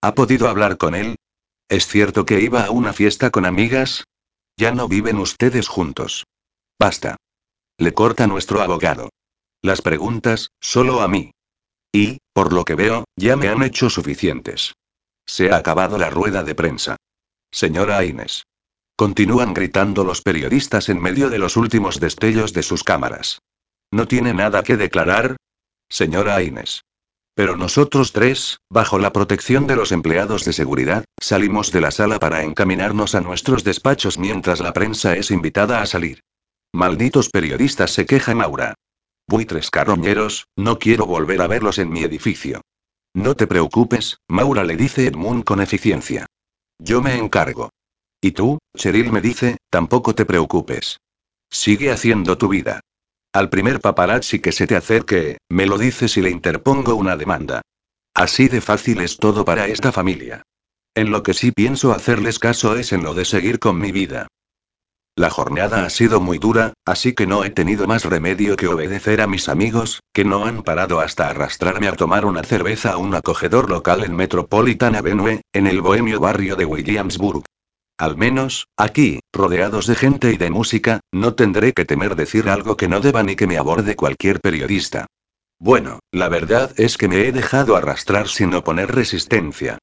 ¿Ha 0.00 0.14
podido 0.14 0.48
hablar 0.48 0.78
con 0.78 0.94
él? 0.94 1.16
¿Es 1.68 1.86
cierto 1.86 2.24
que 2.24 2.40
iba 2.40 2.64
a 2.64 2.70
una 2.70 2.94
fiesta 2.94 3.28
con 3.28 3.44
amigas? 3.44 4.05
Ya 4.58 4.72
no 4.72 4.88
viven 4.88 5.18
ustedes 5.18 5.68
juntos. 5.68 6.24
Basta. 6.78 7.16
Le 7.78 7.92
corta 7.92 8.26
nuestro 8.26 8.62
abogado. 8.62 9.10
Las 9.62 9.82
preguntas, 9.82 10.50
solo 10.60 11.02
a 11.02 11.08
mí. 11.08 11.32
Y, 11.92 12.18
por 12.32 12.52
lo 12.52 12.64
que 12.64 12.74
veo, 12.74 13.04
ya 13.16 13.36
me 13.36 13.48
han 13.48 13.62
hecho 13.62 13.90
suficientes. 13.90 14.74
Se 15.26 15.50
ha 15.50 15.56
acabado 15.56 15.98
la 15.98 16.10
rueda 16.10 16.42
de 16.42 16.54
prensa. 16.54 16.96
Señora 17.50 18.04
Inés. 18.04 18.44
Continúan 18.96 19.54
gritando 19.54 20.04
los 20.04 20.22
periodistas 20.22 20.88
en 20.88 21.00
medio 21.00 21.28
de 21.30 21.38
los 21.38 21.56
últimos 21.56 22.00
destellos 22.00 22.52
de 22.52 22.62
sus 22.62 22.82
cámaras. 22.82 23.40
¿No 23.90 24.06
tiene 24.06 24.34
nada 24.34 24.62
que 24.62 24.76
declarar? 24.76 25.36
Señora 25.88 26.42
Inés. 26.42 26.82
Pero 27.34 27.56
nosotros 27.56 28.12
tres, 28.12 28.58
bajo 28.70 28.98
la 28.98 29.12
protección 29.12 29.66
de 29.66 29.76
los 29.76 29.92
empleados 29.92 30.44
de 30.44 30.52
seguridad, 30.52 31.04
salimos 31.20 31.72
de 31.72 31.80
la 31.80 31.90
sala 31.90 32.18
para 32.18 32.42
encaminarnos 32.42 33.14
a 33.14 33.20
nuestros 33.20 33.64
despachos 33.64 34.18
mientras 34.18 34.60
la 34.60 34.72
prensa 34.72 35.16
es 35.16 35.30
invitada 35.30 35.82
a 35.82 35.86
salir. 35.86 36.22
Malditos 36.72 37.30
periodistas 37.30 37.92
se 37.92 38.06
queja 38.06 38.34
Maura. 38.34 38.74
Buitres 39.28 39.70
carroñeros, 39.70 40.46
no 40.56 40.78
quiero 40.78 41.06
volver 41.06 41.40
a 41.40 41.46
verlos 41.46 41.78
en 41.78 41.90
mi 41.90 42.02
edificio. 42.02 42.60
No 43.14 43.34
te 43.34 43.46
preocupes, 43.46 44.18
Maura 44.28 44.62
le 44.62 44.76
dice 44.76 45.06
Edmund 45.06 45.44
con 45.44 45.60
eficiencia. 45.60 46.26
Yo 46.78 47.00
me 47.00 47.16
encargo. 47.16 47.70
Y 48.20 48.32
tú, 48.32 48.58
Cheryl 48.76 49.10
me 49.10 49.20
dice, 49.20 49.56
tampoco 49.70 50.14
te 50.14 50.26
preocupes. 50.26 50.98
Sigue 51.50 51.90
haciendo 51.90 52.36
tu 52.38 52.48
vida. 52.48 52.80
Al 53.32 53.50
primer 53.50 53.80
paparazzi 53.80 54.38
que 54.40 54.52
se 54.52 54.66
te 54.66 54.76
acerque, 54.76 55.38
me 55.48 55.66
lo 55.66 55.78
dices 55.78 56.16
y 56.16 56.22
le 56.22 56.30
interpongo 56.30 56.94
una 56.94 57.16
demanda. 57.16 57.62
Así 58.14 58.48
de 58.48 58.60
fácil 58.60 59.00
es 59.00 59.18
todo 59.18 59.44
para 59.44 59.66
esta 59.66 59.92
familia. 59.92 60.42
En 60.96 61.10
lo 61.10 61.22
que 61.22 61.34
sí 61.34 61.52
pienso 61.52 61.92
hacerles 61.92 62.38
caso 62.38 62.74
es 62.74 62.90
en 62.90 63.02
lo 63.02 63.12
de 63.12 63.26
seguir 63.26 63.58
con 63.58 63.78
mi 63.78 63.92
vida. 63.92 64.28
La 65.14 65.28
jornada 65.28 65.84
ha 65.84 65.90
sido 65.90 66.22
muy 66.22 66.38
dura, 66.38 66.72
así 66.86 67.12
que 67.12 67.26
no 67.26 67.44
he 67.44 67.50
tenido 67.50 67.86
más 67.86 68.06
remedio 68.06 68.56
que 68.56 68.66
obedecer 68.66 69.20
a 69.20 69.26
mis 69.26 69.50
amigos, 69.50 70.00
que 70.14 70.24
no 70.24 70.46
han 70.46 70.62
parado 70.62 71.00
hasta 71.00 71.28
arrastrarme 71.28 71.88
a 71.88 71.92
tomar 71.92 72.24
una 72.24 72.42
cerveza 72.42 72.92
a 72.92 72.96
un 72.96 73.14
acogedor 73.14 73.68
local 73.68 74.04
en 74.04 74.16
Metropolitan 74.16 74.96
Avenue, 74.96 75.42
en 75.52 75.66
el 75.66 75.82
bohemio 75.82 76.18
barrio 76.18 76.56
de 76.56 76.64
Williamsburg. 76.64 77.44
Al 77.98 78.16
menos, 78.16 78.66
aquí, 78.78 79.20
rodeados 79.34 79.86
de 79.86 79.96
gente 79.96 80.32
y 80.32 80.38
de 80.38 80.50
música, 80.50 81.00
no 81.12 81.34
tendré 81.34 81.74
que 81.74 81.84
temer 81.84 82.16
decir 82.16 82.48
algo 82.48 82.78
que 82.78 82.88
no 82.88 83.00
deba 83.00 83.22
ni 83.22 83.36
que 83.36 83.46
me 83.46 83.58
aborde 83.58 83.96
cualquier 83.96 84.40
periodista. 84.40 85.04
Bueno, 85.58 86.00
la 86.10 86.30
verdad 86.30 86.72
es 86.78 86.96
que 86.96 87.08
me 87.08 87.26
he 87.26 87.32
dejado 87.32 87.76
arrastrar 87.76 88.28
sin 88.28 88.54
oponer 88.54 88.94
resistencia. 88.94 89.78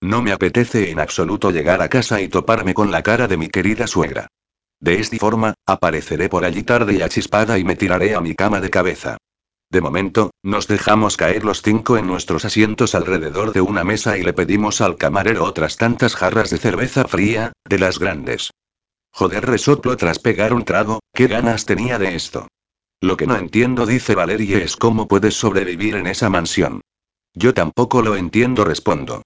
No 0.00 0.22
me 0.22 0.32
apetece 0.32 0.90
en 0.90 1.00
absoluto 1.00 1.50
llegar 1.50 1.80
a 1.80 1.88
casa 1.88 2.20
y 2.20 2.28
toparme 2.28 2.74
con 2.74 2.90
la 2.90 3.02
cara 3.02 3.28
de 3.28 3.36
mi 3.36 3.48
querida 3.48 3.86
suegra. 3.86 4.28
De 4.78 5.00
esta 5.00 5.16
forma, 5.16 5.54
apareceré 5.66 6.28
por 6.28 6.44
allí 6.44 6.62
tarde 6.62 6.94
y 6.94 7.02
achispada 7.02 7.58
y 7.58 7.64
me 7.64 7.76
tiraré 7.76 8.14
a 8.14 8.20
mi 8.20 8.34
cama 8.34 8.60
de 8.60 8.70
cabeza. 8.70 9.16
De 9.70 9.80
momento, 9.80 10.30
nos 10.42 10.68
dejamos 10.68 11.16
caer 11.16 11.44
los 11.44 11.62
cinco 11.62 11.96
en 11.96 12.06
nuestros 12.06 12.44
asientos 12.44 12.94
alrededor 12.94 13.52
de 13.52 13.62
una 13.62 13.84
mesa 13.84 14.16
y 14.16 14.22
le 14.22 14.32
pedimos 14.32 14.80
al 14.80 14.96
camarero 14.96 15.44
otras 15.44 15.76
tantas 15.76 16.14
jarras 16.14 16.50
de 16.50 16.58
cerveza 16.58 17.04
fría, 17.04 17.52
de 17.64 17.78
las 17.78 17.98
grandes. 17.98 18.50
Joder, 19.12 19.46
resoplo 19.46 19.96
tras 19.96 20.18
pegar 20.18 20.52
un 20.52 20.64
trago, 20.64 21.00
¿qué 21.14 21.26
ganas 21.26 21.64
tenía 21.64 21.98
de 21.98 22.14
esto? 22.14 22.48
Lo 23.00 23.16
que 23.16 23.26
no 23.26 23.36
entiendo, 23.36 23.86
dice 23.86 24.14
Valerie, 24.14 24.62
es 24.62 24.76
cómo 24.76 25.08
puedes 25.08 25.34
sobrevivir 25.34 25.96
en 25.96 26.06
esa 26.06 26.30
mansión. 26.30 26.82
Yo 27.34 27.54
tampoco 27.54 28.02
lo 28.02 28.14
entiendo, 28.16 28.64
respondo. 28.64 29.22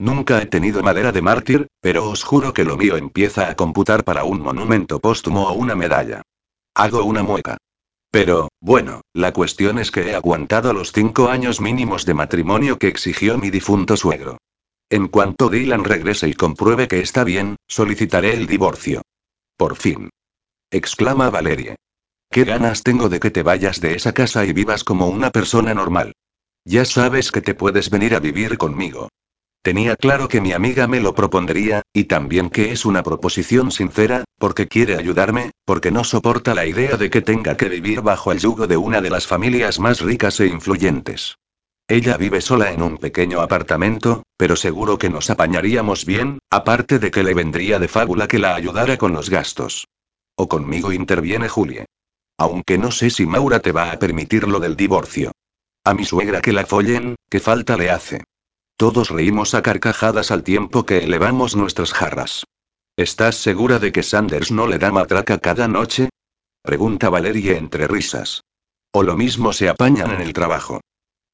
Nunca 0.00 0.40
he 0.40 0.46
tenido 0.46 0.82
madera 0.82 1.12
de 1.12 1.20
mártir, 1.20 1.66
pero 1.82 2.08
os 2.08 2.24
juro 2.24 2.54
que 2.54 2.64
lo 2.64 2.78
mío 2.78 2.96
empieza 2.96 3.50
a 3.50 3.54
computar 3.54 4.02
para 4.02 4.24
un 4.24 4.40
monumento 4.40 4.98
póstumo 4.98 5.46
o 5.46 5.52
una 5.52 5.74
medalla. 5.74 6.22
Hago 6.74 7.04
una 7.04 7.22
mueca. 7.22 7.58
Pero, 8.10 8.48
bueno, 8.62 9.02
la 9.12 9.34
cuestión 9.34 9.78
es 9.78 9.90
que 9.90 10.08
he 10.08 10.14
aguantado 10.14 10.72
los 10.72 10.92
cinco 10.92 11.28
años 11.28 11.60
mínimos 11.60 12.06
de 12.06 12.14
matrimonio 12.14 12.78
que 12.78 12.88
exigió 12.88 13.36
mi 13.36 13.50
difunto 13.50 13.94
suegro. 13.98 14.38
En 14.88 15.08
cuanto 15.08 15.50
Dylan 15.50 15.84
regrese 15.84 16.28
y 16.28 16.32
compruebe 16.32 16.88
que 16.88 17.00
está 17.00 17.22
bien, 17.22 17.56
solicitaré 17.68 18.32
el 18.32 18.46
divorcio. 18.46 19.02
Por 19.58 19.76
fin. 19.76 20.08
Exclama 20.70 21.28
Valerie. 21.28 21.76
¿Qué 22.30 22.44
ganas 22.44 22.82
tengo 22.84 23.10
de 23.10 23.20
que 23.20 23.30
te 23.30 23.42
vayas 23.42 23.82
de 23.82 23.96
esa 23.96 24.14
casa 24.14 24.46
y 24.46 24.54
vivas 24.54 24.82
como 24.82 25.08
una 25.08 25.30
persona 25.30 25.74
normal? 25.74 26.14
Ya 26.64 26.86
sabes 26.86 27.30
que 27.30 27.42
te 27.42 27.54
puedes 27.54 27.90
venir 27.90 28.14
a 28.14 28.18
vivir 28.18 28.56
conmigo. 28.56 29.10
Tenía 29.62 29.94
claro 29.96 30.28
que 30.28 30.40
mi 30.40 30.52
amiga 30.52 30.86
me 30.86 31.00
lo 31.00 31.14
propondría, 31.14 31.82
y 31.92 32.04
también 32.04 32.48
que 32.48 32.72
es 32.72 32.86
una 32.86 33.02
proposición 33.02 33.70
sincera, 33.70 34.24
porque 34.38 34.68
quiere 34.68 34.96
ayudarme, 34.96 35.50
porque 35.66 35.90
no 35.90 36.02
soporta 36.02 36.54
la 36.54 36.64
idea 36.64 36.96
de 36.96 37.10
que 37.10 37.20
tenga 37.20 37.58
que 37.58 37.68
vivir 37.68 38.00
bajo 38.00 38.32
el 38.32 38.38
yugo 38.38 38.66
de 38.66 38.78
una 38.78 39.02
de 39.02 39.10
las 39.10 39.26
familias 39.26 39.78
más 39.78 40.00
ricas 40.00 40.40
e 40.40 40.46
influyentes. 40.46 41.36
Ella 41.88 42.16
vive 42.16 42.40
sola 42.40 42.72
en 42.72 42.82
un 42.82 42.96
pequeño 42.96 43.42
apartamento, 43.42 44.22
pero 44.38 44.56
seguro 44.56 44.96
que 44.96 45.10
nos 45.10 45.28
apañaríamos 45.28 46.06
bien, 46.06 46.38
aparte 46.48 46.98
de 46.98 47.10
que 47.10 47.22
le 47.22 47.34
vendría 47.34 47.78
de 47.78 47.88
fábula 47.88 48.28
que 48.28 48.38
la 48.38 48.54
ayudara 48.54 48.96
con 48.96 49.12
los 49.12 49.28
gastos. 49.28 49.88
O 50.36 50.48
conmigo 50.48 50.90
interviene 50.90 51.48
Julie. 51.48 51.84
Aunque 52.38 52.78
no 52.78 52.90
sé 52.92 53.10
si 53.10 53.26
Maura 53.26 53.60
te 53.60 53.72
va 53.72 53.92
a 53.92 53.98
permitir 53.98 54.48
lo 54.48 54.58
del 54.58 54.74
divorcio. 54.74 55.32
A 55.84 55.92
mi 55.92 56.06
suegra 56.06 56.40
que 56.40 56.54
la 56.54 56.64
follen, 56.64 57.16
¿qué 57.28 57.40
falta 57.40 57.76
le 57.76 57.90
hace? 57.90 58.24
Todos 58.80 59.10
reímos 59.10 59.52
a 59.52 59.60
carcajadas 59.60 60.30
al 60.30 60.42
tiempo 60.42 60.86
que 60.86 61.04
elevamos 61.04 61.54
nuestras 61.54 61.92
jarras. 61.92 62.44
¿Estás 62.96 63.36
segura 63.36 63.78
de 63.78 63.92
que 63.92 64.02
Sanders 64.02 64.50
no 64.50 64.66
le 64.66 64.78
da 64.78 64.90
matraca 64.90 65.36
cada 65.36 65.68
noche? 65.68 66.08
Pregunta 66.62 67.10
Valerie 67.10 67.58
entre 67.58 67.86
risas. 67.86 68.42
O 68.90 69.02
lo 69.02 69.18
mismo 69.18 69.52
se 69.52 69.68
apañan 69.68 70.12
en 70.12 70.22
el 70.22 70.32
trabajo. 70.32 70.80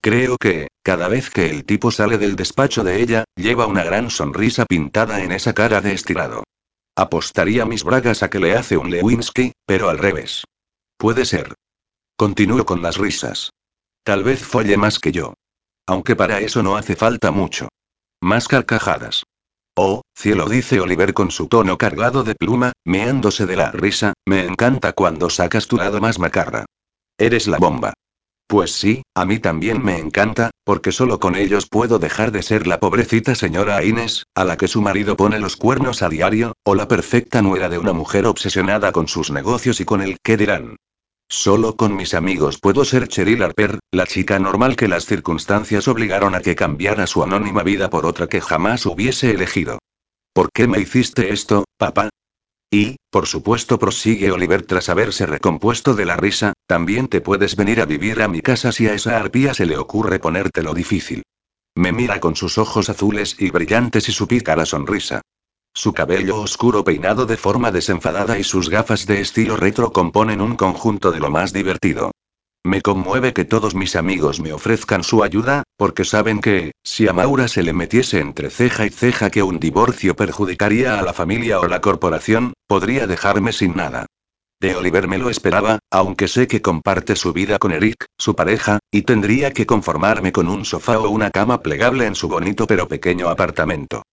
Creo 0.03 0.39
que, 0.39 0.67
cada 0.83 1.07
vez 1.07 1.31
que 1.31 1.49
el 1.49 1.65
tipo 1.65 1.93
sale 1.93 2.19
del 2.19 2.35
despacho 2.35 2.83
de 2.83 3.01
ella, 3.01 3.23
lleva 3.37 3.69
una 3.69 3.85
gran 3.85 4.11
sonrisa 4.11 4.67
pintada 4.67 5.23
en 5.23 5.31
esa 5.31 5.55
cara 5.55 5.81
de 5.81 5.93
estirado. 5.93 6.43
Apostaría 6.97 7.65
mis 7.65 7.85
bragas 7.85 8.25
a 8.25 8.29
que 8.29 8.41
le 8.41 8.57
hace 8.57 8.77
un 8.77 8.91
Lewinsky, 8.91 9.53
pero 9.65 9.89
al 9.89 9.99
revés. 9.99 10.43
Puede 10.99 11.25
ser. 11.25 11.55
Continúo 12.17 12.67
con 12.67 12.83
las 12.83 12.97
risas. 12.97 13.51
Tal 14.03 14.25
vez 14.25 14.45
folle 14.45 14.77
más 14.77 14.99
que 14.99 15.13
yo. 15.13 15.35
Aunque 15.87 16.17
para 16.17 16.41
eso 16.41 16.63
no 16.63 16.77
hace 16.77 16.97
falta 16.97 17.31
mucho. 17.31 17.69
Más 18.21 18.49
carcajadas. 18.49 19.25
Oh, 19.77 20.03
cielo, 20.15 20.49
dice 20.49 20.81
Oliver 20.81 21.13
con 21.13 21.31
su 21.31 21.49
tono 21.49 21.77
cargado 21.77 22.25
de 22.25 22.35
pluma, 22.35 22.73
meándose 22.85 23.47
de 23.47 23.57
la 23.57 23.71
risa, 23.71 24.15
me 24.27 24.45
encanta 24.45 24.93
cuando 24.93 25.29
sacas 25.29 25.67
tu 25.67 25.77
lado 25.77 26.01
más 26.01 26.19
macarra. 26.19 26.65
Eres 27.19 27.47
la 27.47 27.59
bomba. 27.59 27.93
Pues 28.49 28.73
sí, 28.73 29.03
a 29.15 29.25
mí 29.25 29.39
también 29.39 29.85
me 29.85 29.99
encanta, 29.99 30.51
porque 30.65 30.93
solo 30.93 31.19
con 31.19 31.35
ellos 31.35 31.67
puedo 31.69 31.99
dejar 31.99 32.31
de 32.31 32.43
ser 32.43 32.67
la 32.67 32.79
pobrecita 32.79 33.35
señora 33.35 33.83
Inés, 33.85 34.25
a 34.35 34.45
la 34.45 34.57
que 34.57 34.69
su 34.69 34.81
marido 34.81 35.17
pone 35.17 35.41
los 35.41 35.57
cuernos 35.57 36.03
a 36.03 36.09
diario, 36.09 36.53
o 36.65 36.75
la 36.77 36.87
perfecta 36.87 37.43
nuera 37.43 37.69
de 37.69 37.79
una 37.79 37.93
mujer 37.93 38.25
obsesionada 38.25 38.93
con 38.93 39.09
sus 39.09 39.31
negocios 39.31 39.81
y 39.81 39.85
con 39.85 40.01
el 40.01 40.19
qué 40.23 40.37
dirán. 40.37 40.77
Solo 41.29 41.75
con 41.75 41.97
mis 41.97 42.15
amigos 42.15 42.59
puedo 42.61 42.85
ser 42.85 43.09
Cheryl 43.09 43.43
Harper, 43.43 43.81
la 43.91 44.07
chica 44.07 44.39
normal 44.39 44.77
que 44.77 44.87
las 44.87 45.07
circunstancias 45.07 45.89
obligaron 45.89 46.37
a 46.37 46.41
que 46.41 46.55
cambiara 46.55 47.09
su 47.09 47.25
anónima 47.25 47.65
vida 47.65 47.91
por 47.91 48.07
otra 48.07 48.29
que 48.29 48.41
jamás 48.41 48.87
hubiese 48.87 49.33
elegido. 49.33 49.81
¿Por 50.33 50.51
qué 50.53 50.69
me 50.69 50.79
hiciste 50.79 51.33
esto, 51.33 51.65
papá? 51.79 52.11
Y, 52.71 52.97
por 53.11 53.27
supuesto, 53.27 53.79
prosigue 53.79 54.31
Oliver 54.31 54.63
tras 54.63 54.89
haberse 54.89 55.27
recompuesto 55.27 55.95
de 55.95 56.05
la 56.05 56.17
risa, 56.17 56.53
también 56.67 57.09
te 57.09 57.21
puedes 57.21 57.57
venir 57.57 57.81
a 57.81 57.87
vivir 57.87 58.23
a 58.23 58.29
mi 58.29 58.41
casa 58.41 58.71
si 58.71 58.87
a 58.87 58.95
esa 58.95 59.17
arpía 59.17 59.55
se 59.55 59.67
le 59.67 59.79
ocurre 59.79 60.21
ponértelo 60.21 60.75
difícil. 60.75 61.23
Me 61.75 61.93
mira 61.93 62.21
con 62.21 62.37
sus 62.37 62.57
ojos 62.57 62.89
azules 62.89 63.37
y 63.39 63.51
brillantes 63.51 64.09
y 64.09 64.13
su 64.13 64.29
pícara 64.29 64.65
sonrisa. 64.65 65.23
Su 65.77 65.93
cabello 65.93 66.41
oscuro 66.41 66.85
peinado 66.85 67.27
de 67.27 67.37
forma 67.37 67.71
desenfadada 67.71 68.39
y 68.39 68.45
sus 68.45 68.71
gafas 68.71 69.05
de 69.05 69.21
estilo 69.21 69.59
retro 69.59 69.93
componen 69.93 70.41
un 70.41 70.57
conjunto 70.57 71.13
de 71.13 71.21
lo 71.21 71.29
más 71.29 71.53
divertido. 71.53 72.13
Me 72.65 72.81
conmueve 72.81 73.35
que 73.35 73.45
todos 73.45 73.75
mis 73.75 73.95
amigos 73.95 74.41
me 74.41 74.55
ofrezcan 74.55 75.05
su 75.05 75.23
ayuda, 75.23 75.65
porque 75.77 76.07
saben 76.07 76.41
que, 76.41 76.73
si 76.83 77.07
a 77.07 77.13
Maura 77.13 77.47
se 77.47 77.63
le 77.63 77.75
metiese 77.75 78.21
entre 78.21 78.49
ceja 78.49 78.87
y 78.87 78.89
ceja 78.89 79.29
que 79.29 79.43
un 79.43 79.61
divorcio 79.61 80.17
perjudicaría 80.17 80.99
a 80.99 81.03
la 81.03 81.13
familia 81.13 81.61
o 81.61 81.69
la 81.69 81.83
corporación, 81.83 82.55
podría 82.67 83.07
dejarme 83.07 83.53
sin 83.53 83.77
nada. 83.77 84.07
De 84.59 84.75
Oliver 84.77 85.07
me 85.09 85.19
lo 85.19 85.29
esperaba, 85.29 85.81
aunque 85.91 86.27
sé 86.27 86.47
que 86.47 86.63
comparte 86.63 87.17
su 87.17 87.35
vida 87.35 87.59
con 87.59 87.73
Eric, 87.73 88.07
su 88.17 88.35
pareja, 88.35 88.79
y 88.91 89.03
tendría 89.03 89.53
que 89.53 89.67
conformarme 89.67 90.33
con 90.33 90.49
un 90.49 90.65
sofá 90.65 90.99
o 90.99 91.11
una 91.11 91.31
cama 91.31 91.61
plegable 91.61 92.07
en 92.07 92.15
su 92.15 92.29
bonito 92.29 92.67
pero 92.67 92.89
pequeño 92.89 93.29
apartamento. 93.29 94.05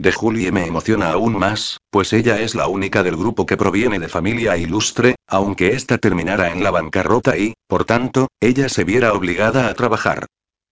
De 0.00 0.12
Julie 0.12 0.50
me 0.50 0.64
emociona 0.64 1.10
aún 1.10 1.38
más, 1.38 1.76
pues 1.90 2.14
ella 2.14 2.40
es 2.40 2.54
la 2.54 2.68
única 2.68 3.02
del 3.02 3.18
grupo 3.18 3.44
que 3.44 3.58
proviene 3.58 3.98
de 3.98 4.08
familia 4.08 4.56
ilustre, 4.56 5.16
aunque 5.26 5.74
ésta 5.74 5.98
terminara 5.98 6.52
en 6.52 6.64
la 6.64 6.70
bancarrota 6.70 7.36
y, 7.36 7.52
por 7.66 7.84
tanto, 7.84 8.28
ella 8.40 8.70
se 8.70 8.84
viera 8.84 9.12
obligada 9.12 9.68
a 9.68 9.74
trabajar. 9.74 10.24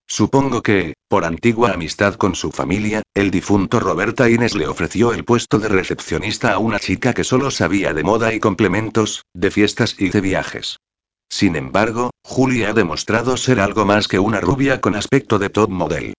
Supongo 0.07 0.63
que, 0.63 0.95
por 1.09 1.27
antigua 1.27 1.73
amistad 1.73 2.15
con 2.15 2.35
su 2.35 2.53
familia, 2.53 3.03
el 3.13 3.31
difunto 3.31 3.81
Roberta 3.81 4.31
Inés 4.31 4.55
le 4.55 4.67
ofreció 4.67 5.13
el 5.13 5.27
puesto 5.27 5.59
de 5.59 5.69
recepcionista 5.69 6.55
a 6.55 6.59
una 6.59 6.79
chica 6.79 7.13
que 7.13 7.23
solo 7.23 7.51
sabía 7.51 7.93
de 7.93 8.05
moda 8.05 8.33
y 8.33 8.41
complementos, 8.41 9.27
de 9.35 9.51
fiestas 9.51 9.95
y 9.99 10.09
de 10.09 10.23
viajes. 10.23 10.79
Sin 11.29 11.55
embargo, 11.55 12.13
Julie 12.25 12.65
ha 12.65 12.73
demostrado 12.73 13.37
ser 13.37 13.61
algo 13.61 13.85
más 13.85 14.09
que 14.09 14.19
una 14.19 14.41
rubia 14.41 14.81
con 14.81 14.95
aspecto 14.95 15.39
de 15.39 15.51
top 15.51 15.69
model. 15.69 16.15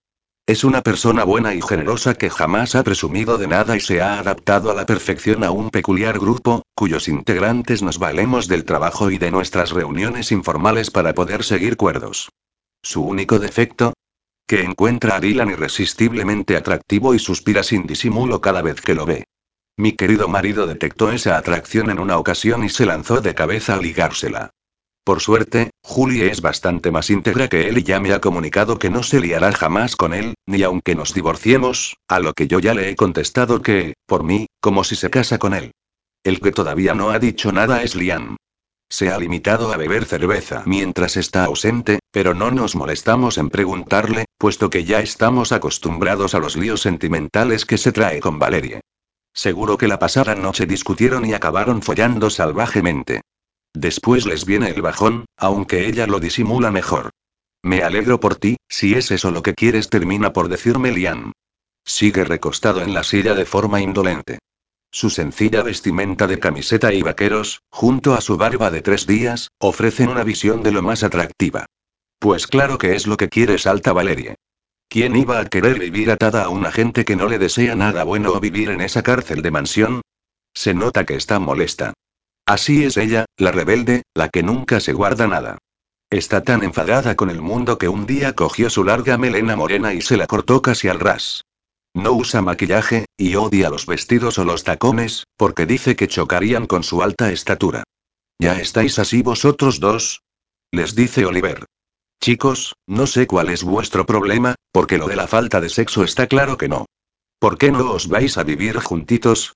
Es 0.49 0.63
una 0.63 0.81
persona 0.81 1.25
buena 1.25 1.53
y 1.53 1.61
generosa 1.61 2.15
que 2.15 2.31
jamás 2.31 2.73
ha 2.73 2.81
presumido 2.81 3.37
de 3.37 3.45
nada 3.45 3.77
y 3.77 3.79
se 3.79 4.01
ha 4.01 4.17
adaptado 4.17 4.71
a 4.71 4.73
la 4.73 4.87
perfección 4.87 5.43
a 5.43 5.51
un 5.51 5.69
peculiar 5.69 6.17
grupo, 6.17 6.63
cuyos 6.73 7.07
integrantes 7.07 7.83
nos 7.83 7.99
valemos 7.99 8.47
del 8.47 8.65
trabajo 8.65 9.11
y 9.11 9.19
de 9.19 9.29
nuestras 9.29 9.69
reuniones 9.69 10.31
informales 10.31 10.89
para 10.89 11.13
poder 11.13 11.43
seguir 11.43 11.77
cuerdos. 11.77 12.31
Su 12.81 13.03
único 13.03 13.37
defecto, 13.37 13.93
que 14.47 14.63
encuentra 14.63 15.17
a 15.17 15.19
Dylan 15.19 15.51
irresistiblemente 15.51 16.57
atractivo 16.57 17.13
y 17.13 17.19
suspira 17.19 17.61
sin 17.61 17.85
disimulo 17.85 18.41
cada 18.41 18.63
vez 18.63 18.81
que 18.81 18.95
lo 18.95 19.05
ve. 19.05 19.25
Mi 19.77 19.91
querido 19.91 20.27
marido 20.29 20.65
detectó 20.65 21.11
esa 21.11 21.37
atracción 21.37 21.91
en 21.91 21.99
una 21.99 22.17
ocasión 22.17 22.63
y 22.63 22.69
se 22.69 22.87
lanzó 22.87 23.21
de 23.21 23.35
cabeza 23.35 23.75
a 23.75 23.77
ligársela. 23.77 24.49
Por 25.03 25.21
suerte, 25.21 25.71
Julie 25.81 26.29
es 26.29 26.41
bastante 26.41 26.91
más 26.91 27.09
íntegra 27.09 27.47
que 27.47 27.67
él 27.67 27.77
y 27.79 27.83
ya 27.83 27.99
me 27.99 28.13
ha 28.13 28.21
comunicado 28.21 28.77
que 28.77 28.89
no 28.89 29.03
se 29.03 29.19
liará 29.19 29.51
jamás 29.51 29.95
con 29.95 30.13
él, 30.13 30.35
ni 30.45 30.63
aunque 30.63 30.95
nos 30.95 31.13
divorciemos, 31.13 31.97
a 32.07 32.19
lo 32.19 32.33
que 32.33 32.47
yo 32.47 32.59
ya 32.59 32.73
le 32.73 32.89
he 32.89 32.95
contestado 32.95 33.61
que, 33.61 33.93
por 34.05 34.23
mí, 34.23 34.47
como 34.61 34.83
si 34.83 34.95
se 34.95 35.09
casa 35.09 35.39
con 35.39 35.53
él. 35.53 35.71
El 36.23 36.41
que 36.41 36.51
todavía 36.51 36.93
no 36.93 37.09
ha 37.11 37.19
dicho 37.19 37.51
nada 37.51 37.81
es 37.81 37.95
Liam. 37.95 38.35
Se 38.91 39.09
ha 39.09 39.17
limitado 39.17 39.71
a 39.71 39.77
beber 39.77 40.05
cerveza 40.05 40.63
mientras 40.65 41.15
está 41.15 41.45
ausente, 41.45 41.99
pero 42.11 42.33
no 42.33 42.49
nos 42.49 42.75
molestamos 42.75 43.37
en 43.37 43.49
preguntarle, 43.49 44.25
puesto 44.37 44.69
que 44.69 44.83
ya 44.83 44.99
estamos 44.99 45.51
acostumbrados 45.51 46.33
a 46.33 46.39
los 46.39 46.55
líos 46.55 46.81
sentimentales 46.81 47.65
que 47.65 47.77
se 47.77 47.91
trae 47.91 48.19
con 48.19 48.39
Valerie. 48.39 48.81
Seguro 49.33 49.77
que 49.77 49.87
la 49.87 49.99
pasada 49.99 50.33
noche 50.35 50.65
discutieron 50.65 51.23
y 51.25 51.33
acabaron 51.33 51.83
follando 51.83 52.29
salvajemente. 52.29 53.21
Después 53.73 54.25
les 54.25 54.45
viene 54.45 54.69
el 54.69 54.81
bajón, 54.81 55.25
aunque 55.37 55.87
ella 55.87 56.07
lo 56.07 56.19
disimula 56.19 56.71
mejor. 56.71 57.11
Me 57.61 57.83
alegro 57.83 58.19
por 58.19 58.35
ti, 58.35 58.57
si 58.67 58.93
es 58.93 59.11
eso 59.11 59.31
lo 59.31 59.43
que 59.43 59.53
quieres, 59.53 59.89
termina 59.89 60.33
por 60.33 60.47
decirme 60.47 60.91
Liam. 60.91 61.33
Sigue 61.85 62.23
recostado 62.23 62.81
en 62.81 62.93
la 62.93 63.03
silla 63.03 63.35
de 63.35 63.45
forma 63.45 63.81
indolente. 63.81 64.39
Su 64.91 65.09
sencilla 65.09 65.61
vestimenta 65.61 66.25
de 66.25 66.39
camiseta 66.39 66.93
y 66.93 67.03
vaqueros, 67.03 67.61
junto 67.69 68.15
a 68.15 68.21
su 68.21 68.37
barba 68.37 68.71
de 68.71 68.81
tres 68.81 69.05
días, 69.05 69.49
ofrecen 69.59 70.09
una 70.09 70.23
visión 70.23 70.63
de 70.63 70.71
lo 70.71 70.81
más 70.81 71.03
atractiva. 71.03 71.65
Pues 72.17 72.47
claro 72.47 72.77
que 72.77 72.95
es 72.95 73.05
lo 73.05 73.17
que 73.17 73.29
quiere 73.29 73.57
Salta 73.59 73.93
Valerie. 73.93 74.35
¿Quién 74.87 75.15
iba 75.15 75.39
a 75.39 75.45
querer 75.45 75.77
vivir 75.79 76.09
atada 76.09 76.45
a 76.45 76.49
una 76.49 76.71
gente 76.71 77.05
que 77.05 77.15
no 77.15 77.27
le 77.27 77.37
desea 77.37 77.75
nada 77.75 78.03
bueno 78.03 78.31
o 78.31 78.39
vivir 78.39 78.71
en 78.71 78.81
esa 78.81 79.03
cárcel 79.03 79.43
de 79.43 79.51
mansión? 79.51 80.01
Se 80.55 80.73
nota 80.73 81.05
que 81.05 81.15
está 81.15 81.37
molesta. 81.39 81.93
Así 82.49 82.83
es 82.83 82.97
ella, 82.97 83.25
la 83.37 83.51
rebelde, 83.51 84.01
la 84.15 84.29
que 84.29 84.41
nunca 84.41 84.79
se 84.79 84.91
guarda 84.91 85.27
nada. 85.27 85.59
Está 86.09 86.43
tan 86.43 86.63
enfadada 86.63 87.15
con 87.15 87.29
el 87.29 87.43
mundo 87.43 87.77
que 87.77 87.87
un 87.87 88.07
día 88.07 88.33
cogió 88.33 88.71
su 88.71 88.83
larga 88.83 89.19
melena 89.19 89.55
morena 89.55 89.93
y 89.93 90.01
se 90.01 90.17
la 90.17 90.25
cortó 90.25 90.59
casi 90.63 90.87
al 90.87 90.99
ras. 90.99 91.43
No 91.93 92.13
usa 92.13 92.41
maquillaje, 92.41 93.05
y 93.17 93.35
odia 93.35 93.69
los 93.69 93.85
vestidos 93.85 94.39
o 94.39 94.45
los 94.45 94.63
tacones, 94.63 95.25
porque 95.37 95.67
dice 95.67 95.95
que 95.95 96.07
chocarían 96.07 96.65
con 96.65 96.81
su 96.81 97.03
alta 97.03 97.31
estatura. 97.31 97.83
¿Ya 98.39 98.59
estáis 98.59 98.97
así 98.97 99.21
vosotros 99.21 99.79
dos? 99.79 100.23
Les 100.71 100.95
dice 100.95 101.27
Oliver. 101.27 101.65
Chicos, 102.19 102.73
no 102.87 103.05
sé 103.05 103.27
cuál 103.27 103.51
es 103.51 103.63
vuestro 103.63 104.07
problema, 104.07 104.55
porque 104.71 104.97
lo 104.97 105.07
de 105.07 105.17
la 105.17 105.27
falta 105.27 105.61
de 105.61 105.69
sexo 105.69 106.03
está 106.03 106.25
claro 106.25 106.57
que 106.57 106.67
no. 106.67 106.87
¿Por 107.37 107.59
qué 107.59 107.71
no 107.71 107.91
os 107.91 108.07
vais 108.07 108.39
a 108.39 108.43
vivir 108.43 108.79
juntitos? 108.79 109.53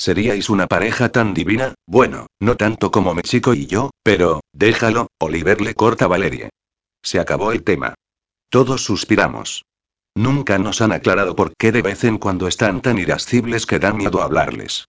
Seríais 0.00 0.48
una 0.48 0.66
pareja 0.66 1.10
tan 1.10 1.34
divina, 1.34 1.74
bueno, 1.86 2.24
no 2.40 2.56
tanto 2.56 2.90
como 2.90 3.14
mi 3.14 3.20
chico 3.20 3.52
y 3.52 3.66
yo, 3.66 3.90
pero, 4.02 4.40
déjalo, 4.54 5.08
Oliver 5.18 5.60
le 5.60 5.74
corta 5.74 6.06
a 6.06 6.08
Valerie. 6.08 6.48
Se 7.02 7.20
acabó 7.20 7.52
el 7.52 7.62
tema. 7.64 7.92
Todos 8.48 8.82
suspiramos. 8.82 9.66
Nunca 10.14 10.56
nos 10.58 10.80
han 10.80 10.92
aclarado 10.92 11.36
por 11.36 11.52
qué 11.54 11.70
de 11.70 11.82
vez 11.82 12.04
en 12.04 12.16
cuando 12.16 12.48
están 12.48 12.80
tan 12.80 12.96
irascibles 12.96 13.66
que 13.66 13.78
da 13.78 13.92
miedo 13.92 14.22
hablarles. 14.22 14.86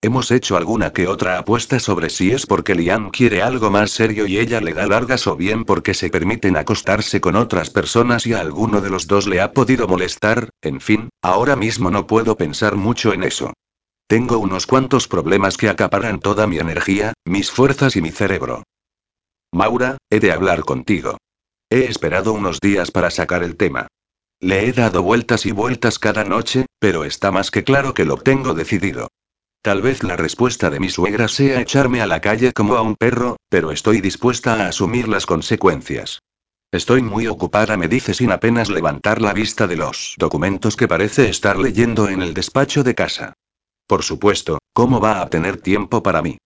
Hemos 0.00 0.30
hecho 0.30 0.56
alguna 0.56 0.94
que 0.94 1.08
otra 1.08 1.38
apuesta 1.38 1.78
sobre 1.78 2.08
si 2.08 2.32
es 2.32 2.46
porque 2.46 2.74
Liam 2.74 3.10
quiere 3.10 3.42
algo 3.42 3.70
más 3.70 3.90
serio 3.90 4.26
y 4.26 4.38
ella 4.38 4.62
le 4.62 4.72
da 4.72 4.86
largas 4.86 5.26
o 5.26 5.36
bien 5.36 5.66
porque 5.66 5.92
se 5.92 6.08
permiten 6.08 6.56
acostarse 6.56 7.20
con 7.20 7.36
otras 7.36 7.68
personas 7.68 8.26
y 8.26 8.32
a 8.32 8.40
alguno 8.40 8.80
de 8.80 8.88
los 8.88 9.08
dos 9.08 9.26
le 9.26 9.42
ha 9.42 9.52
podido 9.52 9.86
molestar, 9.86 10.48
en 10.62 10.80
fin, 10.80 11.10
ahora 11.20 11.54
mismo 11.54 11.90
no 11.90 12.06
puedo 12.06 12.38
pensar 12.38 12.76
mucho 12.76 13.12
en 13.12 13.24
eso. 13.24 13.52
Tengo 14.06 14.38
unos 14.38 14.66
cuantos 14.66 15.08
problemas 15.08 15.56
que 15.56 15.70
acaparan 15.70 16.20
toda 16.20 16.46
mi 16.46 16.58
energía, 16.58 17.14
mis 17.24 17.50
fuerzas 17.50 17.96
y 17.96 18.02
mi 18.02 18.10
cerebro. 18.10 18.62
Maura, 19.50 19.96
he 20.10 20.20
de 20.20 20.30
hablar 20.32 20.64
contigo. 20.64 21.16
He 21.70 21.84
esperado 21.84 22.32
unos 22.34 22.60
días 22.60 22.90
para 22.90 23.10
sacar 23.10 23.42
el 23.42 23.56
tema. 23.56 23.86
Le 24.40 24.68
he 24.68 24.72
dado 24.72 25.02
vueltas 25.02 25.46
y 25.46 25.52
vueltas 25.52 25.98
cada 25.98 26.24
noche, 26.24 26.66
pero 26.78 27.04
está 27.04 27.30
más 27.30 27.50
que 27.50 27.64
claro 27.64 27.94
que 27.94 28.04
lo 28.04 28.18
tengo 28.18 28.52
decidido. 28.52 29.08
Tal 29.62 29.80
vez 29.80 30.02
la 30.02 30.16
respuesta 30.16 30.68
de 30.68 30.80
mi 30.80 30.90
suegra 30.90 31.26
sea 31.26 31.62
echarme 31.62 32.02
a 32.02 32.06
la 32.06 32.20
calle 32.20 32.52
como 32.52 32.76
a 32.76 32.82
un 32.82 32.96
perro, 32.96 33.36
pero 33.48 33.72
estoy 33.72 34.02
dispuesta 34.02 34.56
a 34.56 34.68
asumir 34.68 35.08
las 35.08 35.24
consecuencias. 35.24 36.18
Estoy 36.70 37.00
muy 37.00 37.28
ocupada, 37.28 37.78
me 37.78 37.88
dice 37.88 38.12
sin 38.12 38.32
apenas 38.32 38.68
levantar 38.68 39.22
la 39.22 39.32
vista 39.32 39.66
de 39.66 39.76
los 39.76 40.16
documentos 40.18 40.76
que 40.76 40.88
parece 40.88 41.30
estar 41.30 41.56
leyendo 41.56 42.10
en 42.10 42.20
el 42.20 42.34
despacho 42.34 42.82
de 42.82 42.94
casa. 42.94 43.32
Por 43.86 44.02
supuesto, 44.02 44.58
¿cómo 44.72 45.00
va 45.00 45.20
a 45.20 45.28
tener 45.28 45.60
tiempo 45.60 46.02
para 46.02 46.22
mí? 46.22 46.38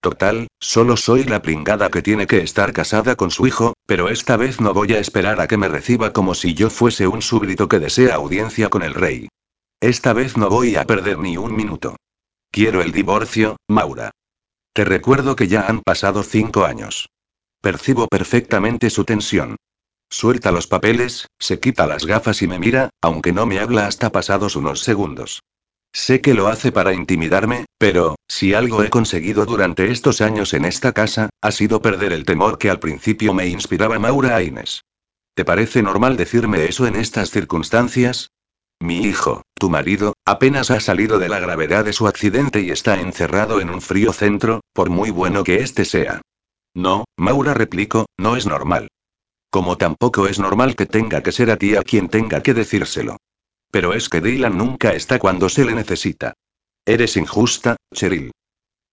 Total, 0.00 0.48
solo 0.60 0.96
soy 0.96 1.24
la 1.24 1.40
pringada 1.40 1.88
que 1.88 2.02
tiene 2.02 2.26
que 2.26 2.42
estar 2.42 2.72
casada 2.72 3.16
con 3.16 3.30
su 3.30 3.46
hijo, 3.46 3.72
pero 3.86 4.10
esta 4.10 4.36
vez 4.36 4.60
no 4.60 4.74
voy 4.74 4.92
a 4.92 4.98
esperar 4.98 5.40
a 5.40 5.46
que 5.46 5.56
me 5.56 5.68
reciba 5.68 6.12
como 6.12 6.34
si 6.34 6.54
yo 6.54 6.68
fuese 6.68 7.06
un 7.06 7.22
súbdito 7.22 7.68
que 7.68 7.78
desea 7.78 8.16
audiencia 8.16 8.68
con 8.68 8.82
el 8.82 8.94
rey. 8.94 9.28
Esta 9.80 10.12
vez 10.12 10.36
no 10.36 10.50
voy 10.50 10.76
a 10.76 10.84
perder 10.84 11.18
ni 11.18 11.36
un 11.36 11.56
minuto. 11.56 11.96
Quiero 12.50 12.82
el 12.82 12.92
divorcio, 12.92 13.56
Maura. 13.66 14.10
Te 14.74 14.84
recuerdo 14.84 15.36
que 15.36 15.48
ya 15.48 15.66
han 15.66 15.80
pasado 15.80 16.22
cinco 16.22 16.64
años. 16.64 17.08
Percibo 17.60 18.06
perfectamente 18.06 18.90
su 18.90 19.04
tensión. 19.04 19.56
Suelta 20.10 20.52
los 20.52 20.66
papeles, 20.66 21.28
se 21.38 21.60
quita 21.60 21.86
las 21.86 22.04
gafas 22.04 22.42
y 22.42 22.46
me 22.46 22.58
mira, 22.58 22.90
aunque 23.00 23.32
no 23.32 23.46
me 23.46 23.58
habla 23.58 23.86
hasta 23.86 24.12
pasados 24.12 24.54
unos 24.54 24.80
segundos. 24.80 25.40
Sé 25.96 26.20
que 26.20 26.34
lo 26.34 26.48
hace 26.48 26.72
para 26.72 26.92
intimidarme, 26.92 27.66
pero, 27.78 28.16
si 28.26 28.52
algo 28.52 28.82
he 28.82 28.90
conseguido 28.90 29.46
durante 29.46 29.92
estos 29.92 30.20
años 30.20 30.52
en 30.52 30.64
esta 30.64 30.90
casa, 30.90 31.30
ha 31.40 31.52
sido 31.52 31.80
perder 31.80 32.12
el 32.12 32.24
temor 32.24 32.58
que 32.58 32.68
al 32.68 32.80
principio 32.80 33.32
me 33.32 33.46
inspiraba 33.46 34.00
Maura 34.00 34.34
Aines. 34.34 34.82
¿Te 35.36 35.44
parece 35.44 35.84
normal 35.84 36.16
decirme 36.16 36.64
eso 36.64 36.88
en 36.88 36.96
estas 36.96 37.30
circunstancias? 37.30 38.32
Mi 38.80 39.02
hijo, 39.02 39.42
tu 39.54 39.70
marido, 39.70 40.14
apenas 40.24 40.72
ha 40.72 40.80
salido 40.80 41.20
de 41.20 41.28
la 41.28 41.38
gravedad 41.38 41.84
de 41.84 41.92
su 41.92 42.08
accidente 42.08 42.60
y 42.60 42.70
está 42.70 43.00
encerrado 43.00 43.60
en 43.60 43.70
un 43.70 43.80
frío 43.80 44.12
centro, 44.12 44.62
por 44.72 44.90
muy 44.90 45.10
bueno 45.10 45.44
que 45.44 45.60
éste 45.60 45.84
sea. 45.84 46.22
No, 46.74 47.04
Maura 47.16 47.54
replico, 47.54 48.06
no 48.18 48.36
es 48.36 48.46
normal. 48.46 48.88
Como 49.48 49.78
tampoco 49.78 50.26
es 50.26 50.40
normal 50.40 50.74
que 50.74 50.86
tenga 50.86 51.22
que 51.22 51.30
ser 51.30 51.52
a 51.52 51.56
ti 51.56 51.76
a 51.76 51.84
quien 51.84 52.08
tenga 52.08 52.42
que 52.42 52.52
decírselo. 52.52 53.16
Pero 53.74 53.92
es 53.92 54.08
que 54.08 54.20
Dylan 54.20 54.56
nunca 54.56 54.92
está 54.92 55.18
cuando 55.18 55.48
se 55.48 55.64
le 55.64 55.74
necesita. 55.74 56.34
Eres 56.86 57.16
injusta, 57.16 57.74
Cheryl. 57.92 58.30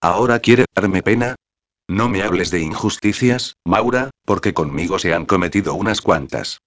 ¿Ahora 0.00 0.40
quiere 0.40 0.64
darme 0.74 1.04
pena? 1.04 1.36
No 1.88 2.08
me 2.08 2.24
hables 2.24 2.50
de 2.50 2.62
injusticias, 2.62 3.54
Maura, 3.64 4.10
porque 4.24 4.52
conmigo 4.52 4.98
se 4.98 5.14
han 5.14 5.24
cometido 5.24 5.74
unas 5.74 6.00
cuantas. 6.00 6.58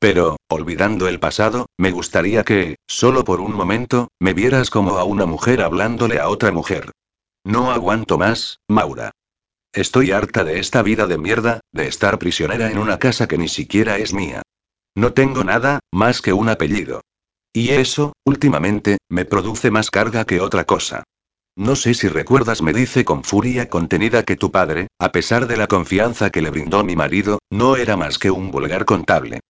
Pero, 0.00 0.36
olvidando 0.48 1.06
el 1.06 1.20
pasado, 1.20 1.66
me 1.78 1.92
gustaría 1.92 2.42
que, 2.42 2.74
solo 2.88 3.22
por 3.22 3.40
un 3.40 3.54
momento, 3.54 4.08
me 4.18 4.34
vieras 4.34 4.68
como 4.68 4.98
a 4.98 5.04
una 5.04 5.26
mujer 5.26 5.62
hablándole 5.62 6.18
a 6.18 6.28
otra 6.28 6.50
mujer. 6.50 6.90
No 7.44 7.70
aguanto 7.70 8.18
más, 8.18 8.58
Maura. 8.66 9.12
Estoy 9.72 10.10
harta 10.10 10.42
de 10.42 10.58
esta 10.58 10.82
vida 10.82 11.06
de 11.06 11.18
mierda, 11.18 11.60
de 11.70 11.86
estar 11.86 12.18
prisionera 12.18 12.68
en 12.72 12.78
una 12.78 12.98
casa 12.98 13.28
que 13.28 13.38
ni 13.38 13.46
siquiera 13.46 13.96
es 13.98 14.12
mía. 14.12 14.42
No 14.96 15.12
tengo 15.12 15.44
nada, 15.44 15.78
más 15.92 16.20
que 16.20 16.32
un 16.32 16.48
apellido. 16.48 17.02
Y 17.52 17.70
eso, 17.70 18.12
últimamente, 18.24 18.98
me 19.08 19.24
produce 19.24 19.70
más 19.70 19.90
carga 19.90 20.24
que 20.24 20.40
otra 20.40 20.64
cosa. 20.64 21.02
No 21.56 21.74
sé 21.74 21.94
si 21.94 22.08
recuerdas, 22.08 22.62
me 22.62 22.72
dice 22.72 23.04
con 23.04 23.24
furia 23.24 23.68
contenida 23.68 24.22
que 24.22 24.36
tu 24.36 24.52
padre, 24.52 24.86
a 25.00 25.10
pesar 25.10 25.48
de 25.48 25.56
la 25.56 25.66
confianza 25.66 26.30
que 26.30 26.42
le 26.42 26.50
brindó 26.50 26.84
mi 26.84 26.94
marido, 26.94 27.40
no 27.50 27.76
era 27.76 27.96
más 27.96 28.18
que 28.18 28.30
un 28.30 28.52
vulgar 28.52 28.84
contable. 28.84 29.40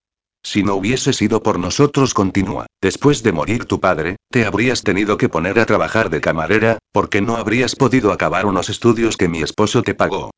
Si 0.42 0.62
no 0.62 0.76
hubiese 0.76 1.12
sido 1.12 1.42
por 1.42 1.58
nosotros, 1.58 2.14
continúa. 2.14 2.66
Después 2.80 3.22
de 3.22 3.32
morir 3.32 3.66
tu 3.66 3.78
padre, 3.80 4.16
te 4.30 4.46
habrías 4.46 4.82
tenido 4.82 5.18
que 5.18 5.28
poner 5.28 5.58
a 5.58 5.66
trabajar 5.66 6.08
de 6.08 6.22
camarera, 6.22 6.78
porque 6.92 7.20
no 7.20 7.36
habrías 7.36 7.76
podido 7.76 8.12
acabar 8.12 8.46
unos 8.46 8.70
estudios 8.70 9.18
que 9.18 9.28
mi 9.28 9.42
esposo 9.42 9.82
te 9.82 9.94
pagó. 9.94 10.30